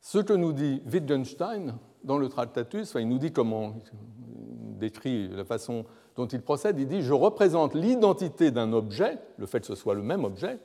Ce 0.00 0.18
que 0.18 0.32
nous 0.32 0.52
dit 0.52 0.80
Wittgenstein 0.86 1.78
dans 2.04 2.16
le 2.16 2.28
Tractatus, 2.28 2.94
il 2.96 3.08
nous 3.08 3.18
dit 3.18 3.32
comment 3.32 3.74
il 3.92 4.78
décrit 4.78 5.26
la 5.30 5.44
façon 5.44 5.84
dont 6.14 6.28
il 6.28 6.40
procède, 6.42 6.78
il 6.78 6.86
dit 6.86 7.02
je 7.02 7.12
représente 7.12 7.74
l'identité 7.74 8.52
d'un 8.52 8.72
objet, 8.72 9.18
le 9.36 9.46
fait 9.46 9.58
que 9.58 9.66
ce 9.66 9.74
soit 9.74 9.96
le 9.96 10.02
même 10.02 10.24
objet, 10.24 10.60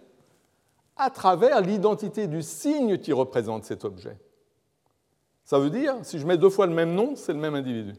à 0.97 1.09
travers 1.09 1.59
l'identité 1.61 2.27
du 2.27 2.43
signe 2.43 2.99
qui 2.99 3.13
représente 3.13 3.63
cet 3.63 3.83
objet. 3.83 4.19
Ça 5.43 5.57
veut 5.57 5.71
dire, 5.71 5.95
si 6.03 6.19
je 6.19 6.27
mets 6.27 6.37
deux 6.37 6.51
fois 6.51 6.67
le 6.67 6.75
même 6.75 6.93
nom, 6.93 7.15
c'est 7.15 7.33
le 7.33 7.39
même 7.39 7.55
individu. 7.55 7.95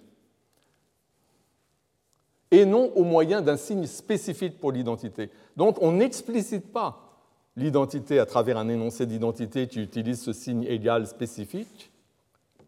Et 2.53 2.65
non 2.65 2.93
au 2.95 3.03
moyen 3.03 3.41
d'un 3.41 3.57
signe 3.57 3.87
spécifique 3.87 4.61
pour 4.61 4.71
l'identité. 4.71 5.31
Donc 5.57 5.83
on 5.83 5.91
n'explicite 5.91 6.73
pas 6.73 7.13
l'identité 7.57 8.19
à 8.19 8.27
travers 8.27 8.59
un 8.59 8.69
énoncé 8.69 9.07
d'identité 9.07 9.67
qui 9.67 9.81
utilise 9.81 10.23
ce 10.23 10.33
signe 10.33 10.63
égal 10.65 11.07
spécifique. 11.07 11.91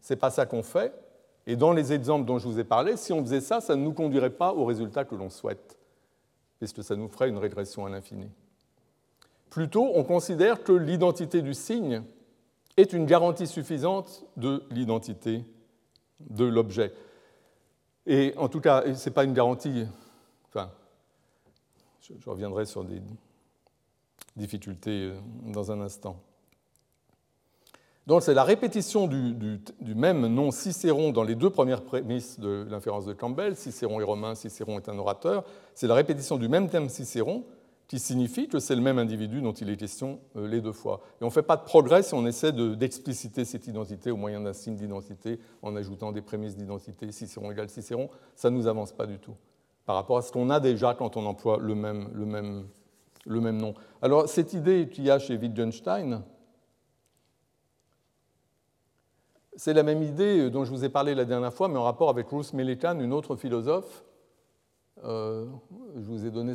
Ce 0.01 0.13
n'est 0.13 0.19
pas 0.19 0.31
ça 0.31 0.45
qu'on 0.45 0.63
fait. 0.63 0.93
Et 1.47 1.55
dans 1.55 1.71
les 1.71 1.93
exemples 1.93 2.25
dont 2.25 2.39
je 2.39 2.47
vous 2.47 2.59
ai 2.59 2.63
parlé, 2.63 2.97
si 2.97 3.13
on 3.13 3.21
faisait 3.21 3.41
ça, 3.41 3.61
ça 3.61 3.75
ne 3.75 3.83
nous 3.83 3.93
conduirait 3.93 4.31
pas 4.31 4.53
au 4.53 4.65
résultat 4.65 5.05
que 5.05 5.15
l'on 5.15 5.29
souhaite, 5.29 5.77
puisque 6.57 6.83
ça 6.83 6.95
nous 6.95 7.07
ferait 7.07 7.29
une 7.29 7.37
régression 7.37 7.85
à 7.85 7.89
l'infini. 7.89 8.27
Plutôt, 9.51 9.91
on 9.93 10.03
considère 10.03 10.63
que 10.63 10.73
l'identité 10.73 11.41
du 11.41 11.53
signe 11.53 12.01
est 12.77 12.93
une 12.93 13.05
garantie 13.05 13.47
suffisante 13.47 14.25
de 14.35 14.63
l'identité 14.71 15.43
de 16.19 16.45
l'objet. 16.45 16.91
Et 18.07 18.33
en 18.37 18.49
tout 18.49 18.61
cas, 18.61 18.83
ce 18.93 19.09
n'est 19.09 19.13
pas 19.13 19.23
une 19.23 19.33
garantie, 19.33 19.85
enfin, 20.47 20.69
je 22.01 22.29
reviendrai 22.29 22.65
sur 22.65 22.83
des 22.83 23.01
difficultés 24.35 25.05
euh, 25.05 25.19
dans 25.45 25.71
un 25.71 25.81
instant. 25.81 26.17
Donc 28.07 28.21
c'est 28.21 28.35
la 28.35 28.43
répétition 28.43 29.07
du, 29.07 29.33
du, 29.33 29.95
même 29.95 30.27
nom 30.27 30.51
Cicéron 30.51 31.11
dans 31.11 31.23
les 31.23 31.33
deux 31.33 31.49
premières 31.49 31.81
prémices 31.81 32.39
de 32.39 32.67
l'inférence 32.69 33.05
de 33.05 33.13
Campbell, 33.13 33.55
Cicéron 33.55 33.99
est 33.99 34.03
romain, 34.03 34.35
Cicéron 34.35 34.77
est 34.77 34.87
un 34.89 34.99
orateur, 34.99 35.43
c'est 35.73 35.87
la 35.87 35.95
répétition 35.95 36.37
du 36.37 36.47
même 36.47 36.69
thème 36.69 36.87
Cicéron 36.89 37.43
qui 37.87 37.99
signifie 37.99 38.47
que 38.47 38.59
c'est 38.59 38.75
le 38.75 38.81
même 38.81 38.97
individu 38.97 39.41
dont 39.41 39.53
il 39.53 39.69
est 39.69 39.77
question 39.77 40.19
euh, 40.35 40.47
les 40.47 40.61
deux 40.61 40.71
fois. 40.71 41.01
Et 41.21 41.23
on 41.23 41.27
ne 41.27 41.31
fait 41.31 41.43
pas 41.43 41.57
de 41.57 41.63
progrès 41.63 42.01
si 42.03 42.13
on 42.13 42.25
essaie 42.25 42.51
d'expliciter 42.51 43.45
cette 43.45 43.67
identité 43.67 44.11
au 44.11 44.17
moyen 44.17 44.41
d'un 44.41 44.53
signe 44.53 44.75
d'identité 44.75 45.39
en 45.61 45.75
ajoutant 45.75 46.11
des 46.11 46.21
prémices 46.21 46.55
d'identité, 46.55 47.11
Cicéron 47.11 47.51
égale 47.51 47.69
Cicéron, 47.69 48.09
ça 48.35 48.49
ne 48.49 48.57
nous 48.57 48.67
avance 48.67 48.91
pas 48.91 49.05
du 49.05 49.19
tout 49.19 49.35
par 49.85 49.95
rapport 49.95 50.17
à 50.17 50.21
ce 50.21 50.31
qu'on 50.31 50.49
a 50.49 50.59
déjà 50.59 50.93
quand 50.95 51.15
on 51.15 51.25
emploie 51.25 51.57
le 51.59 51.75
même, 51.75 52.09
le 52.13 52.25
même, 52.25 52.67
le 53.25 53.39
même 53.39 53.57
nom. 53.57 53.73
Alors 54.01 54.27
cette 54.27 54.53
idée 54.53 54.89
qu'il 54.89 55.05
y 55.05 55.11
a 55.11 55.19
chez 55.19 55.37
Wittgenstein, 55.37 56.23
c'est 59.55 59.73
la 59.73 59.83
même 59.83 60.01
idée 60.01 60.49
dont 60.49 60.65
je 60.65 60.71
vous 60.71 60.83
ai 60.83 60.89
parlé 60.89 61.15
la 61.15 61.25
dernière 61.25 61.53
fois, 61.53 61.67
mais 61.67 61.77
en 61.77 61.83
rapport 61.83 62.09
avec 62.09 62.27
Ruth 62.29 62.51
Millikan, 62.53 62.99
une 62.99 63.13
autre 63.13 63.35
philosophe, 63.35 64.03
euh, 65.03 65.45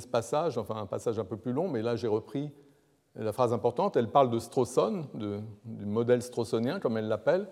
ce 0.01 0.09
passage, 0.09 0.59
enfin 0.59 0.77
un 0.77 0.87
passage 0.87 1.19
un 1.19 1.25
peu 1.25 1.37
plus 1.37 1.53
long, 1.53 1.69
mais 1.69 1.83
là 1.83 1.97
j'ai 1.97 2.09
repris 2.09 2.51
la 3.15 3.33
phrase 3.33 3.53
importante. 3.53 3.97
Elle 3.97 4.09
parle 4.09 4.31
de 4.31 4.39
Strawson, 4.39 5.07
du 5.15 5.87
modèle 5.87 6.23
strawsonien, 6.23 6.81
comme 6.81 6.97
elle 6.97 7.09
l'appelle, 7.09 7.49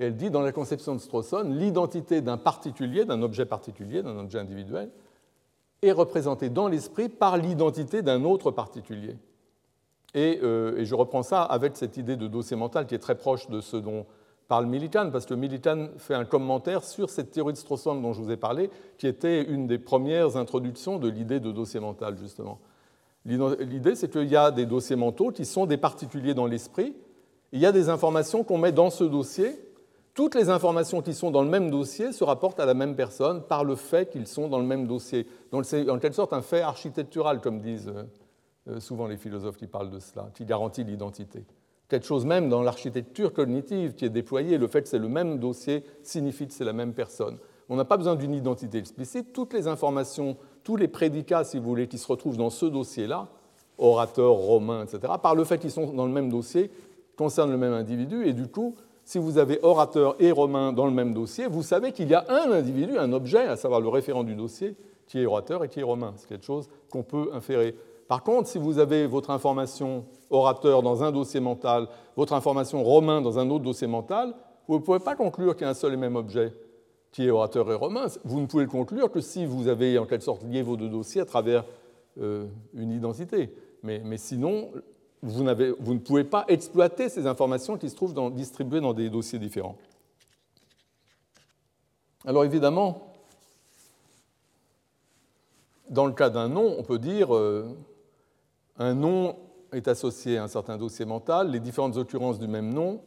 et 0.00 0.06
elle 0.06 0.16
dit 0.16 0.30
dans 0.30 0.42
la 0.42 0.52
conception 0.52 0.94
de 0.94 1.00
Strawson, 1.00 1.44
l'identité 1.48 2.20
d'un 2.20 2.36
particulier, 2.36 3.04
d'un 3.04 3.22
objet 3.22 3.46
particulier, 3.46 4.02
d'un 4.02 4.18
objet 4.18 4.38
individuel, 4.38 4.90
est 5.82 5.92
représentée 5.92 6.50
dans 6.50 6.68
l'esprit 6.68 7.08
par 7.08 7.36
l'identité 7.36 8.02
d'un 8.02 8.24
autre 8.24 8.50
particulier. 8.50 9.16
Et, 10.14 10.40
euh, 10.42 10.78
et, 10.78 10.84
je 10.84 10.94
reprends 10.94 11.22
ça 11.22 11.42
avec 11.42 11.76
cette 11.76 11.96
idée 11.96 12.16
de 12.16 12.26
dossier 12.26 12.56
mental 12.56 12.86
qui 12.86 12.94
est 12.94 12.98
très 12.98 13.16
proche 13.16 13.48
de 13.48 13.60
ce 13.60 13.76
dont 13.76 14.06
parle 14.48 14.66
Millikan, 14.66 15.10
parce 15.10 15.26
que 15.26 15.34
Millikan 15.34 15.88
fait 15.98 16.14
un 16.14 16.24
commentaire 16.24 16.82
sur 16.82 17.10
cette 17.10 17.30
théorie 17.30 17.52
de 17.52 17.58
Strawson 17.58 18.00
dont 18.00 18.14
je 18.14 18.22
vous 18.22 18.30
ai 18.30 18.38
parlé, 18.38 18.70
qui 18.96 19.06
était 19.06 19.44
une 19.44 19.66
des 19.66 19.78
premières 19.78 20.36
introductions 20.36 20.98
de 20.98 21.08
l'idée 21.08 21.38
de 21.38 21.52
dossier 21.52 21.80
mental, 21.80 22.16
justement. 22.16 22.58
L'idée, 23.26 23.94
c'est 23.94 24.10
qu'il 24.10 24.28
y 24.28 24.36
a 24.36 24.50
des 24.50 24.64
dossiers 24.64 24.96
mentaux 24.96 25.30
qui 25.30 25.44
sont 25.44 25.66
des 25.66 25.76
particuliers 25.76 26.32
dans 26.32 26.46
l'esprit. 26.46 26.96
Il 27.52 27.60
y 27.60 27.66
a 27.66 27.72
des 27.72 27.90
informations 27.90 28.42
qu'on 28.42 28.56
met 28.56 28.72
dans 28.72 28.88
ce 28.88 29.04
dossier. 29.04 29.52
Toutes 30.14 30.34
les 30.34 30.48
informations 30.48 31.02
qui 31.02 31.12
sont 31.12 31.30
dans 31.30 31.42
le 31.42 31.48
même 31.48 31.70
dossier 31.70 32.12
se 32.12 32.24
rapportent 32.24 32.58
à 32.58 32.66
la 32.66 32.74
même 32.74 32.96
personne 32.96 33.42
par 33.42 33.64
le 33.64 33.76
fait 33.76 34.10
qu'ils 34.10 34.26
sont 34.26 34.48
dans 34.48 34.58
le 34.58 34.64
même 34.64 34.86
dossier. 34.86 35.26
Donc 35.52 35.66
c'est 35.66 35.88
en 35.90 35.98
quelque 35.98 36.14
sorte 36.14 36.32
un 36.32 36.42
fait 36.42 36.62
architectural, 36.62 37.40
comme 37.40 37.60
disent 37.60 37.92
euh, 38.68 38.80
souvent 38.80 39.06
les 39.06 39.18
philosophes 39.18 39.58
qui 39.58 39.66
parlent 39.66 39.90
de 39.90 40.00
cela, 40.00 40.30
qui 40.34 40.44
garantit 40.46 40.84
l'identité. 40.84 41.44
Quelque 41.88 42.06
chose 42.06 42.24
même 42.26 42.48
dans 42.48 42.62
l'architecture 42.62 43.32
cognitive 43.32 43.94
qui 43.94 44.04
est 44.04 44.10
déployée. 44.10 44.58
Le 44.58 44.66
fait 44.66 44.82
que 44.82 44.88
c'est 44.88 44.98
le 44.98 45.08
même 45.08 45.38
dossier 45.38 45.84
signifie 46.02 46.46
que 46.46 46.52
c'est 46.52 46.64
la 46.64 46.72
même 46.72 46.92
personne. 46.92 47.38
On 47.68 47.76
n'a 47.76 47.84
pas 47.84 47.96
besoin 47.96 48.14
d'une 48.14 48.34
identité 48.34 48.78
explicite. 48.78 49.32
Toutes 49.32 49.52
les 49.52 49.68
informations, 49.68 50.36
tous 50.64 50.76
les 50.76 50.88
prédicats, 50.88 51.44
si 51.44 51.58
vous 51.58 51.64
voulez, 51.64 51.86
qui 51.86 51.98
se 51.98 52.06
retrouvent 52.06 52.36
dans 52.36 52.50
ce 52.50 52.66
dossier-là, 52.66 53.28
orateur, 53.76 54.32
romain, 54.32 54.84
etc., 54.84 55.12
par 55.22 55.34
le 55.34 55.44
fait 55.44 55.58
qu'ils 55.58 55.70
sont 55.70 55.92
dans 55.92 56.06
le 56.06 56.12
même 56.12 56.30
dossier, 56.30 56.70
concernent 57.16 57.50
le 57.50 57.58
même 57.58 57.74
individu. 57.74 58.26
Et 58.26 58.32
du 58.32 58.48
coup, 58.48 58.74
si 59.04 59.18
vous 59.18 59.38
avez 59.38 59.58
orateur 59.62 60.16
et 60.18 60.30
romain 60.32 60.72
dans 60.72 60.86
le 60.86 60.92
même 60.92 61.14
dossier, 61.14 61.46
vous 61.46 61.62
savez 61.62 61.92
qu'il 61.92 62.08
y 62.08 62.14
a 62.14 62.24
un 62.28 62.52
individu, 62.52 62.98
un 62.98 63.12
objet, 63.12 63.46
à 63.46 63.56
savoir 63.56 63.80
le 63.80 63.88
référent 63.88 64.24
du 64.24 64.34
dossier, 64.34 64.74
qui 65.06 65.20
est 65.20 65.26
orateur 65.26 65.64
et 65.64 65.68
qui 65.68 65.80
est 65.80 65.84
romain. 65.84 66.12
C'est 66.16 66.28
quelque 66.28 66.44
chose 66.44 66.68
qu'on 66.90 67.02
peut 67.02 67.30
inférer. 67.32 67.74
Par 68.08 68.22
contre, 68.22 68.48
si 68.48 68.58
vous 68.58 68.78
avez 68.78 69.06
votre 69.06 69.30
information 69.30 70.06
orateur 70.30 70.82
dans 70.82 71.04
un 71.04 71.12
dossier 71.12 71.40
mental, 71.40 71.88
votre 72.16 72.32
information 72.32 72.82
romain 72.82 73.20
dans 73.20 73.38
un 73.38 73.50
autre 73.50 73.64
dossier 73.64 73.86
mental, 73.86 74.34
vous 74.66 74.76
ne 74.76 74.82
pouvez 74.82 74.98
pas 74.98 75.14
conclure 75.14 75.54
qu'il 75.54 75.64
y 75.64 75.66
a 75.66 75.70
un 75.70 75.74
seul 75.74 75.92
et 75.92 75.96
même 75.96 76.16
objet 76.16 76.52
qui 77.12 77.26
est 77.26 77.30
orateur 77.30 77.70
et 77.70 77.74
romain. 77.74 78.06
Vous 78.24 78.40
ne 78.40 78.46
pouvez 78.46 78.64
le 78.64 78.70
conclure 78.70 79.10
que 79.10 79.20
si 79.20 79.44
vous 79.44 79.68
avez 79.68 79.98
en 79.98 80.06
quelque 80.06 80.24
sorte 80.24 80.42
lié 80.44 80.62
vos 80.62 80.76
deux 80.76 80.88
dossiers 80.88 81.20
à 81.20 81.26
travers 81.26 81.64
euh, 82.20 82.46
une 82.74 82.92
identité. 82.92 83.54
Mais, 83.82 84.02
sinon, 84.16 84.70
vous, 85.22 85.44
ne 85.44 85.98
pouvez 85.98 86.24
pas 86.24 86.44
exploiter 86.48 87.08
ces 87.08 87.26
informations 87.26 87.76
qui 87.76 87.88
se 87.88 87.94
trouvent 87.94 88.14
distribuées 88.32 88.80
dans 88.80 88.94
des 88.94 89.08
dossiers 89.08 89.38
différents. 89.38 89.76
Alors 92.24 92.44
évidemment, 92.44 93.12
dans 95.88 96.06
le 96.06 96.12
cas 96.12 96.28
d'un 96.28 96.48
nom, 96.48 96.74
on 96.76 96.82
peut 96.82 96.98
dire 96.98 97.34
euh, 97.34 97.68
un 98.78 98.94
nom 98.94 99.36
est 99.72 99.88
associé 99.88 100.38
à 100.38 100.44
un 100.44 100.48
certain 100.48 100.76
dossier 100.76 101.04
mental, 101.04 101.50
les 101.50 101.60
différentes 101.60 101.96
occurrences 101.96 102.38
du 102.38 102.48
même 102.48 102.72
nom 102.72 103.02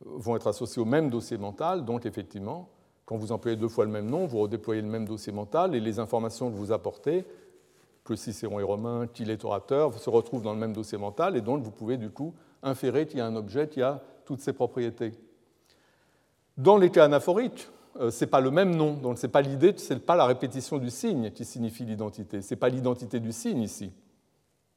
vont 0.00 0.36
être 0.36 0.46
associées 0.46 0.82
au 0.82 0.86
même 0.86 1.10
dossier 1.10 1.38
mental, 1.38 1.84
donc 1.84 2.06
effectivement, 2.06 2.68
quand 3.04 3.16
vous 3.16 3.30
employez 3.30 3.56
deux 3.56 3.68
fois 3.68 3.84
le 3.84 3.90
même 3.90 4.10
nom, 4.10 4.26
vous 4.26 4.38
redéployez 4.38 4.82
le 4.82 4.88
même 4.88 5.06
dossier 5.06 5.32
mental 5.32 5.74
et 5.74 5.80
les 5.80 5.98
informations 5.98 6.50
que 6.50 6.56
vous 6.56 6.72
apportez, 6.72 7.24
que 8.04 8.16
Cicéron 8.16 8.58
est 8.58 8.64
romain, 8.64 9.06
qu'il 9.06 9.30
est 9.30 9.44
orateur, 9.44 9.96
se 9.98 10.10
retrouvent 10.10 10.42
dans 10.42 10.52
le 10.52 10.58
même 10.58 10.72
dossier 10.72 10.98
mental 10.98 11.36
et 11.36 11.40
donc 11.40 11.62
vous 11.62 11.70
pouvez 11.70 11.96
du 11.96 12.10
coup 12.10 12.34
inférer 12.62 13.06
qu'il 13.06 13.18
y 13.18 13.20
a 13.20 13.26
un 13.26 13.36
objet 13.36 13.68
qui 13.68 13.82
a 13.82 14.02
toutes 14.24 14.40
ses 14.40 14.52
propriétés. 14.52 15.12
Dans 16.56 16.78
les 16.78 16.90
cas 16.90 17.04
anaphoriques, 17.04 17.68
euh, 18.00 18.10
ce 18.10 18.24
n'est 18.24 18.30
pas 18.30 18.40
le 18.40 18.50
même 18.50 18.74
nom, 18.74 18.94
donc 18.94 19.18
ce 19.18 19.26
n'est 19.26 19.32
pas 19.32 19.42
l'idée, 19.42 19.74
ce 19.76 19.94
n'est 19.94 20.00
pas 20.00 20.16
la 20.16 20.26
répétition 20.26 20.78
du 20.78 20.90
signe 20.90 21.30
qui 21.30 21.44
signifie 21.44 21.84
l'identité, 21.84 22.42
ce 22.42 22.54
n'est 22.54 22.58
pas 22.58 22.68
l'identité 22.68 23.20
du 23.20 23.32
signe 23.32 23.62
ici. 23.62 23.92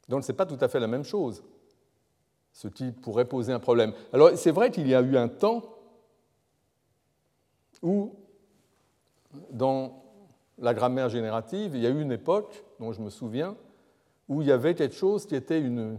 Donc 0.10 0.24
ce 0.24 0.32
n'est 0.32 0.36
pas 0.36 0.47
tout 0.47 0.57
à 0.60 0.68
fait 0.68 0.80
la 0.80 0.88
même 0.88 1.05
chose, 1.05 1.43
ce 2.51 2.68
qui 2.68 2.91
pourrait 2.91 3.26
poser 3.26 3.53
un 3.53 3.60
problème. 3.60 3.93
Alors 4.12 4.32
c'est 4.36 4.51
vrai 4.51 4.72
qu'il 4.72 4.88
y 4.88 4.95
a 4.95 5.01
eu 5.01 5.16
un 5.16 5.28
temps 5.28 5.64
où, 7.82 8.16
dans 9.51 10.03
la 10.57 10.74
grammaire 10.74 11.10
générative, 11.10 11.76
il 11.76 11.82
y 11.82 11.86
a 11.86 11.89
eu 11.89 12.01
une 12.01 12.12
époque, 12.12 12.66
dont 12.80 12.91
je 12.91 13.01
me 13.01 13.10
souviens, 13.10 13.55
où 14.28 14.41
il 14.41 14.47
y 14.47 14.51
avait 14.51 14.76
quelque 14.76 14.95
chose 14.95 15.26
qui 15.26 15.36
était 15.36 15.62
une, 15.62 15.97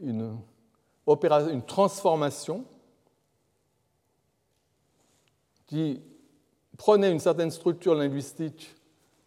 une, 0.00 0.38
transformation 1.66 2.64
qui 5.66 6.00
prenait 6.78 7.10
une 7.10 7.18
certaine 7.18 7.50
structure 7.50 7.94
linguistique 7.94 8.74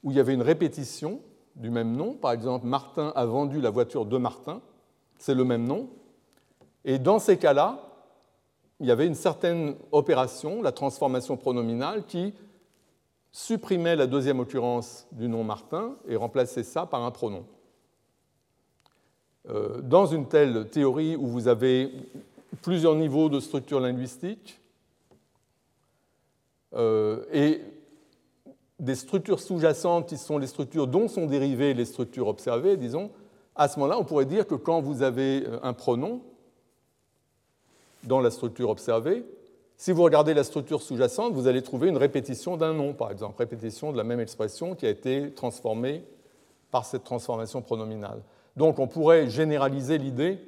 où 0.03 0.11
il 0.11 0.17
y 0.17 0.19
avait 0.19 0.33
une 0.33 0.41
répétition, 0.41 1.21
du 1.55 1.69
même 1.69 1.95
nom. 1.95 2.13
Par 2.13 2.31
exemple, 2.31 2.65
Martin 2.65 3.11
a 3.15 3.25
vendu 3.25 3.61
la 3.61 3.69
voiture 3.69 4.05
de 4.05 4.17
Martin, 4.17 4.61
c'est 5.17 5.35
le 5.35 5.43
même 5.43 5.65
nom. 5.65 5.89
Et 6.83 6.99
dans 6.99 7.19
ces 7.19 7.37
cas-là, 7.37 7.79
il 8.79 8.87
y 8.87 8.91
avait 8.91 9.07
une 9.07 9.15
certaine 9.15 9.75
opération, 9.91 10.61
la 10.61 10.71
transformation 10.71 11.37
pronominale, 11.37 12.05
qui 12.05 12.33
supprimait 13.31 13.95
la 13.95 14.07
deuxième 14.07 14.39
occurrence 14.39 15.07
du 15.11 15.27
nom 15.27 15.43
Martin 15.43 15.95
et 16.07 16.15
remplaçait 16.15 16.63
ça 16.63 16.85
par 16.85 17.03
un 17.03 17.11
pronom. 17.11 17.45
Euh, 19.49 19.81
dans 19.81 20.05
une 20.05 20.27
telle 20.27 20.69
théorie 20.69 21.15
où 21.15 21.27
vous 21.27 21.47
avez 21.47 21.91
plusieurs 22.61 22.95
niveaux 22.95 23.29
de 23.29 23.39
structure 23.39 23.79
linguistique, 23.79 24.59
euh, 26.73 27.23
et 27.31 27.61
des 28.79 28.95
structures 28.95 29.39
sous-jacentes 29.39 30.07
qui 30.07 30.17
sont 30.17 30.37
les 30.37 30.47
structures 30.47 30.87
dont 30.87 31.07
sont 31.07 31.25
dérivées 31.25 31.73
les 31.73 31.85
structures 31.85 32.27
observées, 32.27 32.77
disons, 32.77 33.11
à 33.55 33.67
ce 33.67 33.79
moment-là, 33.79 33.97
on 33.97 34.03
pourrait 34.03 34.25
dire 34.25 34.45
que 34.45 34.55
quand 34.55 34.81
vous 34.81 35.01
avez 35.01 35.45
euh, 35.45 35.59
un 35.63 35.73
pronom 35.73 36.21
dans 38.03 38.19
la 38.19 38.31
structure 38.31 38.69
observée, 38.69 39.25
si 39.77 39.91
vous 39.91 40.03
regardez 40.03 40.33
la 40.33 40.43
structure 40.43 40.81
sous-jacente, 40.81 41.33
vous 41.33 41.47
allez 41.47 41.61
trouver 41.61 41.89
une 41.89 41.97
répétition 41.97 42.57
d'un 42.57 42.73
nom, 42.73 42.93
par 42.93 43.11
exemple, 43.11 43.37
répétition 43.37 43.91
de 43.91 43.97
la 43.97 44.03
même 44.03 44.19
expression 44.19 44.75
qui 44.75 44.85
a 44.85 44.89
été 44.89 45.31
transformée 45.31 46.03
par 46.71 46.85
cette 46.85 47.03
transformation 47.03 47.61
pronominale. 47.61 48.21
Donc 48.57 48.79
on 48.79 48.87
pourrait 48.87 49.29
généraliser 49.29 49.97
l'idée 49.97 50.39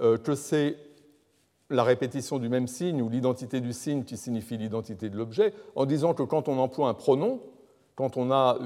euh, 0.00 0.18
que 0.18 0.34
c'est 0.34 0.76
la 1.70 1.84
répétition 1.84 2.38
du 2.38 2.48
même 2.48 2.68
signe 2.68 3.02
ou 3.02 3.08
l'identité 3.08 3.60
du 3.60 3.72
signe 3.72 4.04
qui 4.04 4.16
signifie 4.16 4.56
l'identité 4.56 5.10
de 5.10 5.16
l'objet, 5.16 5.52
en 5.74 5.84
disant 5.84 6.14
que 6.14 6.22
quand 6.22 6.48
on 6.48 6.58
emploie 6.58 6.88
un 6.88 6.94
pronom, 6.94 7.40
quand 7.96 8.16
on 8.18 8.30
a 8.30 8.58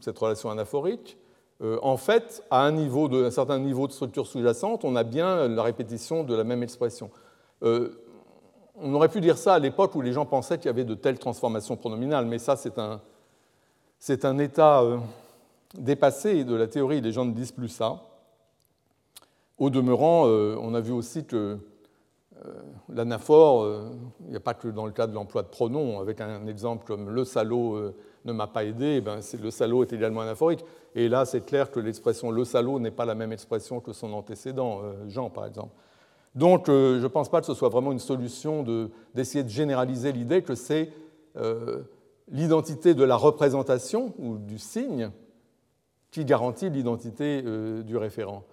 cette 0.00 0.18
relation 0.18 0.50
anaphorique, 0.50 1.18
euh, 1.62 1.78
en 1.82 1.96
fait, 1.96 2.44
à 2.50 2.66
un, 2.66 3.30
certain 3.30 3.58
niveau 3.58 3.86
de 3.86 3.92
structure 3.92 4.26
sous-jacente, 4.26 4.84
on 4.84 4.94
a 4.96 5.02
bien 5.02 5.48
la 5.48 5.62
répétition 5.62 6.22
de 6.22 6.34
la 6.34 6.44
même 6.44 6.62
expression. 6.62 7.10
Euh, 7.62 7.90
on 8.76 8.92
aurait 8.92 9.08
pu 9.08 9.20
dire 9.20 9.38
ça 9.38 9.54
à 9.54 9.58
l'époque 9.58 9.94
où 9.94 10.02
les 10.02 10.12
gens 10.12 10.26
pensaient 10.26 10.58
qu'il 10.58 10.66
y 10.66 10.70
avait 10.70 10.84
de 10.84 10.94
telles 10.94 11.18
transformations 11.18 11.76
pronominales, 11.76 12.26
mais 12.26 12.38
ça, 12.38 12.56
c'est 12.56 12.78
un, 12.78 13.00
c'est 13.98 14.24
un 14.24 14.38
état 14.38 14.82
euh, 14.82 14.98
dépassé 15.78 16.44
de 16.44 16.54
la 16.54 16.66
théorie, 16.66 17.00
les 17.00 17.12
gens 17.12 17.24
ne 17.24 17.32
disent 17.32 17.52
plus 17.52 17.68
ça. 17.68 18.02
Au 19.56 19.70
demeurant, 19.70 20.24
on 20.26 20.74
a 20.74 20.80
vu 20.80 20.90
aussi 20.90 21.24
que 21.24 21.58
l'anaphore, 22.88 23.68
il 24.24 24.30
n'y 24.30 24.36
a 24.36 24.40
pas 24.40 24.52
que 24.52 24.66
dans 24.66 24.84
le 24.84 24.90
cas 24.90 25.06
de 25.06 25.14
l'emploi 25.14 25.42
de 25.44 25.48
pronoms, 25.48 26.00
avec 26.00 26.20
un 26.20 26.48
exemple 26.48 26.84
comme 26.84 27.08
le 27.08 27.24
salaud 27.24 27.94
ne 28.24 28.32
m'a 28.32 28.46
pas 28.46 28.64
aidé, 28.64 28.96
eh 28.96 29.00
ben, 29.00 29.20
le 29.40 29.50
salaud 29.50 29.82
est 29.82 29.92
également 29.92 30.22
anaphorique. 30.22 30.64
Et 30.94 31.08
là, 31.08 31.24
c'est 31.24 31.44
clair 31.44 31.70
que 31.70 31.80
l'expression 31.80 32.30
le 32.30 32.44
salaud 32.44 32.78
n'est 32.78 32.90
pas 32.90 33.04
la 33.04 33.14
même 33.14 33.32
expression 33.32 33.80
que 33.80 33.92
son 33.92 34.12
antécédent, 34.12 34.80
euh, 34.82 35.08
Jean 35.08 35.30
par 35.30 35.46
exemple. 35.46 35.74
Donc, 36.34 36.68
euh, 36.68 36.98
je 36.98 37.02
ne 37.02 37.08
pense 37.08 37.28
pas 37.28 37.40
que 37.40 37.46
ce 37.46 37.54
soit 37.54 37.68
vraiment 37.68 37.92
une 37.92 38.00
solution 38.00 38.64
d'essayer 39.14 39.44
de, 39.44 39.48
généraliser 39.48 40.12
l'idée 40.12 40.42
que 40.42 40.54
c'est 40.54 40.90
euh, 41.36 41.82
l'identité 42.28 42.94
de 42.94 43.04
la 43.04 43.16
représentation 43.16 44.14
ou 44.18 44.38
du 44.38 44.58
signe 44.58 45.10
qui 46.10 46.24
garantit 46.24 46.70
l'identité 46.70 47.42
du 47.42 47.96
référent. 47.96 48.44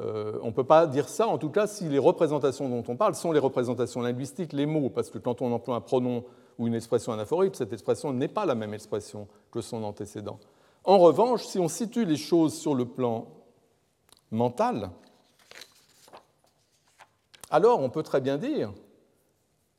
on 0.00 0.46
ne 0.46 0.50
peut 0.50 0.64
pas 0.64 0.88
dire 0.88 1.08
ça, 1.08 1.28
en 1.28 1.38
tout 1.38 1.48
cas, 1.48 1.68
si 1.68 1.88
les 1.88 2.00
représentations 2.00 2.68
dont 2.68 2.82
on 2.88 2.96
parle 2.96 3.14
sont 3.14 3.30
les 3.30 3.38
représentations 3.38 4.02
linguistiques, 4.02 4.52
les 4.52 4.66
mots, 4.66 4.90
parce 4.90 5.10
que 5.10 5.18
quand 5.18 5.40
on 5.40 5.52
emploie 5.52 5.76
un 5.76 5.80
pronom 5.80 6.24
ou 6.58 6.66
une 6.66 6.74
expression 6.74 7.12
anaphorique, 7.12 7.56
cette 7.56 7.72
expression 7.72 8.12
n'est 8.12 8.28
pas 8.28 8.46
la 8.46 8.54
même 8.54 8.74
expression 8.74 9.28
que 9.50 9.60
son 9.60 9.82
antécédent. 9.82 10.38
En 10.84 10.98
revanche, 10.98 11.44
si 11.44 11.58
on 11.58 11.68
situe 11.68 12.04
les 12.04 12.16
choses 12.16 12.54
sur 12.54 12.74
le 12.74 12.84
plan 12.84 13.26
mental, 14.30 14.90
alors 17.50 17.80
on 17.80 17.90
peut 17.90 18.02
très 18.02 18.20
bien 18.20 18.36
dire 18.36 18.72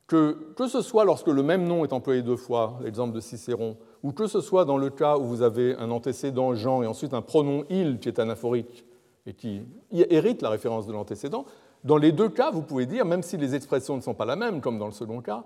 que, 0.06 0.52
que 0.56 0.68
ce 0.68 0.82
soit 0.82 1.04
lorsque 1.04 1.28
le 1.28 1.42
même 1.42 1.64
nom 1.66 1.84
est 1.84 1.92
employé 1.92 2.22
deux 2.22 2.36
fois, 2.36 2.78
l'exemple 2.82 3.14
de 3.14 3.20
Cicéron, 3.20 3.76
ou 4.02 4.12
que 4.12 4.26
ce 4.26 4.40
soit 4.40 4.64
dans 4.64 4.78
le 4.78 4.90
cas 4.90 5.16
où 5.16 5.24
vous 5.24 5.42
avez 5.42 5.74
un 5.76 5.90
antécédent 5.90 6.54
Jean 6.54 6.82
et 6.82 6.86
ensuite 6.86 7.14
un 7.14 7.22
pronom 7.22 7.64
il 7.70 7.98
qui 7.98 8.08
est 8.08 8.18
anaphorique 8.18 8.84
et 9.26 9.34
qui 9.34 9.62
hérite 9.92 10.42
la 10.42 10.50
référence 10.50 10.86
de 10.86 10.92
l'antécédent, 10.92 11.44
dans 11.84 11.96
les 11.96 12.12
deux 12.12 12.28
cas, 12.28 12.50
vous 12.50 12.62
pouvez 12.62 12.86
dire, 12.86 13.04
même 13.04 13.22
si 13.22 13.36
les 13.36 13.54
expressions 13.54 13.96
ne 13.96 14.00
sont 14.00 14.14
pas 14.14 14.24
la 14.24 14.36
même, 14.36 14.60
comme 14.60 14.78
dans 14.78 14.86
le 14.86 14.92
second 14.92 15.20
cas, 15.20 15.44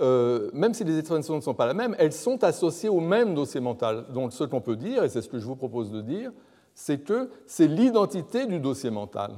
euh, 0.00 0.50
même 0.52 0.74
si 0.74 0.84
les 0.84 0.98
expressions 0.98 1.36
ne 1.36 1.40
sont 1.40 1.54
pas 1.54 1.66
la 1.66 1.74
même, 1.74 1.96
elles 1.98 2.12
sont 2.12 2.44
associées 2.44 2.88
au 2.88 3.00
même 3.00 3.34
dossier 3.34 3.60
mental. 3.60 4.06
Donc 4.12 4.32
ce 4.32 4.44
qu'on 4.44 4.60
peut 4.60 4.76
dire, 4.76 5.02
et 5.02 5.08
c'est 5.08 5.22
ce 5.22 5.28
que 5.28 5.38
je 5.38 5.44
vous 5.44 5.56
propose 5.56 5.90
de 5.90 6.00
dire, 6.00 6.30
c'est 6.74 6.98
que 6.98 7.30
c'est 7.46 7.66
l'identité 7.66 8.46
du 8.46 8.60
dossier 8.60 8.90
mental 8.90 9.32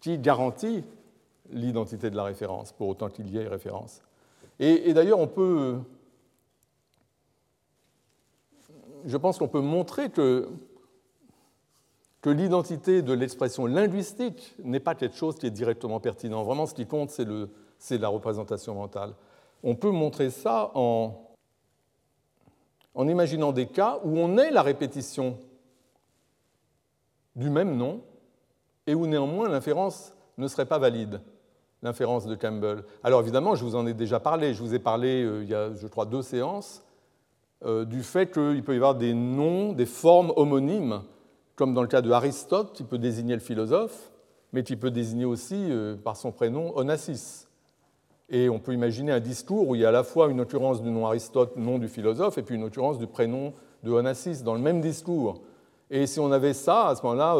qui 0.00 0.18
garantit 0.18 0.84
l'identité 1.50 2.10
de 2.10 2.16
la 2.16 2.24
référence, 2.24 2.72
pour 2.72 2.88
autant 2.88 3.08
qu'il 3.08 3.28
y 3.30 3.38
ait 3.38 3.48
référence. 3.48 4.02
Et, 4.58 4.92
d'ailleurs, 4.94 5.18
on 5.18 5.26
peut. 5.26 5.78
Je 9.04 9.16
pense 9.16 9.38
qu'on 9.38 9.48
peut 9.48 9.60
montrer 9.60 10.10
que, 10.10 10.48
que 12.22 12.30
l'identité 12.30 13.02
de 13.02 13.12
l'expression 13.12 13.66
linguistique 13.66 14.54
n'est 14.64 14.80
pas 14.80 14.94
quelque 14.94 15.16
chose 15.16 15.36
qui 15.36 15.46
est 15.46 15.50
directement 15.50 16.00
pertinent. 16.00 16.42
Vraiment, 16.42 16.66
ce 16.66 16.74
qui 16.74 16.86
compte, 16.86 17.10
c'est 17.10 17.24
le, 17.24 17.50
c'est 17.78 17.98
la 17.98 18.08
représentation 18.08 18.74
mentale. 18.74 19.14
On 19.62 19.74
peut 19.74 19.90
montrer 19.90 20.30
ça 20.30 20.70
en, 20.74 21.14
imaginant 22.96 23.52
des 23.52 23.66
cas 23.66 24.00
où 24.04 24.18
on 24.18 24.38
est 24.38 24.50
la 24.50 24.62
répétition 24.62 25.38
du 27.34 27.50
même 27.50 27.76
nom 27.76 28.00
et 28.86 28.94
où 28.94 29.06
néanmoins 29.06 29.48
l'inférence 29.48 30.14
ne 30.38 30.48
serait 30.48 30.66
pas 30.66 30.78
valide, 30.78 31.20
l'inférence 31.82 32.26
de 32.26 32.34
Campbell. 32.34 32.84
Alors 33.02 33.20
évidemment, 33.20 33.54
je 33.54 33.64
vous 33.64 33.76
en 33.76 33.86
ai 33.86 33.94
déjà 33.94 34.20
parlé, 34.20 34.54
je 34.54 34.62
vous 34.62 34.74
ai 34.74 34.78
parlé 34.78 35.24
euh, 35.24 35.42
il 35.42 35.48
y 35.48 35.54
a, 35.54 35.72
je 35.74 35.86
crois, 35.86 36.06
deux 36.06 36.22
séances, 36.22 36.82
euh, 37.64 37.84
du 37.84 38.02
fait 38.02 38.30
qu'il 38.30 38.62
peut 38.62 38.74
y 38.74 38.76
avoir 38.76 38.94
des 38.94 39.14
noms, 39.14 39.72
des 39.72 39.86
formes 39.86 40.32
homonymes, 40.36 41.02
comme 41.56 41.72
dans 41.72 41.82
le 41.82 41.88
cas 41.88 42.02
de 42.02 42.10
Aristote, 42.10 42.72
qui 42.74 42.84
peut 42.84 42.98
désigner 42.98 43.34
le 43.34 43.40
philosophe, 43.40 44.12
mais 44.52 44.62
qui 44.62 44.76
peut 44.76 44.90
désigner 44.90 45.24
aussi 45.24 45.56
euh, 45.70 45.96
par 45.96 46.16
son 46.16 46.32
prénom 46.32 46.76
Onassis. 46.76 47.45
Et 48.28 48.48
on 48.48 48.58
peut 48.58 48.72
imaginer 48.72 49.12
un 49.12 49.20
discours 49.20 49.68
où 49.68 49.74
il 49.74 49.82
y 49.82 49.84
a 49.84 49.88
à 49.88 49.92
la 49.92 50.02
fois 50.02 50.28
une 50.28 50.40
occurrence 50.40 50.82
du 50.82 50.90
nom 50.90 51.06
Aristote, 51.06 51.56
nom 51.56 51.78
du 51.78 51.88
philosophe, 51.88 52.38
et 52.38 52.42
puis 52.42 52.56
une 52.56 52.64
occurrence 52.64 52.98
du 52.98 53.06
prénom 53.06 53.52
de 53.84 53.92
Onassis 53.92 54.42
dans 54.42 54.54
le 54.54 54.60
même 54.60 54.80
discours. 54.80 55.42
Et 55.90 56.06
si 56.06 56.18
on 56.18 56.32
avait 56.32 56.54
ça, 56.54 56.88
à 56.88 56.96
ce 56.96 57.02
moment-là, 57.02 57.36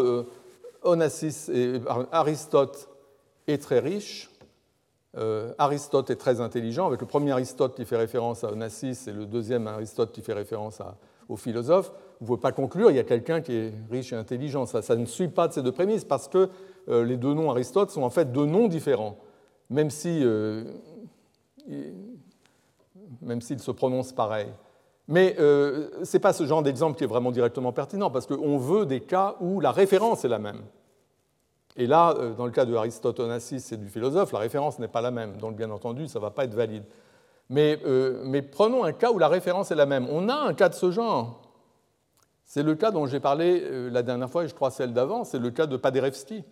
Onassis 0.83 1.51
et 1.53 1.81
Aristote 2.13 2.89
est 3.49 3.61
très 3.61 3.81
riche, 3.81 4.31
euh, 5.17 5.53
Aristote 5.59 6.11
est 6.11 6.17
très 6.17 6.41
intelligent, 6.41 6.87
avec 6.87 7.01
le 7.01 7.07
premier 7.07 7.33
Aristote 7.33 7.75
qui 7.75 7.85
fait 7.85 7.97
référence 7.97 8.45
à 8.45 8.53
Onassis 8.53 8.99
et 9.07 9.13
le 9.13 9.25
deuxième 9.25 9.67
Aristote 9.67 10.13
qui 10.13 10.21
fait 10.21 10.35
référence 10.35 10.81
au 11.29 11.37
philosophe, 11.37 11.91
vous 12.21 12.25
ne 12.25 12.27
pouvez 12.29 12.41
pas 12.41 12.53
conclure 12.53 12.91
il 12.91 12.97
y 12.97 13.01
a 13.01 13.05
quelqu'un 13.05 13.41
qui 13.41 13.55
est 13.55 13.73
riche 13.91 14.13
et 14.13 14.17
intelligent. 14.17 14.67
Ça, 14.67 14.97
ne 14.97 15.07
suit 15.07 15.29
pas 15.29 15.49
de 15.49 15.55
ces 15.55 15.63
deux 15.63 15.73
prémices 15.73 16.05
parce 16.05 16.29
que 16.29 16.49
euh, 16.89 17.05
les 17.05 17.17
deux 17.17 17.35
noms 17.35 17.51
Aristote 17.51 17.91
sont 17.91 18.03
en 18.03 18.11
fait 18.11 18.31
deux 18.31 18.47
noms 18.47 18.69
différents, 18.69 19.17
même 19.71 19.91
si, 19.91 20.21
euh, 20.23 20.65
même 23.23 23.41
s'ils 23.41 23.61
se 23.61 23.71
prononcent 23.71 24.13
pareil. 24.13 24.49
Mais 25.09 25.35
ce 25.37 26.13
n'est 26.13 26.21
pas 26.21 26.33
ce 26.33 26.45
genre 26.47 26.63
d'exemple 26.63 26.99
qui 26.99 27.05
est 27.05 27.09
vraiment 27.09 27.31
directement 27.31 27.73
pertinent 27.73 28.11
parce 28.11 28.27
qu'on 28.27 28.59
veut 28.59 28.87
des 28.87 29.01
cas 29.01 29.37
où 29.41 29.61
la 29.61 29.71
référence 29.71 30.25
est 30.25 30.29
la 30.29 30.41
même. 30.41 30.63
Et 31.77 31.87
là, 31.87 32.15
euh, 32.19 32.35
dans 32.35 32.47
le 32.47 32.51
cas 32.53 32.65
de 32.65 32.75
Aristote 32.75 33.21
Onassis 33.21 33.63
et 33.73 33.77
du 33.77 33.89
philosophe, 33.89 34.33
la 34.33 34.39
référence 34.39 34.79
n'est 34.79 34.89
pas 34.89 35.03
la 35.03 35.11
même, 35.11 35.37
donc 35.37 35.57
bien 35.57 35.71
entendu, 35.71 36.09
ça 36.09 36.19
ne 36.19 36.23
va 36.23 36.31
pas 36.31 36.45
être 36.45 36.55
valide. 36.55 36.85
Euh, 37.55 38.23
mais, 38.25 38.43
prenons 38.43 38.83
un 38.83 38.93
cas 38.93 39.13
où 39.13 39.19
la 39.19 39.29
référence 39.29 39.71
est 39.71 39.77
la 39.77 39.87
même. 39.87 40.09
On 40.11 40.29
a 40.29 40.35
un 40.35 40.55
cas 40.55 40.69
de 40.69 40.75
ce 40.75 40.91
genre. 40.91 41.43
C'est 42.45 42.63
le 42.63 42.75
cas 42.75 42.91
dont 42.91 43.07
j'ai 43.07 43.21
parlé 43.21 43.61
euh, 43.63 43.91
la 43.91 44.03
dernière 44.03 44.31
fois, 44.31 44.45
et 44.45 44.49
je 44.49 44.55
crois 44.55 44.71
celle 44.71 44.93
d'avant, 44.93 45.25
c'est 45.25 45.39
le 45.39 45.51
cas 45.51 45.67
de 45.67 45.77
Paderewski. 45.77 46.45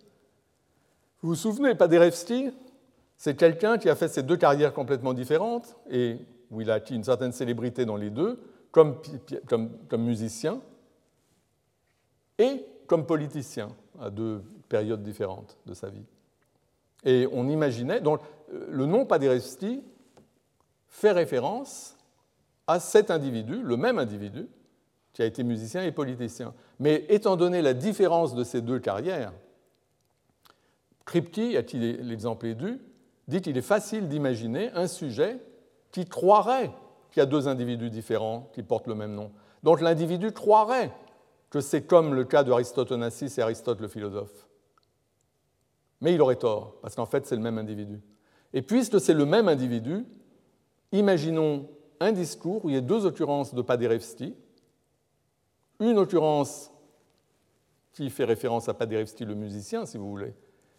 Vous 1.23 1.31
vous 1.31 1.35
souvenez, 1.35 1.75
Paderewski, 1.75 2.53
c'est 3.17 3.37
quelqu'un 3.37 3.79
qui 3.79 3.89
a 3.89 3.95
fait 3.95 4.09
ses 4.09 4.23
deux 4.23 4.37
carrières 4.37 4.73
complètement 4.73 5.15
différentes, 5.15 5.77
et 5.91 6.19
où 6.51 6.61
il 6.61 6.71
a 6.71 6.75
acquis 6.75 6.95
une 6.95 7.05
certaine 7.05 7.33
célébrité 7.33 7.85
dans 7.85 7.97
les 7.97 8.11
deux, 8.11 8.41
comme, 8.71 9.01
comme 9.89 10.03
musicien 10.03 10.61
et 12.39 12.65
comme 12.87 13.07
politicien, 13.07 13.69
à 14.01 14.11
deux 14.11 14.43
périodes 14.69 15.03
différentes 15.03 15.57
de 15.67 15.75
sa 15.75 15.89
vie. 15.89 16.05
Et 17.05 17.29
on 17.33 17.49
imaginait, 17.49 18.01
donc 18.01 18.21
euh, 18.53 18.67
le 18.71 18.87
nom 18.87 19.07
Paderewski 19.07 19.83
fait 20.89 21.13
référence 21.13 21.97
à 22.67 22.81
cet 22.81 23.11
individu, 23.11 23.63
le 23.63 23.77
même 23.77 23.99
individu, 23.99 24.49
qui 25.13 25.23
a 25.23 25.27
été 25.27 25.45
musicien 25.45 25.85
et 25.85 25.93
politicien. 25.93 26.55
Mais 26.81 27.05
étant 27.09 27.37
donné 27.37 27.63
la 27.63 27.75
différence 27.75 28.35
de 28.35 28.43
ces 28.43 28.61
deux 28.61 28.81
carrières, 28.81 29.33
Kripke, 31.05 31.55
à 31.57 31.63
qui 31.63 31.79
l'exemple 31.79 32.47
est 32.47 32.55
dû, 32.55 32.81
dit 33.29 33.41
qu'il 33.41 33.57
est 33.57 33.63
facile 33.63 34.09
d'imaginer 34.09 34.71
un 34.73 34.87
sujet 34.87 35.39
qui 35.91 36.07
croirait 36.07 36.71
qu'il 37.11 37.21
y 37.21 37.23
a 37.23 37.27
deux 37.27 37.49
individus 37.49 37.91
différents 37.91 38.51
qui 38.53 38.63
portent 38.63 38.87
le 38.87 38.95
même 38.95 39.15
nom. 39.15 39.31
Donc 39.63 39.81
l'individu 39.81 40.33
croirait 40.33 40.93
que 41.51 41.61
c'est 41.61 41.85
comme 41.85 42.15
le 42.15 42.25
cas 42.25 42.43
d'Aristote 42.43 42.91
Onassis 42.91 43.33
et 43.39 43.41
Aristote 43.41 43.81
le 43.81 43.89
philosophe. 43.89 44.49
Mais 46.01 46.13
il 46.13 46.21
aurait 46.21 46.37
tort, 46.37 46.75
parce 46.83 46.97
qu'en 46.97 47.07
fait, 47.07 47.27
c'est 47.27 47.37
le 47.37 47.41
même 47.41 47.59
individu. 47.59 48.01
Et 48.53 48.61
puisque 48.61 49.01
c'est 49.01 49.15
le 49.15 49.25
même 49.25 49.49
individu, 49.49 50.05
imaginons 50.93 51.69
un 52.01 52.13
discours 52.13 52.65
où 52.65 52.69
il 52.69 52.75
y 52.75 52.79
a 52.79 52.83
deux 52.83 53.07
occurrences 53.07 53.55
de 53.55 53.63
Paderewski, 53.63 54.35
une 55.81 55.99
occurrence 55.99 56.71
qui 57.93 58.11
fait 58.11 58.25
référence 58.25 58.69
à 58.69 58.75
Paderewski 58.75 59.25
le 59.25 59.35
musicien, 59.35 59.87
si 59.87 59.97
vous 59.97 60.11
voulez, 60.11 60.35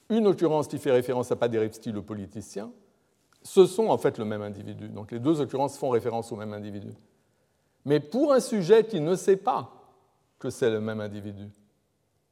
une 0.09 0.27
occurrence 0.27 0.67
qui 0.67 0.77
fait 0.77 0.91
référence 0.91 1.31
à 1.31 1.35
Paderewski 1.35 1.91
le 1.91 2.01
politicien, 2.01 2.71
ce 3.41 3.65
sont 3.65 3.87
en 3.87 3.97
fait 3.97 4.17
le 4.17 4.25
même 4.25 4.41
individu. 4.41 4.89
Donc 4.89 5.11
les 5.11 5.19
deux 5.19 5.41
occurrences 5.41 5.77
font 5.77 5.89
référence 5.89 6.31
au 6.31 6.35
même 6.35 6.53
individu. 6.53 6.89
Mais 7.85 7.99
pour 7.99 8.33
un 8.33 8.39
sujet 8.39 8.85
qui 8.85 8.99
ne 8.99 9.15
sait 9.15 9.37
pas 9.37 9.71
que 10.39 10.49
c'est 10.49 10.69
le 10.69 10.81
même 10.81 10.99
individu, 10.99 11.49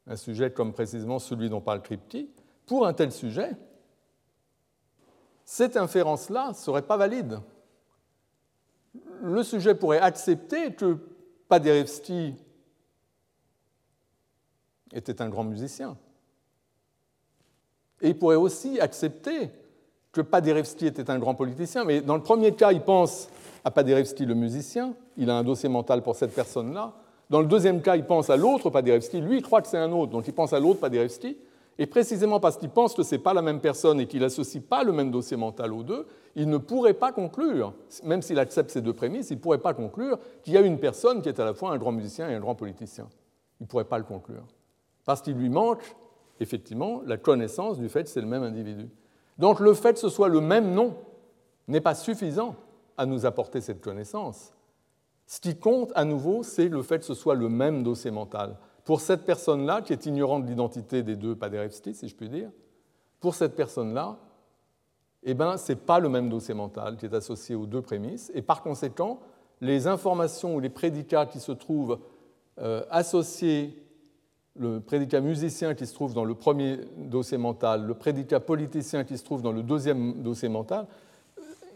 un 0.08 0.16
sujet 0.16 0.52
comme 0.52 0.74
précisément 0.74 1.20
celui 1.20 1.50
dont 1.50 1.62
parle 1.62 1.82
Kripke, 1.82 2.28
pour 2.66 2.88
un 2.88 2.94
tel 2.94 3.12
sujet, 3.12 3.52
cette 5.46 5.78
inférence-là 5.78 6.50
ne 6.50 6.54
serait 6.54 6.82
pas 6.82 6.98
valide. 6.98 7.40
Le 9.22 9.44
sujet 9.44 9.76
pourrait 9.76 10.00
accepter 10.00 10.74
que 10.74 10.98
Paderewski 11.48 12.36
était 14.92 15.22
un 15.22 15.30
grand 15.30 15.44
musicien. 15.44 15.98
Et 18.04 18.10
il 18.10 18.18
pourrait 18.18 18.36
aussi 18.36 18.80
accepter 18.80 19.50
que 20.12 20.22
Paderewski 20.22 20.86
était 20.86 21.10
un 21.10 21.18
grand 21.18 21.34
politicien. 21.34 21.84
Mais 21.86 22.02
dans 22.02 22.16
le 22.16 22.22
premier 22.22 22.54
cas, 22.54 22.72
il 22.72 22.82
pense 22.82 23.30
à 23.66 23.72
Paderewski 23.72 24.26
le 24.26 24.36
musicien, 24.36 24.94
il 25.18 25.30
a 25.30 25.36
un 25.36 25.44
dossier 25.44 25.70
mental 25.70 26.04
pour 26.04 26.16
cette 26.16 26.36
personne-là. 26.36 26.94
Dans 27.30 27.40
le 27.40 27.48
deuxième 27.48 27.82
cas, 27.82 27.96
il 27.96 28.06
pense 28.06 28.30
à 28.30 28.38
l'autre 28.38 28.70
Paderewski, 28.70 29.22
lui 29.22 29.38
il 29.38 29.42
croit 29.42 29.62
que 29.62 29.68
c'est 29.68 29.78
un 29.78 29.92
autre, 29.92 30.12
donc 30.12 30.28
il 30.28 30.34
pense 30.34 30.54
à 30.54 30.60
l'autre 30.60 30.80
Paderewski. 30.80 31.38
Et 31.80 31.88
précisément 31.88 32.40
parce 32.40 32.58
qu'il 32.58 32.70
pense 32.70 32.94
que 32.94 33.02
ce 33.02 33.16
n'est 33.16 33.22
pas 33.22 33.34
la 33.34 33.42
même 33.42 33.60
personne 33.60 34.00
et 34.00 34.06
qu'il 34.06 34.20
n'associe 34.20 34.62
pas 34.64 34.84
le 34.84 34.92
même 34.92 35.10
dossier 35.10 35.38
mental 35.38 35.74
aux 35.74 35.82
deux, 35.82 36.06
il 36.36 36.48
ne 36.48 36.58
pourrait 36.58 36.94
pas 36.94 37.12
conclure, 37.12 37.74
même 38.04 38.22
s'il 38.22 38.38
accepte 38.38 38.70
ces 38.70 38.82
deux 38.82 38.94
prémices, 38.94 39.32
il 39.32 39.38
ne 39.38 39.42
pourrait 39.42 39.58
pas 39.58 39.74
conclure 39.74 40.20
qu'il 40.44 40.54
y 40.54 40.58
a 40.58 40.62
une 40.62 40.78
personne 40.78 41.24
qui 41.24 41.30
est 41.30 41.40
à 41.40 41.46
la 41.46 41.56
fois 41.56 41.72
un 41.72 41.78
grand 41.78 41.92
musicien 41.92 42.30
et 42.30 42.36
un 42.36 42.40
grand 42.40 42.54
politicien. 42.54 43.08
Il 43.60 43.64
ne 43.64 43.68
pourrait 43.68 43.86
pas 43.86 43.98
le 43.98 44.04
conclure. 44.04 44.46
Parce 45.06 45.22
qu'il 45.22 45.34
lui 45.34 45.50
manque, 45.50 45.96
effectivement, 46.44 47.02
la 47.06 47.18
connaissance 47.18 47.80
du 47.80 47.90
fait 47.90 48.04
que 48.04 48.10
c'est 48.10 48.22
le 48.22 48.28
même 48.28 48.44
individu. 48.44 48.90
Donc 49.38 49.60
le 49.60 49.74
fait 49.74 49.94
que 49.94 50.00
ce 50.00 50.10
soit 50.10 50.30
le 50.30 50.42
même 50.42 50.74
nom 50.74 50.96
n'est 51.68 51.82
pas 51.82 51.96
suffisant 51.96 52.56
à 52.98 53.06
nous 53.06 53.26
apporter 53.26 53.62
cette 53.62 53.82
connaissance. 53.82 54.54
Ce 55.26 55.40
qui 55.40 55.58
compte 55.58 55.92
à 55.96 56.06
nouveau, 56.06 56.44
c'est 56.44 56.70
le 56.70 56.82
fait 56.84 57.00
que 57.00 57.06
ce 57.06 57.14
soit 57.14 57.36
le 57.36 57.50
même 57.50 57.82
dossier 57.84 58.12
mental 58.12 58.58
pour 58.84 59.02
cette 59.02 59.24
personne-là, 59.24 59.82
qui 59.82 59.94
est 59.94 60.06
ignorante 60.06 60.44
de 60.44 60.50
l'identité 60.50 61.04
des 61.04 61.16
deux 61.16 61.36
Paderewski, 61.36 61.94
si 61.94 62.08
je 62.08 62.16
puis 62.16 62.30
dire, 62.30 62.50
pour 63.20 63.36
cette 63.36 63.56
personne-là, 63.56 64.18
eh 65.24 65.34
ben, 65.34 65.56
ce 65.56 65.72
n'est 65.72 65.78
pas 65.78 66.00
le 66.00 66.10
même 66.10 66.30
dossier 66.30 66.54
mental 66.54 66.98
qui 66.98 67.06
est 67.06 67.14
associé 67.14 67.56
aux 67.56 67.66
deux 67.66 67.82
prémices, 67.82 68.32
et 68.34 68.42
par 68.42 68.62
conséquent, 68.62 69.20
les 69.62 69.88
informations 69.88 70.56
ou 70.56 70.60
les 70.60 70.70
prédicats 70.70 71.26
qui 71.26 71.40
se 71.40 71.54
trouvent 71.54 72.00
euh, 72.60 72.84
associés, 72.90 73.83
le 74.56 74.80
prédicat 74.80 75.20
musicien 75.20 75.74
qui 75.74 75.88
se 75.88 75.94
trouve 75.94 76.14
dans 76.14 76.26
le 76.26 76.36
premier 76.36 76.80
dossier 76.98 77.38
mental, 77.38 77.86
le 77.86 77.94
prédicat 77.96 78.40
politicien 78.40 79.04
qui 79.04 79.18
se 79.18 79.24
trouve 79.24 79.42
dans 79.42 79.52
le 79.52 79.64
deuxième 79.64 80.22
dossier 80.22 80.50
mental, 80.50 80.88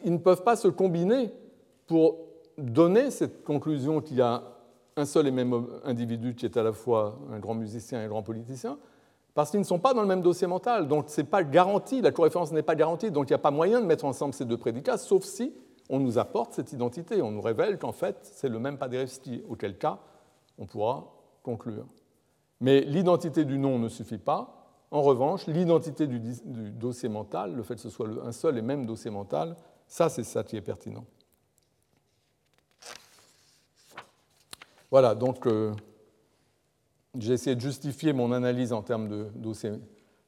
ils 0.03 0.13
ne 0.13 0.17
peuvent 0.17 0.43
pas 0.43 0.55
se 0.55 0.67
combiner 0.67 1.31
pour 1.87 2.17
donner 2.57 3.11
cette 3.11 3.43
conclusion 3.43 4.01
qu'il 4.01 4.17
y 4.17 4.21
a 4.21 4.43
un 4.95 5.05
seul 5.05 5.27
et 5.27 5.31
même 5.31 5.67
individu 5.85 6.35
qui 6.35 6.45
est 6.45 6.57
à 6.57 6.63
la 6.63 6.73
fois 6.73 7.19
un 7.31 7.39
grand 7.39 7.55
musicien 7.55 8.01
et 8.01 8.05
un 8.05 8.07
grand 8.07 8.23
politicien, 8.23 8.77
parce 9.33 9.51
qu'ils 9.51 9.59
ne 9.59 9.65
sont 9.65 9.79
pas 9.79 9.93
dans 9.93 10.01
le 10.01 10.07
même 10.07 10.21
dossier 10.21 10.47
mental. 10.47 10.87
Donc 10.87 11.09
ce 11.09 11.21
n'est 11.21 11.27
pas 11.27 11.43
garanti, 11.43 12.01
la 12.01 12.11
corréférence 12.11 12.51
n'est 12.51 12.63
pas 12.63 12.75
garantie, 12.75 13.11
donc 13.11 13.29
il 13.29 13.33
n'y 13.33 13.35
a 13.35 13.39
pas 13.39 13.51
moyen 13.51 13.81
de 13.81 13.85
mettre 13.85 14.05
ensemble 14.05 14.33
ces 14.33 14.45
deux 14.45 14.57
prédicats, 14.57 14.97
sauf 14.97 15.23
si 15.23 15.53
on 15.89 15.99
nous 15.99 16.17
apporte 16.17 16.53
cette 16.53 16.73
identité, 16.73 17.21
on 17.21 17.31
nous 17.31 17.41
révèle 17.41 17.77
qu'en 17.77 17.91
fait 17.91 18.17
c'est 18.21 18.49
le 18.49 18.59
même 18.59 18.77
Paderewski, 18.77 19.43
auquel 19.47 19.77
cas 19.77 19.99
on 20.57 20.65
pourra 20.65 21.13
conclure. 21.43 21.85
Mais 22.59 22.81
l'identité 22.81 23.45
du 23.45 23.57
nom 23.57 23.79
ne 23.79 23.89
suffit 23.89 24.17
pas. 24.17 24.57
En 24.89 25.01
revanche, 25.01 25.47
l'identité 25.47 26.07
du, 26.07 26.19
dossier 26.71 27.09
mental, 27.09 27.55
le 27.55 27.63
fait 27.63 27.75
que 27.75 27.81
ce 27.81 27.89
soit 27.89 28.07
un 28.23 28.31
seul 28.31 28.57
et 28.57 28.61
même 28.61 28.85
dossier 28.85 29.11
mental, 29.11 29.55
ça 29.87 30.09
c'est 30.09 30.23
ça 30.23 30.43
qui 30.43 30.55
est 30.55 30.61
pertinent. 30.61 31.05
Voilà, 34.89 35.13
donc 35.13 35.45
euh, 35.45 35.73
j'ai 37.17 37.33
essayé 37.33 37.55
de 37.55 37.61
justifier 37.61 38.13
mon 38.13 38.31
analyse 38.31 38.71
en 38.71 38.81
termes 38.81 39.09
de 39.09 39.27
dossiers 39.35 39.73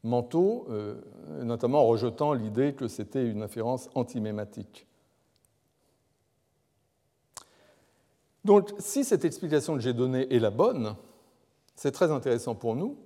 mentaux, 0.04 0.68
euh, 0.70 0.96
notamment 1.44 1.82
en 1.82 1.88
rejetant 1.88 2.34
l'idée 2.34 2.74
que 2.74 2.90
c'était 2.90 3.26
une 3.26 3.42
inférence 3.42 3.90
antimématique. 3.96 4.86
Donc, 8.44 8.70
si 8.80 9.04
cette 9.04 9.26
explication 9.26 9.76
que 9.76 9.82
j'ai 9.82 9.94
donnée 9.94 10.34
est 10.34 10.40
la 10.40 10.50
bonne, 10.50 10.96
c'est 11.80 11.94
très 11.94 12.12
intéressant 12.12 12.56
pour 12.56 12.76
nous, 12.76 12.98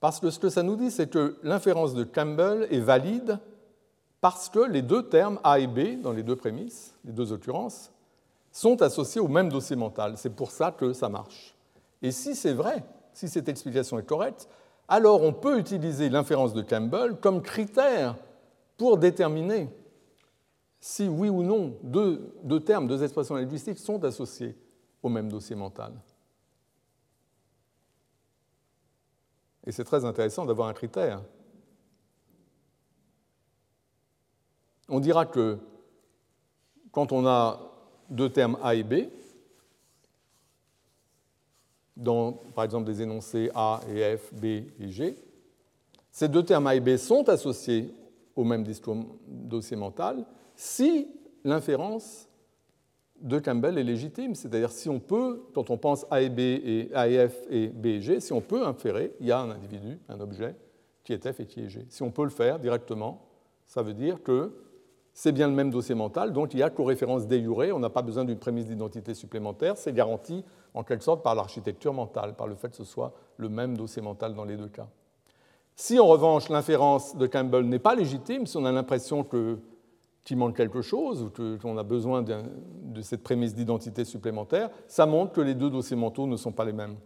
parce 0.00 0.20
que 0.20 0.28
ce 0.28 0.38
que 0.38 0.50
ça 0.50 0.62
nous 0.62 0.76
dit, 0.76 0.90
c'est 0.90 1.08
que 1.08 1.38
l'inférence 1.42 1.94
de 1.94 2.04
Campbell 2.04 2.68
est 2.70 2.78
valide 2.78 3.38
parce 4.20 4.50
que 4.50 4.58
les 4.58 4.82
deux 4.82 5.08
termes 5.08 5.40
A 5.42 5.58
et 5.58 5.66
B, 5.66 5.98
dans 6.02 6.12
les 6.12 6.22
deux 6.22 6.36
prémices, 6.36 6.94
les 7.06 7.12
deux 7.12 7.32
occurrences, 7.32 7.90
sont 8.52 8.82
associés 8.82 9.22
au 9.22 9.28
même 9.28 9.48
dossier 9.48 9.76
mental. 9.76 10.18
C'est 10.18 10.36
pour 10.36 10.50
ça 10.50 10.72
que 10.72 10.92
ça 10.92 11.08
marche. 11.08 11.54
Et 12.02 12.12
si 12.12 12.34
c'est 12.34 12.52
vrai, 12.52 12.84
si 13.14 13.28
cette 13.28 13.48
explication 13.48 13.98
est 13.98 14.06
correcte, 14.06 14.46
alors 14.86 15.22
on 15.22 15.32
peut 15.32 15.58
utiliser 15.58 16.10
l'inférence 16.10 16.52
de 16.52 16.60
Campbell 16.60 17.16
comme 17.16 17.40
critère 17.40 18.14
pour 18.76 18.98
déterminer 18.98 19.70
si 20.80 21.08
oui 21.08 21.30
ou 21.30 21.42
non 21.42 21.78
deux, 21.82 22.30
deux, 22.42 22.60
termes, 22.60 22.86
deux 22.86 23.02
expressions 23.02 23.36
linguistiques 23.36 23.78
sont 23.78 24.04
associés 24.04 24.54
au 25.02 25.08
même 25.08 25.30
dossier 25.30 25.56
mental. 25.56 25.94
Et 29.68 29.72
c'est 29.72 29.84
très 29.84 30.06
intéressant 30.06 30.46
d'avoir 30.46 30.68
un 30.68 30.72
critère. 30.72 31.20
On 34.88 34.98
dira 34.98 35.26
que 35.26 35.58
quand 36.90 37.12
on 37.12 37.26
a 37.26 37.60
deux 38.08 38.30
termes 38.30 38.56
A 38.62 38.74
et 38.74 38.82
B, 38.82 39.10
dans 41.98 42.32
par 42.32 42.64
exemple 42.64 42.86
des 42.86 43.02
énoncés 43.02 43.50
A 43.54 43.82
et 43.90 44.16
F, 44.16 44.32
B 44.32 44.44
et 44.44 44.88
G, 44.88 45.16
ces 46.10 46.28
deux 46.28 46.44
termes 46.44 46.66
A 46.66 46.74
et 46.74 46.80
B 46.80 46.96
sont 46.96 47.28
associés 47.28 47.94
au 48.34 48.44
même 48.44 48.64
dossier 49.26 49.76
mental 49.76 50.24
si 50.56 51.08
l'inférence 51.44 52.27
de 53.20 53.38
Campbell 53.38 53.78
est 53.78 53.84
légitime, 53.84 54.34
c'est-à-dire 54.34 54.70
si 54.70 54.88
on 54.88 55.00
peut, 55.00 55.42
quand 55.54 55.70
on 55.70 55.78
pense 55.78 56.06
A 56.10 56.20
et 56.20 56.28
B 56.28 56.40
et 56.40 56.90
A 56.94 57.08
et 57.08 57.28
F 57.28 57.36
et 57.50 57.68
B 57.68 57.86
et 57.86 58.00
G, 58.00 58.20
si 58.20 58.32
on 58.32 58.40
peut 58.40 58.66
inférer, 58.66 59.14
il 59.20 59.26
y 59.26 59.32
a 59.32 59.40
un 59.40 59.50
individu, 59.50 59.98
un 60.08 60.20
objet, 60.20 60.54
qui 61.04 61.12
est 61.12 61.32
F 61.32 61.40
et 61.40 61.46
qui 61.46 61.64
est 61.64 61.68
G. 61.68 61.86
Si 61.88 62.02
on 62.02 62.10
peut 62.10 62.24
le 62.24 62.30
faire 62.30 62.58
directement, 62.58 63.26
ça 63.66 63.82
veut 63.82 63.94
dire 63.94 64.22
que 64.22 64.52
c'est 65.12 65.32
bien 65.32 65.48
le 65.48 65.54
même 65.54 65.70
dossier 65.70 65.96
mental, 65.96 66.32
donc 66.32 66.54
il 66.54 66.60
y 66.60 66.62
a 66.62 66.70
co-référence 66.70 67.26
déjurée, 67.26 67.72
on 67.72 67.80
n'a 67.80 67.90
pas 67.90 68.02
besoin 68.02 68.24
d'une 68.24 68.38
prémisse 68.38 68.66
d'identité 68.66 69.14
supplémentaire, 69.14 69.76
c'est 69.76 69.92
garanti 69.92 70.44
en 70.74 70.84
quelque 70.84 71.02
sorte 71.02 71.24
par 71.24 71.34
l'architecture 71.34 71.92
mentale, 71.92 72.36
par 72.36 72.46
le 72.46 72.54
fait 72.54 72.68
que 72.68 72.76
ce 72.76 72.84
soit 72.84 73.12
le 73.36 73.48
même 73.48 73.76
dossier 73.76 74.00
mental 74.00 74.34
dans 74.34 74.44
les 74.44 74.56
deux 74.56 74.68
cas. 74.68 74.86
Si 75.74 75.98
en 75.98 76.06
revanche 76.06 76.48
l'inférence 76.48 77.16
de 77.16 77.26
Campbell 77.26 77.64
n'est 77.64 77.78
pas 77.78 77.94
légitime, 77.94 78.46
si 78.46 78.56
on 78.56 78.64
a 78.64 78.70
l'impression 78.70 79.24
qu'il 80.28 80.36
manque 80.36 80.54
quelque 80.58 80.82
chose 80.82 81.22
ou 81.22 81.58
qu'on 81.58 81.78
a 81.78 81.82
besoin 81.82 82.22
de 82.22 83.00
cette 83.00 83.22
prémisse 83.22 83.54
d'identité 83.54 84.04
supplémentaire, 84.04 84.68
ça 84.86 85.06
montre 85.06 85.32
que 85.32 85.40
les 85.40 85.54
deux 85.54 85.70
dossiers 85.70 85.96
mentaux 85.96 86.26
ne 86.26 86.36
sont 86.36 86.52
pas 86.52 86.66
les 86.66 86.74
mêmes. 86.74 86.96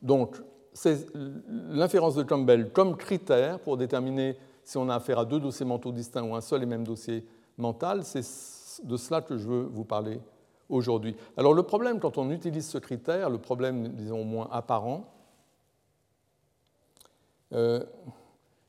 Donc, 0.00 0.36
c'est 0.72 1.06
l'inférence 1.46 2.14
de 2.14 2.22
Campbell 2.22 2.72
comme 2.72 2.96
critère 2.96 3.60
pour 3.60 3.76
déterminer 3.76 4.38
si 4.64 4.78
on 4.78 4.88
a 4.88 4.94
affaire 4.94 5.18
à 5.18 5.26
deux 5.26 5.38
dossiers 5.38 5.66
mentaux 5.66 5.92
distincts 5.92 6.22
ou 6.22 6.34
un 6.34 6.40
seul 6.40 6.62
et 6.62 6.66
même 6.66 6.84
dossier 6.84 7.26
mental, 7.58 8.02
c'est 8.04 8.24
de 8.82 8.96
cela 8.96 9.20
que 9.20 9.36
je 9.36 9.46
veux 9.46 9.64
vous 9.64 9.84
parler 9.84 10.22
aujourd'hui. 10.70 11.14
Alors 11.36 11.52
le 11.52 11.64
problème 11.64 12.00
quand 12.00 12.16
on 12.16 12.30
utilise 12.30 12.66
ce 12.66 12.78
critère, 12.78 13.28
le 13.28 13.36
problème 13.36 13.88
disons 13.88 14.22
au 14.22 14.24
moins 14.24 14.48
apparent, 14.50 15.04
euh, 17.52 17.84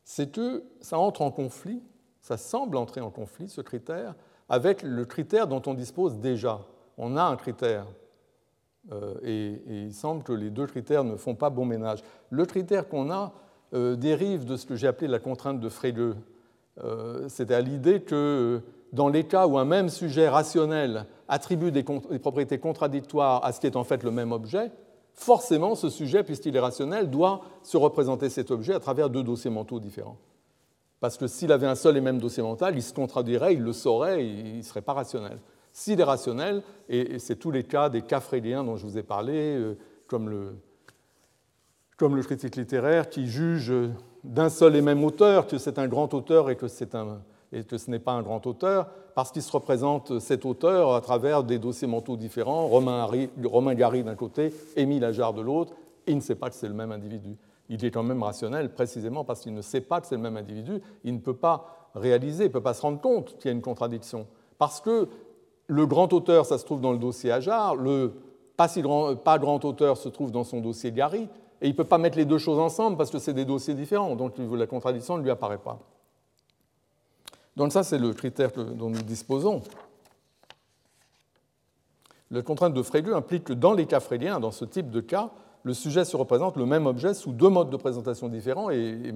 c'est 0.03 0.33
que 0.33 0.65
ça 0.81 0.99
entre 0.99 1.21
en 1.21 1.31
conflit, 1.31 1.81
ça 2.25 2.37
semble 2.37 2.77
entrer 2.77 3.01
en 3.01 3.11
conflit, 3.11 3.47
ce 3.47 3.61
critère, 3.61 4.15
avec 4.49 4.81
le 4.81 5.05
critère 5.05 5.47
dont 5.47 5.61
on 5.67 5.75
dispose 5.75 6.17
déjà. 6.17 6.61
On 6.97 7.17
a 7.17 7.23
un 7.23 7.35
critère, 7.35 7.85
euh, 8.91 9.13
et, 9.21 9.61
il 9.67 9.93
semble 9.93 10.23
que 10.23 10.33
les 10.33 10.49
deux 10.49 10.65
critères 10.65 11.03
ne 11.03 11.17
font 11.17 11.35
pas 11.35 11.51
bon 11.51 11.65
ménage. 11.65 11.99
Le 12.31 12.47
critère 12.47 12.89
qu'on 12.89 13.11
a, 13.11 13.31
euh, 13.75 13.95
dérive 13.95 14.43
de 14.43 14.57
ce 14.57 14.65
que 14.65 14.75
j'ai 14.75 14.87
appelé 14.87 15.07
la 15.07 15.19
contrainte 15.19 15.59
de 15.59 15.69
Frege. 15.69 16.15
Euh, 16.83 17.25
c'est 17.27 17.51
à 17.51 17.61
l'idée 17.61 18.01
que 18.01 18.15
euh, 18.15 18.59
dans 18.91 19.07
les 19.07 19.25
cas 19.25 19.45
où 19.45 19.59
un 19.59 19.65
même 19.65 19.89
sujet 19.89 20.27
rationnel 20.27 21.05
attribue 21.27 21.71
des, 21.71 21.83
propriétés 21.83 22.57
contradictoires 22.57 23.45
à 23.45 23.51
ce 23.51 23.59
qui 23.59 23.67
est 23.67 23.75
en 23.75 23.83
fait 23.83 24.01
le 24.01 24.09
même 24.09 24.31
objet, 24.31 24.71
forcément 25.13 25.75
ce 25.75 25.91
sujet, 25.91 26.23
puisqu'il 26.23 26.55
est 26.55 26.59
rationnel, 26.59 27.11
doit 27.11 27.41
se 27.61 27.77
représenter 27.77 28.29
cet 28.29 28.49
objet 28.49 28.73
à 28.73 28.79
travers 28.79 29.11
deux 29.11 29.21
dossiers 29.21 29.51
mentaux 29.51 29.79
différents. 29.79 30.17
Parce 31.05 31.17
que 31.17 31.27
s'il 31.27 31.51
avait 31.51 31.67
un 31.67 31.75
seul 31.75 31.97
et 31.97 32.01
même 32.01 32.17
dossier 32.17 32.41
mental, 32.41 32.75
il 32.75 32.81
se 32.81 32.91
contredirait, 32.91 33.53
il 33.53 33.61
le 33.61 33.73
saurait, 33.73 34.25
il 34.25 34.57
ne 34.57 34.61
serait 34.63 34.81
pas 34.81 34.93
rationnel. 34.93 35.37
S'il 35.71 35.99
est 35.99 36.03
rationnel, 36.03 36.63
et 36.89 37.19
c'est 37.19 37.35
tous 37.35 37.51
les 37.51 37.61
cas 37.61 37.89
des 37.89 38.01
cas 38.01 38.19
fréliens 38.19 38.63
dont 38.63 38.75
je 38.75 38.87
vous 38.87 38.97
ai 38.97 39.03
parlé, 39.03 39.55
comme 40.07 40.29
le, 40.29 40.55
comme 41.95 42.15
le 42.15 42.23
critique 42.23 42.55
littéraire 42.55 43.07
qui 43.07 43.27
juge 43.27 43.71
d'un 44.23 44.49
seul 44.49 44.75
et 44.75 44.81
même 44.81 45.03
auteur 45.03 45.45
que 45.45 45.59
c'est 45.59 45.77
un 45.77 45.87
grand 45.87 46.11
auteur 46.15 46.49
et 46.49 46.55
que, 46.55 46.65
un, 46.95 47.21
et 47.51 47.63
que 47.63 47.77
ce 47.77 47.91
n'est 47.91 47.99
pas 47.99 48.13
un 48.13 48.23
grand 48.23 48.47
auteur, 48.47 48.87
parce 49.13 49.31
qu'il 49.31 49.43
se 49.43 49.51
représente 49.51 50.17
cet 50.17 50.43
auteur 50.43 50.95
à 50.95 51.01
travers 51.01 51.43
des 51.43 51.59
dossiers 51.59 51.87
mentaux 51.87 52.17
différents, 52.17 52.65
Romain, 52.65 53.07
Romain 53.43 53.75
Gary 53.75 54.03
d'un 54.03 54.15
côté, 54.15 54.51
Émile 54.75 55.05
Ajar 55.05 55.35
de 55.35 55.43
l'autre, 55.43 55.73
et 56.07 56.13
il 56.13 56.17
ne 56.17 56.21
sait 56.21 56.33
pas 56.33 56.49
que 56.49 56.55
c'est 56.55 56.67
le 56.67 56.73
même 56.73 56.91
individu. 56.91 57.37
Il 57.69 57.83
est 57.83 57.91
quand 57.91 58.03
même 58.03 58.21
rationnel 58.21 58.73
précisément 58.73 59.23
parce 59.23 59.41
qu'il 59.41 59.53
ne 59.53 59.61
sait 59.61 59.81
pas 59.81 60.01
que 60.01 60.07
c'est 60.07 60.15
le 60.15 60.21
même 60.21 60.37
individu, 60.37 60.81
il 61.03 61.13
ne 61.13 61.19
peut 61.19 61.35
pas 61.35 61.89
réaliser, 61.95 62.45
il 62.45 62.47
ne 62.47 62.53
peut 62.53 62.61
pas 62.61 62.73
se 62.73 62.81
rendre 62.81 63.01
compte 63.01 63.37
qu'il 63.37 63.45
y 63.45 63.49
a 63.49 63.51
une 63.51 63.61
contradiction. 63.61 64.27
Parce 64.57 64.81
que 64.81 65.07
le 65.67 65.87
grand 65.87 66.11
auteur, 66.13 66.45
ça 66.45 66.57
se 66.57 66.65
trouve 66.65 66.81
dans 66.81 66.91
le 66.91 66.99
dossier 66.99 67.31
Ajar, 67.31 67.75
le 67.75 68.13
pas, 68.55 68.67
si 68.67 68.81
grand, 68.81 69.15
pas 69.15 69.37
grand 69.39 69.63
auteur 69.65 69.97
se 69.97 70.09
trouve 70.09 70.31
dans 70.31 70.43
son 70.43 70.61
dossier 70.61 70.91
Gary, 70.91 71.27
et 71.61 71.67
il 71.67 71.71
ne 71.71 71.75
peut 71.75 71.83
pas 71.83 71.97
mettre 71.97 72.17
les 72.17 72.25
deux 72.25 72.37
choses 72.37 72.59
ensemble 72.59 72.97
parce 72.97 73.09
que 73.09 73.19
c'est 73.19 73.33
des 73.33 73.45
dossiers 73.45 73.73
différents, 73.73 74.15
donc 74.15 74.35
la 74.37 74.67
contradiction 74.67 75.17
ne 75.17 75.23
lui 75.23 75.31
apparaît 75.31 75.57
pas. 75.57 75.79
Donc 77.55 77.71
ça, 77.71 77.83
c'est 77.83 77.97
le 77.97 78.13
critère 78.13 78.51
dont 78.51 78.89
nous 78.89 79.01
disposons. 79.01 79.61
La 82.31 82.41
contrainte 82.41 82.73
de 82.73 82.81
Frege 82.81 83.09
implique 83.09 83.45
que 83.45 83.53
dans 83.53 83.73
les 83.73 83.85
cas 83.85 83.99
fréliens, 83.99 84.39
dans 84.39 84.51
ce 84.51 84.65
type 84.65 84.89
de 84.89 84.99
cas, 84.99 85.31
le 85.65 85.73
sujet 85.73 86.05
se 86.05 86.15
représente 86.15 86.57
le 86.57 86.67
même 86.67 86.85
objet 86.85 87.15
sous 87.15 87.31
deux 87.31 87.49
modes 87.49 87.71
de 87.71 87.77
présentation 87.77 88.29
différents 88.29 88.69
et, 88.69 89.11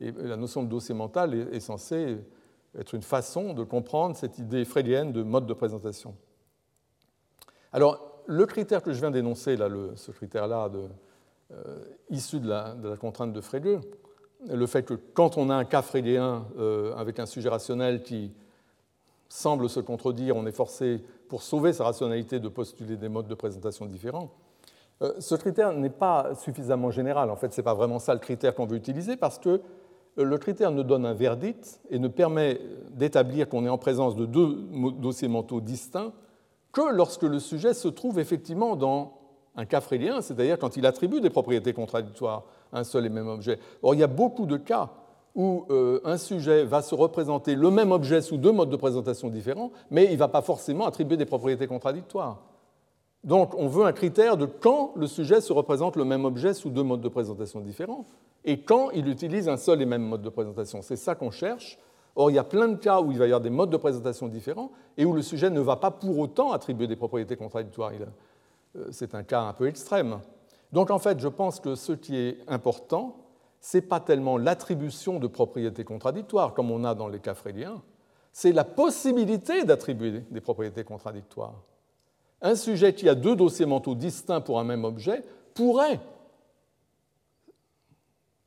la 0.00 0.36
notion 0.36 0.62
de 0.62 0.68
dossier 0.68 0.94
mental 0.94 1.34
est, 1.34 1.60
censée 1.60 2.18
être 2.78 2.94
une 2.94 3.02
façon 3.02 3.54
de 3.54 3.64
comprendre 3.64 4.14
cette 4.14 4.38
idée 4.38 4.66
frélienne 4.66 5.12
de 5.12 5.22
mode 5.22 5.46
de 5.46 5.54
présentation. 5.54 6.14
Alors, 7.72 8.22
le 8.26 8.44
critère 8.44 8.82
que 8.82 8.92
je 8.92 9.00
viens 9.00 9.10
d'énoncer, 9.10 9.56
ce 9.94 10.10
critère-là 10.10 10.70
euh, 11.52 11.78
issu 12.10 12.38
de 12.38 12.48
la, 12.48 12.74
contrainte 13.00 13.32
de 13.32 13.40
Frege, 13.40 13.80
le 14.46 14.66
fait 14.66 14.82
que 14.82 14.94
quand 14.94 15.38
on 15.38 15.48
a 15.48 15.54
un 15.54 15.64
cas 15.64 15.80
frégéen 15.80 16.46
euh, 16.58 16.94
avec 16.96 17.18
un 17.18 17.26
sujet 17.26 17.48
rationnel 17.48 18.02
qui 18.02 18.30
semble 19.30 19.70
se 19.70 19.80
contredire, 19.80 20.36
on 20.36 20.44
est 20.44 20.52
forcé, 20.52 21.02
pour 21.28 21.42
sauver 21.42 21.72
sa 21.72 21.84
rationalité, 21.84 22.40
de 22.40 22.48
postuler 22.48 22.98
des 22.98 23.08
modes 23.08 23.28
de 23.28 23.34
présentation 23.34 23.86
différents. 23.86 24.34
Euh, 25.02 25.12
ce 25.18 25.34
critère 25.34 25.72
n'est 25.72 25.90
pas 25.90 26.34
suffisamment 26.34 26.90
général. 26.90 27.30
En 27.30 27.36
fait, 27.36 27.52
ce 27.52 27.60
n'est 27.60 27.64
pas 27.64 27.74
vraiment 27.74 27.98
ça 27.98 28.14
le 28.14 28.20
critère 28.20 28.54
qu'on 28.54 28.66
veut 28.66 28.76
utiliser 28.76 29.16
parce 29.16 29.38
que 29.38 29.60
le 30.16 30.38
critère 30.38 30.70
ne 30.70 30.82
donne 30.82 31.06
un 31.06 31.14
verdict 31.14 31.80
et 31.90 31.98
ne 31.98 32.08
permet 32.08 32.60
d'établir 32.90 33.48
qu'on 33.48 33.66
est 33.66 33.68
en 33.68 33.78
présence 33.78 34.14
de 34.14 34.26
deux 34.26 34.56
dossiers 35.00 35.28
mentaux 35.28 35.60
distincts 35.60 36.12
que 36.72 36.92
lorsque 36.92 37.22
le 37.22 37.38
sujet 37.38 37.74
se 37.74 37.88
trouve 37.88 38.18
effectivement 38.18 38.76
dans 38.76 39.18
un 39.56 39.64
cas 39.64 39.80
frélien, 39.80 40.20
c'est-à-dire 40.20 40.58
quand 40.58 40.76
il 40.76 40.86
attribue 40.86 41.20
des 41.20 41.30
propriétés 41.30 41.72
contradictoires 41.72 42.44
à 42.72 42.80
un 42.80 42.84
seul 42.84 43.06
et 43.06 43.08
même 43.08 43.28
objet. 43.28 43.58
Or, 43.82 43.94
il 43.94 44.00
y 44.00 44.04
a 44.04 44.08
beaucoup 44.08 44.46
de 44.46 44.56
cas 44.56 44.90
où 45.34 45.66
euh, 45.70 46.00
un 46.04 46.16
sujet 46.16 46.64
va 46.64 46.82
se 46.82 46.94
représenter 46.94 47.54
le 47.54 47.70
même 47.70 47.90
objet 47.90 48.20
sous 48.20 48.36
deux 48.36 48.52
modes 48.52 48.70
de 48.70 48.76
présentation 48.76 49.28
différents, 49.28 49.72
mais 49.90 50.04
il 50.06 50.12
ne 50.12 50.16
va 50.16 50.28
pas 50.28 50.42
forcément 50.42 50.86
attribuer 50.86 51.16
des 51.16 51.26
propriétés 51.26 51.66
contradictoires. 51.66 52.40
Donc, 53.24 53.54
on 53.56 53.68
veut 53.68 53.86
un 53.86 53.92
critère 53.92 54.36
de 54.36 54.44
quand 54.44 54.92
le 54.96 55.06
sujet 55.06 55.40
se 55.40 55.52
représente 55.52 55.96
le 55.96 56.04
même 56.04 56.26
objet 56.26 56.52
sous 56.52 56.68
deux 56.68 56.82
modes 56.82 57.00
de 57.00 57.08
présentation 57.08 57.60
différents 57.60 58.06
et 58.44 58.60
quand 58.60 58.90
il 58.90 59.08
utilise 59.08 59.48
un 59.48 59.56
seul 59.56 59.80
et 59.80 59.86
même 59.86 60.02
mode 60.02 60.20
de 60.22 60.28
présentation. 60.28 60.82
C'est 60.82 60.96
ça 60.96 61.14
qu'on 61.14 61.30
cherche. 61.30 61.78
Or, 62.16 62.30
il 62.30 62.34
y 62.34 62.38
a 62.38 62.44
plein 62.44 62.68
de 62.68 62.76
cas 62.76 63.00
où 63.00 63.10
il 63.10 63.18
va 63.18 63.24
y 63.24 63.28
avoir 63.28 63.40
des 63.40 63.50
modes 63.50 63.70
de 63.70 63.78
présentation 63.78 64.28
différents 64.28 64.70
et 64.96 65.04
où 65.04 65.14
le 65.14 65.22
sujet 65.22 65.50
ne 65.50 65.60
va 65.60 65.76
pas 65.76 65.90
pour 65.90 66.18
autant 66.18 66.52
attribuer 66.52 66.86
des 66.86 66.96
propriétés 66.96 67.36
contradictoires. 67.36 67.92
Euh, 68.76 68.86
c'est 68.92 69.14
un 69.14 69.22
cas 69.22 69.40
un 69.40 69.52
peu 69.54 69.66
extrême. 69.66 70.20
Donc 70.72 70.90
en 70.90 70.98
fait, 70.98 71.18
je 71.18 71.28
pense 71.28 71.60
que 71.60 71.74
ce 71.74 71.92
qui 71.92 72.16
est 72.16 72.38
important, 72.46 73.16
ce 73.60 73.78
n'est 73.78 73.82
pas 73.82 74.00
tellement 74.00 74.36
l'attribution 74.36 75.18
de 75.18 75.26
propriétés 75.26 75.84
contradictoires, 75.84 76.52
comme 76.52 76.70
on 76.70 76.84
a 76.84 76.94
dans 76.94 77.08
les 77.08 77.20
cas 77.20 77.34
fréliens, 77.34 77.80
c'est 78.32 78.52
la 78.52 78.64
possibilité 78.64 79.64
d'attribuer 79.64 80.20
des 80.30 80.40
propriétés 80.40 80.84
contradictoires. 80.84 81.54
Un 82.42 82.56
sujet 82.56 82.94
qui 82.94 83.08
a 83.08 83.14
deux 83.14 83.36
dossiers 83.36 83.66
mentaux 83.66 83.94
distincts 83.94 84.40
pour 84.40 84.60
un 84.60 84.64
même 84.64 84.84
objet 84.84 85.22
pourrait, 85.54 86.00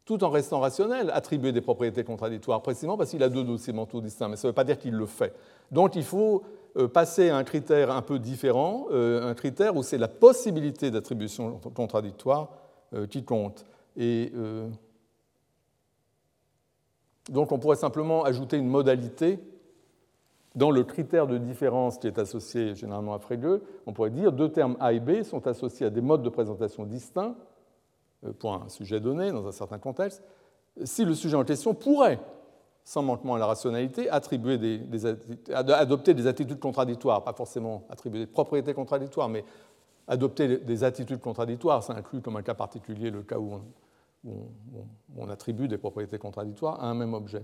tout 0.05 0.23
en 0.23 0.29
restant 0.29 0.59
rationnel, 0.59 1.09
attribuer 1.11 1.51
des 1.51 1.61
propriétés 1.61 2.03
contradictoires, 2.03 2.61
précisément 2.61 2.97
parce 2.97 3.09
qu'il 3.09 3.23
a 3.23 3.29
deux 3.29 3.43
dossiers 3.43 3.73
mentaux 3.73 4.01
distincts, 4.01 4.29
mais 4.29 4.35
ça 4.35 4.47
ne 4.47 4.51
veut 4.51 4.55
pas 4.55 4.63
dire 4.63 4.77
qu'il 4.77 4.93
le 4.93 5.05
fait. 5.05 5.33
Donc 5.71 5.95
il 5.95 6.03
faut 6.03 6.43
euh, 6.77 6.88
passer 6.88 7.29
à 7.29 7.38
un 7.38 7.43
critère 7.43 7.91
un 7.91 8.01
peu 8.01 8.19
différent, 8.19 8.88
euh, 8.91 9.29
un 9.29 9.33
critère 9.33 9.75
où 9.75 9.83
c'est 9.83 9.97
la 9.97 10.07
possibilité 10.07 10.91
d'attribution 10.91 11.59
contradictoire 11.73 12.49
euh, 12.93 13.07
qui 13.07 13.23
compte. 13.23 13.65
Et 13.95 14.31
donc 17.31 17.51
on 17.51 17.57
pourrait 17.57 17.77
simplement 17.77 18.23
ajouter 18.23 18.57
une 18.57 18.67
modalité 18.67 19.39
dans 20.57 20.71
le 20.71 20.83
critère 20.83 21.27
de 21.27 21.37
différence 21.37 21.99
qui 21.99 22.07
est 22.07 22.17
associé 22.17 22.73
généralement 22.73 23.13
à 23.13 23.19
Frege. 23.19 23.61
On 23.85 23.93
pourrait 23.93 24.09
dire 24.09 24.31
deux 24.31 24.49
termes 24.49 24.75
A 24.79 24.91
et 24.91 24.99
B 24.99 25.21
sont 25.21 25.45
associés 25.45 25.85
à 25.85 25.91
des 25.91 26.01
modes 26.01 26.23
de 26.23 26.29
présentation 26.29 26.83
distincts 26.83 27.35
euh, 28.25 28.33
pour 28.33 28.55
un 28.55 28.67
sujet 28.67 28.99
donné, 28.99 29.31
dans 29.31 29.47
un 29.47 29.51
certain 29.51 29.77
contexte, 29.77 30.23
si 30.83 31.05
le 31.05 31.13
sujet 31.13 31.37
en 31.37 31.43
question 31.43 31.75
pourrait, 31.75 32.19
sans 32.83 33.03
manquement 33.03 33.35
à 33.35 33.37
la 33.37 33.45
rationalité, 33.45 34.09
attribuer 34.09 34.57
des, 34.57 35.05
adopter 35.53 36.15
des 36.15 36.25
attitudes 36.25 36.59
contradictoires, 36.59 37.23
pas 37.23 37.33
forcément 37.33 37.83
attribuer 37.89 38.21
des 38.21 38.31
propriétés 38.31 38.73
contradictoires, 38.73 39.29
mais 39.29 39.45
adopter 40.07 40.57
des 40.57 40.83
attitudes 40.83 41.19
contradictoires, 41.19 41.83
ça 41.83 41.93
inclut 41.93 42.21
comme 42.21 42.35
un 42.35 42.41
cas 42.41 42.55
particulier 42.55 43.11
le 43.11 43.21
cas 43.21 43.37
où 43.37 43.59
on 45.17 45.29
attribue 45.29 45.67
des 45.67 45.77
propriétés 45.77 46.17
contradictoires 46.17 46.81
à 46.81 46.87
un 46.87 46.95
même 46.95 47.13
objet. 47.13 47.43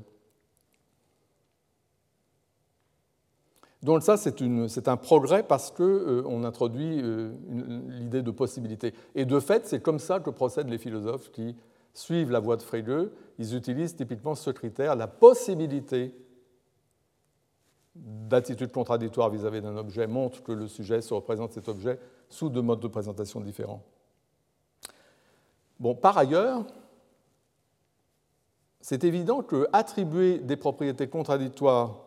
Donc 3.84 4.02
ça, 4.02 4.16
c'est 4.16 4.88
un 4.88 4.98
progrès 4.98 5.44
parce 5.44 5.70
qu'on 5.70 5.84
euh, 5.84 6.44
introduit 6.46 7.02
euh, 7.02 7.34
l'idée 7.90 8.22
de 8.22 8.32
possibilité. 8.32 8.94
Et 9.14 9.26
de 9.26 9.40
fait, 9.42 9.68
c'est 9.68 9.82
comme 9.82 10.00
ça 10.00 10.22
que 10.22 10.30
procèdent 10.30 10.70
les 10.70 10.78
philosophes 10.78 11.30
qui 11.32 11.58
suivent 11.94 12.32
la 12.32 12.40
voie 12.40 12.56
de 12.56 12.62
Frege. 12.62 13.10
Ils 13.40 13.56
utilisent 13.56 13.96
typiquement 13.96 14.36
ce 14.36 14.52
critère, 14.52 14.96
la 14.96 15.08
possibilité 15.08 16.16
d'attitude 17.94 18.72
contradictoire 18.72 19.30
vis-à-vis 19.30 19.62
d'un 19.62 19.76
objet 19.76 20.08
montre 20.08 20.42
que 20.42 20.54
le 20.54 20.68
sujet 20.70 21.02
se 21.02 21.14
représente 21.14 21.52
cet 21.52 21.68
objet 21.68 22.00
sous 22.30 22.50
deux 22.50 22.62
modes 22.62 22.80
de 22.80 22.88
présentation 22.88 23.42
différents. 23.42 23.84
Bon, 25.80 25.94
par 25.94 26.18
ailleurs, 26.18 26.66
c'est 28.80 29.04
évident 29.04 29.44
que 29.44 29.68
attribuer 29.74 30.40
des 30.40 30.56
propriétés 30.56 31.10
contradictoires 31.10 32.03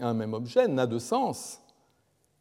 un 0.00 0.14
même 0.14 0.34
objet 0.34 0.68
n'a 0.68 0.86
de 0.86 0.98
sens 0.98 1.60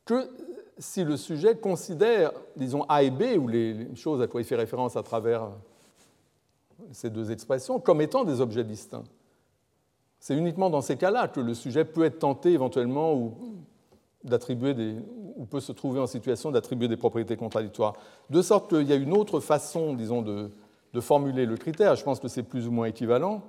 que 0.06 0.30
si 0.78 1.03
le 1.03 1.18
sujet 1.18 1.56
considère, 1.56 2.32
disons, 2.56 2.84
A 2.89 3.03
et 3.03 3.10
B, 3.10 3.38
ou 3.39 3.47
les 3.47 3.95
choses 3.95 4.22
à 4.22 4.28
quoi 4.28 4.41
il 4.41 4.43
fait 4.43 4.56
référence 4.56 4.95
à 4.95 5.03
travers 5.03 5.49
ces 6.91 7.10
deux 7.10 7.32
expressions, 7.32 7.80
comme 7.80 8.01
étant 8.01 8.24
des 8.24 8.41
objets 8.41 8.64
distincts. 8.64 9.06
C'est 10.20 10.36
uniquement 10.36 10.70
dans 10.70 10.82
ces 10.82 10.97
cas-là 10.97 11.28
que 11.28 11.39
le 11.39 11.53
sujet 11.53 11.86
peut 11.86 12.03
être 12.03 12.20
tenté 12.20 12.51
éventuellement 12.51 13.14
ou 13.14 13.34
d'attribuer 14.24 14.97
ou 15.38 15.45
peut 15.45 15.60
se 15.60 15.72
trouver 15.72 15.99
en 15.99 16.08
situation 16.08 16.51
d'attribuer 16.51 16.88
des 16.88 16.97
propriétés 16.97 17.38
contradictoires. 17.38 17.93
De 18.30 18.41
sorte 18.41 18.70
qu'il 18.70 18.88
y 18.88 18.91
a 18.91 18.95
une 18.95 19.14
autre 19.14 19.39
façon, 19.39 19.93
disons, 19.93 20.22
de 20.22 20.51
formuler 20.99 21.45
le 21.45 21.58
critère. 21.58 21.95
Je 21.95 22.03
pense 22.03 22.20
que 22.20 22.28
c'est 22.28 22.43
plus 22.43 22.68
ou 22.68 22.72
moins 22.72 22.88
équivalent. 22.88 23.43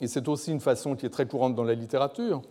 Et 0.00 0.08
c'est 0.08 0.26
aussi 0.28 0.50
une 0.50 0.60
façon 0.60 0.96
qui 0.96 1.06
est 1.06 1.10
très 1.10 1.26
courante 1.26 1.54
dans 1.54 1.64
la 1.64 1.74
littérature. 1.74 2.42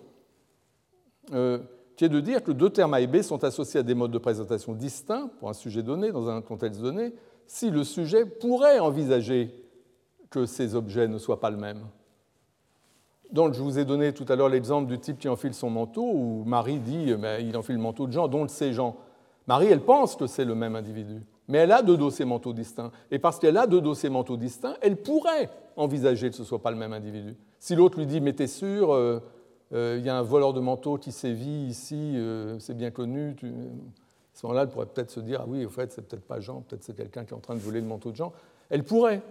Euh, 1.32 1.60
qui 1.96 2.06
est 2.06 2.10
de 2.10 2.20
dire 2.20 2.44
que 2.44 2.52
deux 2.52 2.70
termes 2.70 2.94
A 2.96 3.02
et 3.02 3.08
B 3.08 3.22
sont 3.22 3.44
associés 3.44 3.80
à 3.80 3.84
des 3.84 3.94
modes 3.94 4.12
de 4.12 4.18
présentation 4.18 4.74
distincts 4.74 5.30
pour 5.40 5.50
un 5.50 5.54
sujet 5.54 5.84
donné, 5.84 6.12
dans 6.12 6.28
un 6.28 6.42
contexte 6.42 6.82
donné, 6.82 7.14
si 7.46 7.70
le 7.70 7.84
sujet 7.84 8.26
pourrait 8.26 8.80
envisager 8.80 9.54
que 10.30 10.46
ces 10.46 10.74
objets 10.74 11.08
ne 11.08 11.20
soient 11.20 11.40
pas 11.40 11.52
le 11.52 11.58
même. 11.58 11.82
Donc, 13.32 13.54
je 13.54 13.62
vous 13.62 13.80
ai 13.80 13.86
donné 13.86 14.14
tout 14.14 14.26
à 14.30 14.36
l'heure 14.36 14.50
l'exemple 14.50 14.88
du 14.88 15.00
type 15.00 15.20
qui 15.20 15.30
enfile 15.30 15.54
son 15.54 15.70
manteau, 15.70 16.04
où 16.04 16.44
Marie 16.46 16.80
dit 16.80 17.14
mais 17.20 17.44
il 17.44 17.56
enfile 17.58 17.76
le 17.76 17.82
manteau 17.82 18.08
de 18.08 18.12
Jean, 18.12 18.28
donc 18.28 18.50
c'est 18.50 18.74
Jean. 18.74 18.96
Marie, 19.48 19.68
elle 19.68 19.82
pense 19.82 20.16
que 20.16 20.28
c'est 20.28 20.46
le 20.46 20.56
même 20.56 20.76
individu, 20.76 21.22
mais 21.48 21.60
elle 21.60 21.72
a 21.72 21.82
deux 21.82 21.98
dossiers 21.98 22.26
manteaux 22.26 22.54
distincts. 22.54 22.92
Et 23.12 23.20
parce 23.20 23.40
qu'elle 23.40 23.58
a 23.58 23.68
deux 23.68 23.82
dossiers 23.82 24.10
manteaux 24.10 24.38
distincts, 24.38 24.76
elle 24.82 24.98
pourrait 24.98 25.50
envisager 25.76 26.30
que 26.30 26.36
ce 26.36 26.42
ne 26.42 26.48
soit 26.48 26.62
pas 26.62 26.72
le 26.72 26.78
même 26.78 26.94
individu. 26.94 27.36
Si 27.60 27.76
l'autre 27.76 27.98
lui 27.98 28.06
dit 28.06 28.22
mais 28.22 28.34
t'es 28.34 28.48
sûr, 28.48 28.94
euh, 28.94 29.20
il 29.74 30.06
y 30.06 30.10
a 30.10 30.18
un 30.18 30.22
voleur 30.22 30.54
de 30.54 30.60
manteau 30.60 30.98
qui 30.98 31.12
sévit 31.12 31.66
ici, 31.68 32.14
euh, 32.16 32.60
c'est 32.60 32.76
bien 32.76 32.92
connu. 32.92 33.32
À 33.32 33.36
ce 34.34 34.46
moment-là, 34.46 34.64
elle 34.64 34.70
pourrait 34.70 34.86
peut-être 34.86 35.12
se 35.12 35.20
dire, 35.20 35.42
ah 35.42 35.46
oui, 35.48 35.66
au 35.66 35.70
fait, 35.70 35.92
c'est 35.92 36.02
peut-être 36.02 36.26
pas 36.26 36.40
Jean, 36.40 36.62
peut-être 36.62 36.84
c'est 36.84 36.96
quelqu'un 36.96 37.26
qui 37.26 37.32
est 37.32 37.36
en 37.36 37.40
train 37.40 37.56
de 37.56 37.60
voler 37.60 37.82
le 37.82 37.88
manteau 37.88 38.12
de 38.12 38.16
Jean. 38.16 38.34
Elle 38.70 38.84
pourrait. 38.84 39.22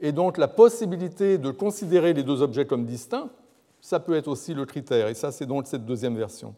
Et 0.00 0.12
donc 0.12 0.38
la 0.38 0.48
possibilité 0.48 1.38
de 1.38 1.50
considérer 1.50 2.12
les 2.12 2.22
deux 2.22 2.40
objets 2.40 2.66
comme 2.66 2.84
distincts, 2.84 3.30
ça 3.80 4.00
peut 4.00 4.16
être 4.16 4.28
aussi 4.28 4.54
le 4.54 4.64
critère. 4.64 5.08
Et 5.08 5.14
ça, 5.14 5.32
c'est 5.32 5.46
donc 5.46 5.66
cette 5.66 5.84
deuxième 5.84 6.16
version. 6.16 6.54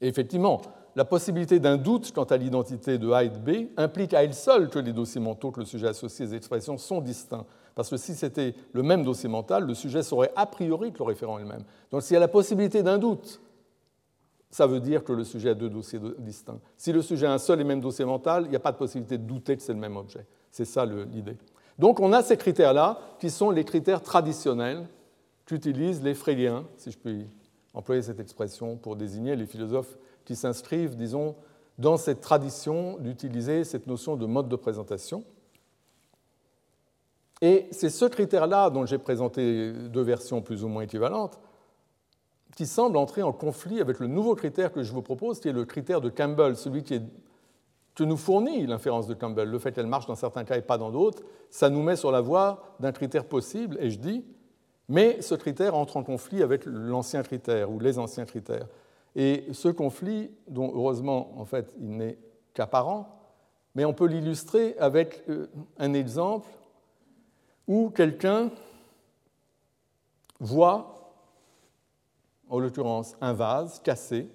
Et 0.00 0.08
effectivement, 0.08 0.60
la 0.96 1.04
possibilité 1.04 1.60
d'un 1.60 1.76
doute 1.76 2.12
quant 2.12 2.24
à 2.24 2.36
l'identité 2.36 2.98
de 2.98 3.10
A 3.10 3.24
et 3.24 3.30
de 3.30 3.38
B 3.38 3.68
implique 3.76 4.14
à 4.14 4.24
elle 4.24 4.34
seule 4.34 4.68
que 4.68 4.78
les 4.78 4.92
dossiers 4.92 5.20
mentaux 5.20 5.50
que 5.50 5.60
le 5.60 5.66
sujet 5.66 5.88
associe 5.88 6.28
aux 6.28 6.34
expressions 6.34 6.76
sont 6.76 7.00
distincts. 7.00 7.46
Parce 7.74 7.88
que 7.88 7.96
si 7.96 8.14
c'était 8.14 8.54
le 8.72 8.82
même 8.82 9.04
dossier 9.04 9.28
mental, 9.28 9.66
le 9.66 9.74
sujet 9.74 10.02
saurait 10.02 10.32
a 10.36 10.46
priori 10.46 10.92
que 10.92 10.98
le 10.98 11.04
référent 11.04 11.38
est 11.38 11.42
le 11.42 11.48
même. 11.48 11.64
Donc 11.90 12.02
s'il 12.02 12.14
y 12.14 12.16
a 12.16 12.20
la 12.20 12.28
possibilité 12.28 12.82
d'un 12.82 12.98
doute, 12.98 13.40
ça 14.50 14.66
veut 14.66 14.80
dire 14.80 15.02
que 15.02 15.12
le 15.12 15.24
sujet 15.24 15.50
a 15.50 15.54
deux 15.54 15.70
dossiers 15.70 15.98
distincts. 16.18 16.60
Si 16.76 16.92
le 16.92 17.00
sujet 17.00 17.26
a 17.26 17.32
un 17.32 17.38
seul 17.38 17.60
et 17.60 17.64
même 17.64 17.80
dossier 17.80 18.04
mental, 18.04 18.44
il 18.44 18.50
n'y 18.50 18.56
a 18.56 18.60
pas 18.60 18.72
de 18.72 18.76
possibilité 18.76 19.16
de 19.16 19.24
douter 19.24 19.56
que 19.56 19.62
c'est 19.62 19.72
le 19.72 19.78
même 19.78 19.96
objet. 19.96 20.26
C'est 20.50 20.66
ça 20.66 20.84
l'idée. 20.84 21.38
Donc 21.78 22.00
on 22.00 22.12
a 22.12 22.22
ces 22.22 22.36
critères-là 22.36 22.98
qui 23.18 23.30
sont 23.30 23.50
les 23.50 23.64
critères 23.64 24.02
traditionnels 24.02 24.86
qu'utilisent 25.46 26.02
les 26.02 26.14
Freudiens, 26.14 26.64
si 26.76 26.90
je 26.90 26.98
puis 26.98 27.26
employer 27.74 28.02
cette 28.02 28.20
expression 28.20 28.76
pour 28.76 28.96
désigner 28.96 29.34
les 29.36 29.46
philosophes 29.46 29.96
qui 30.24 30.36
s'inscrivent, 30.36 30.96
disons, 30.96 31.34
dans 31.78 31.96
cette 31.96 32.20
tradition 32.20 32.98
d'utiliser 32.98 33.64
cette 33.64 33.86
notion 33.86 34.16
de 34.16 34.26
mode 34.26 34.48
de 34.48 34.56
présentation. 34.56 35.24
Et 37.42 37.66
c'est 37.72 37.90
ce 37.90 38.04
critère-là 38.04 38.70
dont 38.70 38.86
j'ai 38.86 38.98
présenté 38.98 39.72
deux 39.72 40.02
versions 40.02 40.40
plus 40.40 40.62
ou 40.64 40.68
moins 40.68 40.84
équivalentes, 40.84 41.40
qui 42.56 42.66
semble 42.66 42.96
entrer 42.96 43.22
en 43.22 43.32
conflit 43.32 43.80
avec 43.80 43.98
le 43.98 44.06
nouveau 44.06 44.36
critère 44.36 44.72
que 44.72 44.84
je 44.84 44.92
vous 44.92 45.02
propose, 45.02 45.40
qui 45.40 45.48
est 45.48 45.52
le 45.52 45.64
critère 45.64 46.00
de 46.00 46.08
Campbell, 46.08 46.56
celui 46.56 46.84
qui 46.84 47.02
que 47.94 48.04
nous 48.04 48.16
fournit 48.16 48.66
l'inférence 48.66 49.06
de 49.06 49.12
Campbell. 49.12 49.50
Le 49.50 49.58
fait 49.58 49.72
qu'elle 49.72 49.86
marche 49.86 50.06
dans 50.06 50.14
certains 50.14 50.44
cas 50.44 50.56
et 50.56 50.62
pas 50.62 50.78
dans 50.78 50.90
d'autres, 50.90 51.22
ça 51.50 51.68
nous 51.68 51.82
met 51.82 51.96
sur 51.96 52.10
la 52.10 52.22
voie 52.22 52.76
d'un 52.80 52.92
critère 52.92 53.26
possible, 53.26 53.76
et 53.80 53.90
je 53.90 53.98
dis, 53.98 54.24
mais 54.88 55.20
ce 55.20 55.34
critère 55.34 55.74
entre 55.74 55.98
en 55.98 56.02
conflit 56.02 56.42
avec 56.42 56.62
l'ancien 56.64 57.22
critère 57.22 57.70
ou 57.70 57.78
les 57.80 57.98
anciens 57.98 58.24
critères. 58.24 58.66
Et 59.14 59.44
ce 59.52 59.68
conflit, 59.68 60.30
dont 60.48 60.72
heureusement, 60.74 61.32
en 61.36 61.44
fait, 61.44 61.74
il 61.78 61.96
n'est 61.96 62.18
qu'apparent, 62.54 63.18
mais 63.74 63.84
on 63.84 63.92
peut 63.92 64.06
l'illustrer 64.06 64.74
avec 64.78 65.22
euh, 65.28 65.48
un 65.78 65.92
exemple 65.92 66.48
où 67.66 67.90
quelqu'un 67.90 68.50
voit, 70.40 71.14
en 72.48 72.58
l'occurrence, 72.58 73.16
un 73.20 73.32
vase 73.32 73.80
cassé, 73.80 74.28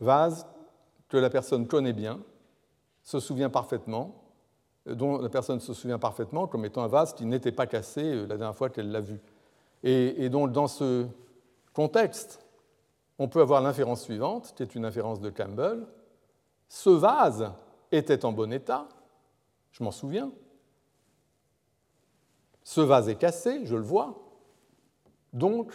vase 0.00 0.46
que 1.08 1.16
la 1.16 1.30
personne 1.30 1.66
connaît 1.66 1.92
bien, 1.92 2.20
se 3.02 3.20
souvient 3.20 3.50
parfaitement, 3.50 4.14
dont 4.86 5.18
la 5.18 5.28
personne 5.28 5.60
se 5.60 5.74
souvient 5.74 5.98
parfaitement 5.98 6.46
comme 6.46 6.64
étant 6.64 6.82
un 6.82 6.88
vase 6.88 7.14
qui 7.14 7.24
n'était 7.24 7.52
pas 7.52 7.66
cassé 7.66 8.02
euh, 8.02 8.26
la 8.26 8.36
dernière 8.36 8.56
fois 8.56 8.70
qu'elle 8.70 8.90
l'a 8.90 9.00
vu. 9.00 9.20
Et, 9.82 10.24
et, 10.24 10.28
donc, 10.28 10.52
dans 10.52 10.66
ce 10.66 11.06
contexte, 11.72 12.44
on 13.18 13.28
peut 13.28 13.40
avoir 13.40 13.60
l'inférence 13.60 14.02
suivante, 14.02 14.52
qui 14.56 14.62
est 14.62 14.74
une 14.74 14.84
inférence 14.84 15.20
de 15.20 15.30
Campbell. 15.30 15.86
Ce 16.68 16.90
vase 16.90 17.50
était 17.92 18.24
en 18.24 18.32
bon 18.32 18.52
état, 18.52 18.88
je 19.72 19.82
m'en 19.84 19.90
souviens, 19.90 20.30
ce 22.68 22.82
vase 22.82 23.08
est 23.08 23.14
cassé, 23.14 23.64
je 23.64 23.74
le 23.74 23.82
vois. 23.82 24.14
Donc, 25.32 25.72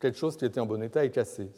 quelque 0.00 0.18
chose 0.18 0.36
qui 0.36 0.44
était 0.44 0.58
en 0.58 0.66
bon 0.66 0.82
état 0.82 1.04
est 1.04 1.12
cassé. 1.12 1.52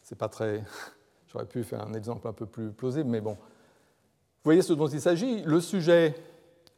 C'est 0.00 0.16
pas 0.16 0.30
très. 0.30 0.64
J'aurais 1.30 1.44
pu 1.44 1.62
faire 1.62 1.86
un 1.86 1.92
exemple 1.92 2.26
un 2.26 2.32
peu 2.32 2.46
plus 2.46 2.70
plausible, 2.70 3.10
mais 3.10 3.20
bon. 3.20 3.32
Vous 3.32 4.44
voyez 4.44 4.62
ce 4.62 4.72
dont 4.72 4.86
il 4.86 5.02
s'agit 5.02 5.42
Le 5.42 5.60
sujet 5.60 6.14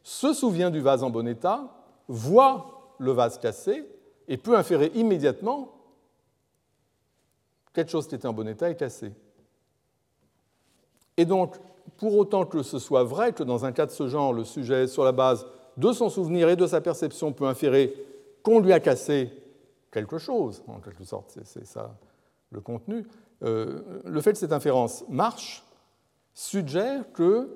se 0.03 0.33
souvient 0.33 0.71
du 0.71 0.81
vase 0.81 1.03
en 1.03 1.09
bon 1.09 1.25
état, 1.25 1.73
voit 2.09 2.95
le 2.97 3.11
vase 3.11 3.37
cassé 3.37 3.87
et 4.27 4.35
peut 4.35 4.57
inférer 4.57 4.91
immédiatement 4.93 5.71
quelque 7.71 7.91
chose 7.91 8.09
qui 8.09 8.15
était 8.15 8.27
en 8.27 8.33
bon 8.33 8.49
état 8.49 8.69
est 8.69 8.75
cassé. 8.75 9.13
Et 11.15 11.23
donc, 11.23 11.55
pour 11.95 12.17
autant 12.17 12.45
que 12.45 12.61
ce 12.61 12.77
soit 12.77 13.05
vrai 13.05 13.31
que 13.31 13.43
dans 13.43 13.63
un 13.63 13.71
cas 13.71 13.85
de 13.85 13.91
ce 13.91 14.09
genre, 14.09 14.33
le 14.33 14.43
sujet, 14.43 14.87
sur 14.87 15.05
la 15.05 15.13
base 15.13 15.47
de 15.77 15.91
son 15.91 16.09
souvenir 16.09 16.49
et 16.49 16.55
de 16.55 16.67
sa 16.67 16.81
perception, 16.81 17.33
peut 17.33 17.47
inférer 17.47 17.93
qu'on 18.43 18.59
lui 18.59 18.73
a 18.73 18.79
cassé 18.79 19.31
quelque 19.91 20.17
chose, 20.17 20.63
en 20.67 20.79
quelque 20.79 21.03
sorte, 21.03 21.37
c'est 21.43 21.65
ça 21.65 21.95
le 22.51 22.61
contenu, 22.61 23.07
euh, 23.43 24.01
le 24.05 24.21
fait 24.21 24.33
que 24.33 24.37
cette 24.37 24.53
inférence 24.53 25.03
marche 25.09 25.63
suggère 26.33 27.11
que 27.13 27.49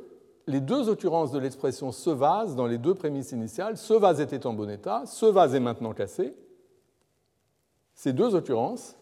les 0.47 0.61
deux 0.61 0.89
occurrences 0.89 1.31
de 1.31 1.39
l'expression 1.39 1.91
ce 1.91 2.09
vase 2.09 2.55
dans 2.55 2.67
les 2.67 2.77
deux 2.77 2.93
prémices 2.93 3.31
initiales, 3.31 3.77
ce 3.77 3.93
vase 3.93 4.21
était 4.21 4.45
en 4.45 4.53
bon 4.53 4.69
état, 4.69 5.03
ce 5.05 5.25
vase 5.25 5.55
est 5.55 5.59
maintenant 5.59 5.93
cassé, 5.93 6.35
ces 7.93 8.13
deux 8.13 8.35
occurrences, 8.35 8.95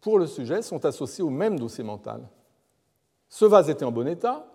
pour 0.00 0.18
le 0.18 0.26
sujet, 0.26 0.62
sont 0.62 0.84
associées 0.84 1.22
au 1.22 1.30
même 1.30 1.58
dossier 1.58 1.84
mental. 1.84 2.26
Ce 3.28 3.44
vase 3.44 3.68
était 3.68 3.84
en 3.84 3.92
bon 3.92 4.08
état, 4.08 4.46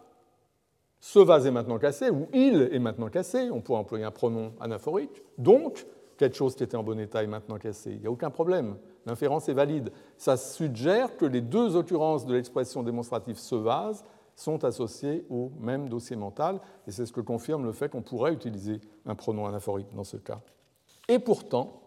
ce 1.05 1.19
vase 1.19 1.45
est 1.45 1.51
maintenant 1.51 1.77
cassé, 1.77 2.09
ou 2.09 2.27
il 2.33 2.67
est 2.71 2.79
maintenant 2.79 3.09
cassé, 3.09 3.51
on 3.51 3.61
pourrait 3.61 3.77
employer 3.77 4.03
un 4.03 4.09
pronom 4.09 4.53
anaphorique, 4.59 5.21
donc 5.37 5.85
quelque 6.17 6.35
chose 6.35 6.55
qui 6.55 6.63
était 6.63 6.75
en 6.75 6.81
bon 6.81 6.99
état 6.99 7.21
est 7.21 7.27
maintenant 7.27 7.59
cassé. 7.59 7.91
Il 7.91 7.99
n'y 7.99 8.07
a 8.07 8.11
aucun 8.11 8.31
problème, 8.31 8.75
l'inférence 9.05 9.47
est 9.47 9.53
valide. 9.53 9.91
Ça 10.17 10.35
suggère 10.35 11.15
que 11.15 11.25
les 11.25 11.41
deux 11.41 11.75
occurrences 11.75 12.25
de 12.25 12.33
l'expression 12.33 12.81
démonstrative 12.81 13.37
ce 13.37 13.53
vase 13.53 14.03
sont 14.35 14.65
associés 14.65 15.27
au 15.29 15.51
même 15.59 15.89
dossier 15.89 16.15
mental, 16.15 16.59
et 16.87 16.91
c'est 16.91 17.05
ce 17.05 17.13
que 17.13 17.21
confirme 17.21 17.65
le 17.65 17.71
fait 17.71 17.87
qu'on 17.87 18.01
pourrait 18.01 18.33
utiliser 18.33 18.81
un 19.05 19.13
pronom 19.13 19.45
anaphorique 19.45 19.93
dans 19.93 20.03
ce 20.03 20.17
cas. 20.17 20.41
Et 21.07 21.19
pourtant, 21.19 21.83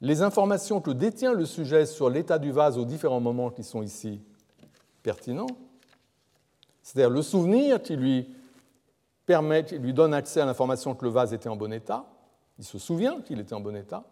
les 0.00 0.22
informations 0.22 0.80
que 0.80 0.90
détient 0.90 1.34
le 1.34 1.44
sujet 1.44 1.86
sur 1.86 2.10
l'état 2.10 2.40
du 2.40 2.50
vase 2.50 2.78
aux 2.78 2.84
différents 2.84 3.20
moments 3.20 3.50
qui 3.50 3.62
sont 3.62 3.80
ici 3.80 4.20
pertinents, 5.04 5.46
c'est-à-dire 6.82 7.10
le 7.10 7.22
souvenir 7.22 7.80
qui 7.80 7.94
lui 7.94 8.34
permet, 9.30 9.64
qui 9.64 9.78
lui 9.78 9.92
donne 9.92 10.12
accès 10.12 10.40
à 10.40 10.44
l'information 10.44 10.92
que 10.96 11.04
le 11.04 11.10
vase 11.12 11.32
était 11.32 11.48
en 11.48 11.54
bon 11.54 11.72
état, 11.72 12.04
il 12.58 12.64
se 12.64 12.80
souvient 12.80 13.20
qu'il 13.20 13.38
était 13.38 13.54
en 13.54 13.60
bon 13.60 13.76
état, 13.76 14.02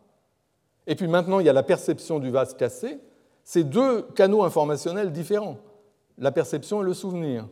et 0.86 0.94
puis 0.94 1.08
maintenant 1.08 1.40
il 1.40 1.46
y 1.46 1.48
a 1.48 1.52
la 1.52 1.64
perception 1.64 2.20
du 2.20 2.30
vase 2.30 2.54
cassé, 2.54 3.00
c'est 3.42 3.64
deux 3.64 4.02
canaux 4.14 4.44
informationnels 4.44 5.10
différents, 5.10 5.56
la 6.18 6.30
perception 6.30 6.82
et 6.82 6.84
le 6.84 6.94
souvenir. 6.94 7.48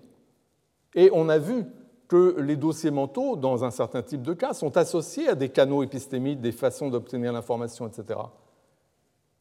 Et 0.95 1.11
on 1.13 1.29
a 1.29 1.39
vu 1.39 1.65
que 2.07 2.37
les 2.39 2.55
dossiers 2.55 2.93
mentaux, 2.93 3.35
dans 3.35 3.65
un 3.65 3.73
certain 3.73 4.01
type 4.01 4.23
de 4.23 4.33
cas, 4.33 4.55
sont 4.55 4.77
associés 4.77 5.29
à 5.29 5.35
des 5.35 5.49
canaux 5.49 5.83
épistémiques, 5.83 6.41
des 6.41 6.53
façons 6.53 6.89
d'obtenir 6.89 7.33
l'information, 7.33 7.89
etc. 7.89 8.21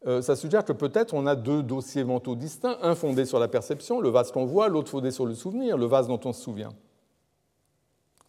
Euh, 0.07 0.23
ça 0.23 0.35
suggère 0.35 0.65
que 0.65 0.73
peut-être 0.73 1.13
on 1.13 1.27
a 1.27 1.35
deux 1.35 1.61
dossiers 1.61 2.03
mentaux 2.03 2.33
distincts, 2.33 2.79
un 2.81 2.95
fondé 2.95 3.25
sur 3.25 3.37
la 3.37 3.47
perception, 3.47 4.01
le 4.01 4.09
vase 4.09 4.31
qu'on 4.31 4.45
voit, 4.45 4.67
l'autre 4.67 4.89
fondé 4.89 5.11
sur 5.11 5.27
le 5.27 5.35
souvenir, 5.35 5.77
le 5.77 5.85
vase 5.85 6.07
dont 6.07 6.19
on 6.25 6.33
se 6.33 6.41
souvient. 6.41 6.73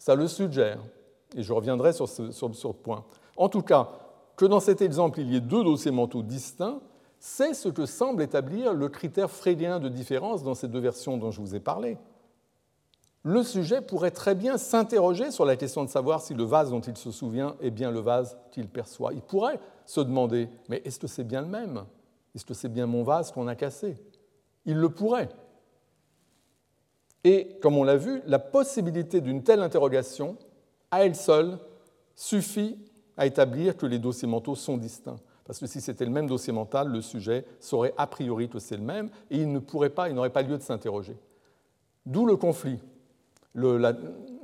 Ça 0.07 0.14
le 0.14 0.28
suggère, 0.28 0.78
et 1.34 1.42
je 1.42 1.52
reviendrai 1.52 1.92
sur 1.92 2.09
ce, 2.09 2.68
point. 2.68 3.04
En 3.36 3.48
tout 3.48 3.62
cas, 3.62 3.88
que 4.36 4.44
dans 4.44 4.61
cet 4.61 4.80
exemple 4.80 5.18
il 5.18 5.32
y 5.32 5.34
ait 5.34 5.40
deux 5.40 5.64
dossiers 5.64 5.90
mentaux 5.90 6.22
distincts, 6.22 6.78
c'est 7.18 7.54
ce 7.54 7.68
que 7.68 7.86
semble 7.86 8.22
établir 8.22 8.72
le 8.72 8.88
critère 8.88 9.28
freydien 9.28 9.80
de 9.80 9.88
différence 9.88 10.44
dans 10.44 10.54
ces 10.54 10.68
deux 10.68 10.78
versions 10.78 11.16
dont 11.16 11.32
je 11.32 11.40
vous 11.40 11.57
ai 11.57 11.59
parlé 11.59 11.98
le 13.24 13.42
sujet 13.42 13.80
pourrait 13.80 14.12
très 14.12 14.36
bien 14.36 14.59
s'interroger 14.59 15.32
sur 15.32 15.44
la 15.44 15.57
question 15.57 15.82
de 15.82 15.90
savoir 15.90 16.20
si 16.20 16.34
le 16.34 16.44
vase 16.44 16.70
dont 16.70 16.80
il 16.80 16.96
se 16.96 17.11
souvient 17.11 17.57
est 17.61 17.72
bien 17.72 17.90
le 17.90 17.98
vase 17.98 18.38
qu'il 18.52 18.68
perçoit. 18.68 19.12
Il 19.12 19.20
pourrait 19.20 19.59
se 19.86 20.00
demander, 20.00 20.48
mais 20.68 20.80
est-ce 20.84 21.00
que 21.00 21.09
c'est 21.09 21.24
bien 21.24 21.40
le 21.40 21.48
même? 21.48 21.84
Est-ce 22.36 22.44
que 22.44 22.54
c'est 22.54 22.68
bien 22.68 22.86
mon 22.86 23.02
vase 23.02 23.32
qu'on 23.32 23.48
a 23.48 23.57
cassé? 23.57 23.96
Il 24.64 24.76
le 24.76 24.90
pourrait. 24.90 25.28
Et 27.27 27.59
comme 27.61 27.77
on 27.77 27.83
l'a 27.83 27.97
vu, 27.97 28.22
la 28.27 28.39
possibilité 28.39 29.20
d'une 29.20 29.43
telle 29.43 29.61
interrogation, 29.61 30.37
à 30.93 31.05
elle 31.05 31.16
seule, 31.16 31.59
suffit 32.14 32.79
à 33.16 33.27
établir 33.27 33.77
que 33.77 33.85
les 33.85 33.99
dossiers 33.99 34.29
mentaux 34.29 34.55
sont 34.55 34.77
distincts. 34.77 35.18
Parce 35.45 35.59
que 35.59 35.66
si 35.66 35.81
c'était 35.81 36.05
le 36.05 36.12
même 36.12 36.29
dossier 36.29 36.53
mental, 36.53 36.87
le 36.87 37.01
sujet 37.01 37.45
saurait 37.59 37.93
a 37.99 38.07
priori 38.07 38.49
que 38.49 38.61
c'est 38.61 38.77
le 38.77 38.85
même 38.85 39.09
et 39.29 39.39
il 39.39 39.51
ne 39.51 39.59
pourrait 39.59 39.91
pas, 39.91 40.09
il 40.09 40.14
n'aurait 40.14 40.31
pas 40.31 40.43
lieu 40.43 40.57
de 40.57 40.62
s'interroger. 40.62 41.16
D'où 42.07 42.27
le 42.27 42.37
conflit 42.37 42.79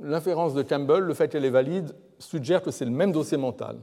l'inférence 0.01 0.53
de 0.53 0.61
Campbell, 0.63 1.03
le 1.03 1.13
fait 1.13 1.29
qu'elle 1.29 1.45
est 1.45 1.51
valide, 1.51 1.95
suggère 2.19 2.61
que 2.61 2.71
c'est 2.71 2.83
le 2.83 2.91
même 2.91 3.13
dossier 3.13 3.37
mental. 3.37 3.77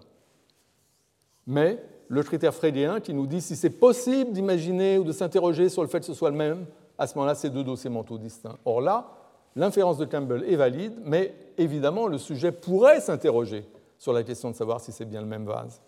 Mais 1.47 1.83
le 2.09 2.23
critère 2.23 2.53
freydien 2.53 3.01
qui 3.01 3.15
nous 3.15 3.27
dit 3.27 3.41
si 3.41 3.57
c'est 3.57 3.71
possible 3.71 4.33
d'imaginer 4.33 4.99
ou 4.99 5.05
de 5.05 5.13
s'interroger 5.13 5.71
sur 5.71 5.81
le 5.81 5.89
fait 5.89 6.01
que 6.01 6.07
ce 6.07 6.13
soit 6.13 6.31
le 6.31 6.37
même, 6.37 6.67
à 7.01 7.07
ce 7.07 7.15
moment-là, 7.15 7.35
c'est 7.35 7.49
deux 7.49 7.65
dossiers 7.65 7.89
mentaux 7.89 8.19
distincts. 8.19 8.59
Or 8.67 8.83
là, 8.83 9.11
l'inférence 9.57 9.97
de 9.97 10.05
Campbell 10.05 10.45
est 10.45 10.57
valide, 10.57 11.01
mais 11.03 11.35
évidemment, 11.57 12.07
le 12.07 12.19
sujet 12.19 12.53
pourrait 12.53 13.01
s'interroger 13.01 13.67
sur 13.99 14.13
la 14.13 14.23
question 14.23 14.51
de 14.51 14.55
savoir 14.55 14.83
si 14.83 14.93
c'est 14.93 15.07
bien 15.07 15.23
le 15.23 15.27
même 15.27 15.47
vase. 15.47 15.81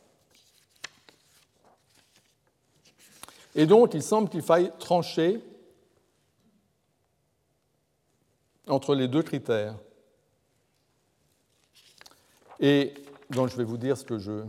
Et 3.55 3.67
donc, 3.67 3.93
il 3.93 4.03
semble 4.03 4.31
qu'il 4.31 4.41
faille 4.41 4.73
trancher 4.79 5.45
entre 8.67 8.95
les 8.95 9.07
deux 9.07 9.23
critères. 9.23 9.77
Et 12.59 12.95
donc 13.29 13.51
je 13.51 13.57
vais 13.57 13.65
vous 13.65 13.77
dire 13.77 13.99
ce 13.99 14.05
que 14.05 14.19
je, 14.19 14.45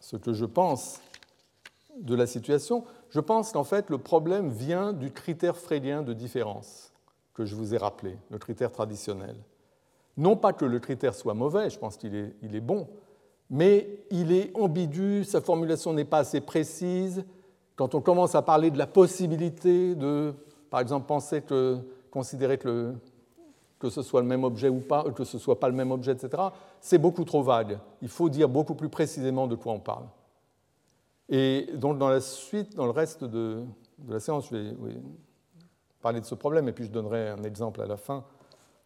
ce 0.00 0.16
que 0.16 0.32
je 0.32 0.44
pense 0.44 1.00
de 2.00 2.16
la 2.16 2.26
situation. 2.26 2.84
Je 3.10 3.20
pense 3.20 3.52
qu'en 3.52 3.64
fait 3.64 3.90
le 3.90 3.98
problème 3.98 4.50
vient 4.50 4.92
du 4.92 5.10
critère 5.10 5.56
freydien 5.56 6.02
de 6.02 6.12
différence 6.12 6.92
que 7.34 7.44
je 7.44 7.54
vous 7.54 7.74
ai 7.74 7.78
rappelé, 7.78 8.18
le 8.30 8.38
critère 8.38 8.72
traditionnel. 8.72 9.36
Non 10.16 10.36
pas 10.36 10.52
que 10.52 10.64
le 10.64 10.80
critère 10.80 11.14
soit 11.14 11.34
mauvais, 11.34 11.70
je 11.70 11.78
pense 11.78 11.96
qu'il 11.96 12.14
est, 12.16 12.60
bon, 12.60 12.88
mais 13.48 13.88
il 14.10 14.32
est 14.32 14.50
ambigu, 14.56 15.22
sa 15.24 15.40
formulation 15.40 15.92
n'est 15.92 16.04
pas 16.04 16.18
assez 16.18 16.40
précise. 16.40 17.24
Quand 17.76 17.94
on 17.94 18.00
commence 18.00 18.34
à 18.34 18.42
parler 18.42 18.72
de 18.72 18.78
la 18.78 18.88
possibilité 18.88 19.94
de, 19.94 20.34
par 20.70 20.80
exemple, 20.80 21.06
penser 21.06 21.42
que 21.42 21.78
considérer 22.10 22.58
que, 22.58 22.92
que 23.78 23.88
ce 23.88 24.02
soit 24.02 24.20
le 24.20 24.26
même 24.26 24.42
objet 24.42 24.68
ou 24.68 24.80
pas, 24.80 25.04
que 25.04 25.22
ce 25.22 25.38
soit 25.38 25.60
pas 25.60 25.68
le 25.68 25.74
même 25.76 25.92
objet, 25.92 26.12
etc., 26.12 26.42
c'est 26.80 26.98
beaucoup 26.98 27.24
trop 27.24 27.44
vague. 27.44 27.78
Il 28.02 28.08
faut 28.08 28.28
dire 28.28 28.48
beaucoup 28.48 28.74
plus 28.74 28.88
précisément 28.88 29.46
de 29.46 29.54
quoi 29.54 29.72
on 29.72 29.78
parle. 29.78 30.06
Et 31.28 31.68
donc 31.74 31.98
dans 31.98 32.08
la 32.08 32.20
suite, 32.20 32.74
dans 32.74 32.86
le 32.86 32.92
reste 32.92 33.24
de, 33.24 33.64
la 34.08 34.20
séance, 34.20 34.48
je 34.50 34.56
vais 34.56 34.74
parler 36.00 36.20
de 36.20 36.26
ce 36.26 36.34
problème 36.34 36.68
et 36.68 36.72
puis 36.72 36.84
je 36.84 36.90
donnerai 36.90 37.28
un 37.28 37.42
exemple 37.42 37.82
à 37.82 37.86
la 37.86 37.96
fin 37.96 38.24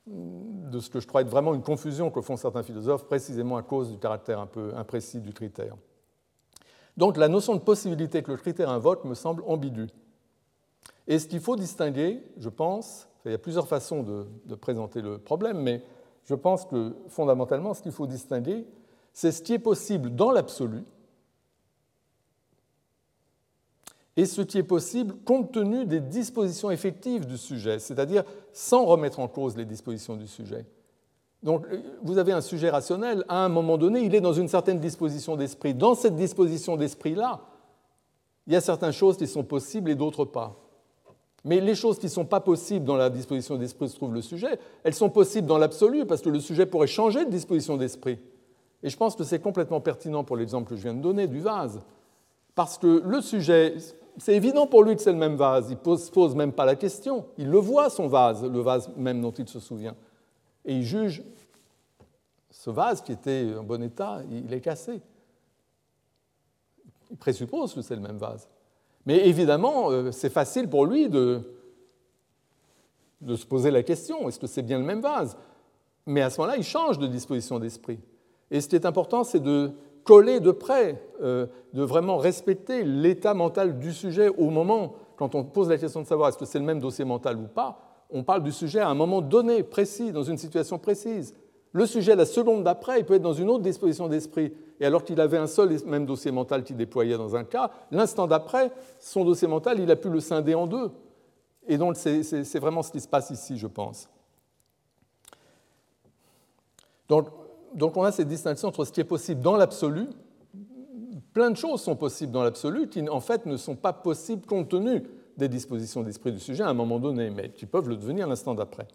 de 0.07 0.81
ce 0.81 0.91
que 0.91 0.99
je 0.99 1.07
crois 1.07 1.21
être 1.21 1.29
vraiment 1.29 1.55
une 1.55 1.63
confusion 1.63 2.11
que 2.11 2.21
font 2.21 2.37
certains 2.37 2.65
philosophes, 2.65 3.07
précisément 3.07 3.57
à 3.57 3.63
cause 3.63 3.91
du 3.91 3.99
caractère 3.99 4.41
un 4.41 4.47
peu 4.47 4.73
imprécis 4.75 5.21
du 5.21 5.33
critère. 5.33 5.77
Donc 6.97 7.17
la 7.17 7.29
notion 7.29 7.55
de 7.55 7.61
possibilité 7.61 8.23
que 8.23 8.31
le 8.33 8.37
critère 8.37 8.71
invoque 8.71 9.05
me 9.05 9.15
semble 9.15 9.45
ambiguë. 9.47 9.89
Et 11.07 11.19
ce 11.19 11.27
qu'il 11.27 11.41
faut 11.41 11.57
distinguer, 11.57 12.23
je 12.37 12.49
pense, 12.49 13.09
il 13.25 13.31
y 13.31 13.35
a 13.35 13.39
plusieurs 13.39 13.69
façons 13.69 14.03
de, 14.03 14.55
présenter 14.55 15.01
le 15.01 15.19
problème, 15.19 15.61
mais 15.61 15.85
je 16.25 16.35
pense 16.35 16.65
que 16.65 16.95
fondamentalement, 17.09 17.75
ce 17.75 17.83
qu'il 17.83 17.93
faut 17.93 18.07
distinguer, 18.07 18.67
c'est 19.13 19.33
ce 19.33 19.43
qui 19.43 19.55
est 19.55 19.59
possible 19.59 20.15
dans 20.15 20.31
l'absolu 20.31 20.85
et 24.17 24.27
ce 24.27 24.43
qui 24.43 24.59
est 24.59 24.63
possible 24.63 25.15
compte 25.25 25.53
tenu 25.53 25.87
des 25.87 26.01
dispositions 26.01 26.71
effectives 26.71 27.27
du 27.27 27.39
sujet, 27.39 27.79
c'est-à-dire 27.79 28.25
sans 28.53 28.85
remettre 28.85 29.21
en 29.21 29.29
cause 29.29 29.57
les 29.57 29.65
dispositions 29.65 30.17
du 30.17 30.27
sujet. 30.27 30.67
Donc, 31.43 31.67
vous 32.03 32.19
avez 32.19 32.33
un 32.33 32.41
sujet 32.41 32.71
rationnel, 32.71 33.25
à 33.29 33.45
un 33.45 33.49
moment 33.49 33.77
donné, 33.77 34.01
il 34.01 34.15
est 34.15 34.21
dans 34.21 34.33
une 34.33 34.49
certaine 34.49 34.79
disposition 34.79 35.35
d'esprit. 35.35 35.75
Dans 35.75 35.95
cette 35.95 36.15
disposition 36.15 36.77
d'esprit-là, 36.77 37.41
il 38.47 38.53
y 38.53 38.57
a 38.57 38.61
certaines 38.61 38.93
choses 38.93 39.17
qui 39.17 39.27
sont 39.27 39.43
possibles 39.43 39.91
et 39.91 39.95
d'autres 39.95 40.25
pas. 40.25 40.57
Mais 41.45 41.61
les 41.61 41.75
choses 41.75 41.99
qui 41.99 42.07
ne 42.07 42.11
sont 42.11 42.25
pas 42.25 42.41
possibles 42.41 42.85
dans 42.85 42.97
la 42.97 43.11
disposition 43.11 43.57
d'esprit 43.57 43.89
se 43.89 43.97
trouve 43.97 44.15
le 44.15 44.23
sujet, 44.23 44.59
elles 44.85 44.95
sont 44.95 45.11
possibles 45.11 45.49
dans 45.49 45.59
l'absolu 45.59 46.07
parce 46.07 46.23
que 46.23 46.29
le 46.29 46.39
sujet 46.39 46.67
pourrait 46.67 46.87
changer 46.87 47.25
de 47.25 47.31
disposition 47.31 47.77
d'esprit. 47.77 48.19
Et 48.85 48.91
je 48.91 48.97
pense 48.97 49.17
que 49.17 49.25
c'est 49.25 49.41
complètement 49.41 49.81
pertinent 49.81 50.23
pour 50.23 50.37
l'exemple 50.37 50.71
que 50.71 50.77
je 50.77 50.83
viens 50.83 50.95
de 50.95 51.01
donner 51.01 51.27
du 51.27 51.41
vase. 51.41 51.81
Parce 52.55 52.79
que 52.79 53.03
le 53.05 53.21
sujet, 53.21 53.75
c'est 54.19 54.35
évident 54.35 54.67
pour 54.67 54.83
lui 54.83 54.95
que 54.95 55.03
c'est 55.03 55.13
le 55.13 55.19
même 55.19 55.37
vase, 55.37 55.71
il 55.71 55.91
ne 55.91 55.97
se 55.97 56.11
pose 56.11 56.35
même 56.35 56.53
pas 56.53 56.65
la 56.65 56.77
question. 56.77 57.27
Il 57.39 57.49
le 57.49 57.59
voit, 57.59 57.91
son 57.91 58.09
vase, 58.09 58.45
le 58.45 58.61
vase 58.61 58.91
même 58.97 59.21
dont 59.21 59.33
il 59.33 59.49
se 59.49 59.61
souvient. 59.61 59.97
Et 60.65 60.77
il 60.77 60.83
juge 60.83 61.23
ce 62.51 62.71
vase 62.71 63.01
qui 63.01 63.13
était 63.13 63.53
en 63.59 63.63
bon 63.63 63.83
état, 63.83 64.21
il 64.31 64.53
est 64.53 64.61
cassé. 64.61 65.01
Il 67.11 67.17
présuppose 67.17 67.75
que 67.75 67.83
c'est 67.83 67.97
le 67.97 68.03
même 68.03 68.19
vase. 68.19 68.49
Mais 69.07 69.27
évidemment, 69.27 69.91
euh, 69.91 70.13
c'est 70.13 70.31
facile 70.31 70.69
pour 70.69 70.87
lui 70.87 71.09
de 71.09 71.43
se 73.27 73.47
poser 73.47 73.71
la 73.71 73.83
question, 73.83 74.29
est-ce 74.29 74.39
que 74.39 74.47
c'est 74.47 74.63
bien 74.63 74.79
le 74.79 74.85
même 74.85 75.01
vase? 75.01 75.37
Mais 76.07 76.21
à 76.23 76.31
ce 76.31 76.41
moment-là, 76.41 76.57
il 76.57 76.65
change 76.65 76.99
de 76.99 77.07
disposition 77.07 77.59
d'esprit. 77.59 77.99
Et 78.51 78.61
ce 78.61 78.69
qui 78.69 78.77
est 78.77 78.87
important, 78.87 79.25
c'est 79.25 79.41
de 79.41 79.73
coller 80.05 80.41
de 80.41 80.51
près, 80.51 81.03
euh, 81.23 81.47
de 81.73 81.83
vraiment 81.83 82.17
respecter 82.17 82.85
l'état 82.85 83.35
mental 83.35 83.79
du 83.79 83.93
sujet 83.93 84.29
au 84.29 84.51
moment, 84.51 84.95
quand 85.17 85.35
on 85.35 85.45
pose 85.45 85.69
la 85.69 85.79
question 85.79 86.03
de 86.03 86.07
savoir 86.07 86.29
est-ce 86.29 86.39
que 86.39 86.45
c'est 86.45 86.59
le 86.59 86.65
même 86.65 86.81
dossier 86.81 87.05
mental 87.05 87.37
ou 87.37 87.47
pas, 87.47 87.79
on 88.11 88.25
parle 88.25 88.43
du 88.43 88.53
sujet 88.53 88.81
à 88.81 88.89
un 88.89 88.95
moment 88.95 89.23
donné, 89.23 89.63
précis, 89.63 90.13
dans 90.13 90.23
une 90.23 90.37
situation 90.37 90.79
précise. 90.79 91.35
Le 91.73 91.87
sujet, 91.87 92.15
la 92.15 92.27
seconde 92.27 92.65
d'après, 92.65 93.01
il 93.01 93.07
peut 93.07 93.15
être 93.15 93.23
dans 93.23 93.33
une 93.33 93.49
autre 93.49 93.63
disposition 93.63 94.09
d'esprit. 94.09 94.53
Et 94.79 94.85
alors 94.85 95.05
qu'il 95.05 95.21
avait 95.21 95.39
un 95.39 95.47
seul 95.47 95.73
et 95.73 95.79
même 95.87 96.05
dossier 96.05 96.31
mental 96.31 96.65
qui 96.65 96.75
déployait 96.75 97.17
dans 97.17 97.35
un 97.35 97.45
cas, 97.45 97.71
l'instant 97.91 98.27
d'après, 98.27 98.71
son 98.99 99.25
dossier 99.25 99.49
mental, 99.49 99.81
il 99.81 99.91
a 99.91 99.97
pu 99.97 100.11
le 100.11 100.21
scinder 100.21 100.55
en 100.55 100.67
deux. 100.67 100.91
Et 101.67 101.79
donc, 101.79 101.97
c'est 101.97 102.59
vraiment 102.59 102.83
ce 102.83 102.91
qui 102.91 103.01
se 103.01 103.09
passe 103.09 103.31
ici, 103.31 103.57
je 103.57 103.69
pense. 103.69 104.09
Donc, 107.09 107.29
donc, 107.75 107.97
on 107.97 108.03
a 108.03 108.13
cette 108.13 108.29
distinction 108.29 108.69
entre 108.69 108.85
ce 108.85 108.93
qui 108.93 109.01
est 109.01 109.05
possible 109.05 109.41
dans 109.41 109.57
l'absolu. 109.57 110.07
Plein 111.33 111.51
de 111.51 111.57
choses 111.57 111.81
sont 111.81 111.97
possibles 111.97 112.33
dans 112.33 112.43
l'absolu 112.43 112.89
qui, 112.89 113.09
en 113.09 113.21
fait, 113.21 113.47
ne 113.47 113.57
sont 113.57 113.77
pas 113.77 113.93
possibles 113.93 114.47
compte 114.47 114.69
tenu 114.69 115.03
des 115.37 115.49
dispositions 115.49 116.03
d'esprit 116.03 116.33
du 116.33 116.41
sujet 116.41 116.63
à 116.63 116.69
un 116.69 116.75
moment 116.75 116.99
donné, 116.99 117.31
mais 117.31 117.51
qui 117.51 117.65
peuvent 117.67 117.89
le 117.89 117.97
devenir 117.97 118.27
l'instant 118.29 118.55
d'après. 118.55 118.87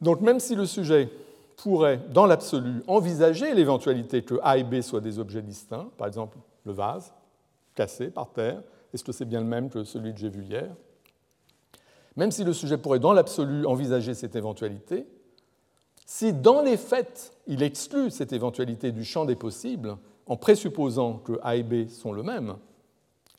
Donc, 0.00 0.20
même 0.20 0.40
si 0.40 0.54
le 0.54 0.66
sujet 0.66 1.08
pourrait, 1.56 2.00
dans 2.10 2.26
l'absolu, 2.26 2.82
envisager 2.86 3.54
l'éventualité 3.54 4.22
que 4.22 4.34
A 4.42 4.58
et 4.58 4.64
B 4.64 4.80
soient 4.80 5.00
des 5.00 5.18
objets 5.18 5.42
distincts, 5.42 5.88
par 5.96 6.06
exemple 6.06 6.36
le 6.66 6.72
vase 6.72 7.12
cassé 7.74 8.08
par 8.08 8.30
terre, 8.30 8.62
est-ce 8.92 9.02
que 9.02 9.12
c'est 9.12 9.24
bien 9.24 9.40
le 9.40 9.46
même 9.46 9.70
que 9.70 9.84
celui 9.84 10.12
que 10.12 10.20
j'ai 10.20 10.28
vu 10.28 10.44
hier? 10.44 10.68
Même 12.16 12.30
si 12.30 12.44
le 12.44 12.52
sujet 12.52 12.78
pourrait 12.78 13.00
dans 13.00 13.12
l'absolu 13.12 13.66
envisager 13.66 14.14
cette 14.14 14.36
éventualité, 14.36 15.06
si 16.04 16.32
dans 16.32 16.62
les 16.62 16.76
faits 16.76 17.32
il 17.46 17.62
exclut 17.62 18.10
cette 18.10 18.32
éventualité 18.32 18.92
du 18.92 19.04
champ 19.04 19.24
des 19.24 19.36
possibles, 19.36 19.96
en 20.26 20.36
présupposant 20.36 21.18
que 21.18 21.38
A 21.42 21.56
et 21.56 21.62
B 21.62 21.88
sont 21.88 22.12
le 22.12 22.22
même, 22.22 22.56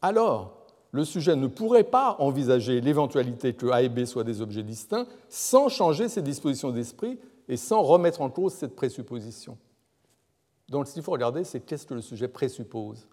alors 0.02 0.66
le 0.92 1.04
sujet 1.04 1.36
ne 1.36 1.48
pourrait 1.48 1.84
pas 1.84 2.16
envisager 2.20 2.80
l'éventualité 2.80 3.54
que 3.54 3.68
A 3.68 3.82
et 3.82 3.90
B 3.90 4.06
soient 4.06 4.24
des 4.24 4.42
objets 4.42 4.64
distincts 4.64 5.08
sans 5.30 5.68
changer 5.68 6.08
ses 6.08 6.22
dispositions 6.22 6.72
d'esprit 6.72 7.20
et 7.50 7.58
sans 7.58 7.82
remettre 7.82 8.22
en 8.22 8.30
cause 8.30 8.54
cette 8.54 8.76
présupposition. 8.76 9.58
Donc 10.70 10.88
ce 10.88 10.94
qu'il 10.94 11.04
faut 11.04 11.12
regarder, 11.12 11.44
c'est 11.44 11.60
qu'est-ce 11.60 11.86
que 11.86 11.94
le 11.94 12.02
sujet 12.02 12.28
présuppose. 12.28 13.08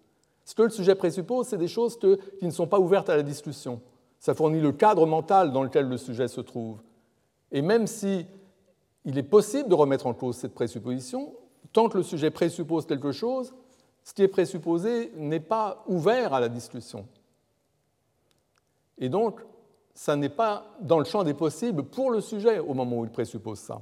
Ce 0.44 0.55
que 0.55 0.62
le 0.62 0.70
sujet 0.70 0.94
présuppose, 0.94 1.48
c'est 1.48 1.59
des 1.59 1.68
choses 1.68 1.98
qui 1.98 2.46
ne 2.46 2.50
sont 2.50 2.66
pas 2.66 2.78
ouvertes 2.78 3.11
à 3.11 3.16
la 3.16 3.22
discussion. 3.22 3.80
Ça 4.18 4.34
fournit 4.34 4.61
le 4.61 4.72
cadre 4.72 5.07
mental 5.07 5.53
dans 5.53 5.62
lequel 5.62 5.88
le 5.88 5.96
sujet 5.96 6.28
se 6.28 6.40
trouve. 6.40 6.78
Et 7.50 7.62
même 7.62 7.86
si 7.86 8.26
il 9.05 9.18
est 9.18 9.22
possible 9.22 9.68
de 9.68 9.74
remettre 9.74 10.07
en 10.07 10.14
cause 10.14 10.36
cette 10.36 10.55
présupposition, 10.55 11.34
tant 11.72 11.88
que 11.88 11.98
le 11.98 12.03
sujet 12.03 12.30
présuppose 12.30 12.86
quelque 12.86 13.12
chose, 13.12 13.53
ce 14.05 14.14
qui 14.14 14.22
est 14.22 14.28
présupposé 14.28 15.12
n'est 15.16 15.40
pas 15.40 15.84
ouvert 15.86 16.34
à 16.34 16.40
la 16.40 16.48
discussion. 16.48 17.07
Et 18.98 19.09
donc, 19.09 19.40
ça 19.94 20.16
n'est 20.16 20.28
pas 20.28 20.66
dans 20.80 20.98
le 20.98 21.05
champ 21.05 21.24
des 21.24 21.34
possibles 21.34 21.84
pour 21.84 22.11
le 22.11 22.20
sujet 22.20 22.59
au 22.59 22.74
moment 22.74 22.98
où 23.00 23.05
il 23.05 23.11
présuppose 23.11 23.59
ça. 23.59 23.80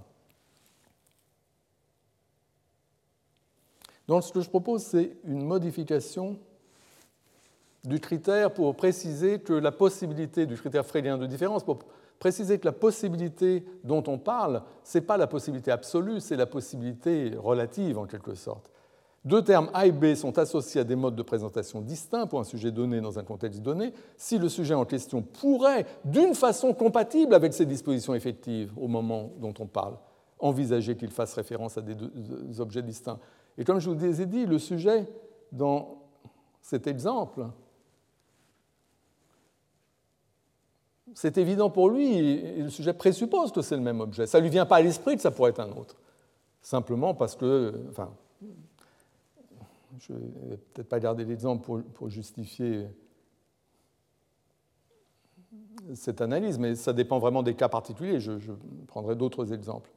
Donc, 4.09 4.25
ce 4.25 4.33
que 4.33 4.41
je 4.41 4.49
propose, 4.49 4.83
c'est 4.83 5.16
une 5.25 5.45
modification 5.45 6.39
du 7.85 8.01
critère 8.01 8.53
pour 8.53 8.75
préciser 8.75 9.39
que 9.41 9.53
la 9.53 9.73
possibilité 9.73 10.47
du 10.47 10.57
critère 10.57 10.85
freudien 10.85 11.16
de 11.16 11.27
différence, 11.27 11.64
préciser 12.21 12.59
que 12.59 12.66
la 12.66 12.73
possibilité 12.73 13.64
dont 13.83 14.05
on 14.07 14.18
parle, 14.18 14.62
ce 14.85 14.99
n'est 14.99 15.05
pas 15.05 15.16
la 15.16 15.27
possibilité 15.27 15.73
absolue, 15.73 16.21
c'est 16.21 16.37
la 16.37 16.47
possibilité 16.47 17.33
relative 17.37 17.99
en 17.99 18.05
quelque 18.07 18.35
sorte. 18.35 18.71
Deux 19.25 19.43
termes 19.43 19.71
A 19.75 19.87
et 19.87 19.93
B 19.93 20.14
sont 20.14 20.39
associés 20.39 20.83
à 20.83 20.85
des 20.85 20.97
modes 20.97 21.16
de 21.16 21.23
présentation 21.23 21.81
distincts 21.81 22.27
pour 22.27 22.39
un 22.41 22.45
sujet 22.45 22.71
donné 22.71 23.01
dans 23.01 23.18
un 23.18 23.25
contexte 23.25 23.61
donné, 23.61 23.93
si 24.16 24.39
le 24.39 24.49
sujet 24.49 24.75
en 24.75 24.85
question 24.85 25.23
pourrait, 25.23 25.87
d'une 26.05 26.35
façon 26.35 26.73
compatible 26.73 27.35
avec 27.35 27.53
ces 27.53 27.66
dispositions 27.66 28.14
effectives 28.14 28.73
au 28.79 28.87
moment 28.87 29.31
dont 29.39 29.55
on 29.59 29.66
parle, 29.66 29.97
envisager 30.39 30.97
qu'il 30.97 31.11
fasse 31.11 31.35
référence 31.35 31.77
à 31.77 31.83
des 31.83 32.61
objets 32.61 32.83
distincts. 32.83 33.18
Et 33.59 33.64
comme 33.64 33.79
je 33.79 33.91
vous 33.91 34.21
ai 34.21 34.27
dit, 34.27 34.47
le 34.47 34.59
sujet, 34.59 35.07
dans 35.53 36.03
cet 36.62 36.87
exemple, 36.87 37.47
c'est 41.15 41.39
évident 41.39 41.71
pour 41.71 41.91
lui, 41.91 42.17
et 42.17 42.63
le 42.63 42.71
sujet 42.71 42.93
présuppose 42.93 43.53
que 43.53 43.63
c'est 43.63 43.77
le 43.77 43.83
même 43.83 44.01
objet. 44.01 44.27
Ça 44.27 44.39
ne 44.39 44.45
lui 44.45 44.51
vient 44.51 44.67
pas 44.67 44.77
à 44.77 44.83
l'esprit 44.83 45.17
que 45.17 45.23
ça 45.23 45.31
pourrait 45.31 45.51
être 45.51 45.61
un 45.61 45.73
autre. 45.73 45.97
Simplement 46.63 47.15
parce 47.15 47.37
que, 47.37 47.75
enfin, 47.91 48.11
je 49.99 50.13
ne 50.13 50.51
vais 50.51 50.57
peut-être 50.57 50.89
pas 50.89 51.01
garder 51.01 51.25
l'exemple 51.25 51.83
pour, 51.95 52.09
justifier 52.09 52.87
cette 55.95 56.21
analyse, 56.21 56.59
mais 56.59 56.75
ça 56.75 56.93
dépend 56.93 57.19
vraiment 57.19 57.43
des 57.43 57.55
cas 57.55 57.69
particuliers. 57.69 58.21
Je, 58.21 58.39
je 58.39 58.53
prendrai 58.87 59.17
d'autres 59.17 59.53
exemples. 59.53 59.91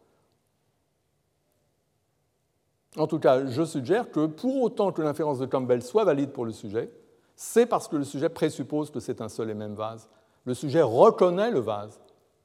En 2.96 3.08
tout 3.08 3.20
cas, 3.20 3.46
je 3.48 3.64
suggère 3.64 4.12
que 4.12 4.28
pour 4.28 4.62
autant 4.62 4.92
que 4.92 5.02
l'inférence 5.02 5.40
de 5.40 5.46
Campbell 5.46 5.82
soit 5.82 6.06
valide 6.06 6.30
pour 6.30 6.46
le 6.46 6.52
sujet, 6.52 6.92
c'est 7.36 7.66
parce 7.66 7.88
que 7.88 7.96
le 7.96 8.04
sujet 8.04 8.30
présuppose 8.30 8.92
que 8.92 9.00
c'est 9.00 9.22
un 9.22 9.30
seul 9.30 9.50
et 9.50 9.56
même 9.56 9.74
vase. 9.74 10.08
Le 10.46 10.54
sujet 10.54 10.82
reconnaît 10.82 11.52
le 11.52 11.60
vase. 11.60 12.00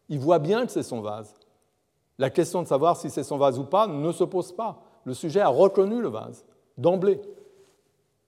Il 0.08 0.18
voit 0.18 0.38
bien 0.38 0.64
que 0.64 0.72
c'est 0.72 0.82
son 0.82 1.00
vase. 1.00 1.34
La 2.18 2.30
question 2.30 2.62
de 2.62 2.66
savoir 2.66 2.96
si 2.96 3.10
c'est 3.10 3.22
son 3.22 3.38
vase 3.38 3.58
ou 3.58 3.64
pas 3.64 3.86
ne 3.86 4.12
se 4.12 4.24
pose 4.24 4.52
pas. 4.52 4.82
Le 5.04 5.14
sujet 5.14 5.40
a 5.40 5.48
reconnu 5.48 6.00
le 6.00 6.08
vase, 6.08 6.44
d'emblée. 6.76 7.20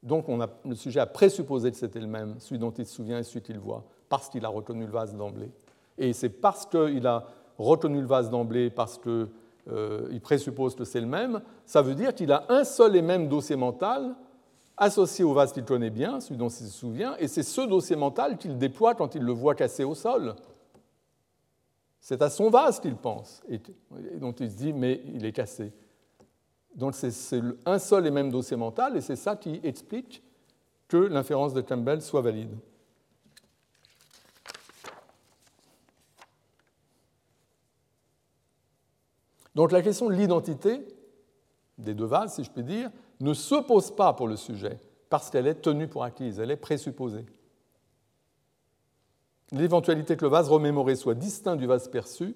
Donc 0.03 0.27
le 0.65 0.75
sujet 0.75 1.01
a 1.01 1.07
présupposé 1.07 1.71
que 1.71 1.77
c'était 1.77 2.01
le 2.01 2.07
même, 2.07 2.37
celui 2.39 2.59
dont 2.59 2.71
il 2.71 2.87
se 2.87 2.95
souvient 2.95 3.19
et 3.19 3.23
celui 3.23 3.43
qu'il 3.43 3.59
voit, 3.59 3.85
parce 4.09 4.29
qu'il 4.29 4.45
a 4.45 4.49
reconnu 4.49 4.87
le 4.87 4.93
vase 4.93 5.15
d'emblée. 5.15 5.51
Et 5.99 6.13
c'est 6.13 6.31
parce 6.31 6.65
qu'il 6.65 7.07
a 7.07 7.27
reconnu 7.59 8.01
le 8.01 8.07
vase 8.07 8.31
d'emblée, 8.31 8.71
parce 8.71 8.97
qu'il 8.97 9.29
euh, 9.71 10.21
présuppose 10.21 10.75
que 10.75 10.85
c'est 10.85 11.01
le 11.01 11.07
même, 11.07 11.43
ça 11.67 11.83
veut 11.83 11.95
dire 11.95 12.15
qu'il 12.15 12.33
a 12.33 12.47
un 12.49 12.65
seul 12.65 12.97
et 12.97 13.03
même 13.03 13.29
dossier 13.29 13.57
mental 13.57 14.15
associé 14.81 15.25
au 15.25 15.35
vase 15.35 15.53
qu'il 15.53 15.65
connaît 15.65 15.91
bien, 15.91 16.21
celui 16.21 16.39
dont 16.39 16.49
il 16.49 16.67
se 16.67 16.73
souvient, 16.73 17.15
et 17.19 17.29
c'est 17.29 17.43
ce 17.43 17.61
dossier 17.61 17.97
mental 17.97 18.39
qu'il 18.39 18.57
déploie 18.59 18.95
quand 18.95 19.15
il 19.15 19.23
le 19.23 19.33
voit 19.33 19.55
cassé 19.55 19.85
au 19.85 19.95
sol. 19.95 20.35
C'est 22.01 22.23
à 22.23 22.31
son 22.31 22.49
vase 22.49 22.81
qu'il 22.81 22.97
pense, 22.97 23.43
et 23.49 23.61
dont 24.17 24.33
il 24.33 24.51
se 24.51 24.57
dit, 24.57 24.73
mais 24.73 25.03
il 25.15 25.25
est 25.27 25.33
cassé. 25.33 25.73
Donc 26.75 26.95
c'est 26.95 27.13
un 27.67 27.79
seul 27.79 28.07
et 28.07 28.11
même 28.11 28.31
dossier 28.31 28.57
mental, 28.57 28.97
et 28.97 29.03
c'est 29.03 29.17
ça 29.17 29.37
qui 29.37 29.61
explique 29.63 30.23
que 30.89 30.97
l'inférence 30.97 31.53
de 31.53 31.61
Campbell 31.61 32.01
soit 32.01 32.23
valide. 32.23 32.57
Donc 39.55 39.73
la 39.73 39.83
question 39.83 40.09
de 40.09 40.15
l'identité 40.15 40.87
des 41.77 41.93
deux 41.93 42.07
vases, 42.07 42.35
si 42.37 42.45
je 42.45 42.51
puis 42.51 42.63
dire, 42.63 42.91
ne 43.21 43.35
se 43.35 43.55
pose 43.55 43.91
pas 43.95 44.13
pour 44.13 44.29
le 44.29 44.37
sujet, 44.37 44.79
parce 45.09 45.31
qu'elle 45.31 45.47
est 45.47 45.63
tenue 45.63 45.89
pour 45.89 46.05
acquise, 46.05 46.41
elle 46.41 46.51
est 46.51 46.57
présupposée. 46.57 47.27
L'éventualité 49.53 50.17
que 50.17 50.25
le 50.25 50.31
vase 50.31 50.49
remémoré 50.49 50.97
soit 50.97 51.15
distinct 51.15 51.57
du 51.57 51.67
vase 51.67 51.89
perçu 51.89 52.35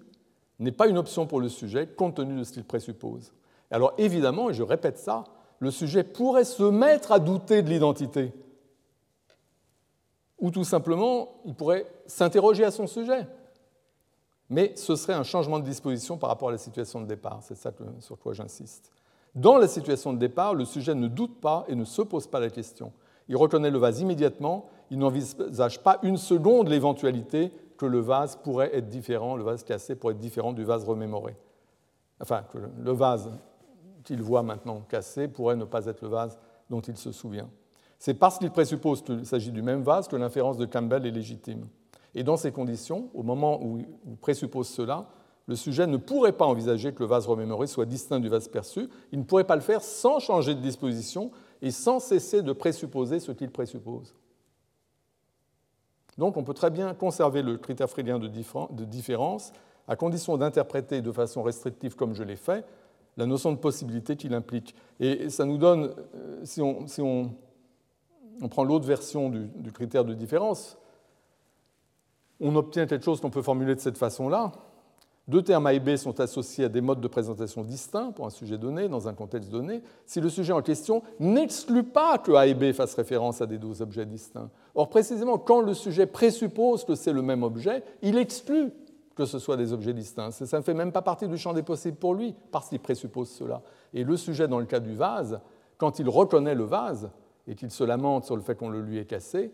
n'est 0.59 0.72
pas 0.72 0.89
une 0.89 0.99
option 0.99 1.26
pour 1.26 1.41
le 1.41 1.49
sujet, 1.49 1.87
compte 1.87 2.16
tenu 2.16 2.39
de 2.39 2.45
ce 2.45 2.53
qu'il 2.53 2.64
présuppose. 2.64 3.32
Alors 3.70 3.95
évidemment, 3.99 4.51
et 4.51 4.55
je 4.55 4.62
répète 4.62 4.99
ça, 4.99 5.24
le 5.59 5.70
sujet 5.70 6.05
pourrait 6.05 6.45
se 6.45 6.62
mettre 6.62 7.12
à 7.12 7.18
douter 7.18 7.62
de 7.62 7.70
l'identité. 7.70 8.32
Ou 10.39 10.51
tout 10.51 10.64
simplement, 10.64 11.41
il 11.45 11.55
pourrait 11.55 11.87
s'interroger 12.07 12.64
à 12.64 12.70
son 12.70 12.87
sujet. 12.87 13.26
Mais 14.51 14.76
ce 14.76 14.95
serait 14.95 15.14
un 15.14 15.22
changement 15.22 15.59
de 15.59 15.64
disposition 15.64 16.18
par 16.18 16.28
rapport 16.28 16.51
à 16.51 16.53
la 16.53 16.59
situation 16.59 17.01
de 17.01 17.07
départ. 17.07 17.41
C'est 17.43 17.55
ça 17.55 17.72
sur 18.01 18.18
quoi 18.18 18.35
j'insiste. 18.35 18.91
Dans 19.35 19.59
la 19.59 19.66
situation 19.66 20.12
de 20.12 20.18
départ, 20.18 20.55
le 20.55 20.64
sujet 20.64 20.95
ne 20.95 21.09
doute 21.09 21.41
pas 21.41 21.64
et 21.68 21.74
ne 21.74 21.85
se 21.85 22.03
pose 22.03 22.26
pas 22.26 22.41
la 22.41 22.51
question. 22.51 22.93
Il 23.28 23.37
reconnaît 23.37 23.70
le 23.70 23.78
vase 23.78 24.01
immédiatement, 24.01 24.68
il 24.91 24.99
n'envisage 24.99 25.82
pas 25.82 25.99
une 26.03 26.16
seconde 26.16 26.68
l'éventualité 26.68 27.53
que 27.76 27.87
le 27.87 27.99
vase 27.99 28.37
pourrait 28.37 28.76
être 28.76 28.89
différent, 28.89 29.37
le 29.37 29.43
vase 29.43 29.64
cassé 29.64 29.97
pourrait 29.97 30.14
être 30.14 30.20
différent 30.20 30.53
du 30.53 30.64
vase 30.64 30.85
remémoré. 30.85 31.37
Enfin, 32.20 32.45
que 32.53 32.59
le 32.78 32.93
vase 32.93 33.30
qu'il 34.05 34.22
voit 34.22 34.43
maintenant 34.43 34.82
cassé 34.89 35.26
pourrait 35.26 35.57
ne 35.57 35.64
pas 35.64 35.87
être 35.87 36.03
le 36.03 36.09
vase 36.09 36.39
dont 36.70 36.80
il 36.80 36.97
se 36.97 37.11
souvient. 37.11 37.49
C'est 37.99 38.14
parce 38.14 38.39
qu'il 38.39 38.51
présuppose 38.51 39.03
qu'il 39.03 39.26
s'agit 39.26 39.51
du 39.51 39.62
même 39.62 39.82
vase 39.82 40.07
que 40.07 40.16
l'inférence 40.16 40.59
de 40.59 40.66
Campbell 40.66 41.07
est 41.07 41.11
légitime. 41.11 41.66
Et 42.14 42.22
dans 42.22 42.37
ces 42.37 42.53
conditions, 42.53 43.11
au 43.14 43.22
moment 43.22 43.61
où 43.62 43.78
il 43.78 44.16
présuppose 44.20 44.68
cela, 44.68 45.09
le 45.47 45.57
sujet 45.57 45.86
ne 45.86 45.97
pourrait 45.97 46.32
pas 46.32 46.47
envisager 46.47 46.92
que 46.92 47.01
le 47.01 47.07
vase 47.07 47.26
remémoré 47.26 47.66
soit 47.66 47.84
distinct 47.84 48.20
du 48.20 48.28
vase 48.28 48.49
perçu. 48.49 48.88
Il 49.12 49.18
ne 49.18 49.24
pourrait 49.24 49.45
pas 49.45 49.57
le 49.57 49.62
faire 49.62 49.82
sans 49.82 50.18
changer 50.18 50.55
de 50.55 50.61
disposition 50.61 51.30
et 51.61 51.70
sans 51.70 52.01
cesser 52.01 52.42
de 52.42 52.53
présupposer 52.53 53.20
ce 53.20 53.32
qu'il 53.32 53.51
présuppose. 53.51 54.14
Donc 56.16 56.36
on 56.36 56.45
peut 56.45 56.55
très 56.55 56.70
bien 56.70 56.95
conserver 56.95 57.42
le 57.42 57.59
critère 57.59 57.90
freudien 57.90 58.18
de 58.18 58.84
différence 58.84 59.53
à 59.86 59.97
condition 59.97 60.36
d'interpréter 60.36 61.03
de 61.03 61.12
façon 61.12 61.42
restrictive 61.42 61.95
comme 61.97 62.14
je 62.14 62.22
l'ai 62.22 62.36
fait 62.36 62.64
la 63.16 63.26
notion 63.26 63.53
de 63.53 63.59
possibilité 63.59 64.16
qu'il 64.16 64.34
implique. 64.34 64.74
Et 65.01 65.30
ça 65.30 65.45
nous 65.45 65.59
donne, 65.59 65.95
euh, 66.14 66.45
si 66.45 66.61
on, 67.01 67.30
prend 68.51 68.64
l'autre 68.64 68.86
version 68.86 69.30
du, 69.30 69.72
critère 69.72 70.05
de 70.05 70.14
différence, 70.14 70.76
on 72.40 72.57
obtient 72.57 72.86
quelque 72.86 73.05
chose 73.05 73.20
qu'on 73.20 73.30
peut 73.30 73.42
formuler 73.42 73.74
de 73.74 73.80
cette 73.80 73.99
façon-là. 73.99 74.53
Deux 75.27 75.43
termes 75.43 75.66
A 75.66 75.72
et 75.72 75.81
B 75.81 75.97
sont 75.97 76.20
associés 76.20 76.66
à 76.66 76.68
des 76.68 76.83
modes 76.83 77.01
de 77.01 77.09
présentation 77.09 77.62
distincts 77.62 78.12
pour 78.12 78.27
un 78.27 78.31
sujet 78.31 78.59
donné, 78.59 78.89
dans 78.89 79.09
un 79.09 79.14
contexte 79.14 79.49
donné, 79.49 79.83
si 80.05 80.20
le 80.20 80.29
sujet 80.29 80.53
en 80.53 80.61
question 80.61 81.03
n'exclut 81.18 81.83
pas 81.83 82.18
que 82.18 82.33
A 82.33 82.47
et 82.47 82.53
B 82.53 82.72
fassent 82.72 82.95
référence 82.95 83.41
à 83.41 83.47
des 83.47 83.57
deux 83.57 83.81
objets 83.81 84.05
distincts. 84.05 84.51
Or, 84.75 84.91
précisément, 84.91 85.39
quand 85.39 85.62
le 85.62 85.72
sujet 85.72 86.07
présuppose 86.07 86.85
que 86.85 86.95
c'est 86.95 87.12
le 87.12 87.22
même 87.22 87.43
objet, 87.43 87.83
il 88.03 88.18
exclut 88.18 88.70
que 89.14 89.25
ce 89.25 89.39
soit 89.39 89.57
des 89.57 89.72
objets 89.72 89.95
distincts. 89.95 90.31
Ça 90.31 90.59
ne 90.59 90.62
fait 90.62 90.75
même 90.75 90.93
pas 90.93 91.01
partie 91.01 91.29
du 91.29 91.39
champ 91.39 91.55
des 91.55 91.62
possibles 91.62 91.97
pour 91.97 92.14
lui, 92.14 92.35
parce 92.51 92.68
qu'il 92.68 92.81
présuppose 92.81 93.31
cela. 93.31 93.62
Et 93.95 94.05
le 94.05 94.16
sujet, 94.18 94.47
dans 94.47 94.59
le 94.59 94.66
cas 94.66 94.81
du 94.81 94.95
vase, 94.95 95.41
quand 95.79 95.99
il 96.01 96.09
reconnaît 96.09 96.55
le 96.55 96.64
vase 96.64 97.11
et 97.47 97.55
qu'il 97.55 97.70
se 97.70 97.85
lamente 97.85 98.25
sur 98.25 98.37
le 98.37 98.43
fait 98.43 98.57
qu'on 98.57 98.68
le 98.68 98.83
lui 98.83 98.99
ait 98.99 99.07
cassé, 99.07 99.53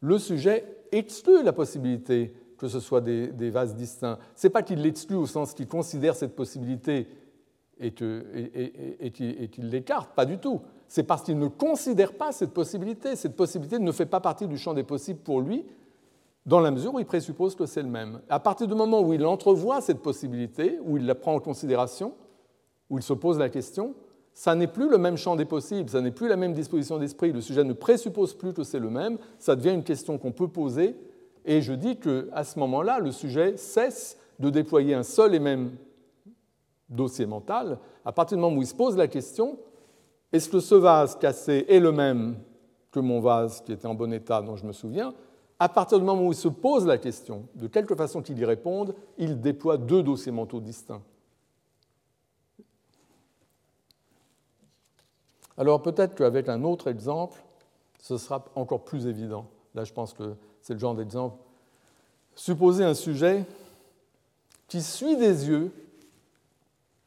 le 0.00 0.18
sujet 0.18 0.64
exclut 0.92 1.42
la 1.42 1.54
possibilité 1.54 2.34
que 2.58 2.68
ce 2.68 2.80
soit 2.80 3.00
des, 3.00 3.50
vases 3.50 3.74
distincts. 3.74 4.18
Ce 4.34 4.46
n'est 4.46 4.50
pas 4.50 4.62
qu'il 4.62 4.80
l'exclut 4.80 5.16
au 5.16 5.26
sens 5.26 5.54
qu'il 5.54 5.66
considère 5.66 6.14
cette 6.14 6.36
possibilité 6.36 7.08
et, 7.80 7.92
qu'il 7.92 9.68
l'écarte, 9.70 10.14
pas 10.14 10.26
du 10.26 10.38
tout. 10.38 10.60
C'est 10.88 11.02
parce 11.02 11.22
qu'il 11.22 11.38
ne 11.38 11.48
considère 11.48 12.14
pas 12.14 12.32
cette 12.32 12.52
possibilité. 12.52 13.16
Cette 13.16 13.36
possibilité 13.36 13.78
ne 13.78 13.92
fait 13.92 14.06
pas 14.06 14.20
partie 14.20 14.46
du 14.46 14.56
champ 14.56 14.74
des 14.74 14.84
possibles 14.84 15.20
pour 15.20 15.40
lui, 15.40 15.64
dans 16.46 16.60
la 16.60 16.70
mesure 16.70 16.94
où 16.94 16.98
il 16.98 17.06
présuppose 17.06 17.54
que 17.54 17.66
c'est 17.66 17.82
le 17.82 17.88
même. 17.88 18.20
À 18.28 18.38
partir 18.38 18.68
du 18.68 18.74
moment 18.74 19.00
où 19.00 19.12
il 19.12 19.24
entrevoit 19.24 19.80
cette 19.80 20.00
possibilité, 20.00 20.78
où 20.84 20.96
il 20.96 21.06
la 21.06 21.14
prend 21.14 21.34
en 21.34 21.40
considération, 21.40 22.14
où 22.90 22.98
il 22.98 23.02
se 23.02 23.14
pose 23.14 23.38
la 23.38 23.48
question, 23.48 23.94
ça 24.34 24.54
n'est 24.54 24.66
plus 24.66 24.90
le 24.90 24.98
même 24.98 25.16
champ 25.16 25.36
des 25.36 25.44
possibles, 25.44 25.88
ça 25.88 26.00
n'est 26.00 26.10
plus 26.10 26.28
la 26.28 26.36
même 26.36 26.52
disposition 26.52 26.98
d'esprit, 26.98 27.32
le 27.32 27.40
sujet 27.40 27.64
ne 27.64 27.72
présuppose 27.72 28.34
plus 28.34 28.52
que 28.52 28.64
c'est 28.64 28.80
le 28.80 28.90
même, 28.90 29.16
ça 29.38 29.54
devient 29.56 29.72
une 29.72 29.84
question 29.84 30.18
qu'on 30.18 30.32
peut 30.32 30.48
poser, 30.48 30.96
et 31.44 31.60
je 31.60 31.72
dis 31.72 31.98
qu'à 31.98 32.44
ce 32.44 32.58
moment-là, 32.58 32.98
le 32.98 33.12
sujet 33.12 33.56
cesse 33.56 34.18
de 34.38 34.50
déployer 34.50 34.94
un 34.94 35.02
seul 35.02 35.34
et 35.34 35.40
même 35.40 35.76
dossier 36.88 37.26
mental, 37.26 37.78
à 38.04 38.12
partir 38.12 38.36
du 38.36 38.42
moment 38.42 38.56
où 38.56 38.62
il 38.62 38.66
se 38.66 38.74
pose 38.74 38.96
la 38.96 39.08
question, 39.08 39.58
est-ce 40.32 40.48
que 40.48 40.60
ce 40.60 40.74
vase 40.74 41.16
cassé 41.16 41.64
est 41.68 41.80
le 41.80 41.92
même 41.92 42.36
que 42.90 43.00
mon 43.00 43.20
vase 43.20 43.60
qui 43.60 43.72
était 43.72 43.86
en 43.86 43.94
bon 43.94 44.12
état 44.12 44.42
dont 44.42 44.56
je 44.56 44.66
me 44.66 44.72
souviens? 44.72 45.14
À 45.58 45.68
partir 45.68 45.98
du 45.98 46.04
moment 46.04 46.26
où 46.26 46.32
il 46.32 46.36
se 46.36 46.48
pose 46.48 46.86
la 46.86 46.98
question, 46.98 47.46
de 47.54 47.68
quelque 47.68 47.94
façon 47.94 48.22
qu'il 48.22 48.38
y 48.38 48.44
réponde, 48.44 48.94
il 49.18 49.40
déploie 49.40 49.76
deux 49.76 50.02
dossiers 50.02 50.32
mentaux 50.32 50.60
distincts. 50.60 51.02
Alors 55.56 55.82
peut-être 55.82 56.16
qu'avec 56.16 56.48
un 56.48 56.64
autre 56.64 56.88
exemple, 56.88 57.42
ce 58.00 58.18
sera 58.18 58.44
encore 58.56 58.84
plus 58.84 59.06
évident. 59.06 59.46
Là, 59.74 59.84
je 59.84 59.92
pense 59.92 60.12
que 60.12 60.34
c'est 60.64 60.72
le 60.72 60.80
genre 60.80 60.94
d'exemple. 60.94 61.36
Supposez 62.34 62.84
un 62.84 62.94
sujet 62.94 63.44
qui 64.66 64.82
suit 64.82 65.18
des 65.18 65.46
yeux 65.46 65.70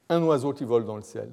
un 0.09 0.21
oiseau 0.23 0.53
qui 0.53 0.63
vole 0.63 0.85
dans 0.85 0.95
le 0.95 1.01
ciel. 1.01 1.31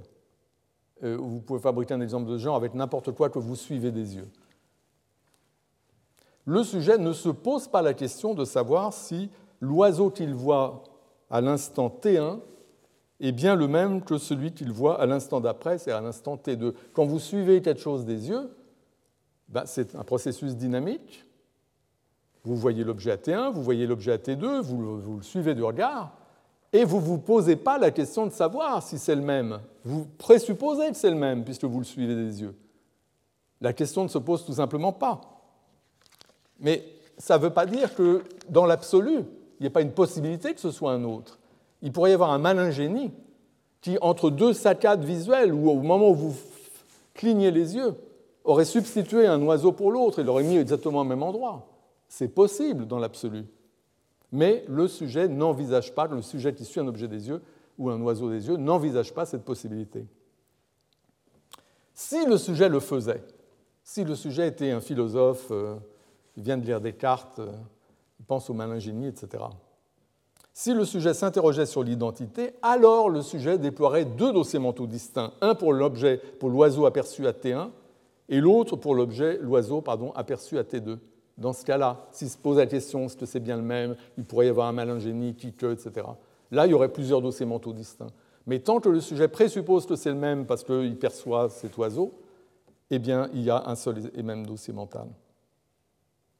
Euh, 1.02 1.18
vous 1.18 1.40
pouvez 1.40 1.60
fabriquer 1.60 1.92
un 1.92 2.00
exemple 2.00 2.30
de 2.30 2.38
ce 2.38 2.42
genre 2.42 2.56
avec 2.56 2.72
n'importe 2.72 3.12
quoi 3.12 3.28
que 3.28 3.38
vous 3.38 3.56
suivez 3.56 3.92
des 3.92 4.16
yeux. 4.16 4.28
Le 6.46 6.64
sujet 6.64 6.96
ne 6.96 7.12
se 7.12 7.28
pose 7.28 7.68
pas 7.68 7.82
la 7.82 7.92
question 7.92 8.32
de 8.32 8.46
savoir 8.46 8.94
si 8.94 9.28
l'oiseau 9.60 10.08
qu'il 10.08 10.34
voit 10.34 10.82
à 11.28 11.42
l'instant 11.42 11.88
T1 11.88 12.40
est 13.20 13.32
bien 13.32 13.54
le 13.54 13.68
même 13.68 14.02
que 14.02 14.16
celui 14.16 14.54
qu'il 14.54 14.72
voit 14.72 14.98
à 14.98 15.04
l'instant 15.04 15.40
d'après, 15.40 15.76
c'est 15.76 15.92
à 15.92 16.00
l'instant 16.00 16.36
T2. 16.36 16.72
Quand 16.94 17.04
vous 17.04 17.18
suivez 17.18 17.60
quelque 17.60 17.82
chose 17.82 18.06
des 18.06 18.30
yeux, 18.30 18.50
ben, 19.48 19.66
c'est 19.66 19.94
un 19.94 20.04
processus 20.04 20.56
dynamique. 20.56 21.26
Vous 22.44 22.56
voyez 22.56 22.84
l'objet 22.84 23.10
à 23.10 23.16
T1, 23.16 23.52
vous 23.52 23.62
voyez 23.62 23.86
l'objet 23.86 24.12
à 24.12 24.18
T2, 24.18 24.60
vous, 24.60 25.16
le 25.16 25.22
suivez 25.22 25.54
du 25.54 25.62
regard, 25.62 26.12
et 26.74 26.84
vous 26.84 26.98
ne 26.98 27.04
vous 27.04 27.18
posez 27.18 27.56
pas 27.56 27.78
la 27.78 27.90
question 27.90 28.26
de 28.26 28.32
savoir 28.32 28.82
si 28.82 28.98
c'est 28.98 29.14
le 29.14 29.22
même. 29.22 29.60
Vous 29.84 30.06
présupposez 30.18 30.90
que 30.90 30.96
c'est 30.96 31.10
le 31.10 31.16
même 31.16 31.44
puisque 31.44 31.64
vous 31.64 31.78
le 31.78 31.84
suivez 31.84 32.14
des 32.14 32.42
yeux. 32.42 32.54
La 33.60 33.72
question 33.72 34.02
ne 34.02 34.08
se 34.08 34.18
pose 34.18 34.44
tout 34.44 34.52
simplement 34.52 34.92
pas. 34.92 35.20
Mais 36.60 36.84
ça 37.16 37.38
ne 37.38 37.42
veut 37.44 37.50
pas 37.50 37.64
dire 37.64 37.94
que 37.94 38.22
dans 38.50 38.66
l'absolu, 38.66 39.20
il 39.58 39.62
n'y 39.62 39.66
a 39.66 39.70
pas 39.70 39.80
une 39.80 39.92
possibilité 39.92 40.52
que 40.52 40.60
ce 40.60 40.70
soit 40.70 40.92
un 40.92 41.04
autre. 41.04 41.38
Il 41.80 41.92
pourrait 41.92 42.10
y 42.10 42.14
avoir 42.14 42.32
un 42.32 42.38
malin 42.38 42.70
génie 42.70 43.12
qui, 43.80 43.96
entre 44.00 44.30
deux 44.30 44.52
saccades 44.52 45.04
visuelles, 45.04 45.54
ou 45.54 45.70
au 45.70 45.76
moment 45.76 46.10
où 46.10 46.14
vous 46.14 46.36
clignez 47.14 47.50
les 47.50 47.76
yeux, 47.76 47.94
aurait 48.44 48.64
substitué 48.64 49.26
un 49.26 49.40
oiseau 49.42 49.72
pour 49.72 49.92
l'autre 49.92 50.18
et 50.18 50.24
l'aurait 50.24 50.42
mis 50.42 50.56
exactement 50.56 51.00
au 51.00 51.04
même 51.04 51.22
endroit. 51.22 51.66
C'est 52.16 52.28
possible 52.28 52.86
dans 52.86 53.00
l'absolu 53.00 53.44
mais 54.34 54.64
le 54.68 54.88
sujet 54.88 55.28
n'envisage 55.28 55.94
pas, 55.94 56.08
le 56.08 56.20
sujet 56.20 56.52
qui 56.52 56.64
suit 56.64 56.80
un 56.80 56.88
objet 56.88 57.06
des 57.06 57.28
yeux 57.28 57.40
ou 57.78 57.88
un 57.88 58.00
oiseau 58.02 58.28
des 58.28 58.48
yeux, 58.48 58.56
n'envisage 58.56 59.14
pas 59.14 59.24
cette 59.26 59.44
possibilité. 59.44 60.06
Si 61.94 62.26
le 62.26 62.36
sujet 62.36 62.68
le 62.68 62.80
faisait, 62.80 63.22
si 63.84 64.02
le 64.02 64.16
sujet 64.16 64.48
était 64.48 64.72
un 64.72 64.80
philosophe, 64.80 65.46
euh, 65.52 65.76
il 66.36 66.42
vient 66.42 66.56
de 66.56 66.66
lire 66.66 66.80
Descartes, 66.80 67.38
euh, 67.38 67.52
il 68.18 68.26
pense 68.26 68.50
au 68.50 68.54
malingénie, 68.54 69.06
etc. 69.06 69.44
Si 70.52 70.74
le 70.74 70.84
sujet 70.84 71.14
s'interrogeait 71.14 71.66
sur 71.66 71.84
l'identité, 71.84 72.54
alors 72.60 73.10
le 73.10 73.22
sujet 73.22 73.56
déploierait 73.56 74.04
deux 74.04 74.32
dossiers 74.32 74.58
mentaux 74.58 74.88
distincts, 74.88 75.32
un 75.40 75.54
pour 75.54 75.72
l'objet, 75.72 76.20
pour 76.40 76.48
l'oiseau 76.48 76.86
aperçu 76.86 77.28
à 77.28 77.32
T1, 77.32 77.70
et 78.28 78.40
l'autre 78.40 78.74
pour 78.74 78.96
l'objet, 78.96 79.38
l'oiseau, 79.40 79.80
pardon, 79.80 80.10
aperçu 80.16 80.58
à 80.58 80.64
T2. 80.64 80.98
Dans 81.36 81.52
ce 81.52 81.64
cas-là, 81.64 82.06
s'il 82.12 82.28
se 82.28 82.38
pose 82.38 82.58
la 82.58 82.66
question 82.66 83.06
est-ce 83.06 83.16
que 83.16 83.26
c'est 83.26 83.40
bien 83.40 83.56
le 83.56 83.62
même, 83.62 83.96
il 84.16 84.24
pourrait 84.24 84.46
y 84.46 84.48
avoir 84.48 84.68
un 84.68 84.72
malingénie, 84.72 85.34
qui 85.34 85.52
que, 85.52 85.72
etc. 85.72 86.06
Là, 86.50 86.66
il 86.66 86.70
y 86.70 86.74
aurait 86.74 86.92
plusieurs 86.92 87.20
dossiers 87.20 87.46
mentaux 87.46 87.72
distincts. 87.72 88.12
Mais 88.46 88.60
tant 88.60 88.78
que 88.78 88.88
le 88.88 89.00
sujet 89.00 89.28
présuppose 89.28 89.86
que 89.86 89.96
c'est 89.96 90.10
le 90.10 90.16
même 90.16 90.46
parce 90.46 90.62
qu'il 90.62 90.96
perçoit 90.98 91.48
cet 91.48 91.76
oiseau, 91.76 92.12
eh 92.90 92.98
bien, 92.98 93.28
il 93.32 93.42
y 93.42 93.50
a 93.50 93.64
un 93.66 93.74
seul 93.74 94.10
et 94.14 94.22
même 94.22 94.46
dossier 94.46 94.72
mental. 94.72 95.08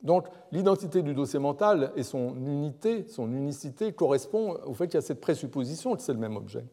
Donc, 0.03 0.29
l'identité 0.53 1.03
du 1.03 1.15
dossier 1.15 1.39
mental 1.39 1.91
et 1.97 2.03
son 2.03 2.37
unité, 2.37 3.07
son 3.09 3.33
unicité, 3.33 3.93
correspond 3.93 4.59
au 4.67 4.75
fait 4.75 4.87
qu'il 4.87 4.97
y 4.97 4.99
a 4.99 5.03
cette 5.03 5.21
présupposition 5.21 5.97
que 5.97 6.03
c'est 6.03 6.13
le 6.13 6.19
même 6.19 6.37
objet. 6.37 6.65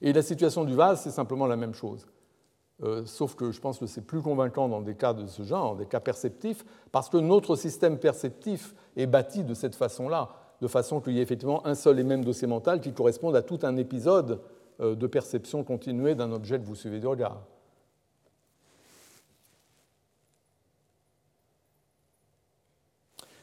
Et 0.00 0.12
la 0.12 0.22
situation 0.22 0.64
du 0.64 0.74
vase, 0.74 1.02
c'est 1.02 1.10
simplement 1.10 1.46
la 1.46 1.56
même 1.56 1.74
chose. 1.74 2.06
Euh, 2.82 3.06
sauf 3.06 3.36
que 3.36 3.52
je 3.52 3.60
pense 3.60 3.78
que 3.78 3.86
c'est 3.86 4.04
plus 4.04 4.20
convaincant 4.20 4.68
dans 4.68 4.80
des 4.80 4.96
cas 4.96 5.12
de 5.14 5.26
ce 5.26 5.44
genre, 5.44 5.76
des 5.76 5.86
cas 5.86 6.00
perceptifs, 6.00 6.64
parce 6.90 7.08
que 7.08 7.16
notre 7.16 7.54
système 7.54 7.98
perceptif 7.98 8.74
est 8.96 9.06
bâti 9.06 9.44
de 9.44 9.54
cette 9.54 9.76
façon-là, 9.76 10.30
de 10.60 10.66
façon 10.66 11.00
qu'il 11.00 11.12
y 11.12 11.20
ait 11.20 11.22
effectivement 11.22 11.64
un 11.66 11.76
seul 11.76 12.00
et 12.00 12.04
même 12.04 12.24
dossier 12.24 12.48
mental 12.48 12.80
qui 12.80 12.92
corresponde 12.92 13.36
à 13.36 13.42
tout 13.42 13.60
un 13.62 13.76
épisode 13.76 14.40
euh, 14.80 14.96
de 14.96 15.06
perception 15.06 15.62
continuée 15.62 16.16
d'un 16.16 16.32
objet 16.32 16.58
que 16.58 16.64
vous 16.64 16.74
suivez 16.74 16.98
du 16.98 17.06
regard. 17.06 17.42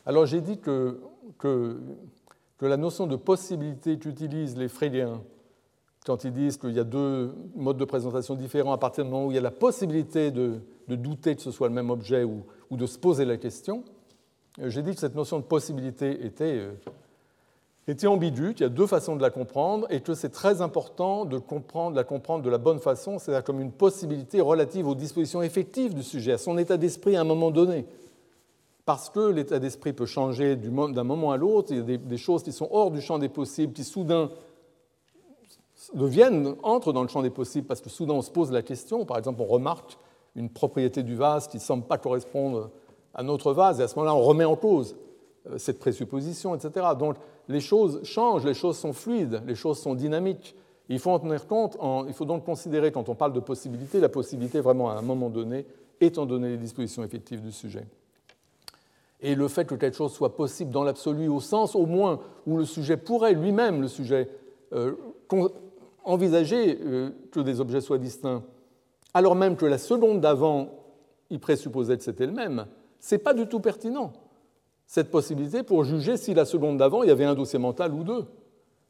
Alors 0.06 0.26
j'ai 0.26 0.42
dit 0.42 0.60
que, 0.60 1.00
la 2.60 2.78
notion 2.78 3.08
de 3.08 3.16
possibilité 3.16 3.98
qu'utilisent 3.98 4.58
les 4.58 4.68
Freudiens 4.68 5.22
quand 6.06 6.24
ils 6.24 6.32
disent 6.32 6.58
qu'il 6.58 6.72
y 6.72 6.80
a 6.80 6.84
deux 6.84 7.34
modes 7.56 7.78
de 7.78 7.86
présentation 7.86 8.36
différents 8.36 8.74
à 8.74 8.78
partir 8.78 9.04
du 9.04 9.12
moment 9.12 9.28
où 9.28 9.32
il 9.32 9.36
y 9.36 9.38
a 9.38 9.42
la 9.42 9.52
possibilité 9.52 10.32
de, 10.32 10.60
douter 10.88 11.36
que 11.36 11.42
ce 11.42 11.52
soit 11.52 11.68
le 11.68 11.74
même 11.74 11.90
objet 11.90 12.24
ou, 12.24 12.44
de 12.72 12.86
se 12.86 12.98
poser 12.98 13.24
la 13.26 13.38
question, 13.38 13.84
euh, 14.60 14.70
j'ai 14.70 14.82
dit 14.82 14.94
que 14.94 15.00
cette 15.00 15.16
notion 15.16 15.40
de 15.40 15.44
possibilité 15.44 16.26
était, 16.26 16.58
euh, 16.58 16.72
était 17.88 18.08
ambiguë, 18.08 18.54
qu'il 18.54 18.64
y 18.64 18.66
a 18.66 18.70
deux 18.70 18.88
façons 18.88 19.16
de 19.16 19.22
la 19.22 19.30
comprendre 19.30 19.88
et 19.90 20.02
que 20.02 20.14
c'est 20.14 20.30
très 20.30 20.62
important 20.62 21.26
de, 21.26 21.38
comprendre, 21.38 21.96
la 21.96 22.04
comprendre 22.04 22.44
de 22.44 22.50
la 22.50 22.58
bonne 22.58 22.80
façon, 22.80 23.20
c'est-à-dire 23.20 23.44
comme 23.44 23.62
une 23.62 23.72
possibilité 23.72 24.42
relative 24.42 24.88
aux 24.88 24.96
dispositions 24.96 25.42
effectives 25.42 25.94
du 25.94 26.04
sujet, 26.04 26.34
à 26.34 26.38
son 26.38 26.58
état 26.58 26.78
d'esprit 26.78 27.16
à 27.16 27.22
un 27.22 27.26
moment 27.26 27.52
donné. 27.52 27.86
Parce 28.86 29.10
que 29.10 29.20
l'état 29.20 29.60
d'esprit 29.60 29.94
peut 29.94 30.08
changer 30.08 30.56
d'un 30.56 31.04
moment 31.04 31.32
à 31.32 31.38
l'autre, 31.38 31.72
il 31.72 31.90
y 31.90 31.94
a 31.94 31.98
des 31.98 32.18
choses 32.18 32.42
qui 32.44 32.52
sont 32.52 32.68
hors 32.72 32.90
du 32.90 33.00
champ 33.00 33.20
des 33.20 33.30
possibles, 33.30 33.74
qui 33.74 33.84
soudain 33.84 34.32
deviennent, 35.94 36.56
entrent 36.64 36.94
dans 36.94 37.02
le 37.02 37.08
champ 37.08 37.22
des 37.22 37.30
possibles 37.30 37.68
parce 37.68 37.82
que 37.82 37.90
soudain 37.90 38.14
on 38.14 38.22
se 38.22 38.32
pose 38.32 38.52
la 38.52 38.62
question, 38.62 39.06
par 39.06 39.18
exemple 39.18 39.42
on 39.42 39.46
remarque 39.46 39.98
une 40.36 40.50
propriété 40.50 41.04
du 41.04 41.16
vase 41.16 41.48
qui 41.48 41.58
ne 41.58 41.62
semble 41.62 41.86
pas 41.86 41.98
correspondre 41.98 42.70
à 43.14 43.24
notre 43.24 43.54
vase, 43.54 43.80
et 43.80 43.84
à 43.84 43.88
ce 43.88 43.96
moment-là 43.96 44.16
on 44.16 44.22
remet 44.22 44.46
en 44.46 44.56
cause 44.56 44.96
euh, 45.50 45.58
cette 45.58 45.80
présupposition, 45.80 46.56
etc. 46.56 46.88
Donc 46.98 47.18
les 47.48 47.60
choses 47.60 48.02
changent, 48.04 48.46
les 48.46 48.54
choses 48.54 48.78
sont 48.78 48.94
fluides, 48.94 49.42
les 49.46 49.56
choses 49.56 49.80
sont 49.80 49.96
dynamiques. 49.96 50.56
Il 50.90 51.00
faut 51.00 51.12
en 51.12 51.20
tenir 51.20 51.48
compte, 51.48 51.78
il 52.08 52.14
faut 52.14 52.26
donc 52.26 52.44
considérer 52.44 52.92
quand 52.92 53.08
on 53.08 53.16
parle 53.16 53.32
de 53.32 53.40
possibilité, 53.40 54.02
la 54.02 54.10
possibilité 54.10 54.60
vraiment 54.60 54.90
à 54.90 54.96
un 54.96 55.02
moment 55.02 55.30
donné, 55.30 55.66
étant 56.02 56.26
donné 56.26 56.50
les 56.50 56.58
dispositions 56.58 57.04
effectives 57.04 57.42
du 57.42 57.54
sujet. 57.54 57.86
Et 59.22 59.36
le 59.36 59.48
fait 59.48 59.66
que 59.66 59.76
quelque 59.76 59.96
chose 59.96 60.12
soit 60.12 60.36
possible 60.36 60.72
dans 60.72 60.84
l'absolu, 60.84 61.30
au 61.30 61.40
sens 61.40 61.76
au 61.76 61.86
moins 61.86 62.20
où 62.46 62.58
le 62.58 62.66
sujet 62.66 62.98
pourrait 62.98 63.34
lui-même, 63.34 63.82
le 63.82 63.88
sujet, 63.88 64.30
euh, 64.74 64.96
envisager 66.04 66.80
euh, 66.82 67.10
que 67.32 67.40
des 67.40 67.60
objets 67.60 67.82
soient 67.82 67.98
distincts, 67.98 68.44
alors 69.14 69.36
même 69.36 69.56
que 69.56 69.66
la 69.66 69.78
seconde 69.78 70.22
d'avant, 70.22 70.70
il 71.30 71.40
présupposait 71.40 71.98
que 71.98 72.04
c'était 72.04 72.26
le 72.26 72.32
même, 72.32 72.66
ce 73.00 73.16
n'est 73.16 73.20
pas 73.20 73.34
du 73.34 73.48
tout 73.48 73.60
pertinent, 73.60 74.14
cette 74.86 75.10
possibilité, 75.10 75.64
pour 75.64 75.84
juger 75.84 76.18
si 76.18 76.34
la 76.34 76.46
seconde 76.46 76.78
d'avant, 76.78 77.04
il 77.04 77.08
y 77.08 77.12
avait 77.12 77.24
un 77.24 77.34
dossier 77.34 77.60
mental 77.60 77.94
ou 77.94 78.04
deux. 78.04 78.26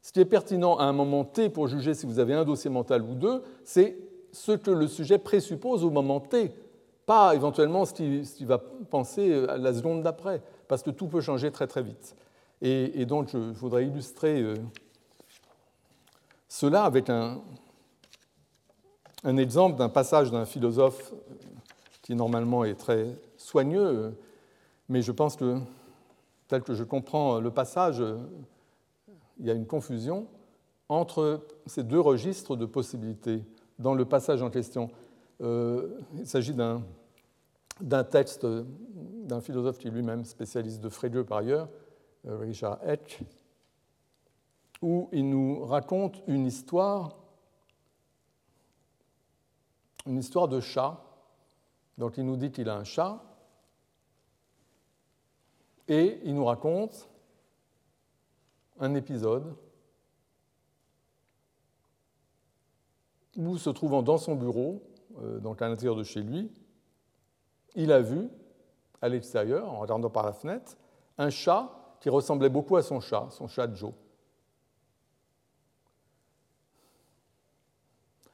Ce 0.02 0.10
qui 0.10 0.18
est 0.18 0.24
pertinent 0.24 0.76
à 0.76 0.84
un 0.84 0.92
moment 0.92 1.24
T 1.24 1.48
pour 1.48 1.68
juger 1.68 1.94
si 1.94 2.06
vous 2.06 2.18
avez 2.18 2.34
un 2.34 2.44
dossier 2.44 2.70
mental 2.70 3.02
ou 3.02 3.14
deux, 3.14 3.42
c'est 3.62 3.96
ce 4.32 4.52
que 4.52 4.72
le 4.72 4.88
sujet 4.88 5.18
présuppose 5.18 5.84
au 5.84 5.90
moment 5.90 6.18
T, 6.18 6.50
pas 7.06 7.34
éventuellement 7.36 7.84
ce 7.84 7.92
qu'il 7.92 8.46
va 8.46 8.58
penser 8.58 9.46
à 9.48 9.56
la 9.58 9.72
seconde 9.72 10.02
d'après, 10.02 10.42
parce 10.66 10.82
que 10.82 10.90
tout 10.90 11.06
peut 11.06 11.20
changer 11.20 11.52
très 11.52 11.68
très 11.68 11.82
vite. 11.82 12.16
Et, 12.62 13.06
donc 13.06 13.28
je 13.30 13.58
voudrais 13.58 13.86
illustrer 13.86 14.40
euh, 14.40 14.54
cela 16.52 16.84
avec 16.84 17.08
un, 17.08 17.40
exemple 19.24 19.78
d'un 19.78 19.88
passage 19.88 20.30
d'un 20.30 20.44
philosophe 20.44 21.14
qui 22.02 22.14
normalement 22.14 22.62
est 22.64 22.74
très 22.74 23.06
soigneux, 23.38 24.14
mais 24.90 25.00
je 25.00 25.12
pense 25.12 25.34
que 25.34 25.60
tel 26.48 26.62
que 26.62 26.74
je 26.74 26.84
comprends 26.84 27.40
le 27.40 27.50
passage, 27.50 28.04
il 29.38 29.46
y 29.46 29.50
a 29.50 29.54
une 29.54 29.66
confusion 29.66 30.26
entre 30.90 31.40
ces 31.64 31.84
deux 31.84 32.00
registres 32.00 32.54
de 32.54 32.66
possibilités 32.66 33.42
dans 33.78 33.94
le 33.94 34.04
passage 34.04 34.42
en 34.42 34.50
question. 34.50 34.90
Euh, 35.40 36.00
il 36.18 36.26
s'agit 36.26 36.54
d'un 36.54 38.04
texte 38.04 38.46
d'un 39.24 39.40
philosophe 39.40 39.78
qui 39.78 39.88
est 39.88 39.90
lui-même 39.90 40.26
spécialiste 40.26 40.82
de 40.82 40.90
Frege 40.90 41.22
par 41.22 41.38
ailleurs, 41.38 41.70
euh, 42.28 42.36
Richard 42.36 42.78
Eck, 42.86 43.24
où 44.82 45.08
il 45.12 45.28
nous 45.28 45.64
raconte 45.64 46.22
une 46.26 46.44
histoire, 46.44 47.16
une 50.06 50.18
histoire 50.18 50.48
de 50.48 50.60
chat. 50.60 51.00
Donc 51.96 52.18
il 52.18 52.26
nous 52.26 52.36
dit 52.36 52.50
qu'il 52.50 52.68
a 52.68 52.76
un 52.76 52.84
chat, 52.84 53.22
et 55.88 56.20
il 56.24 56.34
nous 56.34 56.44
raconte 56.44 57.08
un 58.80 58.94
épisode 58.94 59.54
où, 63.36 63.56
se 63.56 63.70
trouvant 63.70 64.02
dans 64.02 64.18
son 64.18 64.34
bureau, 64.34 64.82
euh, 65.18 65.38
donc 65.38 65.62
à 65.62 65.68
l'intérieur 65.68 65.96
de 65.96 66.02
chez 66.02 66.22
lui, 66.22 66.52
il 67.74 67.92
a 67.92 68.00
vu, 68.00 68.28
à 69.00 69.08
l'extérieur, 69.08 69.70
en 69.70 69.78
regardant 69.78 70.10
par 70.10 70.24
la 70.24 70.32
fenêtre, 70.32 70.76
un 71.18 71.30
chat 71.30 71.96
qui 72.00 72.08
ressemblait 72.08 72.48
beaucoup 72.48 72.76
à 72.76 72.82
son 72.82 73.00
chat, 73.00 73.28
son 73.30 73.48
chat 73.48 73.72
Joe. 73.74 73.92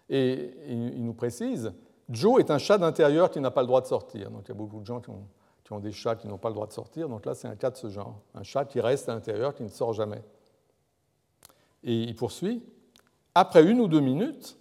Et 0.08 0.54
il 0.68 1.04
nous 1.04 1.12
précise, 1.12 1.72
Joe 2.08 2.40
est 2.40 2.50
un 2.50 2.58
chat 2.58 2.78
d'intérieur 2.78 3.30
qui 3.30 3.40
n'a 3.40 3.50
pas 3.50 3.60
le 3.60 3.66
droit 3.66 3.80
de 3.80 3.86
sortir. 3.86 4.30
Donc 4.30 4.42
il 4.44 4.48
y 4.48 4.52
a 4.52 4.54
beaucoup 4.54 4.80
de 4.80 4.86
gens 4.86 5.00
qui 5.00 5.10
ont, 5.10 5.80
des 5.80 5.92
chats 5.92 6.16
qui 6.16 6.26
n'ont 6.26 6.38
pas 6.38 6.48
le 6.48 6.54
droit 6.54 6.66
de 6.66 6.72
sortir. 6.72 7.08
Donc 7.08 7.26
là, 7.26 7.34
c'est 7.34 7.48
un 7.48 7.56
cas 7.56 7.70
de 7.70 7.76
ce 7.76 7.90
genre. 7.90 8.20
Un 8.34 8.42
chat 8.42 8.64
qui 8.64 8.80
reste 8.80 9.08
à 9.08 9.14
l'intérieur, 9.14 9.54
qui 9.54 9.62
ne 9.62 9.68
sort 9.68 9.92
jamais. 9.92 10.22
Et 11.84 11.94
il 11.94 12.16
poursuit. 12.16 12.62
Après 13.34 13.62
une 13.62 13.80
ou 13.80 13.86
deux 13.86 14.00
minutes, 14.00 14.56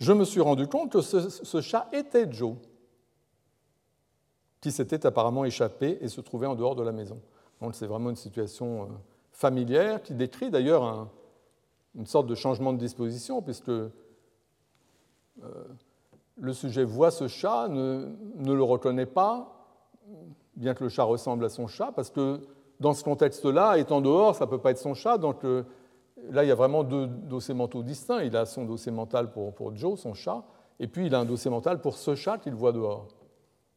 je 0.00 0.12
me 0.12 0.24
suis 0.24 0.40
rendu 0.40 0.66
compte 0.66 0.92
que 0.92 1.00
ce, 1.02 1.60
chat 1.60 1.88
était 1.92 2.30
Joe, 2.32 2.56
qui 4.60 4.72
s'était 4.72 5.04
apparemment 5.06 5.44
échappé 5.44 5.98
et 6.00 6.08
se 6.08 6.22
trouvait 6.22 6.46
en 6.46 6.54
dehors 6.54 6.74
de 6.74 6.82
la 6.82 6.92
maison. 6.92 7.20
Donc 7.60 7.74
c'est 7.74 7.86
vraiment 7.86 8.10
une 8.10 8.16
situation 8.16 8.84
euh, 8.84 8.86
familière 9.30 10.02
qui 10.02 10.14
décrit 10.14 10.50
d'ailleurs 10.50 11.08
une 11.94 12.06
sorte 12.06 12.26
de 12.26 12.34
changement 12.34 12.72
de 12.72 12.78
disposition, 12.78 13.42
puisque 13.42 13.70
le 16.36 16.52
sujet 16.52 16.84
voit 16.84 17.10
ce 17.10 17.28
chat, 17.28 17.68
ne, 17.68 18.06
le 18.44 18.62
reconnaît 18.62 19.06
pas, 19.06 19.66
bien 20.56 20.74
que 20.74 20.84
le 20.84 20.90
chat 20.90 21.04
ressemble 21.04 21.44
à 21.44 21.48
son 21.48 21.66
chat, 21.66 21.92
parce 21.94 22.10
que 22.10 22.40
dans 22.80 22.92
ce 22.92 23.04
contexte-là, 23.04 23.78
étant 23.78 24.00
dehors, 24.00 24.34
ça 24.34 24.46
ne 24.46 24.50
peut 24.50 24.58
pas 24.58 24.70
être 24.72 24.78
son 24.78 24.94
chat, 24.94 25.18
donc 25.18 25.44
euh, 25.44 25.64
là, 26.30 26.44
il 26.44 26.48
y 26.48 26.52
a 26.52 26.54
vraiment 26.54 26.84
deux 26.84 27.06
dossiers 27.06 27.54
mentaux 27.54 27.82
distincts. 27.82 28.22
Il 28.22 28.36
a 28.36 28.46
son 28.46 28.64
dossier 28.64 28.92
mental 28.92 29.30
pour, 29.30 29.54
pour, 29.54 29.74
Joe, 29.76 29.98
son 29.98 30.14
chat, 30.14 30.44
et 30.80 30.86
puis 30.86 31.06
il 31.06 31.14
a 31.14 31.20
un 31.20 31.24
dossier 31.24 31.50
mental 31.50 31.80
pour 31.80 31.96
ce 31.96 32.14
chat 32.14 32.38
qu'il 32.38 32.54
voit 32.54 32.72
dehors. 32.72 33.08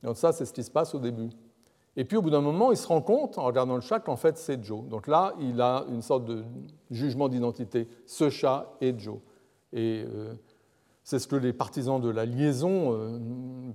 Donc 0.04 0.18
ça, 0.18 0.32
c'est 0.32 0.46
ce 0.46 0.54
qui 0.54 0.64
se 0.64 0.72
passe 0.72 0.94
au 0.96 1.00
début. 1.00 1.30
Et 1.96 2.06
puis 2.06 2.18
au 2.18 2.22
bout 2.22 2.30
d'un 2.30 2.42
moment, 2.42 2.72
il 2.72 2.78
se 2.78 2.88
rend 2.88 3.02
compte, 3.02 3.38
en 3.38 3.44
regardant 3.44 3.76
le 3.76 3.82
chat, 3.82 4.00
qu'en 4.00 4.16
fait, 4.16 4.38
c'est 4.38 4.64
Joe. 4.64 4.84
Donc 4.86 5.08
là, 5.08 5.34
il 5.40 5.60
a 5.62 5.86
une 5.90 6.02
sorte 6.02 6.26
de 6.26 6.44
jugement 6.92 7.28
d'identité. 7.28 7.88
Ce 8.06 8.30
chat 8.30 8.72
est 8.82 9.00
Joe. 9.00 9.18
Et 9.74 10.06
euh, 10.08 10.34
c'est 11.08 11.20
ce 11.20 11.28
que 11.30 11.38
les 11.38 11.54
partisans 11.54 12.02
de 12.02 12.10
la 12.10 12.26
liaison, 12.26 12.92
euh, 12.92 13.18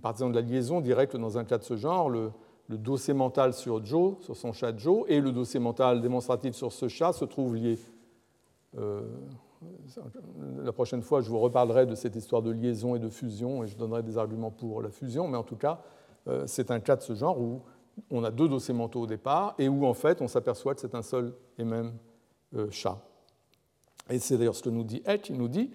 partisans 0.03 0.31
de 0.31 0.39
la 0.39 0.43
liaison 0.43 0.83
diraient 0.83 1.07
que 1.07 1.17
dans 1.17 1.39
un 1.39 1.45
cas 1.45 1.57
de 1.57 1.63
ce 1.63 1.77
genre, 1.77 2.11
le, 2.11 2.31
dossier 2.69 3.15
mental 3.15 3.55
sur 3.55 3.83
Joe, 3.83 4.17
sur 4.21 4.37
son 4.37 4.53
chat 4.53 4.77
Joe, 4.77 5.07
et 5.09 5.19
le 5.19 5.33
dossier 5.33 5.59
mental 5.59 6.03
démonstratif 6.03 6.55
sur 6.55 6.73
ce 6.73 6.89
chat 6.89 7.15
se 7.15 7.25
trouvent 7.25 7.57
liés. 7.57 7.79
Euh, 8.77 9.01
la 10.63 10.73
prochaine 10.73 11.01
fois, 11.01 11.23
je 11.23 11.31
vous 11.31 11.39
reparlerai 11.39 11.87
de 11.87 11.95
cette 11.95 12.17
histoire 12.17 12.43
de 12.43 12.51
liaison 12.51 12.97
et 12.97 12.99
de 12.99 13.09
fusion 13.09 13.65
et 13.65 13.67
je 13.67 13.79
donnerai 13.79 14.03
des 14.03 14.19
arguments 14.19 14.51
pour 14.51 14.83
la 14.83 14.91
fusion, 14.91 15.27
mais 15.27 15.39
en 15.39 15.43
tout 15.43 15.57
cas, 15.57 15.81
euh, 16.29 16.45
c'est 16.47 16.71
un 16.71 16.81
cas 16.81 16.97
de 16.97 17.03
ce 17.03 17.15
genre 17.15 17.41
où 17.41 17.63
on 18.11 18.25
a 18.25 18.31
deux 18.31 18.49
dossiers 18.49 18.75
mentaux 18.75 19.01
au 19.01 19.07
départ 19.07 19.55
et 19.59 19.71
où 19.71 19.87
en 19.87 19.95
fait 19.95 20.21
on 20.21 20.29
s'aperçoit 20.29 20.75
que 20.75 20.83
c'est 20.83 20.95
un 20.95 21.03
seul 21.03 21.33
et 21.57 21.65
même 21.65 21.95
chat. 22.69 22.99
Et 24.11 24.19
c'est 24.19 24.37
d'ailleurs 24.37 24.55
ce 24.55 24.63
que 24.63 24.69
nous 24.69 24.85
dit 24.85 25.03
Etch, 25.07 25.31
il 25.31 25.39
nous 25.39 25.49
dit 25.49 25.71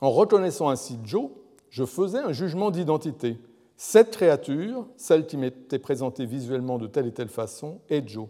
En 0.00 0.10
reconnaissant 0.10 0.68
ainsi 0.68 0.98
Joe, 1.04 1.30
je 1.70 1.84
faisais 1.84 2.18
un 2.18 2.32
jugement 2.32 2.70
d'identité. 2.70 3.38
Cette 3.76 4.10
créature, 4.10 4.86
celle 4.96 5.26
qui 5.26 5.36
m'était 5.36 5.78
présentée 5.78 6.26
visuellement 6.26 6.78
de 6.78 6.86
telle 6.86 7.06
et 7.06 7.12
telle 7.12 7.28
façon, 7.28 7.80
est 7.88 8.06
Joe. 8.08 8.28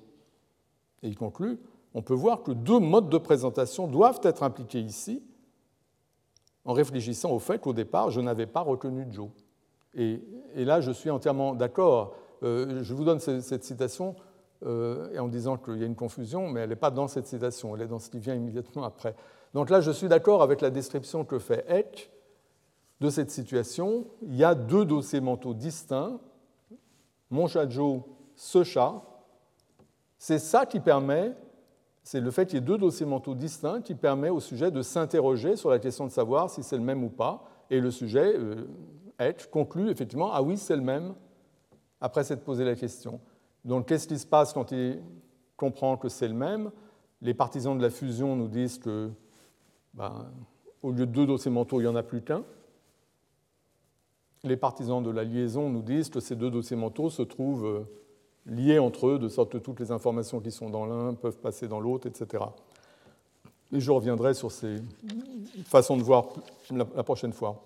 Et 1.02 1.08
il 1.08 1.16
conclut 1.16 1.58
on 1.96 2.02
peut 2.02 2.14
voir 2.14 2.42
que 2.42 2.52
deux 2.52 2.78
modes 2.78 3.08
de 3.08 3.16
présentation 3.16 3.88
doivent 3.88 4.20
être 4.22 4.42
impliqués 4.42 4.80
ici, 4.80 5.22
en 6.66 6.74
réfléchissant 6.74 7.30
au 7.30 7.38
fait 7.38 7.58
qu'au 7.58 7.72
départ, 7.72 8.10
je 8.10 8.20
n'avais 8.20 8.44
pas 8.44 8.60
reconnu 8.60 9.06
Joe. 9.10 9.30
Et, 9.94 10.20
là, 10.56 10.82
je 10.82 10.90
suis 10.90 11.08
entièrement 11.08 11.54
d'accord. 11.54 12.14
Euh, 12.42 12.82
je 12.82 12.92
vous 12.92 13.04
donne 13.04 13.18
cette, 13.18 13.64
citation 13.64 14.14
euh, 14.66 15.18
en 15.18 15.28
disant 15.28 15.56
qu'il 15.56 15.78
y 15.78 15.84
a 15.84 15.86
une 15.86 15.96
confusion, 15.96 16.50
mais 16.50 16.60
elle 16.60 16.68
n'est 16.68 16.76
pas 16.76 16.90
dans 16.90 17.08
cette 17.08 17.26
citation, 17.26 17.74
elle 17.74 17.80
est 17.80 17.88
dans 17.88 17.98
ce 17.98 18.10
qui 18.10 18.18
vient 18.18 18.34
immédiatement 18.34 18.84
après. 18.84 19.16
Donc 19.56 19.70
là, 19.70 19.80
je 19.80 19.90
suis 19.90 20.06
d'accord 20.06 20.42
avec 20.42 20.60
la 20.60 20.68
description 20.68 21.24
que 21.24 21.38
fait 21.38 21.64
Eck 21.70 22.10
de 23.00 23.08
cette 23.08 23.30
situation. 23.30 24.06
Il 24.20 24.36
y 24.36 24.44
a 24.44 24.54
deux 24.54 24.84
dossiers 24.84 25.22
mentaux 25.22 25.54
distincts, 25.54 26.20
mon 27.30 27.46
chat 27.46 27.66
Joe, 27.66 28.02
ce 28.34 28.64
chat. 28.64 29.02
C'est 30.18 30.40
ça 30.40 30.66
qui 30.66 30.78
permet 30.78 31.34
c'est 32.02 32.20
le 32.20 32.30
fait 32.30 32.44
qu'il 32.44 32.56
y 32.56 32.58
ait 32.58 32.66
deux 32.66 32.76
dossiers 32.76 33.06
mentaux 33.06 33.34
distincts 33.34 33.80
qui 33.80 33.94
permet 33.94 34.28
au 34.28 34.40
sujet 34.40 34.70
de 34.70 34.82
s'interroger 34.82 35.56
sur 35.56 35.70
la 35.70 35.78
question 35.78 36.04
de 36.04 36.12
savoir 36.12 36.50
si 36.50 36.62
c'est 36.62 36.76
le 36.76 36.82
même 36.82 37.02
ou 37.02 37.08
pas. 37.08 37.42
Et 37.70 37.80
le 37.80 37.90
sujet, 37.90 38.34
euh, 38.36 39.32
conclut 39.50 39.88
effectivement 39.88 40.32
Ah 40.34 40.42
oui, 40.42 40.58
c'est 40.58 40.76
le 40.76 40.82
même, 40.82 41.14
après 42.02 42.24
s'être 42.24 42.44
posé 42.44 42.62
la 42.62 42.74
question. 42.74 43.20
Donc 43.64 43.88
qu'est-ce 43.88 44.06
qui 44.06 44.18
se 44.18 44.26
passe 44.26 44.52
quand 44.52 44.70
il 44.72 45.00
comprend 45.56 45.96
que 45.96 46.10
c'est 46.10 46.28
le 46.28 46.34
même? 46.34 46.70
Les 47.22 47.32
partisans 47.32 47.78
de 47.78 47.82
la 47.82 47.88
fusion 47.88 48.36
nous 48.36 48.48
disent 48.48 48.76
que, 48.76 49.10
ben, 49.96 50.30
au 50.82 50.92
lieu 50.92 51.06
de 51.06 51.12
deux 51.12 51.26
dossiers 51.26 51.50
mentaux, 51.50 51.80
il 51.80 51.84
n'y 51.84 51.88
en 51.88 51.96
a 51.96 52.02
plus 52.02 52.22
qu'un. 52.22 52.44
Les 54.44 54.56
partisans 54.56 55.02
de 55.02 55.10
la 55.10 55.24
liaison 55.24 55.70
nous 55.70 55.82
disent 55.82 56.10
que 56.10 56.20
ces 56.20 56.36
deux 56.36 56.50
dossiers 56.50 56.76
mentaux 56.76 57.10
se 57.10 57.22
trouvent 57.22 57.66
euh, 57.66 57.84
liés 58.46 58.78
entre 58.78 59.08
eux, 59.08 59.18
de 59.18 59.28
sorte 59.28 59.50
que 59.52 59.58
toutes 59.58 59.80
les 59.80 59.90
informations 59.90 60.40
qui 60.40 60.52
sont 60.52 60.70
dans 60.70 60.86
l'un 60.86 61.14
peuvent 61.14 61.38
passer 61.38 61.66
dans 61.66 61.80
l'autre, 61.80 62.06
etc. 62.06 62.44
Et 63.72 63.80
je 63.80 63.90
reviendrai 63.90 64.34
sur 64.34 64.52
ces 64.52 64.76
façons 65.64 65.96
de 65.96 66.02
voir 66.02 66.26
la, 66.70 66.84
prochaine 66.84 67.32
fois. 67.32 67.64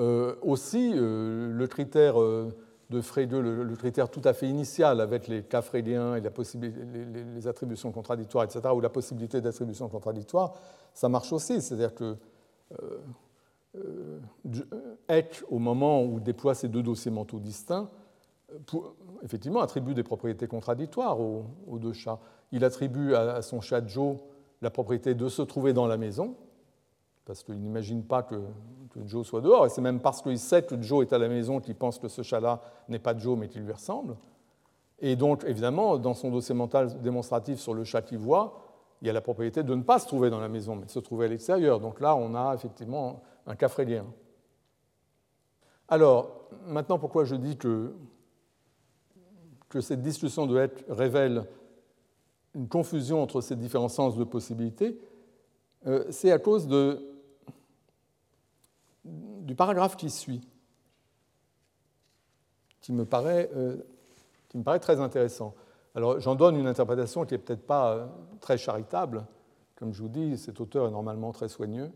Euh, 0.00 0.34
aussi, 0.42 0.92
euh, 0.96 1.52
le 1.52 1.66
critère 1.68 2.16
de 2.92 3.00
Frege, 3.00 3.30
le, 3.30 3.74
critère 3.76 4.10
tout 4.10 4.20
à 4.24 4.32
fait 4.32 4.48
initial 4.48 5.00
avec 5.00 5.26
les 5.26 5.42
cas 5.42 5.62
freudiens 5.62 6.14
et 6.14 6.20
la 6.20 6.30
les, 7.34 7.46
attributions 7.46 7.90
contradictoires, 7.90 8.44
etc., 8.44 8.60
ou 8.74 8.80
la 8.80 8.90
possibilité 8.90 9.40
d'attribution 9.40 9.88
contradictoire, 9.88 10.54
ça 10.92 11.08
marche 11.08 11.32
aussi. 11.32 11.60
C'est-à-dire 11.60 11.94
que 11.94 12.16
Eck, 15.08 15.42
au 15.48 15.58
moment 15.58 16.04
où 16.04 16.20
déploie 16.20 16.54
ces 16.54 16.68
deux 16.68 16.82
dossiers 16.82 17.10
mentaux 17.10 17.40
distincts, 17.40 17.88
effectivement 19.22 19.60
attribue 19.60 19.94
des 19.94 20.02
propriétés 20.02 20.46
contradictoires 20.46 21.18
aux, 21.20 21.78
deux 21.78 21.92
chats. 21.92 22.18
Il 22.52 22.64
attribue 22.64 23.14
à, 23.14 23.40
son 23.42 23.60
chat 23.60 23.86
Joe 23.86 24.16
la 24.60 24.70
propriété 24.70 25.14
de 25.14 25.28
se 25.28 25.42
trouver 25.42 25.72
dans 25.72 25.86
la 25.86 25.96
maison, 25.96 26.36
parce 27.24 27.42
qu'il 27.42 27.60
n'imagine 27.60 28.04
pas 28.04 28.22
que, 28.22 28.40
Joe 29.06 29.26
soit 29.26 29.40
dehors, 29.40 29.64
et 29.64 29.68
c'est 29.70 29.80
même 29.80 30.00
parce 30.00 30.20
qu'il 30.20 30.38
sait 30.38 30.62
que 30.62 30.80
Joe 30.82 31.06
est 31.06 31.12
à 31.14 31.18
la 31.18 31.28
maison 31.28 31.60
qu'il 31.60 31.74
pense 31.74 31.98
que 31.98 32.08
ce 32.08 32.22
chat-là 32.22 32.60
n'est 32.88 32.98
pas 32.98 33.16
Joe, 33.16 33.38
mais 33.38 33.48
qu'il 33.48 33.62
lui 33.62 33.72
ressemble. 33.72 34.16
Et 34.98 35.16
donc, 35.16 35.44
évidemment, 35.46 35.96
dans 35.96 36.12
son 36.14 36.30
dossier 36.30 36.54
mental 36.54 37.00
démonstratif 37.00 37.58
sur 37.58 37.72
le 37.72 37.84
chat 37.84 38.02
qu'il 38.02 38.18
voit, 38.18 38.62
il 39.00 39.06
y 39.06 39.10
a 39.10 39.12
la 39.12 39.20
propriété 39.20 39.62
de 39.62 39.74
ne 39.74 39.82
pas 39.82 39.98
se 39.98 40.06
trouver 40.06 40.30
dans 40.30 40.40
la 40.40 40.48
maison, 40.48 40.76
mais 40.76 40.84
de 40.84 40.90
se 40.90 40.98
trouver 40.98 41.26
à 41.26 41.28
l'extérieur. 41.28 41.80
Donc 41.80 42.00
là, 42.00 42.14
on 42.14 42.34
a 42.34 42.54
effectivement 42.54 43.22
un 43.46 43.56
cas 43.56 43.68
frédien. 43.68 44.04
Alors, 45.88 46.48
maintenant, 46.66 46.98
pourquoi 46.98 47.24
je 47.24 47.34
dis 47.34 47.56
que, 47.56 47.94
que 49.68 49.80
cette 49.80 50.02
discussion 50.02 50.46
de 50.46 50.58
être 50.58 50.84
révèle 50.88 51.46
une 52.54 52.68
confusion 52.68 53.22
entre 53.22 53.40
ces 53.40 53.56
différents 53.56 53.88
sens 53.88 54.16
de 54.16 54.24
possibilité 54.24 54.98
euh, 55.86 56.04
C'est 56.10 56.30
à 56.30 56.38
cause 56.38 56.68
de, 56.68 57.11
du 59.42 59.54
paragraphe 59.54 59.96
qui 59.96 60.10
suit, 60.10 60.40
qui 62.80 62.92
me 62.92 63.04
paraît, 63.04 63.50
euh, 63.54 63.76
qui 64.48 64.58
me 64.58 64.62
paraît 64.62 64.80
très 64.80 65.00
intéressant. 65.00 65.54
Alors, 65.94 66.20
j'en 66.20 66.34
donne 66.34 66.56
une 66.56 66.66
interprétation 66.66 67.24
qui 67.26 67.34
n'est 67.34 67.38
peut-être 67.38 67.66
pas 67.66 67.92
euh, 67.92 68.06
très 68.40 68.56
charitable. 68.56 69.26
Comme 69.76 69.92
je 69.92 70.02
vous 70.02 70.08
dis, 70.08 70.38
cet 70.38 70.60
auteur 70.60 70.86
est 70.86 70.90
normalement 70.90 71.32
très 71.32 71.48
soigneux. 71.48 71.90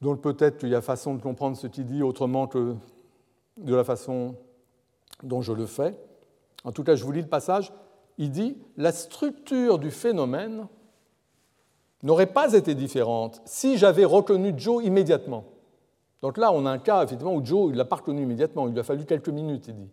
Donc 0.00 0.20
peut-être 0.20 0.58
qu'il 0.58 0.68
y 0.68 0.74
a 0.74 0.82
façon 0.82 1.14
de 1.14 1.22
comprendre 1.22 1.56
ce 1.56 1.68
qu'il 1.68 1.86
dit 1.86 2.02
autrement 2.02 2.48
que 2.48 2.74
de 3.56 3.74
la 3.74 3.84
façon 3.84 4.34
dont 5.22 5.42
je 5.42 5.52
le 5.52 5.66
fais. 5.66 5.96
En 6.64 6.72
tout 6.72 6.82
cas, 6.82 6.96
je 6.96 7.04
vous 7.04 7.12
lis 7.12 7.22
le 7.22 7.28
passage. 7.28 7.72
Il 8.18 8.32
dit 8.32 8.58
La 8.76 8.90
structure 8.90 9.78
du 9.78 9.92
phénomène 9.92 10.66
n'aurait 12.02 12.26
pas 12.26 12.52
été 12.52 12.74
différente 12.74 13.40
si 13.44 13.78
j'avais 13.78 14.04
reconnu 14.04 14.52
Joe 14.56 14.84
immédiatement. 14.84 15.44
Donc 16.22 16.38
là, 16.38 16.52
on 16.52 16.64
a 16.64 16.70
un 16.70 16.78
cas, 16.78 17.02
effectivement, 17.02 17.34
où 17.34 17.44
Joe, 17.44 17.70
il 17.70 17.76
l'a 17.76 17.84
pas 17.84 17.96
reconnu 17.96 18.22
immédiatement. 18.22 18.68
Il 18.68 18.72
lui 18.72 18.80
a 18.80 18.84
fallu 18.84 19.04
quelques 19.04 19.28
minutes, 19.28 19.66
il 19.68 19.74
dit. 19.74 19.90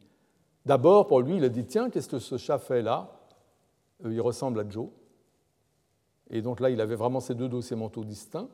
D'abord, 0.66 1.08
pour 1.08 1.22
lui, 1.22 1.38
il 1.38 1.44
a 1.44 1.50
dit 1.50 1.66
Tiens, 1.66 1.90
qu'est-ce 1.90 2.08
que 2.08 2.20
ce 2.20 2.38
chat 2.38 2.60
fait 2.60 2.84
là? 2.84 3.10
Euh, 4.06 4.14
Il 4.14 4.22
ressemble 4.22 4.60
à 4.60 4.70
Joe. 4.70 4.90
Et 6.30 6.44
donc 6.44 6.60
là, 6.60 6.70
il 6.70 6.80
avait 6.80 6.96
vraiment 6.96 7.20
ces 7.20 7.34
deux 7.34 7.50
dossiers 7.50 7.76
mentaux 7.76 8.04
distincts. 8.04 8.48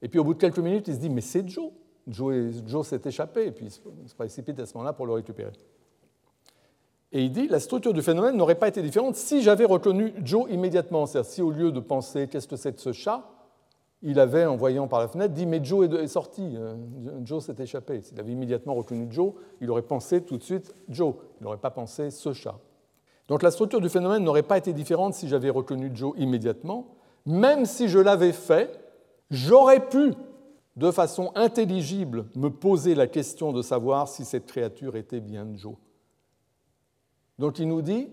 Et 0.00 0.08
puis 0.08 0.18
au 0.18 0.24
bout 0.24 0.34
de 0.34 0.38
quelques 0.38 0.58
minutes, 0.58 0.88
il 0.88 0.94
se 0.94 1.00
dit 1.00 1.10
Mais 1.10 1.20
c'est 1.20 1.46
Joe. 1.46 1.70
Joe, 2.08 2.86
s'est 2.86 3.02
échappé, 3.04 3.48
et 3.48 3.52
puis 3.52 3.66
il 3.66 3.70
se 3.70 4.14
précipite 4.14 4.58
à 4.58 4.64
ce 4.64 4.72
moment-là 4.74 4.94
pour 4.94 5.04
le 5.04 5.12
récupérer. 5.12 5.52
Et 7.12 7.22
il 7.24 7.30
dit 7.30 7.48
La 7.48 7.60
structure 7.60 7.92
du 7.92 8.00
phénomène 8.00 8.36
n'aurait 8.36 8.54
pas 8.54 8.68
été 8.68 8.80
différente 8.80 9.16
si 9.16 9.42
j'avais 9.42 9.66
reconnu 9.66 10.14
Joe 10.24 10.50
immédiatement. 10.50 11.04
C'est-à-dire, 11.04 11.30
si 11.30 11.42
au 11.42 11.50
lieu 11.50 11.72
de 11.72 11.80
penser 11.80 12.28
Qu'est-ce 12.28 12.48
que 12.48 12.56
c'est 12.56 12.72
que 12.72 12.80
ce 12.80 12.92
chat 12.92 13.28
il 14.02 14.20
avait, 14.20 14.46
en 14.46 14.56
voyant 14.56 14.86
par 14.86 15.00
la 15.00 15.08
fenêtre, 15.08 15.34
dit 15.34 15.46
Mais 15.46 15.62
Joe 15.62 15.88
est 15.92 16.06
sorti, 16.06 16.54
euh, 16.56 16.76
Joe 17.24 17.44
s'est 17.44 17.56
échappé. 17.58 18.00
S'il 18.00 18.18
avait 18.20 18.32
immédiatement 18.32 18.74
reconnu 18.74 19.06
Joe, 19.10 19.32
il 19.60 19.70
aurait 19.70 19.82
pensé 19.82 20.22
tout 20.22 20.38
de 20.38 20.42
suite 20.42 20.74
Joe, 20.88 21.14
il 21.40 21.44
n'aurait 21.44 21.56
pas 21.56 21.70
pensé 21.70 22.10
ce 22.10 22.32
chat. 22.32 22.58
Donc 23.26 23.42
la 23.42 23.50
structure 23.50 23.80
du 23.80 23.88
phénomène 23.88 24.22
n'aurait 24.22 24.42
pas 24.42 24.56
été 24.56 24.72
différente 24.72 25.14
si 25.14 25.28
j'avais 25.28 25.50
reconnu 25.50 25.90
Joe 25.92 26.14
immédiatement. 26.16 26.86
Même 27.26 27.66
si 27.66 27.88
je 27.88 27.98
l'avais 27.98 28.32
fait, 28.32 28.80
j'aurais 29.30 29.86
pu, 29.86 30.14
de 30.76 30.90
façon 30.90 31.32
intelligible, 31.34 32.26
me 32.36 32.48
poser 32.48 32.94
la 32.94 33.06
question 33.06 33.52
de 33.52 33.62
savoir 33.62 34.08
si 34.08 34.24
cette 34.24 34.46
créature 34.46 34.96
était 34.96 35.20
bien 35.20 35.46
Joe. 35.56 35.74
Donc 37.38 37.58
il 37.58 37.68
nous 37.68 37.82
dit 37.82 38.08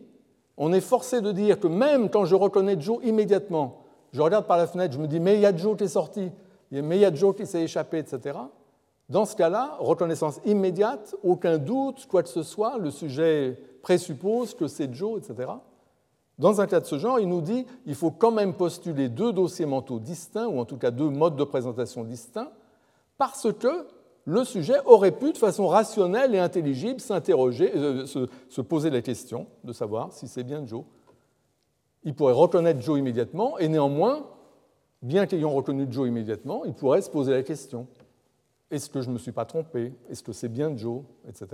on 0.58 0.74
est 0.74 0.82
forcé 0.82 1.22
de 1.22 1.32
dire 1.32 1.60
que 1.60 1.68
même 1.68 2.10
quand 2.10 2.26
je 2.26 2.36
reconnais 2.36 2.80
Joe 2.80 3.04
immédiatement, 3.04 3.85
je 4.16 4.22
regarde 4.22 4.48
par 4.48 4.56
la 4.56 4.66
fenêtre, 4.66 4.94
je 4.94 5.00
me 5.00 5.08
dis, 5.08 5.20
mais 5.20 5.36
il 5.36 5.42
y 5.42 5.46
a 5.46 5.54
Joe 5.54 5.76
qui 5.76 5.84
est 5.84 5.90
sorti, 5.90 6.32
mais 6.72 6.96
il 6.96 7.02
y 7.02 7.06
a 7.06 7.14
Joe 7.14 7.36
qui 7.36 7.46
s'est 7.46 7.64
échappé, 7.64 7.98
etc. 7.98 8.40
Dans 9.10 9.26
ce 9.26 9.36
cas-là, 9.36 9.76
reconnaissance 9.80 10.40
immédiate, 10.46 11.16
aucun 11.22 11.58
doute, 11.58 12.08
quoi 12.10 12.24
que 12.24 12.30
ce 12.30 12.42
soit, 12.42 12.78
le 12.78 12.92
sujet 12.92 13.60
présuppose 13.82 14.54
que 14.54 14.68
c'est 14.68 14.94
Joe, 14.94 15.22
etc. 15.22 15.52
Dans 16.40 16.62
un 16.62 16.66
cas 16.66 16.80
de 16.80 16.86
ce 16.86 16.98
genre, 16.98 17.20
il 17.20 17.28
nous 17.28 17.42
dit 17.42 17.66
il 17.86 17.94
faut 17.94 18.10
quand 18.10 18.32
même 18.32 18.54
postuler 18.54 19.10
deux 19.10 19.34
dossiers 19.34 19.66
mentaux 19.66 20.00
distincts, 20.00 20.48
ou 20.48 20.62
en 20.62 20.66
tout 20.66 20.78
cas 20.78 20.92
deux 20.92 21.10
modes 21.10 21.36
de 21.36 21.44
présentation 21.44 22.06
distincts, 22.06 22.52
parce 23.18 23.52
que 23.52 23.86
le 24.24 24.46
sujet 24.46 24.78
aurait 24.86 25.12
pu, 25.12 25.34
de 25.34 25.38
façon 25.38 25.68
rationnelle 25.68 26.34
et 26.34 26.40
intelligible, 26.40 27.02
s'interroger, 27.02 27.74
euh, 27.76 28.06
se 28.06 28.62
poser 28.62 28.92
la 28.92 29.02
question 29.02 29.48
de 29.66 29.74
savoir 29.74 30.14
si 30.14 30.30
c'est 30.30 30.44
bien 30.46 30.66
Joe 30.66 30.86
il 32.06 32.16
pourrait 32.16 32.34
reconnaître 32.34 32.82
Joe 32.82 32.98
immédiatement, 32.98 33.58
et 33.58 33.68
néanmoins, 33.68 34.26
bien 35.02 35.26
qu'ayant 35.26 35.52
reconnu 35.52 35.88
Joe 35.90 36.08
immédiatement, 36.08 36.64
il 36.66 36.74
pourrait 36.74 37.02
se 37.02 37.10
poser 37.10 37.34
la 37.34 37.44
question 37.44 37.88
est-ce 38.72 38.90
que 38.90 39.02
je 39.02 39.10
ne 39.10 39.14
me 39.14 39.20
suis 39.20 39.32
pas 39.32 39.46
trompé? 39.46 39.94
Est-ce 40.10 40.24
que 40.24 40.34
c'est 40.34 40.50
bien 40.50 40.76
Joe? 40.76 41.02
Etc. 41.28 41.48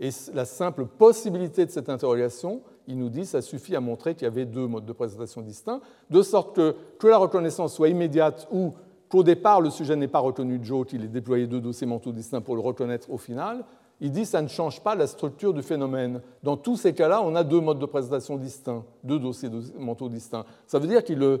Et 0.00 0.10
la 0.34 0.44
simple 0.44 0.86
possibilité 0.86 1.64
de 1.64 1.70
cette 1.70 1.88
interrogation, 1.88 2.62
il 2.86 2.98
nous 2.98 3.08
dit, 3.08 3.24
ça 3.24 3.40
suffit 3.42 3.76
à 3.76 3.80
montrer 3.80 4.14
qu'il 4.14 4.24
y 4.24 4.26
avait 4.26 4.44
deux 4.44 4.66
modes 4.66 4.84
de 4.84 4.92
présentation 4.92 5.40
distincts, 5.40 5.80
de 6.10 6.22
sorte 6.22 6.54
que, 6.54 6.76
que 6.98 7.06
la 7.06 7.16
reconnaissance 7.16 7.74
soit 7.74 7.88
immédiate 7.88 8.48
ou 8.50 8.74
qu'au 9.08 9.22
départ 9.22 9.60
le 9.60 9.70
sujet 9.70 9.96
n'ait 9.96 10.08
pas 10.08 10.18
reconnu 10.18 10.58
Joe, 10.62 10.86
qu'il 10.86 11.04
ait 11.04 11.08
déployé 11.08 11.46
deux 11.46 11.60
dossiers 11.60 11.86
mentaux 11.86 12.12
distincts 12.12 12.40
pour 12.40 12.56
le 12.56 12.60
reconnaître 12.60 13.10
au 13.10 13.18
final, 13.18 13.64
il 14.04 14.12
dit 14.12 14.20
que 14.20 14.28
ça 14.28 14.42
ne 14.42 14.48
change 14.48 14.82
pas 14.82 14.94
la 14.94 15.06
structure 15.06 15.54
du 15.54 15.62
phénomène. 15.62 16.20
Dans 16.42 16.58
tous 16.58 16.76
ces 16.76 16.92
cas-là, 16.92 17.22
on 17.22 17.34
a 17.34 17.42
deux 17.42 17.60
modes 17.60 17.78
de 17.78 17.86
présentation 17.86 18.36
distincts, 18.36 18.84
deux 19.02 19.18
dossiers 19.18 19.48
mentaux 19.78 20.10
distincts. 20.10 20.44
Ça 20.66 20.78
veut 20.78 20.86
dire 20.86 21.02
qu'il 21.02 21.40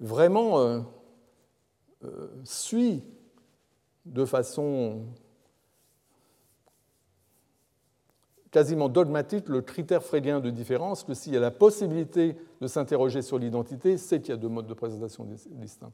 vraiment 0.00 0.60
euh, 0.60 0.80
euh, 2.04 2.28
suit 2.44 3.04
de 4.06 4.24
façon 4.24 5.02
quasiment 8.50 8.88
dogmatique 8.88 9.50
le 9.50 9.60
critère 9.60 10.02
freudien 10.02 10.40
de 10.40 10.48
différence 10.48 11.04
que 11.04 11.12
s'il 11.12 11.34
y 11.34 11.36
a 11.36 11.40
la 11.40 11.50
possibilité 11.50 12.34
de 12.62 12.66
s'interroger 12.66 13.20
sur 13.20 13.38
l'identité, 13.38 13.98
c'est 13.98 14.20
qu'il 14.22 14.30
y 14.30 14.32
a 14.32 14.40
deux 14.40 14.48
modes 14.48 14.68
de 14.68 14.72
présentation 14.72 15.28
distincts. 15.50 15.92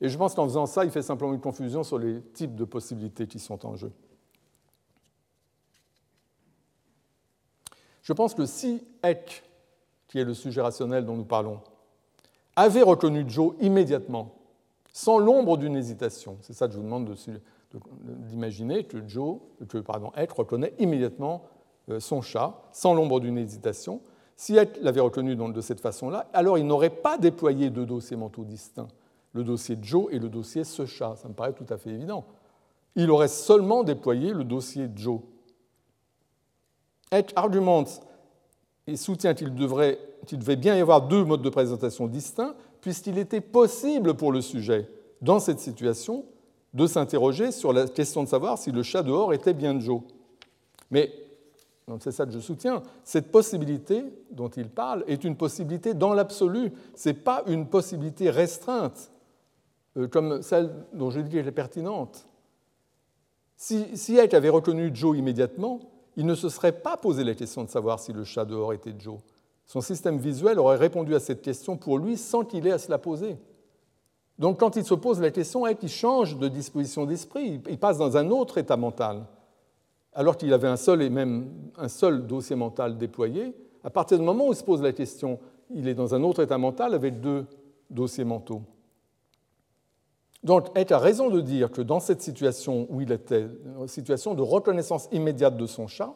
Et 0.00 0.08
je 0.08 0.16
pense 0.16 0.34
qu'en 0.34 0.44
faisant 0.44 0.66
ça, 0.66 0.84
il 0.84 0.90
fait 0.90 1.02
simplement 1.02 1.32
une 1.32 1.40
confusion 1.40 1.82
sur 1.82 1.98
les 1.98 2.20
types 2.32 2.54
de 2.54 2.64
possibilités 2.64 3.26
qui 3.26 3.38
sont 3.38 3.66
en 3.66 3.74
jeu. 3.76 3.92
Je 8.02 8.12
pense 8.12 8.34
que 8.34 8.46
si 8.46 8.82
Eck, 9.02 9.42
qui 10.06 10.18
est 10.18 10.24
le 10.24 10.34
sujet 10.34 10.62
rationnel 10.62 11.04
dont 11.04 11.16
nous 11.16 11.24
parlons, 11.24 11.60
avait 12.56 12.82
reconnu 12.82 13.24
Joe 13.28 13.54
immédiatement, 13.60 14.34
sans 14.92 15.18
l'ombre 15.18 15.58
d'une 15.58 15.76
hésitation, 15.76 16.38
c'est 16.40 16.54
ça 16.54 16.66
que 16.66 16.72
je 16.72 16.78
vous 16.78 16.84
demande 16.84 17.14
d'imaginer 18.00 18.84
que 18.84 19.06
Joe, 19.06 19.38
que 19.68 19.78
pardon, 19.78 20.10
Eck 20.16 20.32
reconnaît 20.32 20.74
immédiatement 20.78 21.44
euh, 21.90 22.00
son 22.00 22.22
chat, 22.22 22.62
sans 22.72 22.94
l'ombre 22.94 23.20
d'une 23.20 23.36
hésitation. 23.36 24.00
Si 24.36 24.56
Eck 24.56 24.78
l'avait 24.80 25.00
reconnu 25.00 25.36
de 25.36 25.60
cette 25.60 25.80
façon-là, 25.80 26.28
alors 26.32 26.56
il 26.56 26.66
n'aurait 26.66 26.90
pas 26.90 27.18
déployé 27.18 27.70
deux 27.70 27.84
dossiers 27.84 28.16
mentaux 28.16 28.44
distincts 28.44 28.88
le 29.32 29.44
dossier 29.44 29.76
Joe 29.80 30.06
et 30.10 30.18
le 30.18 30.28
dossier 30.28 30.64
ce 30.64 30.86
chat. 30.86 31.16
Ça 31.16 31.28
me 31.28 31.34
paraît 31.34 31.52
tout 31.52 31.66
à 31.68 31.76
fait 31.76 31.90
évident. 31.90 32.24
Il 32.96 33.10
aurait 33.10 33.28
seulement 33.28 33.84
déployé 33.84 34.32
le 34.32 34.44
dossier 34.44 34.88
Joe. 34.94 35.20
Edge 37.10 37.30
argumente 37.36 38.00
et 38.86 38.96
soutient 38.96 39.34
qu'il 39.34 39.54
devrait, 39.54 39.98
devait 40.32 40.56
bien 40.56 40.76
y 40.76 40.80
avoir 40.80 41.06
deux 41.06 41.24
modes 41.24 41.42
de 41.42 41.50
présentation 41.50 42.06
distincts, 42.06 42.54
puisqu'il 42.80 43.18
était 43.18 43.40
possible 43.40 44.14
pour 44.14 44.32
le 44.32 44.40
sujet, 44.40 44.88
dans 45.20 45.40
cette 45.40 45.60
situation, 45.60 46.24
de 46.74 46.86
s'interroger 46.86 47.52
sur 47.52 47.72
la 47.72 47.86
question 47.86 48.22
de 48.22 48.28
savoir 48.28 48.58
si 48.58 48.72
le 48.72 48.82
chat 48.82 49.02
dehors 49.02 49.32
était 49.32 49.54
bien 49.54 49.78
Joe. 49.78 50.00
Mais, 50.90 51.12
c'est 52.00 52.12
ça 52.12 52.26
que 52.26 52.32
je 52.32 52.38
soutiens, 52.38 52.82
cette 53.04 53.30
possibilité 53.32 54.04
dont 54.30 54.48
il 54.48 54.68
parle 54.68 55.04
est 55.06 55.24
une 55.24 55.36
possibilité 55.36 55.94
dans 55.94 56.14
l'absolu, 56.14 56.72
ce 56.94 57.08
n'est 57.08 57.14
pas 57.14 57.42
une 57.46 57.66
possibilité 57.66 58.30
restreinte. 58.30 59.10
Euh, 59.98 60.06
comme 60.08 60.42
celle 60.42 60.70
dont 60.92 61.10
je 61.10 61.20
dis 61.20 61.30
qu'elle 61.30 61.48
est 61.48 61.52
pertinente. 61.52 62.26
Si, 63.56 63.96
si 63.96 64.18
avait 64.20 64.48
reconnu 64.48 64.90
Joe 64.94 65.18
immédiatement, 65.18 65.80
il 66.16 66.26
ne 66.26 66.34
se 66.34 66.48
serait 66.48 66.72
pas 66.72 66.96
posé 66.96 67.24
la 67.24 67.34
question 67.34 67.64
de 67.64 67.68
savoir 67.68 67.98
si 67.98 68.12
le 68.12 68.24
chat 68.24 68.44
dehors 68.44 68.72
était 68.72 68.94
Joe. 68.96 69.18
Son 69.66 69.80
système 69.80 70.18
visuel 70.18 70.58
aurait 70.58 70.76
répondu 70.76 71.14
à 71.14 71.20
cette 71.20 71.42
question 71.42 71.76
pour 71.76 71.98
lui 71.98 72.16
sans 72.16 72.44
qu'il 72.44 72.66
ait 72.66 72.72
à 72.72 72.78
se 72.78 72.90
la 72.90 72.98
poser. 72.98 73.36
Donc 74.38 74.60
quand 74.60 74.76
il 74.76 74.84
se 74.84 74.94
pose 74.94 75.20
la 75.20 75.30
question, 75.30 75.66
il 75.66 75.88
change 75.88 76.38
de 76.38 76.48
disposition 76.48 77.04
d'esprit, 77.04 77.60
il 77.68 77.78
passe 77.78 77.98
dans 77.98 78.16
un 78.16 78.30
autre 78.30 78.58
état 78.58 78.76
mental. 78.76 79.26
Alors 80.12 80.36
qu'il 80.36 80.52
avait 80.52 80.68
un 80.68 80.76
seul 80.76 81.02
et 81.02 81.10
même 81.10 81.50
un 81.76 81.88
seul 81.88 82.26
dossier 82.26 82.56
mental 82.56 82.96
déployé, 82.96 83.54
à 83.82 83.90
partir 83.90 84.18
du 84.18 84.24
moment 84.24 84.48
où 84.48 84.52
il 84.52 84.56
se 84.56 84.64
pose 84.64 84.82
la 84.82 84.92
question, 84.92 85.38
il 85.74 85.88
est 85.88 85.94
dans 85.94 86.14
un 86.14 86.22
autre 86.22 86.42
état 86.42 86.58
mental 86.58 86.94
avec 86.94 87.20
deux 87.20 87.46
dossiers 87.90 88.24
mentaux. 88.24 88.62
Donc, 90.44 90.66
Eck 90.76 90.92
a 90.92 90.98
raison 90.98 91.30
de 91.30 91.40
dire 91.40 91.70
que 91.70 91.82
dans 91.82 92.00
cette 92.00 92.22
situation 92.22 92.86
où 92.90 93.00
il 93.00 93.10
était, 93.10 93.46
situation 93.86 94.34
de 94.34 94.42
reconnaissance 94.42 95.08
immédiate 95.12 95.56
de 95.56 95.66
son 95.66 95.86
chat, 95.86 96.14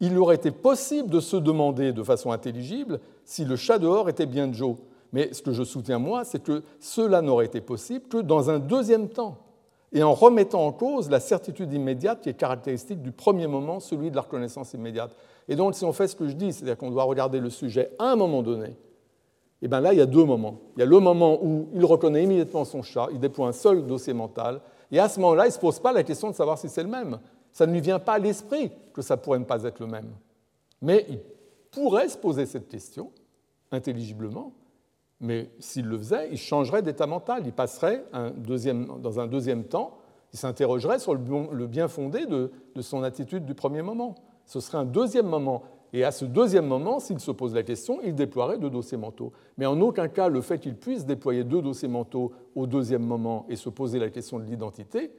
il 0.00 0.18
aurait 0.18 0.36
été 0.36 0.50
possible 0.50 1.08
de 1.08 1.20
se 1.20 1.36
demander 1.36 1.92
de 1.92 2.02
façon 2.02 2.30
intelligible 2.30 3.00
si 3.24 3.44
le 3.44 3.56
chat 3.56 3.78
dehors 3.78 4.08
était 4.08 4.26
bien 4.26 4.52
Joe. 4.52 4.76
Mais 5.12 5.32
ce 5.32 5.40
que 5.40 5.52
je 5.52 5.62
soutiens, 5.62 5.98
moi, 5.98 6.24
c'est 6.24 6.42
que 6.42 6.62
cela 6.78 7.22
n'aurait 7.22 7.46
été 7.46 7.62
possible 7.62 8.06
que 8.08 8.18
dans 8.18 8.50
un 8.50 8.58
deuxième 8.58 9.08
temps, 9.08 9.38
et 9.92 10.02
en 10.02 10.12
remettant 10.12 10.66
en 10.66 10.72
cause 10.72 11.08
la 11.08 11.20
certitude 11.20 11.72
immédiate 11.72 12.20
qui 12.20 12.28
est 12.28 12.34
caractéristique 12.34 13.00
du 13.00 13.12
premier 13.12 13.46
moment, 13.46 13.80
celui 13.80 14.10
de 14.10 14.16
la 14.16 14.22
reconnaissance 14.22 14.74
immédiate. 14.74 15.16
Et 15.48 15.56
donc, 15.56 15.74
si 15.74 15.84
on 15.84 15.92
fait 15.92 16.08
ce 16.08 16.16
que 16.16 16.28
je 16.28 16.34
dis, 16.34 16.52
c'est-à-dire 16.52 16.76
qu'on 16.76 16.90
doit 16.90 17.04
regarder 17.04 17.40
le 17.40 17.50
sujet 17.50 17.92
à 17.98 18.10
un 18.10 18.16
moment 18.16 18.42
donné, 18.42 18.76
et 19.62 19.64
eh 19.64 19.68
bien 19.68 19.80
là, 19.80 19.94
il 19.94 19.98
y 19.98 20.02
a 20.02 20.06
deux 20.06 20.24
moments. 20.24 20.60
Il 20.76 20.80
y 20.80 20.82
a 20.82 20.86
le 20.86 20.98
moment 20.98 21.42
où 21.42 21.68
il 21.74 21.84
reconnaît 21.84 22.22
immédiatement 22.22 22.66
son 22.66 22.82
chat, 22.82 23.08
il 23.10 23.18
déploie 23.18 23.48
un 23.48 23.52
seul 23.52 23.86
dossier 23.86 24.12
mental, 24.12 24.60
et 24.92 24.98
à 24.98 25.08
ce 25.08 25.18
moment-là, 25.20 25.44
il 25.44 25.48
ne 25.48 25.52
se 25.54 25.58
pose 25.58 25.78
pas 25.78 25.92
la 25.92 26.02
question 26.02 26.30
de 26.30 26.34
savoir 26.34 26.58
si 26.58 26.68
c'est 26.68 26.82
le 26.82 26.90
même. 26.90 27.18
Ça 27.52 27.66
ne 27.66 27.72
lui 27.72 27.80
vient 27.80 27.98
pas 27.98 28.14
à 28.14 28.18
l'esprit 28.18 28.70
que 28.92 29.00
ça 29.00 29.16
pourrait 29.16 29.38
ne 29.38 29.44
pas 29.44 29.62
être 29.64 29.80
le 29.80 29.86
même. 29.86 30.10
Mais 30.82 31.06
il 31.08 31.20
pourrait 31.70 32.08
se 32.08 32.18
poser 32.18 32.44
cette 32.44 32.68
question, 32.68 33.10
intelligiblement, 33.72 34.52
mais 35.20 35.48
s'il 35.58 35.86
le 35.86 35.96
faisait, 35.96 36.28
il 36.30 36.38
changerait 36.38 36.82
d'état 36.82 37.06
mental, 37.06 37.42
il 37.46 37.52
passerait 37.52 38.04
dans 38.12 39.20
un 39.20 39.26
deuxième 39.26 39.64
temps, 39.64 39.96
il 40.34 40.38
s'interrogerait 40.38 40.98
sur 40.98 41.14
le 41.14 41.66
bien 41.66 41.88
fondé 41.88 42.26
de 42.26 42.50
son 42.82 43.02
attitude 43.02 43.46
du 43.46 43.54
premier 43.54 43.80
moment. 43.80 44.16
Ce 44.44 44.60
serait 44.60 44.78
un 44.78 44.84
deuxième 44.84 45.26
moment. 45.26 45.62
Et 45.96 46.04
à 46.04 46.10
ce 46.10 46.26
deuxième 46.26 46.66
moment, 46.66 47.00
s'il 47.00 47.18
se 47.20 47.30
pose 47.30 47.54
la 47.54 47.62
question, 47.62 48.00
il 48.04 48.14
déploierait 48.14 48.58
deux 48.58 48.68
dossiers 48.68 48.98
mentaux. 48.98 49.32
Mais 49.56 49.64
en 49.64 49.80
aucun 49.80 50.08
cas, 50.08 50.28
le 50.28 50.42
fait 50.42 50.58
qu'il 50.58 50.76
puisse 50.76 51.06
déployer 51.06 51.42
deux 51.42 51.62
dossiers 51.62 51.88
mentaux 51.88 52.32
au 52.54 52.66
deuxième 52.66 53.02
moment 53.02 53.46
et 53.48 53.56
se 53.56 53.70
poser 53.70 53.98
la 53.98 54.10
question 54.10 54.38
de 54.38 54.44
l'identité, 54.44 55.10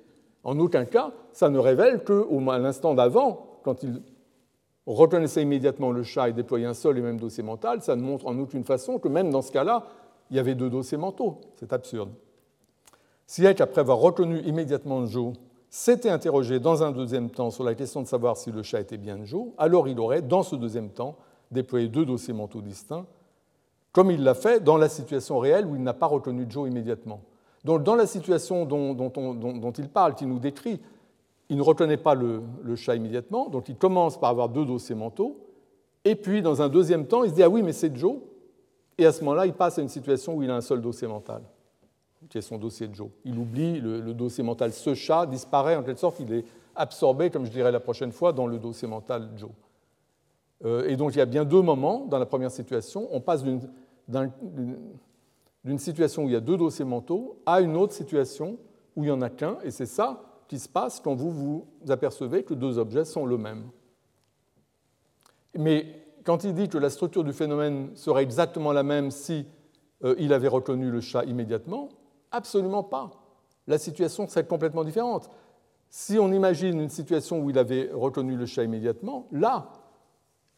en 0.44 0.60
aucun 0.60 0.86
cas, 0.86 1.14
ça 1.32 1.50
ne 1.50 1.58
révèle 1.58 2.04
qu'à 2.04 2.60
l'instant 2.60 2.94
d'avant, 2.94 3.58
quand 3.64 3.82
il 3.82 4.04
reconnaissait 4.86 5.42
immédiatement 5.42 5.90
le 5.90 6.04
chat 6.04 6.30
et 6.30 6.34
déployait 6.34 6.68
un 6.68 6.76
seul 6.76 7.00
et 7.00 7.02
même 7.02 7.20
dossier 7.20 7.42
mental, 7.42 7.82
ça 7.82 7.96
ne 7.96 8.04
montre 8.04 8.28
en 8.28 8.38
aucune 8.38 8.64
façon 8.64 9.00
que 9.00 9.08
même 9.08 9.32
dans 9.32 9.42
ce 9.42 9.52
cas-là, 9.52 9.88
il 10.30 10.38
y 10.38 10.40
avait 10.40 10.54
deux 10.54 10.70
dossiers 10.70 11.00
mentaux. 11.00 11.42
C'est 11.56 11.74
absurde. 11.74 12.12
Si 13.26 13.42
H, 13.42 13.64
après 13.64 13.82
avoir 13.82 13.98
reconnu 13.98 14.42
immédiatement 14.42 15.08
Joe, 15.08 15.34
s'était 15.78 16.10
interrogé 16.10 16.60
dans 16.60 16.82
un 16.82 16.92
deuxième 16.92 17.30
temps 17.30 17.52
sur 17.52 17.64
la 17.64 17.76
question 17.76 18.02
de 18.02 18.08
savoir 18.08 18.36
si 18.36 18.52
le 18.52 18.64
chat 18.64 18.82
était 18.82 18.98
bien 18.98 19.24
Joe, 19.24 19.50
alors 19.60 19.88
il 19.88 20.00
aurait, 20.00 20.24
dans 20.24 20.42
ce 20.42 20.56
deuxième 20.56 20.90
temps, 20.90 21.16
déployé 21.52 21.88
deux 21.88 22.04
dossiers 22.04 22.34
mentaux 22.34 22.62
distincts, 22.62 23.06
comme 23.92 24.10
il 24.10 24.24
l'a 24.24 24.34
fait 24.34 24.60
dans 24.64 24.78
la 24.78 24.90
situation 24.90 25.38
réelle 25.38 25.68
où 25.68 25.76
il 25.76 25.84
n'a 25.84 25.94
pas 25.94 26.08
reconnu 26.08 26.48
Joe 26.50 26.68
immédiatement. 26.68 27.22
Donc, 27.64 27.84
dans 27.84 27.94
la 27.94 28.08
situation 28.08 28.66
dont, 28.66 29.74
il 29.78 29.88
parle, 29.88 30.16
qui 30.16 30.26
nous 30.26 30.40
décrit, 30.40 30.82
il 31.48 31.58
ne 31.58 31.62
reconnaît 31.62 31.98
pas 31.98 32.16
le, 32.16 32.42
chat 32.76 32.96
immédiatement, 32.96 33.48
donc 33.48 33.70
il 33.70 33.76
commence 33.76 34.20
par 34.20 34.32
avoir 34.32 34.50
deux 34.50 34.66
dossiers 34.66 34.96
mentaux, 34.96 35.38
et 36.04 36.16
puis 36.16 36.42
dans 36.42 36.60
un 36.60 36.70
deuxième 36.70 37.06
temps, 37.06 37.24
il 37.24 37.30
se 37.30 37.36
dit 37.36 37.44
Ah 37.44 37.50
oui, 37.50 37.62
mais 37.62 37.74
c'est 37.74 37.96
Joe, 37.96 38.16
et 38.98 39.06
à 39.06 39.12
ce 39.12 39.20
moment-là, 39.24 39.46
il 39.46 39.54
passe 39.54 39.78
à 39.78 39.84
une 39.84 39.90
situation 39.90 40.38
où 40.38 40.42
il 40.42 40.50
a 40.50 40.56
un 40.56 40.62
seul 40.62 40.82
dossier 40.82 41.08
mental 41.08 41.44
qui 42.30 42.38
est 42.38 42.42
son 42.42 42.58
dossier 42.58 42.88
de 42.88 42.96
Joe. 42.96 43.10
Il 43.26 43.38
oublie 43.38 43.80
le, 43.80 44.14
dossier 44.14 44.44
mental. 44.44 44.74
Ce 44.74 44.94
chat 44.94 45.26
disparaît 45.26 45.76
en 45.76 45.84
quelque 45.84 46.00
sorte, 46.00 46.20
il 46.20 46.32
est 46.34 46.46
absorbé, 46.76 47.30
comme 47.30 47.46
je 47.46 47.52
dirais 47.52 47.72
la 47.72 47.80
prochaine 47.80 48.12
fois, 48.12 48.34
dans 48.34 48.48
le 48.48 48.60
dossier 48.60 48.88
mental 48.88 49.30
Joe. 49.36 49.52
Euh, 50.66 50.88
et 50.88 50.96
donc 50.96 51.16
il 51.16 51.20
y 51.20 51.22
a 51.22 51.26
bien 51.26 51.46
deux 51.46 51.62
moments 51.62 52.06
dans 52.06 52.20
la 52.20 52.26
première 52.26 52.52
situation. 52.52 53.08
On 53.12 53.22
passe 53.22 53.44
d'une 53.44 53.62
situation 55.78 56.24
où 56.24 56.28
il 56.28 56.34
y 56.34 56.36
a 56.36 56.42
deux 56.42 56.58
dossiers 56.58 56.86
mentaux 56.86 57.40
à 57.46 57.62
une 57.62 57.78
autre 57.78 57.94
situation 57.94 58.58
où 58.96 59.04
il 59.04 59.08
n'y 59.08 59.12
en 59.12 59.22
a 59.22 59.30
qu'un, 59.30 59.58
et 59.64 59.72
c'est 59.72 59.86
ça 59.86 60.24
qui 60.48 60.60
se 60.60 60.68
passe 60.68 61.00
quand 61.00 61.14
vous 61.14 61.30
vous 61.30 61.68
apercevez 61.90 62.44
que 62.44 62.54
deux 62.54 62.80
objets 62.80 63.06
sont 63.06 63.26
le 63.26 63.38
même. 63.38 63.70
Mais 65.56 66.04
quand 66.24 66.44
il 66.44 66.54
dit 66.54 66.70
que 66.70 66.78
la 66.78 66.90
structure 66.90 67.24
du 67.24 67.34
phénomène 67.34 67.92
serait 67.96 68.24
exactement 68.24 68.72
la 68.72 68.84
même 68.84 69.12
si 69.12 69.46
euh, 70.04 70.16
il 70.18 70.34
avait 70.34 70.48
reconnu 70.48 70.92
le 70.92 71.02
chat 71.02 71.24
immédiatement, 71.26 71.90
Absolument 72.32 72.84
pas. 72.84 73.12
La 73.68 73.78
situation 73.78 74.28
serait 74.28 74.46
complètement 74.46 74.84
différente. 74.84 75.30
Si 75.90 76.20
on 76.20 76.32
imagine 76.32 76.80
une 76.82 76.90
situation 76.90 77.40
où 77.40 77.50
il 77.50 77.58
avait 77.58 77.90
reconnu 77.94 78.36
le 78.36 78.46
chat 78.46 78.64
immédiatement, 78.64 79.28
là, 79.32 79.72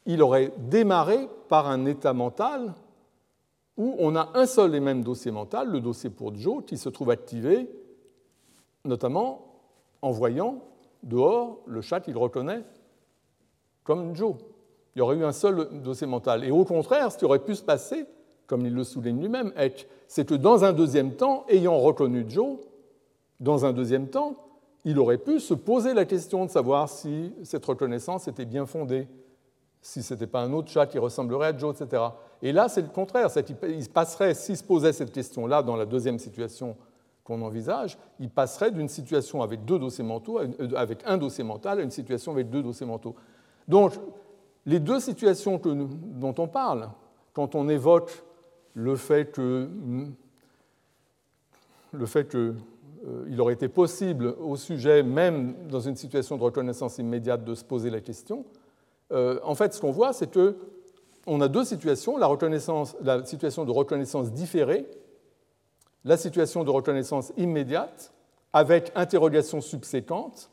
il 0.06 0.22
aurait 0.22 0.52
démarré 0.58 1.28
par 1.48 1.68
un 1.68 1.86
état 1.86 2.14
mental 2.14 2.74
où 3.78 3.96
on 4.00 4.16
a 4.16 4.32
un 4.34 4.46
seul 4.46 4.76
et 4.76 4.80
même 4.80 5.04
dossier 5.04 5.32
mental, 5.32 5.70
le 5.70 5.80
dossier 5.80 6.10
pour 6.10 6.36
Joe, 6.36 6.64
qui 6.66 6.78
se 6.78 6.90
trouve 6.90 7.12
activé 7.12 7.70
notamment 8.86 9.46
en 10.02 10.12
voyant 10.12 10.62
dehors 11.04 11.60
le 11.66 11.82
chat 11.82 12.00
qu'il 12.02 12.18
reconnaît 12.18 12.64
comme 13.84 14.16
Joe. 14.16 14.36
Il 14.96 15.00
y 15.00 15.02
aurait 15.02 15.16
eu 15.16 15.24
un 15.24 15.32
seul 15.32 15.82
dossier 15.82 16.08
mental. 16.08 16.44
Et 16.44 16.52
au 16.52 16.66
contraire, 16.66 17.12
ce 17.12 17.18
qui 17.18 17.26
aurait 17.26 17.44
pu 17.44 17.56
se 17.56 17.64
passer, 17.64 18.06
comme 18.50 18.66
il 18.66 18.74
le 18.74 18.84
souligne 18.84 19.22
lui-même, 19.22 19.54
c'est 20.08 20.28
que 20.28 20.34
dans 20.34 20.66
un 20.66 20.74
deuxième 20.74 21.14
temps, 21.14 21.46
ayant 21.50 21.78
reconnu 21.78 22.26
Joe, 22.28 22.58
dans 23.40 23.64
un 23.64 23.72
deuxième 23.72 24.08
temps, 24.08 24.34
il 24.84 24.98
aurait 24.98 25.20
pu 25.20 25.40
se 25.40 25.54
poser 25.54 25.94
la 25.94 26.04
question 26.06 26.46
de 26.46 26.50
savoir 26.50 26.90
si 26.90 27.32
cette 27.44 27.64
reconnaissance 27.64 28.28
était 28.28 28.46
bien 28.46 28.66
fondée, 28.66 29.08
si 29.82 30.02
ce 30.02 30.16
n'était 30.16 30.26
pas 30.26 30.42
un 30.42 30.52
autre 30.52 30.72
chat 30.72 30.88
qui 30.88 30.98
ressemblerait 30.98 31.50
à 31.50 31.58
Joe, 31.58 31.80
etc. 31.80 32.04
Et 32.42 32.52
là, 32.52 32.70
c'est 32.70 32.82
le 32.82 32.88
contraire. 32.88 33.30
Il 33.68 33.90
passerait, 33.90 34.34
s'il 34.34 34.58
se 34.58 34.64
posait 34.64 34.94
cette 34.94 35.12
question-là 35.12 35.62
dans 35.62 35.76
la 35.76 35.86
deuxième 35.86 36.18
situation 36.18 36.76
qu'on 37.24 37.44
envisage, 37.44 38.00
il 38.20 38.32
passerait 38.32 38.72
d'une 38.72 38.90
situation 38.90 39.44
avec 39.44 39.64
deux 39.64 39.78
dossiers 39.78 40.04
mentaux, 40.04 40.40
euh, 40.40 40.72
avec 40.76 41.02
un 41.06 41.18
dossier 41.18 41.44
mental, 41.44 41.80
à 41.80 41.84
une 41.84 41.92
situation 41.92 42.32
avec 42.32 42.50
deux 42.50 42.64
dossiers 42.64 42.88
mentaux. 42.88 43.16
Donc, 43.68 43.94
les 44.66 44.80
deux 44.80 45.00
situations 45.00 45.62
dont 45.64 46.36
on 46.40 46.48
parle, 46.48 46.90
quand 47.34 47.54
on 47.54 47.70
évoque 47.70 48.24
le 48.80 48.96
fait 48.96 49.32
que, 49.32 49.68
le 51.92 52.06
fait 52.06 52.26
que 52.26 52.56
euh, 53.06 53.38
aurait 53.38 53.54
été 53.54 53.68
possible 53.68 54.36
au 54.40 54.56
sujet, 54.56 55.04
même 55.04 55.68
dans 55.68 55.82
une 55.82 55.98
situation 55.98 56.38
de 56.38 56.44
reconnaissance 56.44 56.98
immédiate, 56.98 57.44
de 57.44 57.56
se 57.56 57.64
poser 57.64 57.90
la 57.90 58.00
question. 58.00 58.46
Euh, 59.12 59.40
en 59.44 59.54
fait, 59.56 59.74
ce 59.74 59.82
qu'on 59.82 59.92
voit, 59.92 60.14
c'est 60.14 60.32
que 60.32 60.56
on 61.28 61.42
a 61.42 61.50
deux 61.50 61.66
situations 61.66 62.18
la 62.18 63.26
situation 63.26 63.66
de 63.66 63.72
reconnaissance 63.72 64.32
différée, 64.32 64.88
la 66.06 66.16
situation 66.16 66.64
de 66.64 66.70
reconnaissance 66.70 67.34
immédiate, 67.38 68.14
avec 68.54 68.92
interrogation 68.96 69.60
subséquente. 69.62 70.50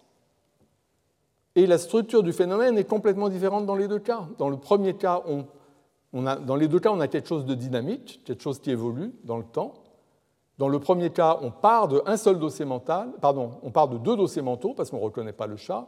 Et 1.55 1.67
la 1.67 1.79
structure 1.79 2.23
du 2.23 2.33
phénomène 2.33 2.77
est 2.77 2.85
complètement 2.85 3.29
différente 3.29 3.65
dans 3.65 3.77
les 3.77 3.89
deux 3.89 4.01
cas. 4.01 4.27
Dans 4.37 4.51
le 4.51 4.59
premier 4.59 4.95
cas, 4.95 5.23
on 5.27 5.47
dans 6.23 6.57
les 6.57 6.69
deux 6.69 6.81
cas, 6.81 6.91
on 6.91 7.01
a 7.01 7.09
quelque 7.09 7.29
chose 7.29 7.45
de 7.45 7.55
dynamique, 7.55 8.23
quelque 8.25 8.43
chose 8.43 8.59
qui 8.59 8.71
évolue 8.71 9.13
dans 9.25 9.39
le 9.39 9.45
temps. 9.45 9.75
Dans 10.59 10.69
le 10.69 10.79
premier 10.79 11.11
cas, 11.11 11.39
on 11.43 11.51
part 11.51 11.89
de 11.89 12.03
un 12.07 12.17
seul 12.17 12.39
dossier 12.39 12.65
mental, 12.65 13.11
pardon, 13.21 13.53
on 13.63 13.71
part 13.71 13.89
de 13.89 13.99
deux 13.99 14.17
dossiers 14.17 14.43
mentaux 14.43 14.73
parce 14.75 14.91
qu'on 14.91 14.99
ne 14.99 15.03
reconnaît 15.03 15.33
pas 15.33 15.47
le 15.47 15.57
chat. 15.57 15.87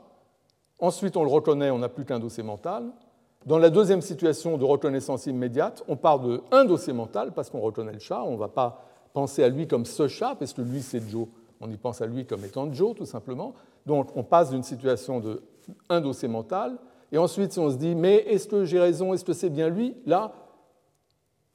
Ensuite, 0.78 1.16
on 1.16 1.24
le 1.24 1.30
reconnaît, 1.30 1.70
on 1.70 1.78
n'a 1.78 1.88
plus 1.88 2.04
qu'un 2.04 2.18
dossier 2.18 2.42
mental. 2.42 2.90
Dans 3.46 3.58
la 3.58 3.70
deuxième 3.70 4.02
situation 4.02 4.58
de 4.58 4.64
reconnaissance 4.64 5.26
immédiate, 5.26 5.82
on 5.88 5.96
part 5.96 6.20
de 6.20 6.42
un 6.50 6.64
dossier 6.64 6.92
mental 6.92 7.32
parce 7.32 7.48
qu'on 7.48 7.60
reconnaît 7.60 7.92
le 7.92 7.98
chat. 7.98 8.22
On 8.22 8.32
ne 8.32 8.36
va 8.36 8.48
pas 8.48 8.84
penser 9.14 9.42
à 9.42 9.48
lui 9.48 9.66
comme 9.66 9.84
ce 9.84 10.06
chat, 10.06 10.34
parce 10.38 10.52
que 10.52 10.62
lui, 10.62 10.82
c'est 10.82 11.00
Joe. 11.08 11.26
On 11.60 11.70
y 11.70 11.76
pense 11.76 12.00
à 12.00 12.06
lui 12.06 12.26
comme 12.26 12.44
étant 12.44 12.72
Joe, 12.72 12.94
tout 12.94 13.06
simplement. 13.06 13.54
Donc, 13.86 14.10
on 14.16 14.22
passe 14.22 14.50
d'une 14.50 14.62
situation 14.62 15.18
de 15.18 15.42
un 15.88 16.00
dossier 16.00 16.28
mental 16.28 16.78
et 17.10 17.18
ensuite, 17.18 17.52
si 17.52 17.58
on 17.58 17.70
se 17.70 17.76
dit, 17.76 17.94
mais 17.94 18.16
est-ce 18.16 18.48
que 18.48 18.64
j'ai 18.64 18.78
raison, 18.78 19.14
est-ce 19.14 19.24
que 19.24 19.32
c'est 19.32 19.50
bien 19.50 19.68
lui? 19.68 19.96
Là, 20.04 20.32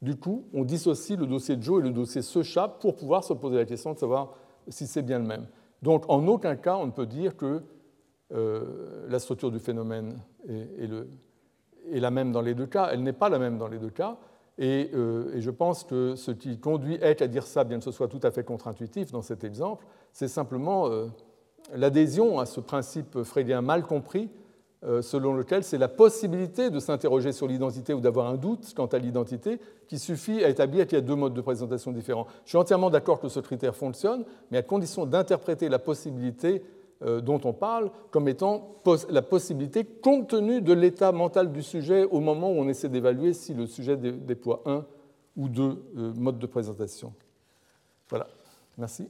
du 0.02 0.16
coup, 0.16 0.46
on 0.54 0.64
dissocie 0.64 1.18
le 1.18 1.28
dossier 1.28 1.56
de 1.56 1.62
Joe 1.62 1.82
et 1.82 1.84
le 1.84 1.92
dossier 1.92 2.22
ce 2.22 2.44
chat 2.44 2.68
pour 2.68 2.96
pouvoir 2.96 3.24
se 3.24 3.34
poser 3.34 3.58
la 3.58 3.66
question 3.66 3.94
de 3.94 4.00
savoir 4.00 4.34
si 4.68 4.88
c'est 4.88 5.02
bien 5.02 5.20
le 5.20 5.26
même. 5.26 5.48
Donc, 5.82 6.06
en 6.10 6.28
aucun 6.28 6.56
cas, 6.56 6.76
on 6.76 6.88
ne 6.88 6.92
peut 6.92 7.06
dire 7.06 7.38
que 7.38 7.62
euh, 8.34 9.06
la 9.10 9.20
structure 9.20 9.52
du 9.52 9.60
phénomène 9.60 10.18
est, 10.48 12.00
la 12.00 12.12
même 12.12 12.32
dans 12.32 12.42
les 12.42 12.56
deux 12.56 12.66
cas. 12.66 12.90
Elle 12.92 13.04
n'est 13.04 13.14
pas 13.14 13.30
la 13.30 13.38
même 13.38 13.58
dans 13.58 13.68
les 13.68 13.78
deux 13.78 13.90
cas. 13.90 14.18
Et, 14.58 14.90
euh, 14.94 15.32
je 15.40 15.52
pense 15.52 15.84
que 15.84 16.16
ce 16.16 16.32
qui 16.32 16.60
conduit 16.60 16.96
Eck 17.02 17.22
à 17.22 17.28
dire 17.28 17.46
ça, 17.46 17.64
bien 17.64 17.78
que 17.78 17.84
ce 17.84 17.92
soit 17.92 18.08
tout 18.08 18.20
à 18.24 18.32
fait 18.32 18.44
contre-intuitif 18.44 19.12
dans 19.12 19.22
cet 19.22 19.44
exemple, 19.44 19.86
c'est 20.12 20.28
simplement 20.28 20.88
euh, 20.88 21.08
l'adhésion 21.74 22.40
à 22.40 22.46
ce 22.46 22.60
principe 22.60 23.24
freudien 23.24 23.62
mal 23.62 23.84
compris 23.84 24.30
selon 25.02 25.34
lequel 25.34 25.64
c'est 25.64 25.78
la 25.78 25.88
possibilité 25.88 26.70
de 26.70 26.80
s'interroger 26.80 27.32
sur 27.32 27.48
l'identité 27.48 27.94
ou 27.94 28.02
d'avoir 28.02 28.28
un 28.28 28.36
doute 28.36 28.74
quant 28.76 28.88
à 28.88 28.98
l'identité 28.98 29.60
qui 29.88 29.98
suffit 29.98 30.44
à 30.44 30.50
établir 30.50 30.86
qu'il 30.86 30.98
y 30.98 31.02
a 31.02 31.04
deux 31.04 31.16
modes 31.16 31.34
de 31.34 31.42
présentation 31.42 31.92
différents. 31.92 32.28
Je 32.44 32.50
suis 32.50 32.58
entièrement 32.58 32.90
d'accord 32.90 33.20
que 33.20 33.30
ce 33.30 33.40
critère 33.40 33.76
fonctionne, 33.76 34.26
mais 34.52 34.58
à 34.58 34.62
condition 34.62 35.06
d'interpréter 35.06 35.70
la 35.70 35.80
possibilité 35.80 36.64
euh, 37.06 37.20
dont 37.20 37.42
on 37.44 37.54
parle 37.54 37.92
comme 38.12 38.28
étant 38.28 38.78
la 39.10 39.22
possibilité 39.22 39.84
compte 39.84 40.30
tenu 40.30 40.62
de 40.62 40.72
l'état 40.72 41.12
mental 41.12 41.52
du 41.52 41.62
sujet 41.62 42.06
au 42.06 42.22
moment 42.22 42.52
où 42.52 42.56
on 42.56 42.70
essaie 42.70 42.88
d'évaluer 42.88 43.34
si 43.34 43.54
le 43.54 43.68
sujet 43.68 43.98
déploie 43.98 44.62
un 44.66 44.86
ou 45.36 45.50
deux 45.50 45.84
euh, 45.98 46.14
modes 46.16 46.40
de 46.40 46.46
présentation. 46.46 47.14
Voilà. 48.10 48.28
Merci. 48.78 49.10